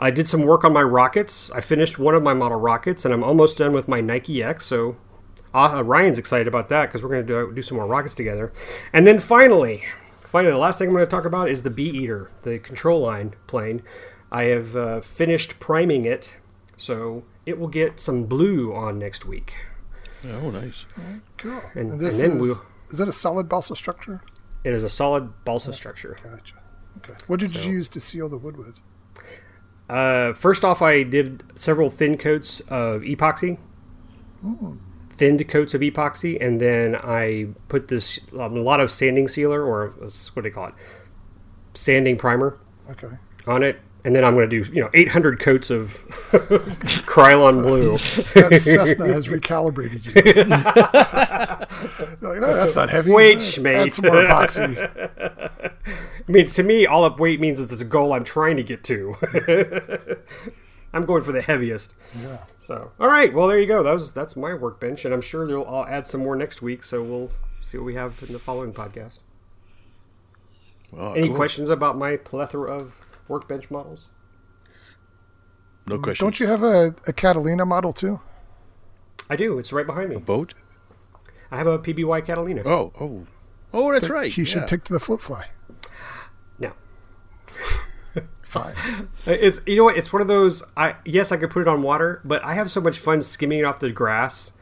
I 0.00 0.10
did 0.10 0.28
some 0.28 0.42
work 0.42 0.64
on 0.64 0.72
my 0.72 0.82
rockets. 0.82 1.48
I 1.52 1.60
finished 1.60 2.00
one 2.00 2.16
of 2.16 2.24
my 2.24 2.34
model 2.34 2.58
rockets, 2.58 3.04
and 3.04 3.14
I'm 3.14 3.22
almost 3.22 3.56
done 3.56 3.72
with 3.72 3.86
my 3.86 4.00
Nike 4.00 4.42
X. 4.42 4.66
So 4.66 4.96
uh, 5.54 5.84
Ryan's 5.84 6.18
excited 6.18 6.48
about 6.48 6.70
that 6.70 6.86
because 6.86 7.04
we're 7.04 7.10
going 7.10 7.24
to 7.24 7.46
do, 7.46 7.54
do 7.54 7.62
some 7.62 7.76
more 7.76 7.86
rockets 7.86 8.16
together. 8.16 8.52
And 8.92 9.06
then 9.06 9.20
finally, 9.20 9.84
finally, 10.36 10.52
the 10.52 10.58
last 10.58 10.78
thing 10.78 10.88
I'm 10.88 10.94
going 10.94 11.06
to 11.06 11.10
talk 11.10 11.24
about 11.24 11.48
is 11.48 11.62
the 11.62 11.70
Bee 11.70 11.88
Eater, 11.88 12.30
the 12.42 12.58
control 12.58 13.00
line 13.00 13.32
plane. 13.46 13.82
I 14.30 14.44
have 14.44 14.76
uh, 14.76 15.00
finished 15.00 15.58
priming 15.60 16.04
it, 16.04 16.36
so 16.76 17.24
it 17.46 17.58
will 17.58 17.68
get 17.68 17.98
some 17.98 18.24
blue 18.24 18.74
on 18.74 18.98
next 18.98 19.24
week. 19.24 19.54
Oh, 20.28 20.50
nice. 20.50 20.84
Cool. 21.38 21.62
And- 21.74 21.92
And, 21.92 22.00
this 22.00 22.20
and 22.20 22.32
then 22.32 22.36
is, 22.38 22.42
we'll- 22.42 22.64
is 22.90 22.98
that 22.98 23.08
a 23.08 23.12
solid 23.12 23.48
balsa 23.48 23.74
structure? 23.74 24.20
It 24.62 24.74
is 24.74 24.82
a 24.82 24.88
solid 24.90 25.44
balsa 25.46 25.72
structure. 25.72 26.18
Gotcha. 26.22 26.56
Okay. 26.98 27.14
What 27.28 27.40
did 27.40 27.54
you 27.54 27.70
use 27.72 27.88
to 27.90 28.00
seal 28.00 28.28
the 28.28 28.36
wood 28.36 28.56
with? 28.58 28.80
Uh, 29.88 30.34
first 30.34 30.64
off, 30.64 30.82
I 30.82 31.02
did 31.02 31.44
several 31.54 31.88
thin 31.90 32.18
coats 32.18 32.60
of 32.68 33.00
epoxy, 33.02 33.58
thinned 35.18 35.46
coats 35.48 35.74
of 35.74 35.80
epoxy, 35.80 36.36
and 36.40 36.60
then 36.60 36.94
I 36.96 37.48
put 37.68 37.88
this 37.88 38.20
um, 38.32 38.56
a 38.56 38.60
lot 38.60 38.80
of 38.80 38.90
sanding 38.90 39.28
sealer 39.28 39.62
or 39.64 39.88
what 39.90 40.34
do 40.36 40.42
they 40.42 40.50
call 40.50 40.68
it, 40.68 40.74
sanding 41.74 42.16
primer 42.18 42.58
Okay. 42.90 43.08
on 43.46 43.62
it, 43.62 43.80
and 44.04 44.14
then 44.14 44.24
I'm 44.24 44.34
going 44.34 44.48
to 44.48 44.62
do 44.64 44.72
you 44.72 44.80
know 44.82 44.90
800 44.94 45.40
coats 45.40 45.70
of 45.70 45.90
Krylon 47.06 47.62
blue. 47.62 47.92
That 48.40 48.60
Cessna 48.60 49.06
has 49.08 49.28
recalibrated 49.28 50.04
you. 50.06 50.12
Like, 52.20 52.40
no, 52.40 52.54
that's 52.54 52.74
not 52.74 52.90
heavy. 52.90 53.12
Wait, 53.12 53.38
schmate. 53.38 53.98
Add 53.98 54.02
more 54.04 54.22
epoxy. 54.24 55.70
I 56.28 56.32
mean, 56.32 56.46
to 56.46 56.62
me, 56.62 56.86
all 56.86 57.04
up 57.04 57.20
weight 57.20 57.40
means 57.40 57.60
it's 57.60 57.80
a 57.80 57.84
goal 57.84 58.12
I'm 58.12 58.24
trying 58.24 58.56
to 58.56 58.62
get 58.62 58.82
to. 58.84 59.14
I'm 60.92 61.04
going 61.04 61.22
for 61.22 61.32
the 61.32 61.42
heaviest. 61.42 61.94
Yeah. 62.20 62.38
So, 62.66 62.90
all 62.98 63.06
right. 63.06 63.32
Well, 63.32 63.46
there 63.46 63.60
you 63.60 63.66
go. 63.68 63.84
That 63.84 63.92
was 63.92 64.10
that's 64.10 64.34
my 64.34 64.52
workbench, 64.52 65.04
and 65.04 65.14
I'm 65.14 65.20
sure 65.20 65.48
you'll 65.48 65.64
I'll 65.68 65.86
add 65.86 66.04
some 66.04 66.20
more 66.20 66.34
next 66.34 66.62
week. 66.62 66.82
So 66.82 67.00
we'll 67.00 67.30
see 67.60 67.78
what 67.78 67.84
we 67.84 67.94
have 67.94 68.20
in 68.26 68.32
the 68.32 68.40
following 68.40 68.72
podcast. 68.72 69.20
Well, 70.90 71.14
Any 71.14 71.28
cool. 71.28 71.36
questions 71.36 71.70
about 71.70 71.96
my 71.96 72.16
plethora 72.16 72.76
of 72.76 72.94
workbench 73.28 73.70
models? 73.70 74.08
No 75.86 75.96
mm, 75.96 76.02
question. 76.02 76.24
Don't 76.24 76.40
you 76.40 76.48
have 76.48 76.64
a, 76.64 76.96
a 77.06 77.12
Catalina 77.12 77.64
model 77.64 77.92
too? 77.92 78.18
I 79.30 79.36
do. 79.36 79.60
It's 79.60 79.72
right 79.72 79.86
behind 79.86 80.10
me. 80.10 80.16
boat? 80.16 80.54
I 81.52 81.58
have 81.58 81.68
a 81.68 81.78
PBY 81.78 82.26
Catalina. 82.26 82.62
Oh, 82.64 82.92
oh, 82.98 83.26
oh, 83.72 83.92
that's 83.92 84.10
right. 84.10 84.32
He 84.32 84.44
should 84.44 84.62
yeah. 84.62 84.66
take 84.66 84.82
to 84.84 84.92
the 84.92 84.98
float 84.98 85.22
fly. 85.22 85.50
No, 86.58 86.72
Fine. 88.58 89.08
it's 89.26 89.60
you 89.66 89.76
know 89.76 89.84
what? 89.84 89.96
It's 89.96 90.12
one 90.12 90.22
of 90.22 90.28
those. 90.28 90.62
I 90.76 90.96
yes, 91.04 91.32
I 91.32 91.36
could 91.36 91.50
put 91.50 91.62
it 91.62 91.68
on 91.68 91.82
water, 91.82 92.20
but 92.24 92.44
I 92.44 92.54
have 92.54 92.70
so 92.70 92.80
much 92.80 92.98
fun 92.98 93.22
skimming 93.22 93.60
it 93.60 93.64
off 93.64 93.80
the 93.80 93.90
grass. 93.90 94.52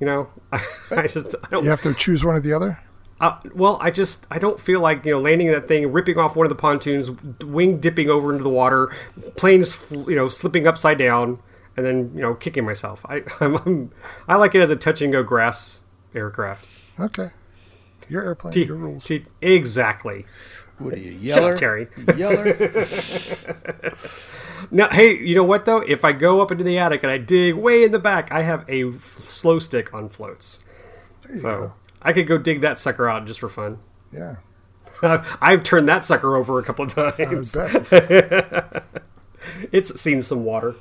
You 0.00 0.06
know, 0.06 0.28
I, 0.90 1.06
just 1.06 1.34
I 1.42 1.48
don't. 1.50 1.64
You 1.64 1.70
have 1.70 1.82
to 1.82 1.94
choose 1.94 2.24
one 2.24 2.34
or 2.34 2.40
the 2.40 2.52
other. 2.52 2.80
Uh, 3.20 3.38
well, 3.54 3.78
I 3.80 3.90
just 3.90 4.26
I 4.30 4.38
don't 4.38 4.60
feel 4.60 4.80
like 4.80 5.04
you 5.06 5.12
know 5.12 5.20
landing 5.20 5.46
that 5.48 5.68
thing, 5.68 5.92
ripping 5.92 6.18
off 6.18 6.36
one 6.36 6.46
of 6.46 6.50
the 6.50 6.56
pontoons, 6.56 7.10
wing 7.40 7.78
dipping 7.78 8.10
over 8.10 8.32
into 8.32 8.42
the 8.42 8.50
water, 8.50 8.94
planes 9.36 9.90
you 9.90 10.16
know 10.16 10.28
slipping 10.28 10.66
upside 10.66 10.98
down, 10.98 11.38
and 11.76 11.86
then 11.86 12.10
you 12.14 12.22
know 12.22 12.34
kicking 12.34 12.64
myself. 12.64 13.04
I 13.08 13.22
I'm, 13.40 13.56
I'm 13.56 13.92
I 14.26 14.36
like 14.36 14.54
it 14.54 14.60
as 14.60 14.70
a 14.70 14.76
touch 14.76 15.00
and 15.00 15.12
go 15.12 15.22
grass 15.22 15.82
aircraft. 16.14 16.66
Okay. 16.98 17.30
Your 18.08 18.22
airplane, 18.22 18.52
T- 18.52 18.64
your 18.64 18.76
rules. 18.76 19.04
T- 19.04 19.24
exactly. 19.40 20.26
What 20.78 20.94
are 20.94 20.98
you, 20.98 21.10
yeller? 21.20 21.52
up, 21.52 21.58
Terry. 21.58 21.88
Yeller? 22.16 22.86
Now, 24.70 24.88
hey, 24.90 25.18
you 25.18 25.34
know 25.34 25.44
what 25.44 25.64
though? 25.64 25.80
If 25.80 26.04
I 26.04 26.12
go 26.12 26.40
up 26.40 26.50
into 26.50 26.64
the 26.64 26.78
attic 26.78 27.02
and 27.02 27.12
I 27.12 27.18
dig 27.18 27.54
way 27.54 27.84
in 27.84 27.92
the 27.92 27.98
back, 27.98 28.32
I 28.32 28.42
have 28.42 28.64
a 28.68 28.88
f- 28.94 29.14
slow 29.18 29.58
stick 29.58 29.92
on 29.92 30.08
floats, 30.08 30.58
so 31.36 31.42
go. 31.42 31.72
I 32.02 32.12
could 32.12 32.26
go 32.26 32.38
dig 32.38 32.60
that 32.62 32.78
sucker 32.78 33.08
out 33.08 33.26
just 33.26 33.40
for 33.40 33.48
fun. 33.48 33.78
Yeah. 34.12 34.36
I've 35.40 35.64
turned 35.64 35.88
that 35.88 36.04
sucker 36.04 36.36
over 36.36 36.58
a 36.58 36.62
couple 36.62 36.86
of 36.86 36.94
times. 36.94 37.56
It's 39.70 40.00
seen 40.00 40.22
some 40.22 40.44
water. 40.44 40.76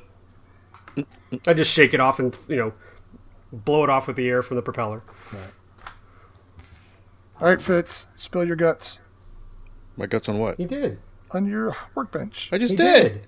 I 1.46 1.54
just 1.54 1.72
shake 1.72 1.94
it 1.94 2.00
off 2.00 2.20
and 2.20 2.38
you 2.48 2.56
know 2.56 2.74
blow 3.52 3.84
it 3.84 3.90
off 3.90 4.08
with 4.08 4.16
the 4.16 4.30
air 4.30 4.42
from 4.42 4.56
the 4.56 4.64
propeller. 4.64 5.04
All 7.42 7.50
right, 7.50 7.62
Fitz, 7.62 8.06
spill 8.16 8.46
your 8.46 8.56
guts 8.56 9.00
My 9.98 10.06
guts 10.08 10.28
on 10.30 10.40
what? 10.40 10.58
He 10.58 10.66
did. 10.66 11.00
on 11.32 11.46
your 11.46 11.76
workbench. 11.96 12.50
I 12.52 12.58
just 12.58 12.72
He 12.72 12.78
did. 12.78 13.22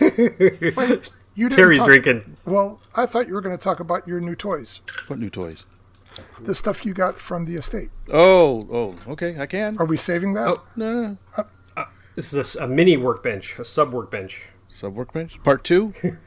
Wait, 0.00 1.10
you 1.34 1.48
didn't 1.48 1.52
Terry's 1.52 1.78
talk- 1.78 1.86
drinking. 1.86 2.36
Well, 2.44 2.80
I 2.94 3.06
thought 3.06 3.28
you 3.28 3.34
were 3.34 3.40
going 3.40 3.56
to 3.56 3.62
talk 3.62 3.80
about 3.80 4.06
your 4.06 4.20
new 4.20 4.34
toys, 4.34 4.80
What 5.08 5.18
new 5.18 5.30
toys? 5.30 5.64
the 6.40 6.54
stuff 6.54 6.84
you 6.84 6.92
got 6.92 7.18
from 7.18 7.46
the 7.46 7.54
estate. 7.56 7.88
Oh, 8.12 8.62
oh, 8.70 9.12
okay, 9.12 9.38
I 9.38 9.46
can. 9.46 9.78
Are 9.78 9.86
we 9.86 9.96
saving 9.96 10.34
that? 10.34 10.48
Oh. 10.48 10.62
No. 10.76 11.16
This 12.14 12.34
is 12.34 12.56
a 12.56 12.68
mini 12.68 12.98
workbench, 12.98 13.58
a 13.58 13.64
sub 13.64 13.92
workbench. 13.94 14.48
Sub 14.68 14.94
workbench 14.94 15.42
part 15.42 15.64
two. 15.64 15.94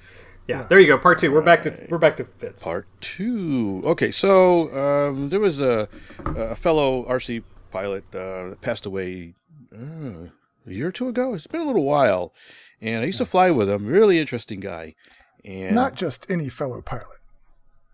Yeah, 0.47 0.61
there 0.69 0.79
you 0.79 0.85
go. 0.85 0.99
Part 0.99 1.17
two. 1.17 1.31
We're 1.31 1.41
back 1.41 1.63
to 1.63 1.87
we're 1.89 1.97
back 1.97 2.17
to 2.17 2.23
Fitz. 2.23 2.61
part 2.63 2.85
two. 3.01 3.81
Okay, 3.83 4.11
so 4.11 4.71
um, 4.77 5.29
there 5.29 5.39
was 5.39 5.59
a 5.59 5.89
a 6.23 6.55
fellow 6.55 7.03
RC 7.09 7.41
pilot 7.75 8.15
uh, 8.15 8.55
passed 8.61 8.85
away 8.85 9.33
uh, 9.75 10.29
a 10.65 10.71
year 10.71 10.87
or 10.87 10.91
two 10.93 11.09
ago. 11.09 11.33
It's 11.33 11.45
been 11.47 11.59
a 11.59 11.65
little 11.65 11.83
while, 11.83 12.33
and 12.79 13.03
I 13.03 13.05
used 13.05 13.17
to 13.17 13.25
fly 13.25 13.51
with 13.51 13.69
him. 13.69 13.85
Really 13.85 14.17
interesting 14.17 14.61
guy. 14.61 14.95
And 15.43 15.75
Not 15.75 15.95
just 15.95 16.25
any 16.31 16.47
fellow 16.47 16.81
pilot, 16.81 17.19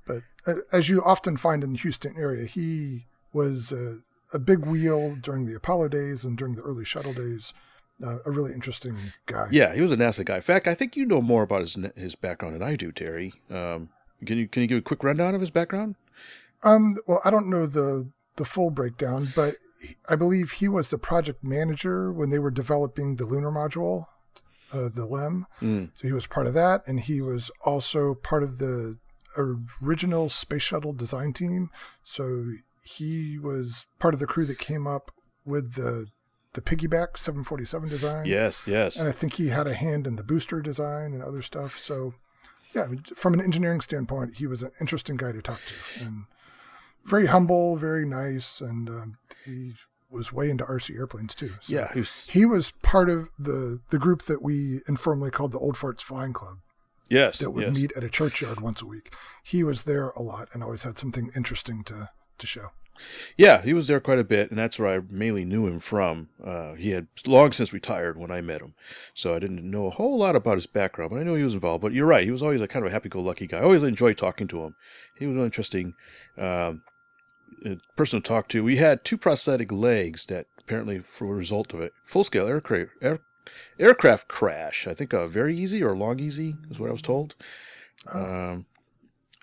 but 0.06 0.22
uh, 0.46 0.54
as 0.72 0.88
you 0.88 1.02
often 1.04 1.36
find 1.36 1.64
in 1.64 1.72
the 1.72 1.80
Houston 1.80 2.16
area, 2.16 2.46
he 2.46 3.08
was 3.34 3.74
uh, 3.74 3.98
a 4.32 4.40
big 4.40 4.60
wheel 4.60 5.16
during 5.16 5.46
the 5.46 5.56
Apollo 5.56 5.88
days 5.90 6.24
and 6.24 6.38
during 6.38 6.54
the 6.56 6.62
early 6.62 6.86
shuttle 6.86 7.14
days. 7.14 7.54
Uh, 8.04 8.18
a 8.26 8.32
really 8.32 8.52
interesting 8.52 8.98
guy. 9.28 9.48
yeah, 9.52 9.76
he 9.76 9.82
was 9.82 9.92
a 9.92 9.98
NASA 9.98 10.26
guy. 10.26 10.38
In 10.38 10.42
fact, 10.42 10.68
I 10.68 10.74
think 10.74 10.96
you 10.96 11.06
know 11.06 11.22
more 11.22 11.44
about 11.44 11.62
his 11.62 11.78
his 11.96 12.16
background 12.16 12.56
than 12.56 12.64
I 12.64 12.76
do, 12.76 12.92
Terry. 12.92 13.34
Um, 13.50 13.90
can 14.26 14.38
you 14.38 14.48
can 14.48 14.62
you 14.62 14.68
give 14.68 14.80
a 14.80 14.82
quick 14.82 15.04
rundown 15.04 15.36
of 15.36 15.42
his 15.42 15.52
background? 15.52 15.96
Um, 16.64 16.98
well, 17.08 17.22
I 17.24 17.30
don't 17.30 17.48
know 17.48 17.68
the 17.68 18.08
the 18.38 18.46
full 18.46 18.72
breakdown, 18.72 19.32
but 19.36 19.58
I 20.08 20.16
believe 20.16 20.54
he 20.54 20.68
was 20.68 20.90
the 20.90 20.98
project 20.98 21.44
manager 21.44 22.12
when 22.12 22.30
they 22.30 22.40
were 22.40 22.52
developing 22.52 23.16
the 23.16 23.26
lunar 23.26 23.52
module, 23.52 24.06
uh, 24.74 24.90
the 24.90 25.06
LEM. 25.06 25.48
Mm. 25.62 25.90
So 25.94 26.08
he 26.08 26.14
was 26.14 26.28
part 26.28 26.48
of 26.48 26.54
that, 26.54 26.88
and 26.88 27.00
he 27.00 27.22
was 27.22 27.52
also 27.66 28.16
part 28.16 28.44
of 28.44 28.58
the 28.60 28.98
original 29.82 30.30
space 30.30 30.62
shuttle 30.62 30.94
design 30.94 31.34
team. 31.34 31.70
So 32.04 32.54
he 32.84 33.38
was 33.38 33.86
part 34.00 34.14
of 34.14 34.20
the 34.20 34.28
crew 34.28 34.46
that 34.46 34.60
came 34.60 34.88
up 34.88 35.12
with 35.46 35.74
the 35.76 36.08
the 36.54 36.62
piggyback 36.62 37.18
747 37.18 37.90
design. 37.90 38.26
Yes, 38.26 38.64
yes. 38.68 39.00
And 39.00 39.08
I 39.08 39.14
think 39.14 39.36
he 39.36 39.50
had 39.50 39.68
a 39.68 39.74
hand 39.74 40.06
in 40.06 40.18
the 40.18 40.24
booster 40.24 40.62
design 40.62 41.14
and 41.14 41.24
other 41.24 41.42
stuff. 41.42 41.80
So, 41.82 42.14
yeah, 42.76 42.88
from 43.16 43.34
an 43.34 43.40
engineering 43.42 43.80
standpoint, 43.80 44.38
he 44.38 44.48
was 44.48 44.62
an 44.62 44.72
interesting 44.82 45.16
guy 45.16 45.32
to 45.32 45.42
talk 45.42 45.62
to, 45.66 46.04
and 46.04 46.26
very 47.06 47.28
humble, 47.28 47.78
very 47.78 48.06
nice, 48.06 48.62
and 48.62 48.90
um, 48.90 49.18
he 49.46 49.74
was 50.10 50.34
way 50.34 50.50
into 50.50 50.64
RC 50.66 50.96
airplanes 50.96 51.34
too. 51.34 51.54
So 51.62 51.74
yeah, 51.74 51.94
he 51.94 52.00
was, 52.00 52.30
he 52.30 52.46
was 52.46 52.72
part 52.82 53.10
of 53.10 53.30
the 53.40 53.80
the 53.90 53.98
group 53.98 54.24
that 54.24 54.42
we 54.42 54.82
informally 54.88 55.32
called 55.32 55.52
the 55.52 55.60
Old 55.60 55.76
Farts 55.76 56.02
Flying 56.02 56.34
Club 56.34 56.58
yes, 57.12 57.40
that 57.40 57.52
would 57.52 57.66
yes. 57.66 57.74
meet 57.74 57.92
at 57.96 58.04
a 58.04 58.10
churchyard 58.10 58.62
once 58.62 58.82
a 58.82 58.86
week. 58.86 59.14
He 59.44 59.64
was 59.64 59.84
there 59.84 60.10
a 60.10 60.22
lot 60.22 60.48
and 60.54 60.64
always 60.64 60.84
had 60.84 60.98
something 60.98 61.30
interesting 61.36 61.84
to 61.84 62.10
to 62.38 62.48
show. 62.48 62.70
Yeah, 63.36 63.64
he 63.64 63.74
was 63.74 63.88
there 63.88 64.00
quite 64.00 64.20
a 64.20 64.24
bit, 64.24 64.52
and 64.52 64.60
that's 64.60 64.78
where 64.78 64.98
I 64.98 65.02
mainly 65.10 65.44
knew 65.44 65.66
him 65.66 65.80
from. 65.80 66.30
Uh, 66.44 66.74
he 66.74 66.92
had 66.92 67.08
long 67.26 67.52
since 67.52 67.74
retired 67.74 68.16
when 68.16 68.30
I 68.30 68.42
met 68.42 68.62
him, 68.62 68.76
so 69.16 69.36
I 69.36 69.40
didn't 69.40 69.70
know 69.70 69.88
a 69.88 69.92
whole 69.92 70.20
lot 70.20 70.36
about 70.36 70.56
his 70.56 70.68
background, 70.68 71.10
but 71.10 71.20
I 71.20 71.24
knew 71.24 71.34
he 71.34 71.44
was 71.44 71.56
involved. 71.56 71.82
But 71.82 71.94
you're 71.94 72.06
right, 72.06 72.24
he 72.24 72.32
was 72.32 72.44
always 72.44 72.62
a 72.62 72.68
kind 72.68 72.86
of 72.86 72.92
a 72.92 72.94
happy-go-lucky 72.94 73.48
guy. 73.48 73.58
I 73.58 73.64
always 73.64 73.82
enjoyed 73.82 74.20
talking 74.20 74.48
to 74.50 74.66
him. 74.66 74.76
He 75.18 75.26
was 75.26 75.36
an 75.36 75.44
interesting 75.44 75.96
um, 76.38 76.84
person 77.96 78.22
to 78.22 78.28
talk 78.28 78.48
to. 78.50 78.64
We 78.64 78.78
had 78.78 79.04
two 79.04 79.18
prosthetic 79.18 79.72
legs 79.72 80.26
that 80.26 80.48
apparently, 80.60 81.00
for 81.00 81.26
a 81.26 81.38
result 81.38 81.74
of 81.74 81.82
a 81.82 81.92
full-scale 82.06 82.48
aircraft 82.48 82.92
air, 83.02 83.20
aircraft 83.80 84.28
crash, 84.28 84.88
I 84.88 84.94
think 84.94 85.14
a 85.14 85.28
VariEze 85.28 85.82
or 85.82 85.96
Long-EZ 85.96 86.40
is 86.40 86.80
what 86.80 86.90
I 86.90 86.94
was 86.94 87.02
told. 87.02 87.36
Um, 88.14 88.66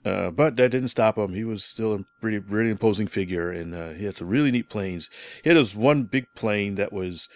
Uh, 0.04 0.30
but 0.30 0.56
that 0.56 0.70
didn't 0.70 0.88
stop 0.88 1.18
him. 1.18 1.34
He 1.34 1.44
was 1.44 1.64
still 1.64 1.92
a 1.92 2.04
pretty, 2.20 2.38
really 2.38 2.70
imposing 2.70 3.08
figure, 3.08 3.50
and 3.50 3.74
uh, 3.74 3.90
he 3.90 4.04
had 4.04 4.14
some 4.16 4.28
really 4.28 4.52
neat 4.52 4.70
planes. 4.70 5.10
He 5.42 5.50
had 5.50 5.56
this 5.58 5.74
one 5.74 6.04
big 6.04 6.26
plane 6.36 6.76
that 6.76 6.92
was, 6.92 7.28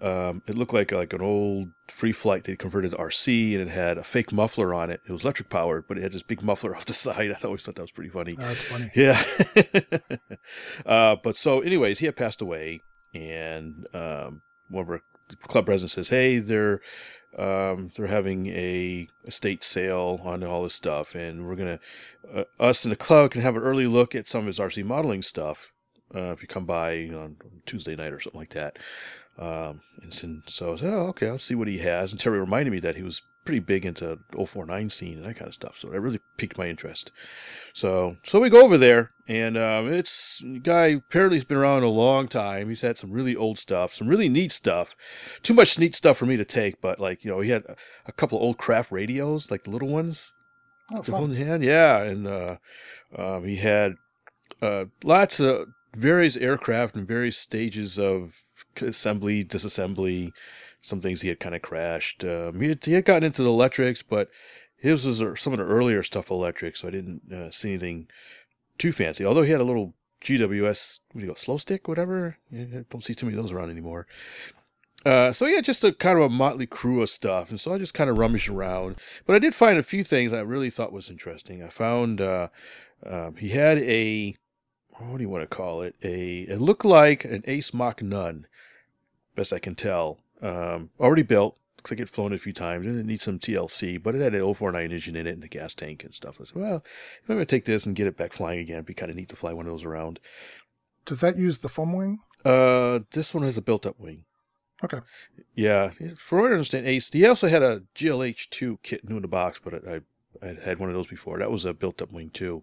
um, 0.00 0.42
it 0.46 0.56
looked 0.56 0.72
like 0.72 0.92
like 0.92 1.12
an 1.12 1.22
old 1.22 1.68
free 1.88 2.12
flight 2.12 2.44
that 2.44 2.50
he 2.50 2.56
converted 2.56 2.90
to 2.90 2.96
RC, 2.96 3.52
and 3.52 3.62
it 3.62 3.72
had 3.72 3.96
a 3.96 4.04
fake 4.04 4.32
muffler 4.32 4.74
on 4.74 4.90
it. 4.90 5.00
It 5.06 5.12
was 5.12 5.22
electric 5.22 5.48
powered, 5.48 5.86
but 5.86 5.98
it 5.98 6.02
had 6.02 6.12
this 6.12 6.22
big 6.22 6.42
muffler 6.42 6.74
off 6.76 6.84
the 6.84 6.92
side. 6.92 7.30
I 7.30 7.46
always 7.46 7.64
thought 7.64 7.76
that 7.76 7.82
was 7.82 7.90
pretty 7.90 8.10
funny. 8.10 8.34
That's 8.34 8.62
funny. 8.62 8.90
Yeah. 8.94 9.22
uh, 10.86 11.16
but 11.22 11.36
so, 11.36 11.60
anyways, 11.60 12.00
he 12.00 12.06
had 12.06 12.16
passed 12.16 12.40
away, 12.40 12.82
and 13.14 13.86
um, 13.94 14.42
one 14.68 14.82
of 14.82 14.90
our 14.90 15.02
club 15.42 15.66
presidents 15.66 15.94
says, 15.94 16.08
"Hey, 16.08 16.38
they're 16.38 16.80
um, 17.38 17.90
they're 17.96 18.08
having 18.08 18.46
a 18.48 19.08
estate 19.26 19.62
sale 19.62 20.20
on 20.24 20.42
all 20.42 20.64
this 20.64 20.74
stuff, 20.74 21.14
and 21.14 21.46
we're 21.46 21.56
gonna 21.56 21.80
uh, 22.34 22.44
us 22.58 22.84
in 22.84 22.90
the 22.90 22.96
club 22.96 23.30
can 23.30 23.42
have 23.42 23.56
an 23.56 23.62
early 23.62 23.86
look 23.86 24.14
at 24.14 24.26
some 24.26 24.40
of 24.40 24.46
his 24.46 24.58
RC 24.58 24.84
modeling 24.84 25.22
stuff 25.22 25.70
uh, 26.14 26.32
if 26.32 26.42
you 26.42 26.48
come 26.48 26.66
by 26.66 26.92
you 26.92 27.12
know, 27.12 27.20
on 27.20 27.36
Tuesday 27.64 27.94
night 27.94 28.12
or 28.12 28.18
something 28.18 28.40
like 28.40 28.50
that." 28.50 28.78
Um, 29.38 29.80
and 30.02 30.14
so, 30.14 30.28
so 30.46 30.72
I 30.72 30.76
said, 30.76 30.94
"Oh, 30.94 31.06
okay, 31.08 31.28
I'll 31.28 31.38
see 31.38 31.54
what 31.54 31.68
he 31.68 31.78
has." 31.78 32.12
And 32.12 32.20
Terry 32.20 32.38
reminded 32.38 32.70
me 32.70 32.80
that 32.80 32.96
he 32.96 33.02
was 33.02 33.22
pretty 33.44 33.58
big 33.58 33.84
into 33.84 34.18
049 34.32 34.88
scene 34.88 35.18
and 35.18 35.26
that 35.26 35.36
kind 35.36 35.48
of 35.48 35.54
stuff, 35.54 35.76
so 35.76 35.88
that 35.88 36.00
really 36.00 36.20
piqued 36.36 36.56
my 36.56 36.66
interest. 36.68 37.10
So, 37.74 38.16
so 38.24 38.40
we 38.40 38.48
go 38.48 38.64
over 38.64 38.78
there, 38.78 39.10
and 39.28 39.58
um, 39.58 39.92
it's 39.92 40.40
a 40.42 40.58
guy 40.60 40.86
apparently 40.86 41.36
has 41.36 41.44
been 41.44 41.58
around 41.58 41.82
a 41.82 41.88
long 41.88 42.26
time. 42.28 42.68
He's 42.68 42.80
had 42.80 42.96
some 42.96 43.10
really 43.10 43.36
old 43.36 43.58
stuff, 43.58 43.92
some 43.92 44.08
really 44.08 44.28
neat 44.28 44.52
stuff. 44.52 44.94
Too 45.42 45.52
much 45.52 45.78
neat 45.78 45.94
stuff 45.94 46.16
for 46.16 46.26
me 46.26 46.36
to 46.36 46.44
take, 46.44 46.80
but 46.80 46.98
like 47.00 47.24
you 47.24 47.30
know, 47.30 47.40
he 47.40 47.50
had 47.50 47.64
a, 47.64 47.76
a 48.06 48.12
couple 48.12 48.38
old 48.38 48.56
Kraft 48.56 48.92
radios, 48.92 49.50
like 49.50 49.64
the 49.64 49.70
little 49.70 49.88
ones, 49.88 50.32
Oh, 50.92 51.02
hand, 51.26 51.64
yeah, 51.64 52.02
and 52.02 52.26
uh, 52.26 52.56
um, 53.16 53.44
he 53.44 53.56
had 53.56 53.94
uh, 54.60 54.84
lots 55.02 55.40
of 55.40 55.68
various 55.94 56.36
aircraft 56.36 56.94
and 56.94 57.08
various 57.08 57.38
stages 57.38 57.98
of 57.98 58.43
assembly, 58.80 59.44
disassembly. 59.44 60.30
Some 60.80 61.00
things 61.00 61.22
he 61.22 61.28
had 61.28 61.40
kind 61.40 61.54
of 61.54 61.62
crashed. 61.62 62.24
Um, 62.24 62.60
he, 62.60 62.68
had, 62.68 62.84
he 62.84 62.92
had 62.92 63.06
gotten 63.06 63.24
into 63.24 63.42
the 63.42 63.48
electrics, 63.48 64.02
but 64.02 64.28
his 64.76 65.06
was 65.06 65.22
uh, 65.22 65.34
some 65.34 65.54
of 65.54 65.58
the 65.58 65.64
earlier 65.64 66.02
stuff 66.02 66.30
electric, 66.30 66.76
so 66.76 66.88
I 66.88 66.90
didn't 66.90 67.32
uh, 67.32 67.50
see 67.50 67.70
anything 67.70 68.08
too 68.76 68.92
fancy. 68.92 69.24
Although 69.24 69.42
he 69.42 69.50
had 69.50 69.62
a 69.62 69.64
little 69.64 69.94
GWS, 70.22 71.00
what 71.12 71.20
do 71.20 71.26
you 71.26 71.32
go, 71.32 71.34
slow 71.34 71.56
stick, 71.56 71.88
whatever. 71.88 72.36
Yeah, 72.50 72.64
I 72.64 72.84
don't 72.90 73.02
see 73.02 73.14
too 73.14 73.26
many 73.26 73.38
of 73.38 73.44
those 73.44 73.52
around 73.52 73.70
anymore. 73.70 74.06
Uh, 75.04 75.32
so 75.32 75.46
yeah, 75.46 75.60
just 75.60 75.84
a 75.84 75.92
kind 75.92 76.18
of 76.18 76.24
a 76.24 76.28
motley 76.30 76.66
crew 76.66 77.02
of 77.02 77.10
stuff, 77.10 77.50
and 77.50 77.60
so 77.60 77.74
I 77.74 77.78
just 77.78 77.92
kind 77.92 78.08
of 78.08 78.16
rummaged 78.16 78.48
around. 78.48 78.96
But 79.26 79.36
I 79.36 79.38
did 79.38 79.54
find 79.54 79.78
a 79.78 79.82
few 79.82 80.02
things 80.02 80.32
I 80.32 80.40
really 80.40 80.70
thought 80.70 80.92
was 80.92 81.10
interesting. 81.10 81.62
I 81.62 81.68
found 81.68 82.22
uh, 82.22 82.48
um, 83.06 83.36
he 83.36 83.50
had 83.50 83.78
a 83.78 84.34
what 84.98 85.18
do 85.18 85.22
you 85.22 85.28
want 85.28 85.42
to 85.42 85.56
call 85.56 85.82
it? 85.82 85.94
A 86.02 86.42
it 86.42 86.60
looked 86.60 86.84
like 86.84 87.24
an 87.24 87.42
Ace 87.46 87.74
Mach 87.74 88.00
None, 88.00 88.46
best 89.34 89.52
I 89.52 89.58
can 89.58 89.74
tell. 89.74 90.18
Um, 90.42 90.90
already 91.00 91.22
built. 91.22 91.56
Looks 91.78 91.90
like 91.90 92.00
it 92.00 92.08
flown 92.08 92.32
a 92.32 92.38
few 92.38 92.52
times. 92.52 92.86
It 92.86 93.04
needs 93.04 93.22
some 93.22 93.38
TLC, 93.38 94.02
but 94.02 94.14
it 94.14 94.20
had 94.20 94.34
an 94.34 94.54
049 94.54 94.90
engine 94.90 95.16
in 95.16 95.26
it 95.26 95.34
and 95.34 95.44
a 95.44 95.48
gas 95.48 95.74
tank 95.74 96.02
and 96.02 96.14
stuff. 96.14 96.38
I 96.40 96.44
said, 96.44 96.56
well, 96.56 96.84
I'm 97.28 97.34
gonna 97.34 97.44
take 97.44 97.66
this 97.66 97.84
and 97.84 97.94
get 97.94 98.06
it 98.06 98.16
back 98.16 98.32
flying 98.32 98.58
again. 98.58 98.76
It'd 98.76 98.86
be 98.86 98.94
kind 98.94 99.10
of 99.10 99.16
neat 99.16 99.28
to 99.28 99.36
fly 99.36 99.52
one 99.52 99.66
of 99.66 99.72
those 99.72 99.84
around. 99.84 100.18
Does 101.04 101.20
that 101.20 101.36
use 101.36 101.58
the 101.58 101.68
foam 101.68 101.92
wing? 101.92 102.20
Uh, 102.44 103.00
this 103.12 103.34
one 103.34 103.42
has 103.42 103.58
a 103.58 103.62
built-up 103.62 103.98
wing. 103.98 104.24
Okay. 104.82 105.00
Yeah, 105.54 105.90
for 106.16 106.40
what 106.42 106.50
I 106.50 106.54
understand, 106.54 106.86
Ace. 106.86 107.10
He 107.10 107.26
also 107.26 107.48
had 107.48 107.62
a 107.62 107.82
GLH2 107.94 108.78
kit 108.82 109.08
new 109.08 109.16
in 109.16 109.22
the 109.22 109.28
box, 109.28 109.60
but 109.62 109.74
I, 109.74 109.94
I, 110.42 110.48
I 110.48 110.56
had 110.64 110.78
one 110.78 110.88
of 110.88 110.94
those 110.94 111.06
before. 111.06 111.38
That 111.38 111.50
was 111.50 111.64
a 111.64 111.72
built-up 111.72 112.12
wing 112.12 112.30
too. 112.30 112.62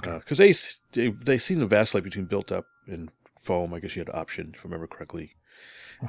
Because 0.00 0.40
Ace, 0.40 0.80
they, 0.92 1.08
they 1.08 1.38
seem 1.38 1.60
to 1.60 1.66
vacillate 1.66 2.04
between 2.04 2.26
built-up 2.26 2.66
and 2.86 3.10
foam. 3.40 3.72
I 3.72 3.80
guess 3.80 3.96
you 3.96 4.00
had 4.00 4.08
an 4.08 4.18
option, 4.18 4.52
if 4.54 4.60
I 4.60 4.64
remember 4.64 4.86
correctly. 4.86 5.34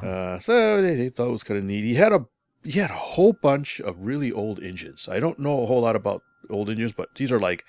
Uh, 0.01 0.39
so 0.39 0.81
they, 0.81 0.95
they 0.95 1.09
thought 1.09 1.29
it 1.29 1.31
was 1.31 1.43
kind 1.43 1.57
of 1.57 1.63
neat. 1.63 1.83
He 1.83 1.95
had 1.95 2.11
a 2.11 2.25
he 2.63 2.79
had 2.79 2.89
a 2.89 2.95
whole 2.95 3.33
bunch 3.33 3.79
of 3.79 3.95
really 3.99 4.31
old 4.31 4.61
engines. 4.61 5.07
I 5.07 5.19
don't 5.19 5.39
know 5.39 5.63
a 5.63 5.65
whole 5.65 5.81
lot 5.81 5.95
about 5.95 6.23
old 6.49 6.69
engines, 6.69 6.91
but 6.91 7.15
these 7.15 7.31
are 7.31 7.39
like 7.39 7.63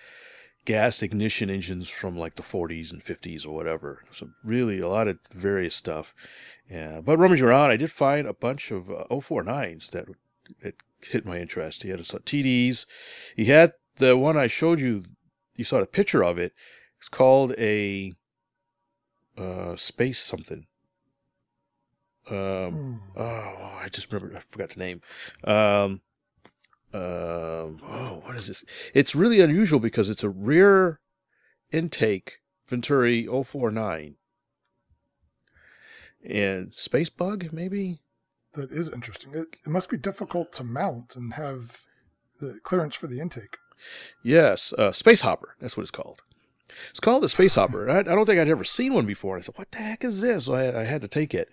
gas 0.64 1.02
ignition 1.02 1.48
engines 1.50 1.88
from 1.88 2.18
like 2.18 2.34
the 2.34 2.42
40s 2.42 2.92
and 2.92 3.02
50s 3.02 3.46
or 3.46 3.52
whatever. 3.52 4.04
So 4.10 4.30
really 4.42 4.80
a 4.80 4.88
lot 4.88 5.08
of 5.08 5.18
various 5.32 5.76
stuff. 5.76 6.14
Yeah, 6.70 7.00
but 7.00 7.18
rummaging 7.18 7.46
around, 7.46 7.70
I 7.70 7.76
did 7.76 7.90
find 7.90 8.26
a 8.26 8.34
bunch 8.34 8.70
of 8.70 8.90
uh, 8.90 9.04
049s 9.10 9.90
that 9.90 10.08
hit 11.02 11.24
my 11.24 11.38
interest. 11.38 11.82
He 11.82 11.90
had 11.90 12.00
a 12.00 12.02
TDs. 12.02 12.86
He 13.36 13.46
had 13.46 13.72
the 13.96 14.16
one 14.16 14.36
I 14.36 14.46
showed 14.46 14.80
you. 14.80 15.04
You 15.56 15.64
saw 15.64 15.80
the 15.80 15.86
picture 15.86 16.22
of 16.22 16.38
it. 16.38 16.52
It's 16.98 17.08
called 17.08 17.54
a 17.56 18.14
uh, 19.36 19.76
space 19.76 20.18
something. 20.18 20.66
Um, 22.30 23.00
Hmm. 23.14 23.20
oh, 23.20 23.78
I 23.82 23.88
just 23.90 24.12
remember. 24.12 24.36
I 24.36 24.40
forgot 24.40 24.70
the 24.70 24.80
name. 24.80 25.00
Um, 25.44 26.00
um, 26.94 27.80
oh, 27.84 28.22
what 28.24 28.36
is 28.36 28.46
this? 28.48 28.64
It's 28.94 29.14
really 29.14 29.40
unusual 29.40 29.78
because 29.80 30.08
it's 30.08 30.24
a 30.24 30.30
rear 30.30 31.00
intake 31.70 32.38
Venturi 32.66 33.26
049 33.26 34.16
and 36.28 36.74
Space 36.74 37.10
Bug, 37.10 37.48
maybe. 37.52 38.00
That 38.54 38.70
is 38.70 38.88
interesting. 38.88 39.32
It, 39.34 39.56
it 39.66 39.70
must 39.70 39.88
be 39.90 39.96
difficult 39.98 40.52
to 40.54 40.64
mount 40.64 41.14
and 41.14 41.34
have 41.34 41.82
the 42.40 42.58
clearance 42.62 42.94
for 42.96 43.06
the 43.06 43.20
intake. 43.20 43.58
Yes, 44.22 44.72
uh, 44.72 44.92
Space 44.92 45.20
Hopper. 45.20 45.54
That's 45.60 45.76
what 45.76 45.82
it's 45.82 45.90
called. 45.90 46.22
It's 46.90 47.00
called 47.00 47.22
the 47.22 47.28
Space 47.28 47.54
Hopper. 47.54 47.90
I, 47.90 47.98
I 48.00 48.02
don't 48.02 48.26
think 48.26 48.38
I'd 48.40 48.48
ever 48.48 48.64
seen 48.64 48.92
one 48.94 49.06
before. 49.06 49.36
And 49.36 49.42
I 49.42 49.46
said, 49.46 49.56
"What 49.56 49.70
the 49.72 49.78
heck 49.78 50.04
is 50.04 50.20
this?" 50.20 50.44
So 50.46 50.54
I, 50.54 50.80
I 50.80 50.84
had 50.84 51.02
to 51.02 51.08
take 51.08 51.34
it, 51.34 51.48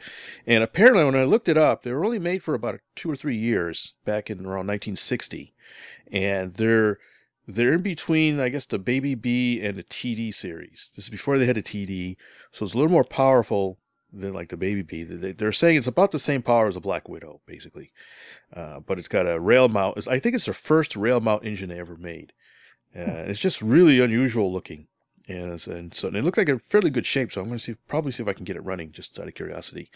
and 0.45 0.63
apparently, 0.63 1.03
when 1.03 1.15
I 1.15 1.23
looked 1.23 1.49
it 1.49 1.57
up, 1.57 1.83
they 1.83 1.91
were 1.91 2.05
only 2.05 2.19
made 2.19 2.43
for 2.43 2.53
about 2.53 2.79
two 2.95 3.09
or 3.11 3.15
three 3.15 3.35
years 3.37 3.95
back 4.05 4.29
in 4.29 4.39
around 4.39 4.67
1960, 4.67 5.53
and 6.11 6.53
they're 6.55 6.99
they're 7.47 7.73
in 7.73 7.81
between, 7.81 8.39
I 8.39 8.49
guess, 8.49 8.65
the 8.65 8.79
Babe 8.79 9.21
Bee 9.21 9.61
and 9.61 9.77
the 9.77 9.83
TD 9.83 10.33
series. 10.33 10.89
This 10.95 11.05
is 11.05 11.09
before 11.11 11.37
they 11.37 11.45
had 11.45 11.57
a 11.57 11.61
TD, 11.61 12.17
so 12.51 12.65
it's 12.65 12.73
a 12.73 12.77
little 12.77 12.91
more 12.91 13.03
powerful 13.03 13.77
than 14.11 14.33
like 14.33 14.49
the 14.49 14.57
Babe 14.57 14.87
Bee. 14.87 15.03
They- 15.03 15.31
They're 15.33 15.51
saying 15.51 15.77
it's 15.77 15.85
about 15.87 16.11
the 16.11 16.17
same 16.19 16.41
power 16.41 16.67
as 16.67 16.75
a 16.75 16.79
Black 16.81 17.07
Widow, 17.07 17.41
basically, 17.45 17.91
uh, 18.53 18.79
but 18.79 18.97
it's 18.97 19.07
got 19.07 19.27
a 19.27 19.39
rail 19.39 19.67
mount. 19.69 19.97
It's- 19.97 20.07
I 20.11 20.19
think 20.19 20.33
it's 20.35 20.45
their 20.45 20.53
first 20.55 20.95
rail 20.95 21.19
mount 21.19 21.45
engine 21.45 21.69
they 21.69 21.79
ever 21.79 21.95
made. 21.97 22.33
Uh, 22.97 23.25
it's 23.27 23.39
just 23.39 23.61
really 23.61 23.99
unusual 23.99 24.51
looking. 24.51 24.87
And, 25.27 25.60
so 25.60 25.72
and 26.07 26.18
it 26.18 26.23
looked 26.23 26.38
like 26.38 26.49
a 26.49 26.60
fairly 26.60 26.91
good 26.91 27.06
shape, 27.06 27.31
so 27.31 27.41
I'm 27.41 27.47
going 27.47 27.57
to 27.57 27.64
see 27.64 27.76
probably 27.88 28.11
see 28.11 28.22
if 28.22 28.30
I 28.30 28.34
can 28.34 28.45
get 28.45 28.56
it 28.56 28.64
running 28.64 28.91
just 28.91 29.19
out 29.19 29.27
of 29.27 29.34
curiosity. 29.34 29.89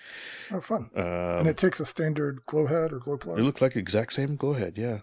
Oh, 0.51 0.59
fun. 0.59 0.89
Um, 0.95 1.03
and 1.03 1.47
it 1.47 1.57
takes 1.57 1.79
a 1.79 1.85
standard 1.85 2.39
glow 2.45 2.65
head 2.65 2.91
or 2.91 2.99
glow 2.99 3.17
plug. 3.17 3.39
it 3.39 3.43
looked 3.43 3.61
like 3.61 3.73
the 3.73 3.79
exact 3.79 4.13
same 4.13 4.35
glow 4.35 4.53
head, 4.53 4.73
yeah. 4.77 4.99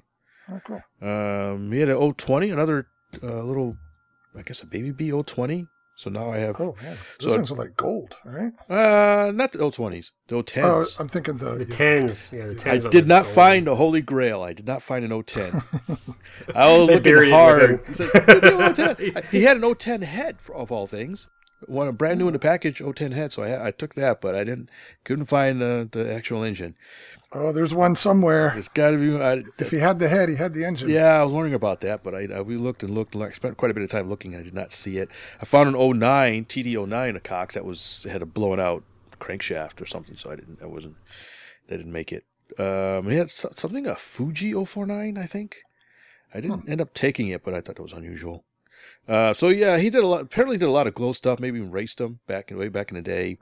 oh, 0.50 0.60
cool. 0.64 0.82
Um, 1.00 1.70
he 1.70 1.78
had 1.78 1.88
an 1.88 2.12
020, 2.14 2.50
another 2.50 2.88
uh, 3.22 3.42
little, 3.42 3.76
I 4.36 4.42
guess 4.42 4.62
a 4.62 4.66
Babe 4.66 4.96
Bee 4.96 5.10
020. 5.10 5.68
So 5.98 6.10
now 6.10 6.30
I 6.30 6.36
have, 6.38 6.60
Oh, 6.60 6.76
man. 6.82 6.96
Those 7.20 7.30
So- 7.30 7.34
things 7.36 7.50
are 7.50 7.54
like 7.54 7.74
gold, 7.74 8.16
right? 8.24 8.52
uh, 8.68 9.32
not 9.32 9.52
the 9.52 9.58
020s, 9.58 10.12
the 10.28 10.36
Oh, 10.36 10.42
010s. 10.42 11.00
I'm 11.00 11.08
thinking 11.08 11.38
the. 11.38 11.52
The 11.52 11.64
yeah. 11.64 11.76
tens, 11.76 12.32
yeah, 12.34 12.46
the 12.48 12.54
tens. 12.54 12.84
I 12.84 12.88
did 12.90 13.06
not 13.08 13.22
gold. 13.22 13.34
find 13.34 13.66
a 13.68 13.74
holy 13.76 14.02
grail. 14.02 14.42
I 14.42 14.52
did 14.52 14.66
not 14.66 14.82
find 14.82 15.04
an 15.10 15.22
010. 15.22 15.62
I 16.54 16.76
was 16.78 16.88
They 16.88 16.94
looking 16.96 17.30
hard. 17.30 17.80
within- 17.86 17.86
He 17.86 17.94
said, 18.74 19.24
He 19.30 19.42
had 19.44 19.56
an 19.56 19.74
010 19.74 20.02
head, 20.02 20.38
for, 20.40 20.54
of 20.54 20.70
all 20.70 20.86
things. 20.86 21.28
One 21.66 21.90
brand 21.94 22.18
new 22.18 22.26
in 22.26 22.34
the 22.34 22.38
package, 22.38 22.80
010 22.80 23.12
head. 23.12 23.32
So 23.32 23.42
I, 23.42 23.68
I 23.68 23.70
took 23.70 23.94
that, 23.94 24.20
but 24.20 24.34
I 24.34 24.44
didn't 24.44 24.68
couldn't 25.04 25.24
find 25.26 25.60
the, 25.60 25.88
the 25.90 26.12
actual 26.12 26.44
engine. 26.44 26.74
Oh, 27.32 27.50
there's 27.52 27.74
one 27.74 27.96
somewhere. 27.96 28.54
It's 28.56 28.68
got 28.68 28.90
to 28.90 28.98
be. 28.98 29.20
I, 29.22 29.42
If 29.58 29.70
he 29.70 29.78
had 29.78 29.98
the 29.98 30.08
head, 30.08 30.28
he 30.28 30.36
had 30.36 30.52
the 30.54 30.64
engine. 30.64 30.88
yeah, 30.90 31.20
I 31.20 31.22
was 31.24 31.32
wondering 31.32 31.54
about 31.54 31.80
that, 31.80 32.02
but 32.04 32.14
I, 32.14 32.28
I 32.32 32.40
we 32.42 32.56
looked 32.56 32.82
and 32.82 32.94
looked. 32.94 33.16
I 33.16 33.30
spent 33.30 33.56
quite 33.56 33.70
a 33.70 33.74
bit 33.74 33.82
of 33.82 33.90
time 33.90 34.08
looking. 34.08 34.32
and 34.34 34.40
I 34.40 34.44
did 34.44 34.54
not 34.54 34.72
see 34.72 34.98
it. 34.98 35.10
I 35.40 35.44
found 35.44 35.74
an 35.74 35.98
09 35.98 36.44
TD09 36.44 37.16
a 37.16 37.20
Cox 37.20 37.54
that 37.54 37.64
was 37.64 38.06
had 38.10 38.22
a 38.22 38.26
blown 38.26 38.60
out 38.60 38.84
crankshaft 39.18 39.80
or 39.80 39.86
something. 39.86 40.14
So 40.14 40.30
I 40.30 40.36
didn't. 40.36 40.60
I 40.62 40.66
wasn't. 40.66 40.96
They 41.68 41.76
didn't 41.76 41.92
make 41.92 42.12
it. 42.12 42.24
Um, 42.60 43.10
he 43.10 43.16
had 43.16 43.28
something 43.30 43.86
a 43.86 43.96
Fuji 43.96 44.52
049, 44.52 45.18
I 45.18 45.26
think. 45.26 45.56
I 46.32 46.40
didn't 46.40 46.68
end 46.68 46.80
up 46.80 46.94
taking 46.94 47.28
it, 47.28 47.42
but 47.42 47.54
I 47.54 47.60
thought 47.60 47.78
it 47.78 47.82
was 47.82 47.92
unusual. 47.92 48.44
Uh, 49.08 49.32
so 49.32 49.48
yeah, 49.48 49.78
he 49.78 49.90
did 49.90 50.02
a 50.02 50.06
lot. 50.06 50.22
Apparently, 50.22 50.56
did 50.56 50.66
a 50.66 50.70
lot 50.70 50.86
of 50.86 50.94
glow 50.94 51.12
stuff. 51.12 51.38
Maybe 51.38 51.58
even 51.58 51.70
raced 51.70 51.98
them 51.98 52.20
back 52.26 52.50
in 52.50 52.58
way 52.58 52.68
back 52.68 52.90
in 52.90 52.96
the 52.96 53.02
day. 53.02 53.38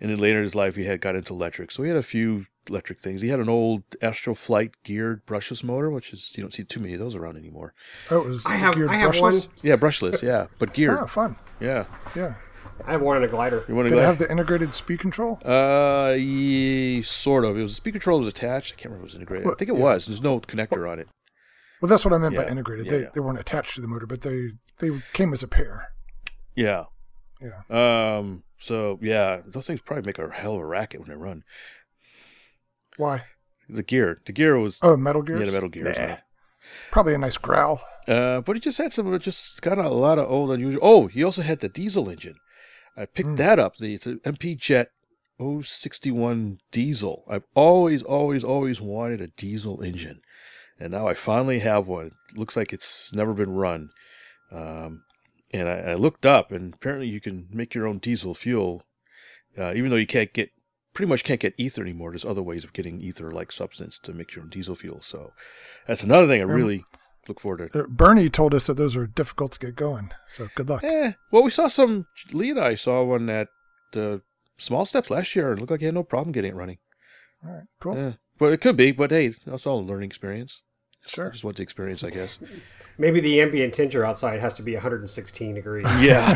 And 0.00 0.10
then 0.10 0.18
later 0.18 0.38
in 0.38 0.44
his 0.44 0.54
life, 0.54 0.74
he 0.74 0.84
had 0.84 1.00
got 1.00 1.14
into 1.14 1.32
electric. 1.32 1.70
So 1.70 1.82
he 1.82 1.88
had 1.88 1.98
a 1.98 2.02
few 2.02 2.46
electric 2.68 3.00
things. 3.00 3.20
He 3.20 3.28
had 3.28 3.40
an 3.40 3.48
old 3.48 3.82
Astro 4.00 4.34
Flight 4.34 4.74
geared 4.82 5.24
brushless 5.26 5.62
motor, 5.62 5.90
which 5.90 6.12
is 6.12 6.32
you 6.36 6.42
don't 6.42 6.52
see 6.52 6.64
too 6.64 6.80
many 6.80 6.94
of 6.94 7.00
those 7.00 7.14
around 7.14 7.36
anymore. 7.36 7.74
Oh, 8.10 8.22
it 8.22 8.28
was 8.28 8.46
I 8.46 8.56
have, 8.56 8.74
geared 8.74 8.90
I 8.90 8.96
have 8.96 9.12
brushless? 9.12 9.46
one. 9.46 9.54
Yeah, 9.62 9.76
brushless. 9.76 10.22
Yeah, 10.22 10.46
but 10.58 10.72
geared. 10.74 10.98
Oh, 10.98 11.06
fun. 11.06 11.36
Yeah. 11.60 11.84
Yeah. 12.16 12.34
I 12.86 12.92
have 12.92 13.02
one 13.02 13.16
in 13.16 13.22
a 13.22 13.28
glider. 13.28 13.64
You 13.68 13.76
want 13.76 13.88
Did 13.88 13.96
to 13.96 14.00
it 14.00 14.04
have 14.04 14.18
the 14.18 14.30
integrated 14.30 14.74
speed 14.74 14.98
control? 14.98 15.38
uh, 15.44 16.14
yeah, 16.18 17.02
sort 17.02 17.44
of. 17.44 17.56
It 17.56 17.62
was 17.62 17.72
the 17.72 17.76
speed 17.76 17.92
control 17.92 18.18
was 18.18 18.26
attached. 18.26 18.72
I 18.72 18.76
can't 18.76 18.86
remember 18.86 19.06
if 19.06 19.12
it 19.12 19.14
was 19.14 19.22
integrated. 19.22 19.46
I 19.46 19.54
think 19.54 19.70
it 19.70 19.76
yeah. 19.76 19.84
was. 19.84 20.06
There's 20.06 20.22
no 20.22 20.40
connector 20.40 20.90
on 20.90 20.98
it. 20.98 21.08
Well, 21.82 21.88
that's 21.90 22.04
what 22.04 22.14
I 22.14 22.18
meant 22.18 22.36
by 22.36 22.46
integrated. 22.48 22.86
yeah, 22.86 22.92
they 22.92 23.00
yeah. 23.02 23.08
they 23.12 23.20
weren't 23.20 23.40
attached 23.40 23.74
to 23.74 23.80
the 23.82 23.88
motor, 23.88 24.06
but 24.06 24.22
they 24.22 24.52
they 24.78 24.90
came 25.12 25.32
as 25.34 25.42
a 25.42 25.48
pair. 25.48 25.88
Yeah. 26.54 26.84
Yeah. 27.40 27.62
Um. 28.16 28.44
So 28.58 28.98
yeah, 29.02 29.40
those 29.44 29.66
things 29.66 29.80
probably 29.80 30.04
make 30.06 30.18
a 30.18 30.30
hell 30.32 30.54
of 30.54 30.60
a 30.60 30.64
racket 30.66 31.00
when 31.00 31.08
they 31.10 31.16
run. 31.16 31.42
Why? 32.96 33.24
The 33.68 33.82
gear, 33.82 34.20
the 34.26 34.32
gear 34.32 34.58
was 34.58 34.78
Oh, 34.82 34.96
metal 34.96 35.22
gear. 35.22 35.38
yeah, 35.38 35.46
the 35.46 35.52
metal 35.52 35.68
gear. 35.68 35.84
Nah. 35.96 36.16
Probably 36.90 37.14
a 37.14 37.18
nice 37.18 37.38
growl. 37.38 37.80
Uh, 38.06 38.40
but 38.40 38.54
he 38.54 38.60
just 38.60 38.78
had 38.78 38.92
some, 38.92 39.18
just 39.18 39.62
got 39.62 39.78
a 39.78 39.88
lot 39.88 40.18
of 40.18 40.30
old 40.30 40.50
unusual. 40.52 40.80
Oh, 40.84 41.06
he 41.06 41.24
also 41.24 41.42
had 41.42 41.60
the 41.60 41.68
diesel 41.68 42.08
engine. 42.08 42.36
I 42.96 43.06
picked 43.06 43.28
Hmm. 43.30 43.36
that 43.36 43.58
up. 43.58 43.76
The 43.78 43.94
it's 43.94 44.06
an 44.06 44.20
MP 44.24 44.56
Jet 44.58 44.90
061 45.62 46.58
diesel. 46.70 47.24
I've 47.28 47.44
always, 47.54 48.02
always, 48.02 48.44
always 48.44 48.80
wanted 48.80 49.20
a 49.20 49.28
diesel 49.28 49.80
engine, 49.82 50.20
and 50.78 50.92
now 50.92 51.06
I 51.08 51.14
finally 51.14 51.60
have 51.60 51.86
one. 51.86 52.12
It 52.32 52.38
looks 52.38 52.56
like 52.56 52.72
it's 52.72 53.12
never 53.12 53.32
been 53.34 53.54
run. 53.54 53.90
Um, 54.50 55.02
and 55.52 55.68
I, 55.68 55.78
I 55.78 55.94
looked 55.94 56.26
up, 56.26 56.50
and 56.52 56.74
apparently 56.74 57.08
you 57.08 57.20
can 57.20 57.48
make 57.50 57.74
your 57.74 57.86
own 57.86 57.98
diesel 57.98 58.34
fuel, 58.34 58.82
uh, 59.58 59.72
even 59.74 59.90
though 59.90 59.96
you 59.96 60.06
can't 60.06 60.32
get 60.32 60.50
pretty 60.94 61.08
much 61.08 61.24
can't 61.24 61.40
get 61.40 61.54
ether 61.56 61.82
anymore. 61.82 62.10
There's 62.10 62.24
other 62.24 62.42
ways 62.42 62.64
of 62.64 62.72
getting 62.72 63.00
ether-like 63.00 63.50
substance 63.50 63.98
to 64.00 64.12
make 64.12 64.34
your 64.34 64.44
own 64.44 64.50
diesel 64.50 64.74
fuel. 64.74 65.00
So 65.00 65.32
that's 65.86 66.02
another 66.02 66.26
thing 66.26 66.40
I 66.40 66.44
Um, 66.44 66.50
really 66.50 66.84
look 67.28 67.40
forward 67.40 67.72
to. 67.72 67.80
Uh, 67.80 67.86
Bernie 67.88 68.28
told 68.28 68.54
us 68.54 68.66
that 68.66 68.74
those 68.74 68.96
are 68.96 69.06
difficult 69.06 69.52
to 69.52 69.58
get 69.58 69.74
going. 69.74 70.10
So 70.28 70.48
good 70.54 70.68
luck. 70.68 70.84
Eh, 70.84 71.12
well, 71.30 71.42
we 71.42 71.50
saw 71.50 71.68
some. 71.68 72.06
Lee 72.32 72.50
and 72.50 72.60
I 72.60 72.74
saw 72.74 73.02
one 73.04 73.28
at 73.30 73.48
uh, 73.96 74.18
Small 74.58 74.84
Steps 74.84 75.10
last 75.10 75.34
year, 75.34 75.50
and 75.50 75.58
it 75.58 75.60
looked 75.60 75.70
like 75.70 75.80
he 75.80 75.86
had 75.86 75.94
no 75.94 76.02
problem 76.02 76.32
getting 76.32 76.52
it 76.52 76.56
running. 76.56 76.78
All 77.44 77.52
right, 77.52 77.64
cool. 77.80 77.96
Yeah, 77.96 78.12
but 78.42 78.52
it 78.52 78.60
could 78.60 78.76
be. 78.76 78.90
But 78.90 79.12
hey, 79.12 79.34
that's 79.46 79.68
all 79.68 79.78
a 79.78 79.82
learning 79.82 80.08
experience. 80.08 80.62
Sure. 81.06 81.30
Just 81.30 81.44
want 81.44 81.58
the 81.58 81.62
experience, 81.62 82.02
I 82.02 82.10
guess. 82.10 82.40
Maybe 82.98 83.20
the 83.20 83.40
ambient 83.40 83.72
temperature 83.72 84.04
outside 84.04 84.40
has 84.40 84.54
to 84.54 84.62
be 84.62 84.74
116 84.74 85.54
degrees. 85.54 85.86
yeah, 86.00 86.34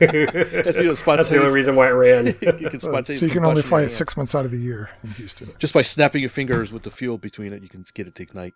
That's 0.00 0.76
be 0.76 0.88
a 0.88 0.94
the 0.94 1.38
only 1.38 1.52
reason 1.52 1.76
why 1.76 1.86
it 1.86 1.92
ran. 1.92 2.26
you 2.40 2.68
can 2.68 2.80
spontaneous 2.80 3.20
so 3.20 3.26
you 3.26 3.32
can 3.32 3.44
only 3.44 3.62
fly 3.62 3.82
it 3.82 3.90
six 3.90 4.16
months 4.16 4.34
out 4.34 4.44
of 4.44 4.50
the 4.50 4.58
year 4.58 4.90
in 5.04 5.10
Houston. 5.10 5.52
Just 5.60 5.72
by 5.72 5.82
snapping 5.82 6.20
your 6.20 6.30
fingers 6.30 6.72
with 6.72 6.82
the 6.82 6.90
fuel 6.90 7.16
between 7.16 7.52
it, 7.52 7.62
you 7.62 7.68
can 7.68 7.84
get 7.94 8.08
it 8.08 8.16
to 8.16 8.24
ignite. 8.24 8.54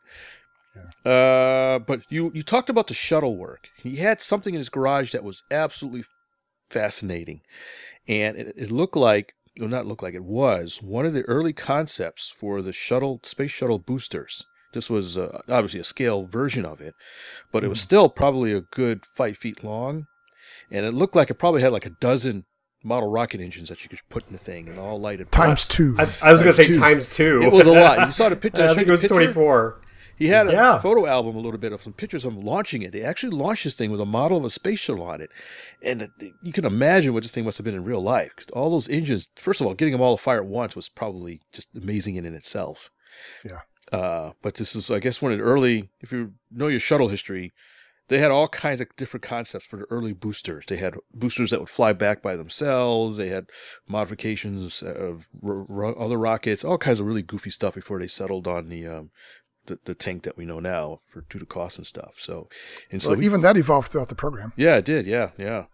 Uh, 1.05 1.79
but 1.79 2.03
you 2.09 2.33
you 2.35 2.43
talked 2.43 2.69
about 2.69 2.89
the 2.89 2.95
shuttle 2.95 3.37
work. 3.37 3.69
He 3.77 3.97
had 3.97 4.21
something 4.21 4.53
in 4.53 4.59
his 4.59 4.69
garage 4.69 5.13
that 5.13 5.23
was 5.23 5.45
absolutely 5.51 6.05
fascinating, 6.69 7.41
and 8.09 8.37
it, 8.37 8.55
it 8.57 8.71
looked 8.73 8.97
like, 8.97 9.35
well, 9.59 9.69
not 9.69 9.87
look 9.87 10.03
like 10.03 10.15
it 10.15 10.25
was 10.25 10.83
one 10.83 11.07
of 11.07 11.13
the 11.15 11.23
early 11.23 11.53
concepts 11.53 12.31
for 12.31 12.63
the 12.63 12.73
shuttle 12.73 13.21
space 13.23 13.51
shuttle 13.51 13.79
boosters. 13.79 14.45
This 14.73 14.91
was 14.91 15.17
uh, 15.17 15.41
obviously 15.49 15.81
a 15.81 15.85
scale 15.85 16.25
version 16.25 16.67
of 16.67 16.81
it, 16.81 16.95
but 17.53 17.65
it 17.65 17.69
was 17.69 17.81
still 17.81 18.09
probably 18.09 18.53
a 18.53 18.61
good 18.61 19.07
five 19.07 19.37
feet 19.39 19.65
long, 19.65 20.07
and 20.71 20.85
it 20.85 20.93
looked 20.93 21.17
like 21.17 21.31
it 21.31 21.35
probably 21.35 21.63
had 21.63 21.73
like 21.73 21.87
a 21.87 21.91
dozen 21.91 22.45
model 22.85 23.11
rocket 23.11 23.41
engines 23.41 23.69
that 23.69 23.83
you 23.83 23.89
could 23.89 24.01
put 24.11 24.27
in 24.27 24.33
the 24.33 24.39
thing 24.39 24.69
and 24.69 24.79
all 24.79 25.01
lighted 25.01 25.33
Times 25.33 25.67
two. 25.67 25.97
I, 25.99 26.09
I 26.23 26.33
was 26.33 26.43
going 26.43 26.55
to 26.55 26.65
say 26.65 26.73
Two. 26.73 26.79
times 26.79 27.09
two. 27.09 27.43
It 27.43 27.51
was 27.53 27.67
a 27.67 27.73
lot. 27.73 27.99
You 28.07 28.13
saw 28.13 28.29
the 28.29 28.37
picture. 28.37 28.63
I 28.63 28.75
think 28.75 28.87
it 28.87 28.91
was 28.91 29.03
the 29.03 29.09
picture? 29.09 29.81
24. 30.19 30.27
He 30.27 30.29
had 30.29 30.49
a 30.49 30.53
Yeah. 30.53 30.79
photo 30.79 31.07
album 31.07 31.37
a 31.37 31.41
little 31.41 31.59
bit 31.59 31.73
of 31.73 31.83
some 31.83 31.93
pictures 31.93 32.25
of 32.25 32.35
him 32.35 32.43
launching 32.43 32.83
it. 32.83 32.93
They 32.93 33.03
actually 33.03 33.37
launched 33.37 33.65
this 33.65 33.75
thing 33.75 33.91
with 33.91 34.01
a 34.01 34.07
model 34.07 34.39
of 34.39 34.45
a 34.45 34.51
space 34.51 34.81
shuttle 34.81 35.05
on 35.05 35.21
it. 35.21 35.31
And 35.83 36.09
you 36.43 36.53
can 36.53 36.65
imagine 36.65 37.13
what 37.15 37.23
this 37.23 37.33
thing 37.33 37.45
must 37.45 37.59
have 37.59 37.65
been 37.65 37.75
in 37.75 37.85
real 37.85 38.03
life. 38.03 38.33
All 38.53 38.71
those 38.71 38.89
engines, 38.89 39.29
first 39.37 39.61
of 39.61 39.67
all, 39.67 39.75
getting 39.75 39.93
them 39.93 40.01
all 40.01 40.17
to 40.17 40.23
fire 40.23 40.39
at 40.39 40.47
once 40.47 40.75
was 40.75 40.89
probably 40.89 41.41
just 41.53 41.69
amazing 41.77 42.17
in, 42.17 42.25
in 42.25 42.35
itself. 42.35 42.91
Yeah. 43.45 43.61
Uh, 43.93 44.33
but 44.43 44.55
this 44.57 44.75
is, 44.75 44.91
I 44.91 44.99
guess, 44.99 45.23
one 45.23 45.33
of 45.33 45.39
the 45.39 45.45
early, 45.45 45.91
if 46.01 46.11
you 46.13 46.33
know 46.51 46.67
your 46.67 46.81
shuttle 46.81 47.09
history, 47.09 47.53
they 48.09 48.19
had 48.19 48.31
all 48.31 48.49
kinds 48.49 48.81
of 48.81 48.89
different 48.97 49.23
concepts 49.25 49.65
for 49.67 49.77
the 49.79 49.87
early 49.91 50.13
boosters. 50.13 50.65
They 50.67 50.77
had 50.77 50.95
boosters 51.13 51.51
that 51.51 51.61
would 51.61 51.69
fly 51.69 51.93
back 51.93 52.23
by 52.23 52.37
themselves. 52.37 53.17
They 53.17 53.29
had 53.29 53.47
modifications 53.89 54.83
of 54.83 55.29
r- 55.43 55.67
r- 55.69 55.99
other 55.99 56.17
rockets, 56.19 56.65
all 56.65 56.79
kinds 56.79 57.01
of 57.01 57.07
really 57.07 57.23
goofy 57.23 57.51
stuff 57.51 57.75
before 57.75 57.99
they 57.99 58.07
settled 58.07 58.47
on 58.47 58.69
the 58.69 58.87
um, 58.87 59.11
the, 59.67 59.79
the 59.85 59.95
tank 59.95 60.23
that 60.25 60.37
we 60.37 60.45
know 60.45 60.61
now 60.61 61.01
for 61.09 61.23
due 61.29 61.39
to 61.39 61.47
cost 61.47 61.79
and 61.79 61.87
stuff. 61.87 62.15
So, 62.19 62.49
and 62.91 63.03
so 63.03 63.11
well, 63.11 63.21
he- 63.21 63.27
even 63.27 63.41
that 63.43 63.57
evolved 63.57 63.89
throughout 63.89 64.09
the 64.09 64.15
program. 64.15 64.53
yeah, 64.57 64.77
it 64.77 64.85
did. 64.85 65.07
Yeah, 65.07 65.31
yeah. 65.39 65.65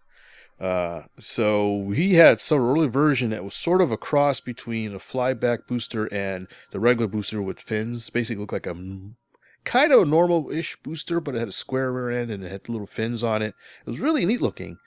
Uh, 0.59 1.03
so 1.19 1.89
he 1.89 2.13
had 2.13 2.39
some 2.39 2.61
early 2.61 2.87
version 2.87 3.31
that 3.31 3.43
was 3.43 3.53
sort 3.55 3.81
of 3.81 3.91
a 3.91 3.97
cross 3.97 4.39
between 4.39 4.93
a 4.93 4.99
flyback 4.99 5.67
booster 5.67 6.05
and 6.13 6.47
the 6.71 6.79
regular 6.79 7.07
booster 7.07 7.41
with 7.41 7.59
fins. 7.59 8.09
Basically, 8.09 8.39
looked 8.39 8.53
like 8.53 8.67
a 8.67 8.75
kind 9.65 9.91
of 9.91 10.01
a 10.01 10.05
normal-ish 10.05 10.77
booster, 10.83 11.19
but 11.19 11.35
it 11.35 11.39
had 11.39 11.47
a 11.47 11.53
square 11.53 11.91
rear 11.91 12.11
end 12.11 12.31
and 12.31 12.43
it 12.43 12.51
had 12.51 12.69
little 12.69 12.87
fins 12.87 13.23
on 13.23 13.41
it. 13.41 13.55
It 13.85 13.89
was 13.89 13.99
really 13.99 14.25
neat 14.25 14.41
looking. 14.41 14.77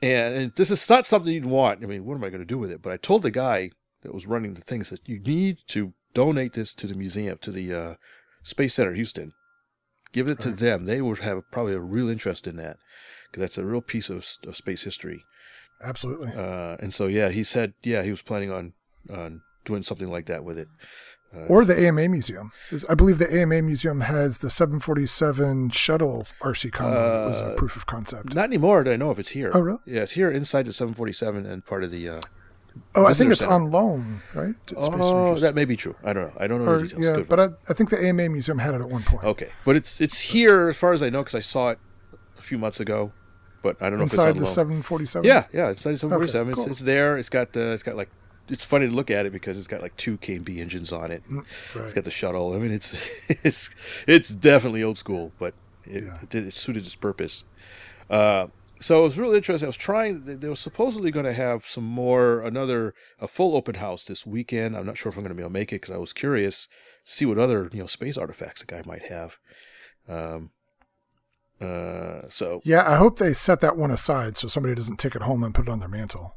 And, 0.00 0.34
and 0.34 0.54
this 0.54 0.70
is 0.70 0.88
not 0.88 1.06
something 1.06 1.32
you'd 1.32 1.44
want. 1.44 1.82
I 1.82 1.86
mean, 1.86 2.04
what 2.04 2.14
am 2.14 2.24
I 2.24 2.30
going 2.30 2.40
to 2.40 2.46
do 2.46 2.58
with 2.58 2.70
it? 2.70 2.80
But 2.80 2.92
I 2.92 2.96
told 2.98 3.22
the 3.22 3.30
guy 3.30 3.70
that 4.02 4.14
was 4.14 4.26
running 4.26 4.54
the 4.54 4.60
thing, 4.60 4.80
that 4.80 5.00
you 5.06 5.18
need 5.18 5.58
to 5.68 5.92
donate 6.14 6.52
this 6.54 6.74
to 6.74 6.86
the 6.86 6.94
museum, 6.94 7.38
to 7.42 7.50
the 7.50 7.72
uh, 7.74 7.94
Space 8.42 8.74
Center 8.74 8.94
Houston. 8.94 9.32
Give 10.12 10.28
it 10.28 10.40
to 10.40 10.50
Right. 10.50 10.58
them. 10.58 10.84
They 10.86 11.00
would 11.02 11.18
have 11.20 11.42
probably 11.50 11.74
a 11.74 11.80
real 11.80 12.08
interest 12.08 12.46
in 12.46 12.56
that 12.56 12.78
because 13.30 13.42
that's 13.42 13.58
a 13.58 13.64
real 13.66 13.82
piece 13.82 14.08
of, 14.08 14.26
of 14.46 14.56
space 14.56 14.84
history. 14.84 15.24
Absolutely. 15.82 16.32
Uh, 16.34 16.76
and 16.80 16.92
so, 16.94 17.06
yeah, 17.06 17.28
he 17.28 17.44
said, 17.44 17.74
yeah, 17.82 18.02
he 18.02 18.10
was 18.10 18.22
planning 18.22 18.50
on 18.50 18.72
on 19.12 19.42
doing 19.64 19.82
something 19.82 20.10
like 20.10 20.26
that 20.26 20.44
with 20.44 20.58
it. 20.58 20.68
or 21.48 21.62
the 21.64 21.78
AMA 21.78 22.08
Museum. 22.08 22.50
I 22.88 22.94
believe 22.94 23.18
the 23.18 23.30
AMA 23.32 23.60
Museum 23.62 24.00
has 24.00 24.38
the 24.38 24.48
747 24.50 25.70
shuttle 25.70 26.26
RC 26.40 26.72
combo 26.72 26.94
that 26.94 27.30
was 27.30 27.40
a 27.40 27.52
Uh, 27.52 27.54
proof 27.54 27.76
of 27.76 27.84
concept. 27.86 28.34
Not 28.34 28.44
anymore 28.46 28.88
I 28.88 28.96
know 28.96 29.10
if 29.10 29.18
it's 29.18 29.30
here. 29.30 29.50
Oh, 29.52 29.60
really? 29.60 29.78
Yeah, 29.84 30.02
it's 30.02 30.12
here 30.12 30.30
inside 30.30 30.64
the 30.66 30.72
747 30.72 31.44
and 31.46 31.64
part 31.66 31.84
of 31.84 31.90
the. 31.90 32.08
Uh, 32.08 32.20
oh, 32.94 33.06
I 33.06 33.12
think 33.12 33.30
it's 33.32 33.40
center. 33.40 33.52
on 33.54 33.70
loan, 33.70 34.22
right? 34.34 34.54
oh, 34.76 35.36
that 35.38 35.54
may 35.54 35.64
be 35.64 35.76
true. 35.76 35.94
I 36.04 36.12
don't 36.12 36.28
know. 36.28 36.32
I 36.40 36.46
don't 36.46 36.64
know 36.64 36.70
Or, 36.72 36.76
the 36.78 36.82
details. 36.88 37.02
yeah, 37.04 37.16
Good. 37.16 37.28
but 37.28 37.40
I, 37.40 37.48
I 37.68 37.74
think 37.74 37.90
the 37.90 37.98
AMA 38.02 38.28
Museum 38.28 38.58
had 38.58 38.74
it 38.74 38.80
at 38.80 38.88
one 38.88 39.02
point. 39.02 39.24
okay, 39.24 39.50
but 39.64 39.76
it's 39.76 40.00
it's 40.00 40.20
here 40.20 40.68
as 40.68 40.76
far 40.76 40.92
as 40.92 41.02
I 41.02 41.10
know 41.10 41.20
because 41.22 41.34
I 41.34 41.40
saw 41.40 41.70
it 41.70 41.78
a 42.38 42.42
few 42.42 42.58
months 42.58 42.80
ago. 42.80 43.12
But 43.60 43.76
I 43.82 43.90
don't 43.90 43.98
know 43.98 44.04
Inside 44.04 44.28
if 44.30 44.36
the 44.36 44.42
it's 44.42 44.56
on 44.56 44.68
loan. 44.68 44.82
747? 44.82 45.24
Yeah, 45.26 45.44
yeah, 45.52 45.70
it's 45.70 45.82
747. 45.82 46.54
cool. 46.54 46.62
It's 46.62 46.70
it's 46.72 46.80
there. 46.80 47.18
It's 47.18 47.28
got 47.28 47.56
uh, 47.56 47.72
it's 47.74 47.82
got 47.82 47.96
like 47.96 48.08
it's 48.48 48.62
funny 48.62 48.88
to 48.88 48.94
look 48.94 49.10
at 49.10 49.26
it 49.26 49.32
because 49.32 49.58
it's 49.58 49.66
got 49.66 49.82
like 49.82 49.96
two 49.96 50.16
KMB 50.18 50.58
engines 50.58 50.92
on 50.92 51.10
it. 51.10 51.22
Right. 51.28 51.44
It's 51.84 51.92
got 51.92 52.04
the 52.04 52.10
shuttle. 52.12 52.54
I 52.54 52.58
mean, 52.58 52.70
it's 52.70 52.94
it's 53.44 53.70
it's 54.06 54.28
definitely 54.28 54.84
old 54.84 54.96
school, 54.96 55.32
but 55.40 55.54
it, 55.84 56.04
Yeah. 56.04 56.18
it, 56.22 56.34
it 56.34 56.52
suited 56.54 56.86
its 56.86 56.94
purpose. 56.94 57.44
Uh, 58.08 58.46
so 58.80 59.00
it 59.00 59.04
was 59.04 59.18
really 59.18 59.36
interesting. 59.36 59.66
I 59.66 59.68
was 59.68 59.76
trying. 59.76 60.24
they- 60.40 60.48
were 60.48 60.56
supposedly 60.56 61.10
going 61.10 61.24
to 61.26 61.32
have 61.32 61.66
some 61.66 61.84
more, 61.84 62.40
another 62.40 62.94
a 63.20 63.28
full 63.28 63.56
open 63.56 63.76
house 63.76 64.04
this 64.04 64.26
weekend. 64.26 64.76
I'm 64.76 64.86
not 64.86 64.96
sure 64.98 65.10
if 65.10 65.16
I'm 65.16 65.22
going 65.22 65.30
to 65.30 65.34
be 65.34 65.42
able 65.42 65.50
to 65.50 65.54
make 65.54 65.72
it 65.72 65.80
because 65.82 65.94
I 65.94 65.98
was 65.98 66.12
curious 66.12 66.68
to 67.04 67.12
see 67.12 67.26
what 67.26 67.38
other 67.38 67.68
you 67.72 67.80
know 67.80 67.86
space 67.86 68.16
artifacts 68.18 68.62
the 68.62 68.66
guy 68.66 68.82
might 68.86 69.06
have. 69.06 69.36
Um. 70.08 70.50
Uh. 71.60 72.28
So 72.28 72.60
Yeah, 72.64 72.88
I 72.88 72.96
hope 72.96 73.18
they 73.18 73.34
set 73.34 73.60
that 73.60 73.76
one 73.76 73.90
aside 73.90 74.36
so 74.36 74.48
somebody 74.48 74.74
doesn't 74.74 74.98
take 74.98 75.16
it 75.16 75.22
home 75.22 75.42
and 75.42 75.54
put 75.54 75.66
it 75.66 75.70
on 75.70 75.80
their 75.80 75.88
mantle. 75.88 76.36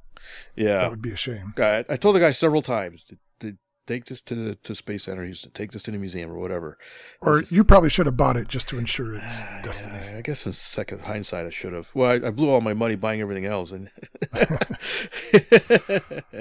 yeah, 0.56 0.80
That 0.80 0.90
would 0.92 1.02
be 1.02 1.12
a 1.12 1.16
shame. 1.18 1.54
I, 1.58 1.86
I 1.90 1.96
told 1.98 2.16
the 2.16 2.20
guy 2.20 2.32
several 2.32 2.62
times 2.64 3.12
take 3.88 4.06
this 4.06 4.22
to 4.22 4.36
the 4.36 4.56
to 4.56 4.76
Space 4.76 5.04
Center 5.06 5.24
Houston, 5.26 5.52
take 5.52 5.72
this 5.72 5.84
to 5.84 5.92
the 5.92 5.98
museum 5.98 6.32
or 6.32 6.38
whatever. 6.38 6.78
Or 7.22 7.42
is- 7.42 7.52
you 7.52 7.64
probably 7.64 7.90
should 7.90 8.06
have 8.06 8.18
bought 8.18 8.38
it 8.38 8.48
just 8.48 8.68
to 8.70 8.78
ensure 8.78 9.16
its 9.16 9.40
destiny. 9.64 9.94
Yeah, 9.96 10.18
I 10.18 10.22
guess 10.22 10.46
in 10.46 10.54
second 10.54 11.02
hindsight, 11.02 11.46
I 11.46 11.50
should 11.50 11.74
have. 11.74 11.90
Well, 11.94 12.12
I, 12.12 12.28
I 12.28 12.32
blew 12.32 12.50
all 12.50 12.62
my 12.62 12.74
money 12.74 12.96
buying 12.96 13.22
everything 13.22 13.46
else, 13.46 13.72
and 13.72 13.90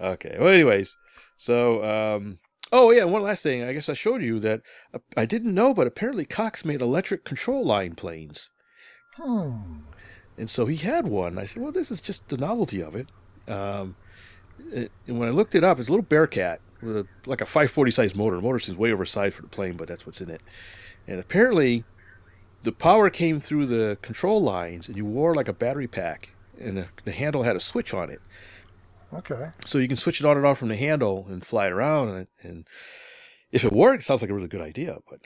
okay. 0.00 0.36
Well, 0.38 0.48
anyways, 0.48 0.96
so 1.36 1.84
um, 1.84 2.38
oh 2.70 2.90
yeah, 2.90 3.04
one 3.04 3.22
last 3.22 3.42
thing. 3.42 3.62
I 3.64 3.72
guess 3.72 3.88
I 3.88 3.94
showed 3.94 4.22
you 4.22 4.38
that 4.40 4.62
uh, 4.94 4.98
I 5.16 5.24
didn't 5.24 5.54
know, 5.54 5.74
but 5.74 5.86
apparently 5.86 6.24
Cox 6.24 6.64
made 6.64 6.80
electric 6.80 7.24
control 7.24 7.64
line 7.64 7.94
planes, 7.94 8.50
Hmm. 9.16 9.78
and 10.38 10.48
so 10.50 10.66
he 10.66 10.76
had 10.76 11.06
one. 11.08 11.38
I 11.38 11.44
said, 11.44 11.62
well, 11.62 11.72
this 11.72 11.90
is 11.90 12.00
just 12.00 12.28
the 12.28 12.36
novelty 12.36 12.82
of 12.82 12.94
it. 12.96 13.08
Um, 13.48 13.90
it- 13.90 13.96
and 15.06 15.18
when 15.18 15.28
I 15.28 15.32
looked 15.32 15.54
it 15.54 15.64
up, 15.64 15.78
it's 15.78 15.88
a 15.88 15.92
little 15.92 16.04
Bearcat 16.04 16.60
with 16.82 16.96
a, 16.96 17.06
like 17.26 17.40
a 17.40 17.46
540 17.46 17.90
size 17.90 18.14
motor. 18.14 18.36
The 18.36 18.42
motor 18.42 18.58
seems 18.58 18.76
way 18.78 18.92
oversized 18.92 19.34
for 19.36 19.42
the 19.42 19.48
plane, 19.48 19.74
but 19.76 19.88
that's 19.88 20.06
what's 20.06 20.20
in 20.20 20.30
it. 20.30 20.40
And 21.06 21.18
apparently, 21.20 21.84
the 22.62 22.72
power 22.72 23.10
came 23.10 23.40
through 23.40 23.66
the 23.66 23.98
control 24.02 24.40
lines, 24.40 24.88
and 24.88 24.96
you 24.96 25.04
wore 25.04 25.34
like 25.34 25.48
a 25.48 25.52
battery 25.52 25.88
pack, 25.88 26.30
and 26.60 26.76
the, 26.76 26.86
the 27.04 27.12
handle 27.12 27.42
had 27.42 27.56
a 27.56 27.60
switch 27.60 27.92
on 27.92 28.08
it, 28.10 28.20
Okay. 29.12 29.50
so 29.66 29.78
you 29.78 29.88
can 29.88 29.96
switch 29.96 30.20
it 30.20 30.26
on 30.26 30.36
and 30.36 30.46
off 30.46 30.58
from 30.58 30.68
the 30.68 30.76
handle 30.76 31.26
and 31.28 31.44
fly 31.44 31.66
it 31.66 31.72
around. 31.72 32.08
And, 32.10 32.26
and 32.42 32.66
if 33.50 33.64
it 33.64 33.72
worked, 33.72 34.02
it 34.02 34.04
sounds 34.04 34.22
like 34.22 34.30
a 34.30 34.34
really 34.34 34.48
good 34.48 34.60
idea. 34.60 34.98
But 35.10 35.20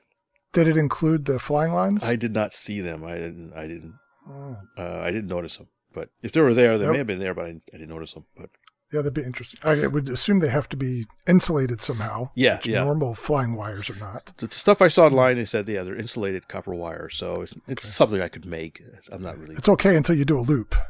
Did 0.53 0.67
it 0.69 0.77
include 0.77 1.27
the 1.27 1.39
flying 1.39 1.73
lines? 1.73 2.03
I 2.03 2.17
did 2.17 2.33
not 2.33 2.53
see 2.53 2.81
them. 2.81 3.05
I 3.05 3.15
didn't. 3.15 3.53
I 3.55 3.63
didn't. 3.67 3.95
Oh. 4.29 4.57
Uh, 4.77 5.01
I 5.01 5.11
didn't 5.11 5.29
notice 5.29 5.57
them. 5.59 5.69
But 5.93 6.11
if 6.23 6.33
they 6.33 6.41
were 6.41 6.53
there, 6.55 6.77
they 6.79 6.89
may 6.91 6.99
have 6.99 7.07
been 7.07 7.21
there, 7.21 7.33
but 7.33 7.47
I, 7.47 7.49
I 7.49 7.77
didn't 7.79 7.89
notice 7.89 8.13
them. 8.13 8.25
But 8.37 8.51
Yeah, 8.93 9.01
that'd 9.01 9.15
be 9.15 9.23
interesting. 9.23 9.59
I 9.65 9.89
would 9.89 10.09
assume 10.09 10.39
they 10.39 10.49
have 10.49 10.69
to 10.69 10.77
be 10.77 11.07
insulated 11.27 11.81
somehow. 11.81 12.31
Yeah, 12.37 12.57
which 12.57 12.69
yeah. 12.69 12.85
Normal 12.85 13.15
flying 13.15 13.57
wires 13.57 13.91
are 13.91 13.97
not. 13.97 14.33
The 14.37 14.49
stuff 14.51 14.81
I 14.81 14.87
saw 14.89 15.07
online, 15.07 15.37
they 15.37 15.45
said, 15.45 15.69
yeah, 15.69 15.83
they're 15.83 15.97
insulated 15.97 16.47
copper 16.47 16.73
wire, 16.73 17.09
so 17.09 17.43
it's, 17.43 17.53
it's 17.67 17.89
something 17.89 18.21
I 18.23 18.29
could 18.29 18.47
make. 18.47 18.81
I'm 19.11 19.23
not 19.23 19.39
really. 19.39 19.57
It's 19.57 19.69
okay 19.69 19.97
until 19.97 20.15
you 20.15 20.25
do 20.25 20.39
a 20.39 20.41
loop. 20.41 20.75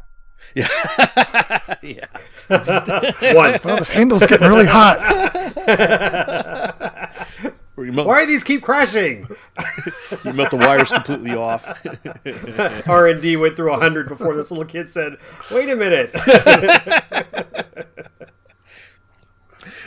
Yeah, 0.55 0.68
yeah. 1.82 2.06
Once. 2.48 3.64
Well, 3.64 3.78
this 3.78 3.90
handle's 3.90 4.24
getting 4.27 4.47
really 4.47 4.66
hot. 4.66 5.01
Or 7.76 7.84
you 7.84 7.92
melt, 7.92 8.06
Why 8.06 8.24
do 8.24 8.26
these 8.26 8.42
keep 8.42 8.62
crashing? 8.62 9.26
you 10.24 10.32
melt 10.32 10.50
the 10.50 10.56
wires 10.56 10.90
completely 10.90 11.36
off. 11.36 11.66
R 12.88 13.08
and 13.08 13.20
D 13.20 13.36
went 13.36 13.54
through 13.54 13.74
hundred 13.74 14.08
before 14.08 14.34
this 14.34 14.50
little 14.50 14.64
kid 14.64 14.88
said, 14.88 15.18
"Wait 15.50 15.68
a 15.68 15.76
minute." 15.76 16.10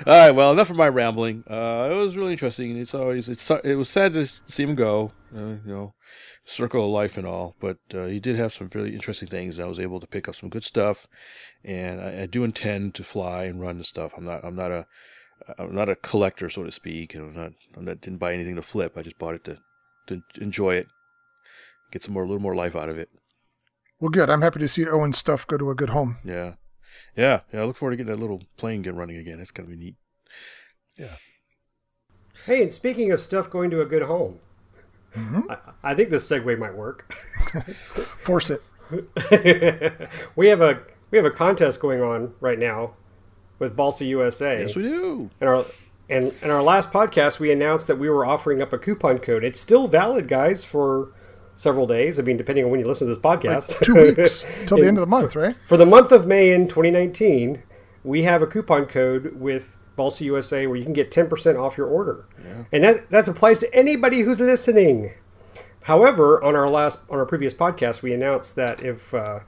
All 0.06 0.14
right, 0.14 0.32
well, 0.32 0.52
enough 0.52 0.70
of 0.70 0.78
my 0.78 0.88
rambling. 0.88 1.44
Uh, 1.50 1.90
it 1.92 1.96
was 1.96 2.16
really 2.16 2.32
interesting. 2.32 2.78
It's 2.78 2.94
always 2.94 3.28
it's 3.28 3.50
it 3.64 3.76
was 3.76 3.90
sad 3.90 4.14
to 4.14 4.26
see 4.26 4.64
him 4.64 4.76
go. 4.76 5.12
Uh, 5.36 5.58
you 5.66 5.74
know, 5.74 5.94
circle 6.46 6.86
of 6.86 6.92
life 6.92 7.18
and 7.18 7.28
all, 7.28 7.56
but 7.60 7.78
uh, 7.94 8.06
he 8.06 8.20
did 8.20 8.36
have 8.36 8.54
some 8.54 8.70
really 8.74 8.94
interesting 8.94 9.28
things. 9.28 9.58
And 9.58 9.66
I 9.66 9.68
was 9.68 9.80
able 9.80 10.00
to 10.00 10.08
pick 10.08 10.30
up 10.30 10.36
some 10.36 10.50
good 10.50 10.64
stuff, 10.64 11.08
and 11.66 12.00
I, 12.00 12.22
I 12.22 12.26
do 12.28 12.44
intend 12.44 12.96
to 12.96 13.04
fly 13.04 13.44
and 13.46 13.60
run 13.60 13.78
the 13.78 13.84
stuff. 13.84 14.14
I'm 14.16 14.26
not 14.26 14.46
I'm 14.46 14.56
not 14.56 14.72
a 14.72 14.86
I'm 15.58 15.74
not 15.74 15.90
a 15.90 15.96
collector, 15.96 16.50
so 16.50 16.64
to 16.64 16.72
speak. 16.72 17.16
And 17.16 17.30
I'm 17.30 17.42
not 17.42 17.54
I'm 17.76 17.86
not 17.86 18.02
didn't 18.02 18.20
buy 18.20 18.34
anything 18.34 18.56
to 18.56 18.62
flip. 18.62 18.98
I 18.98 19.02
just 19.02 19.18
bought 19.18 19.36
it 19.36 19.44
to 19.46 19.58
to 20.08 20.22
enjoy 20.42 20.76
it, 20.76 20.88
get 21.92 22.04
some 22.04 22.14
more 22.14 22.24
a 22.24 22.28
little 22.28 22.42
more 22.42 22.56
life 22.56 22.76
out 22.76 22.90
of 22.90 22.98
it. 22.98 23.10
Well, 24.00 24.10
good. 24.10 24.30
I'm 24.30 24.42
happy 24.42 24.60
to 24.60 24.68
see 24.68 24.88
Owen's 24.88 25.18
stuff 25.18 25.46
go 25.46 25.58
to 25.58 25.70
a 25.70 25.76
good 25.76 25.90
home. 25.90 26.18
Yeah, 26.24 26.54
yeah, 27.16 27.42
yeah. 27.54 27.62
I 27.62 27.66
look 27.66 27.76
forward 27.76 27.92
to 27.92 27.98
getting 27.98 28.14
that 28.14 28.20
little 28.20 28.44
plane 28.58 28.82
get 28.82 28.96
running 28.96 29.18
again. 29.18 29.40
It's 29.40 29.52
gonna 29.52 29.70
be 29.70 29.76
neat. 29.76 29.96
Yeah. 30.98 31.16
Hey, 32.46 32.62
and 32.62 32.74
speaking 32.74 33.12
of 33.12 33.20
stuff 33.20 33.50
going 33.50 33.70
to 33.72 33.82
a 33.82 33.86
good 33.86 34.04
home, 34.04 34.40
mm-hmm. 35.14 35.52
I, 35.52 35.58
I 35.84 35.94
think 35.94 36.10
this 36.10 36.28
segue 36.28 36.58
might 36.58 36.76
work. 36.76 37.14
Force 38.18 38.50
it. 38.50 38.62
we 40.36 40.48
have 40.48 40.62
a 40.62 40.82
we 41.12 41.18
have 41.18 41.26
a 41.26 41.32
contest 41.32 41.80
going 41.80 42.02
on 42.02 42.34
right 42.40 42.58
now 42.58 42.96
with 43.60 43.76
Balsa 43.76 44.06
USA. 44.06 44.62
Yes, 44.62 44.76
we 44.76 44.84
do. 44.84 45.30
And 45.40 45.50
our 45.50 45.66
and 46.10 46.34
in 46.42 46.50
our 46.50 46.64
last 46.64 46.92
podcast, 46.92 47.40
we 47.40 47.52
announced 47.52 47.86
that 47.88 47.98
we 47.98 48.10
were 48.10 48.26
offering 48.26 48.62
up 48.62 48.74
a 48.74 48.80
coupon 48.80 49.20
code. 49.20 49.44
It's 49.44 49.60
still 49.60 49.88
valid, 49.88 50.28
guys, 50.28 50.64
for 50.64 51.12
several 51.56 51.86
days. 51.86 52.18
I 52.18 52.24
mean, 52.24 52.38
depending 52.38 52.66
on 52.66 52.72
when 52.72 52.80
you 52.80 52.88
listen 52.88 53.08
to 53.08 53.14
this 53.14 53.22
podcast. 53.22 53.84
Two 53.84 53.94
weeks 53.94 54.44
till 54.66 54.78
the 54.78 54.88
end 54.88 54.98
of 54.98 55.02
the 55.02 55.08
month, 55.08 55.36
right? 55.36 55.56
For 55.68 55.78
the 55.78 55.86
month 55.86 56.12
of 56.12 56.26
May 56.26 56.50
in 56.52 56.68
2019, 56.68 57.62
we 58.04 58.24
have 58.24 58.42
a 58.42 58.48
coupon 58.48 58.86
code 58.86 59.36
with 59.40 59.78
Balsa 59.96 60.24
USA 60.24 60.66
where 60.66 60.78
you 60.78 60.84
can 60.84 60.94
get 60.94 61.12
10% 61.12 61.62
off 61.62 61.78
your 61.78 61.88
order. 61.88 62.26
And 62.72 62.84
that, 62.84 63.10
that 63.12 63.28
applies 63.28 63.60
to 63.60 63.76
anybody 63.76 64.22
who's 64.22 64.40
listening. 64.40 65.12
However, 65.84 66.42
on 66.44 66.56
our 66.56 66.70
last 66.70 67.00
on 67.10 67.20
our 67.20 67.26
previous 67.26 67.54
podcast, 67.54 68.02
we 68.02 68.14
announced 68.14 68.56
that 68.56 68.82
if 68.82 69.14
uh, 69.14 69.40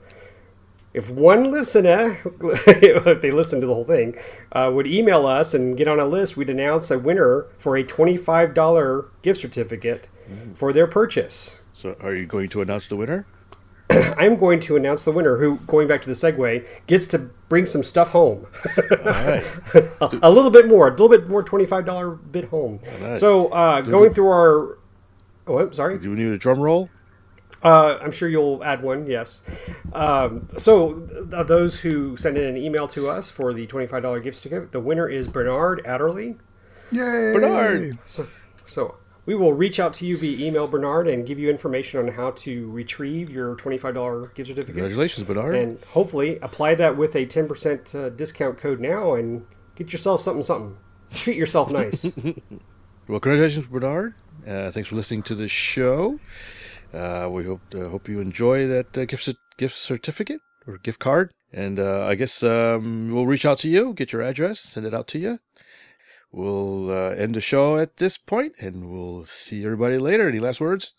if 0.93 1.09
one 1.09 1.51
listener, 1.51 2.19
if 2.41 3.21
they 3.21 3.31
listen 3.31 3.61
to 3.61 3.67
the 3.67 3.73
whole 3.73 3.85
thing, 3.85 4.17
uh, 4.51 4.71
would 4.73 4.87
email 4.87 5.25
us 5.25 5.53
and 5.53 5.77
get 5.77 5.87
on 5.87 5.99
a 5.99 6.05
list, 6.05 6.37
we'd 6.37 6.49
announce 6.49 6.91
a 6.91 6.99
winner 6.99 7.47
for 7.57 7.75
a 7.77 7.83
twenty-five 7.83 8.53
dollar 8.53 9.05
gift 9.21 9.39
certificate 9.39 10.09
for 10.55 10.71
their 10.73 10.87
purchase. 10.87 11.59
So, 11.73 11.95
are 11.99 12.13
you 12.13 12.25
going 12.25 12.47
to 12.49 12.61
announce 12.61 12.87
the 12.87 12.95
winner? 12.95 13.25
I'm 14.17 14.37
going 14.37 14.59
to 14.61 14.75
announce 14.75 15.03
the 15.03 15.11
winner 15.11 15.37
who, 15.37 15.57
going 15.67 15.87
back 15.87 16.01
to 16.03 16.09
the 16.09 16.15
segue, 16.15 16.65
gets 16.87 17.07
to 17.07 17.17
bring 17.49 17.65
some 17.65 17.83
stuff 17.83 18.09
home. 18.09 18.45
All 18.77 18.97
right. 19.05 19.43
a, 20.01 20.19
a 20.23 20.31
little 20.31 20.51
bit 20.51 20.67
more, 20.67 20.87
a 20.87 20.91
little 20.91 21.09
bit 21.09 21.27
more 21.27 21.43
$25 21.43 22.31
bit 22.31 22.45
home. 22.45 22.79
Alright. 23.01 23.17
So, 23.17 23.47
uh, 23.47 23.81
going 23.81 24.13
through 24.13 24.29
our. 24.29 24.77
Oh, 25.47 25.59
I'm 25.59 25.73
sorry. 25.73 25.97
Do 25.97 26.11
we 26.11 26.15
need 26.15 26.31
a 26.31 26.37
drum 26.37 26.59
roll? 26.59 26.89
Uh, 27.63 27.97
I'm 28.01 28.11
sure 28.11 28.27
you'll 28.27 28.63
add 28.63 28.81
one, 28.81 29.05
yes. 29.05 29.43
Um, 29.93 30.49
so, 30.57 31.07
of 31.31 31.47
those 31.47 31.81
who 31.81 32.17
send 32.17 32.37
in 32.37 32.43
an 32.43 32.57
email 32.57 32.87
to 32.89 33.09
us 33.09 33.29
for 33.29 33.53
the 33.53 33.67
$25 33.67 34.23
gift 34.23 34.41
certificate, 34.41 34.71
the 34.71 34.79
winner 34.79 35.07
is 35.07 35.27
Bernard 35.27 35.81
Adderley. 35.85 36.37
Yay! 36.91 37.33
Bernard! 37.33 37.99
So, 38.05 38.27
so 38.65 38.95
we 39.25 39.35
will 39.35 39.53
reach 39.53 39.79
out 39.79 39.93
to 39.95 40.05
you 40.05 40.17
via 40.17 40.45
email, 40.45 40.67
Bernard, 40.67 41.07
and 41.07 41.25
give 41.25 41.37
you 41.37 41.49
information 41.49 41.99
on 41.99 42.07
how 42.07 42.31
to 42.31 42.69
retrieve 42.71 43.29
your 43.29 43.55
$25 43.55 44.33
gift 44.33 44.47
certificate. 44.47 44.75
Congratulations, 44.75 45.27
Bernard. 45.27 45.55
and 45.55 45.83
hopefully 45.85 46.39
apply 46.41 46.75
that 46.75 46.97
with 46.97 47.15
a 47.15 47.25
10% 47.25 47.95
uh, 47.95 48.09
discount 48.09 48.57
code 48.57 48.79
now 48.79 49.13
and 49.13 49.45
get 49.75 49.91
yourself 49.91 50.21
something 50.21 50.43
something 50.43 50.77
treat 51.11 51.37
yourself 51.37 51.71
nice 51.71 52.03
well, 53.07 53.19
congratulations, 53.19 53.67
Bernard. 53.67 54.15
Uh, 54.47 54.71
thanks 54.71 54.89
for 54.89 54.95
listening 54.95 55.21
to 55.23 55.35
the 55.35 55.47
show. 55.47 56.19
Uh, 56.93 57.29
we 57.31 57.45
hope 57.45 57.61
uh, 57.73 57.89
hope 57.89 58.09
you 58.09 58.19
enjoy 58.19 58.67
that 58.67 58.97
uh, 58.97 59.05
gift 59.05 59.29
gift 59.57 59.75
certificate 59.75 60.41
or 60.67 60.77
gift 60.77 60.99
card. 60.99 61.31
And 61.53 61.79
uh, 61.79 62.05
I 62.05 62.15
guess 62.15 62.43
um, 62.43 63.09
we'll 63.11 63.25
reach 63.25 63.45
out 63.45 63.57
to 63.59 63.69
you, 63.69 63.93
get 63.93 64.13
your 64.13 64.21
address, 64.21 64.59
send 64.59 64.85
it 64.85 64.93
out 64.93 65.07
to 65.09 65.19
you. 65.19 65.39
We'll 66.31 66.89
uh, 66.89 67.09
end 67.09 67.35
the 67.35 67.41
show 67.41 67.77
at 67.77 67.97
this 67.97 68.17
point, 68.17 68.53
and 68.59 68.89
we'll 68.89 69.25
see 69.25 69.65
everybody 69.65 69.97
later. 69.97 70.29
Any 70.29 70.39
last 70.39 70.61
words? 70.61 70.93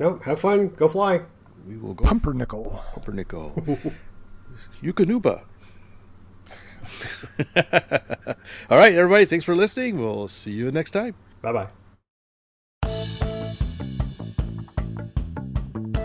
no 0.00 0.18
have 0.24 0.40
fun 0.40 0.68
go 0.68 0.88
fly 0.88 1.20
We 1.66 1.76
will 1.76 1.94
go 1.94 2.04
Pumpernickel. 2.04 2.82
Pumpernickel. 2.94 3.52
Yukonuba. 4.82 5.44
All 8.70 8.78
right, 8.78 8.94
everybody. 8.94 9.24
Thanks 9.24 9.44
for 9.44 9.54
listening. 9.54 9.98
We'll 9.98 10.28
see 10.28 10.52
you 10.52 10.70
next 10.72 10.90
time. 10.90 11.14
bye-bye 11.40 11.81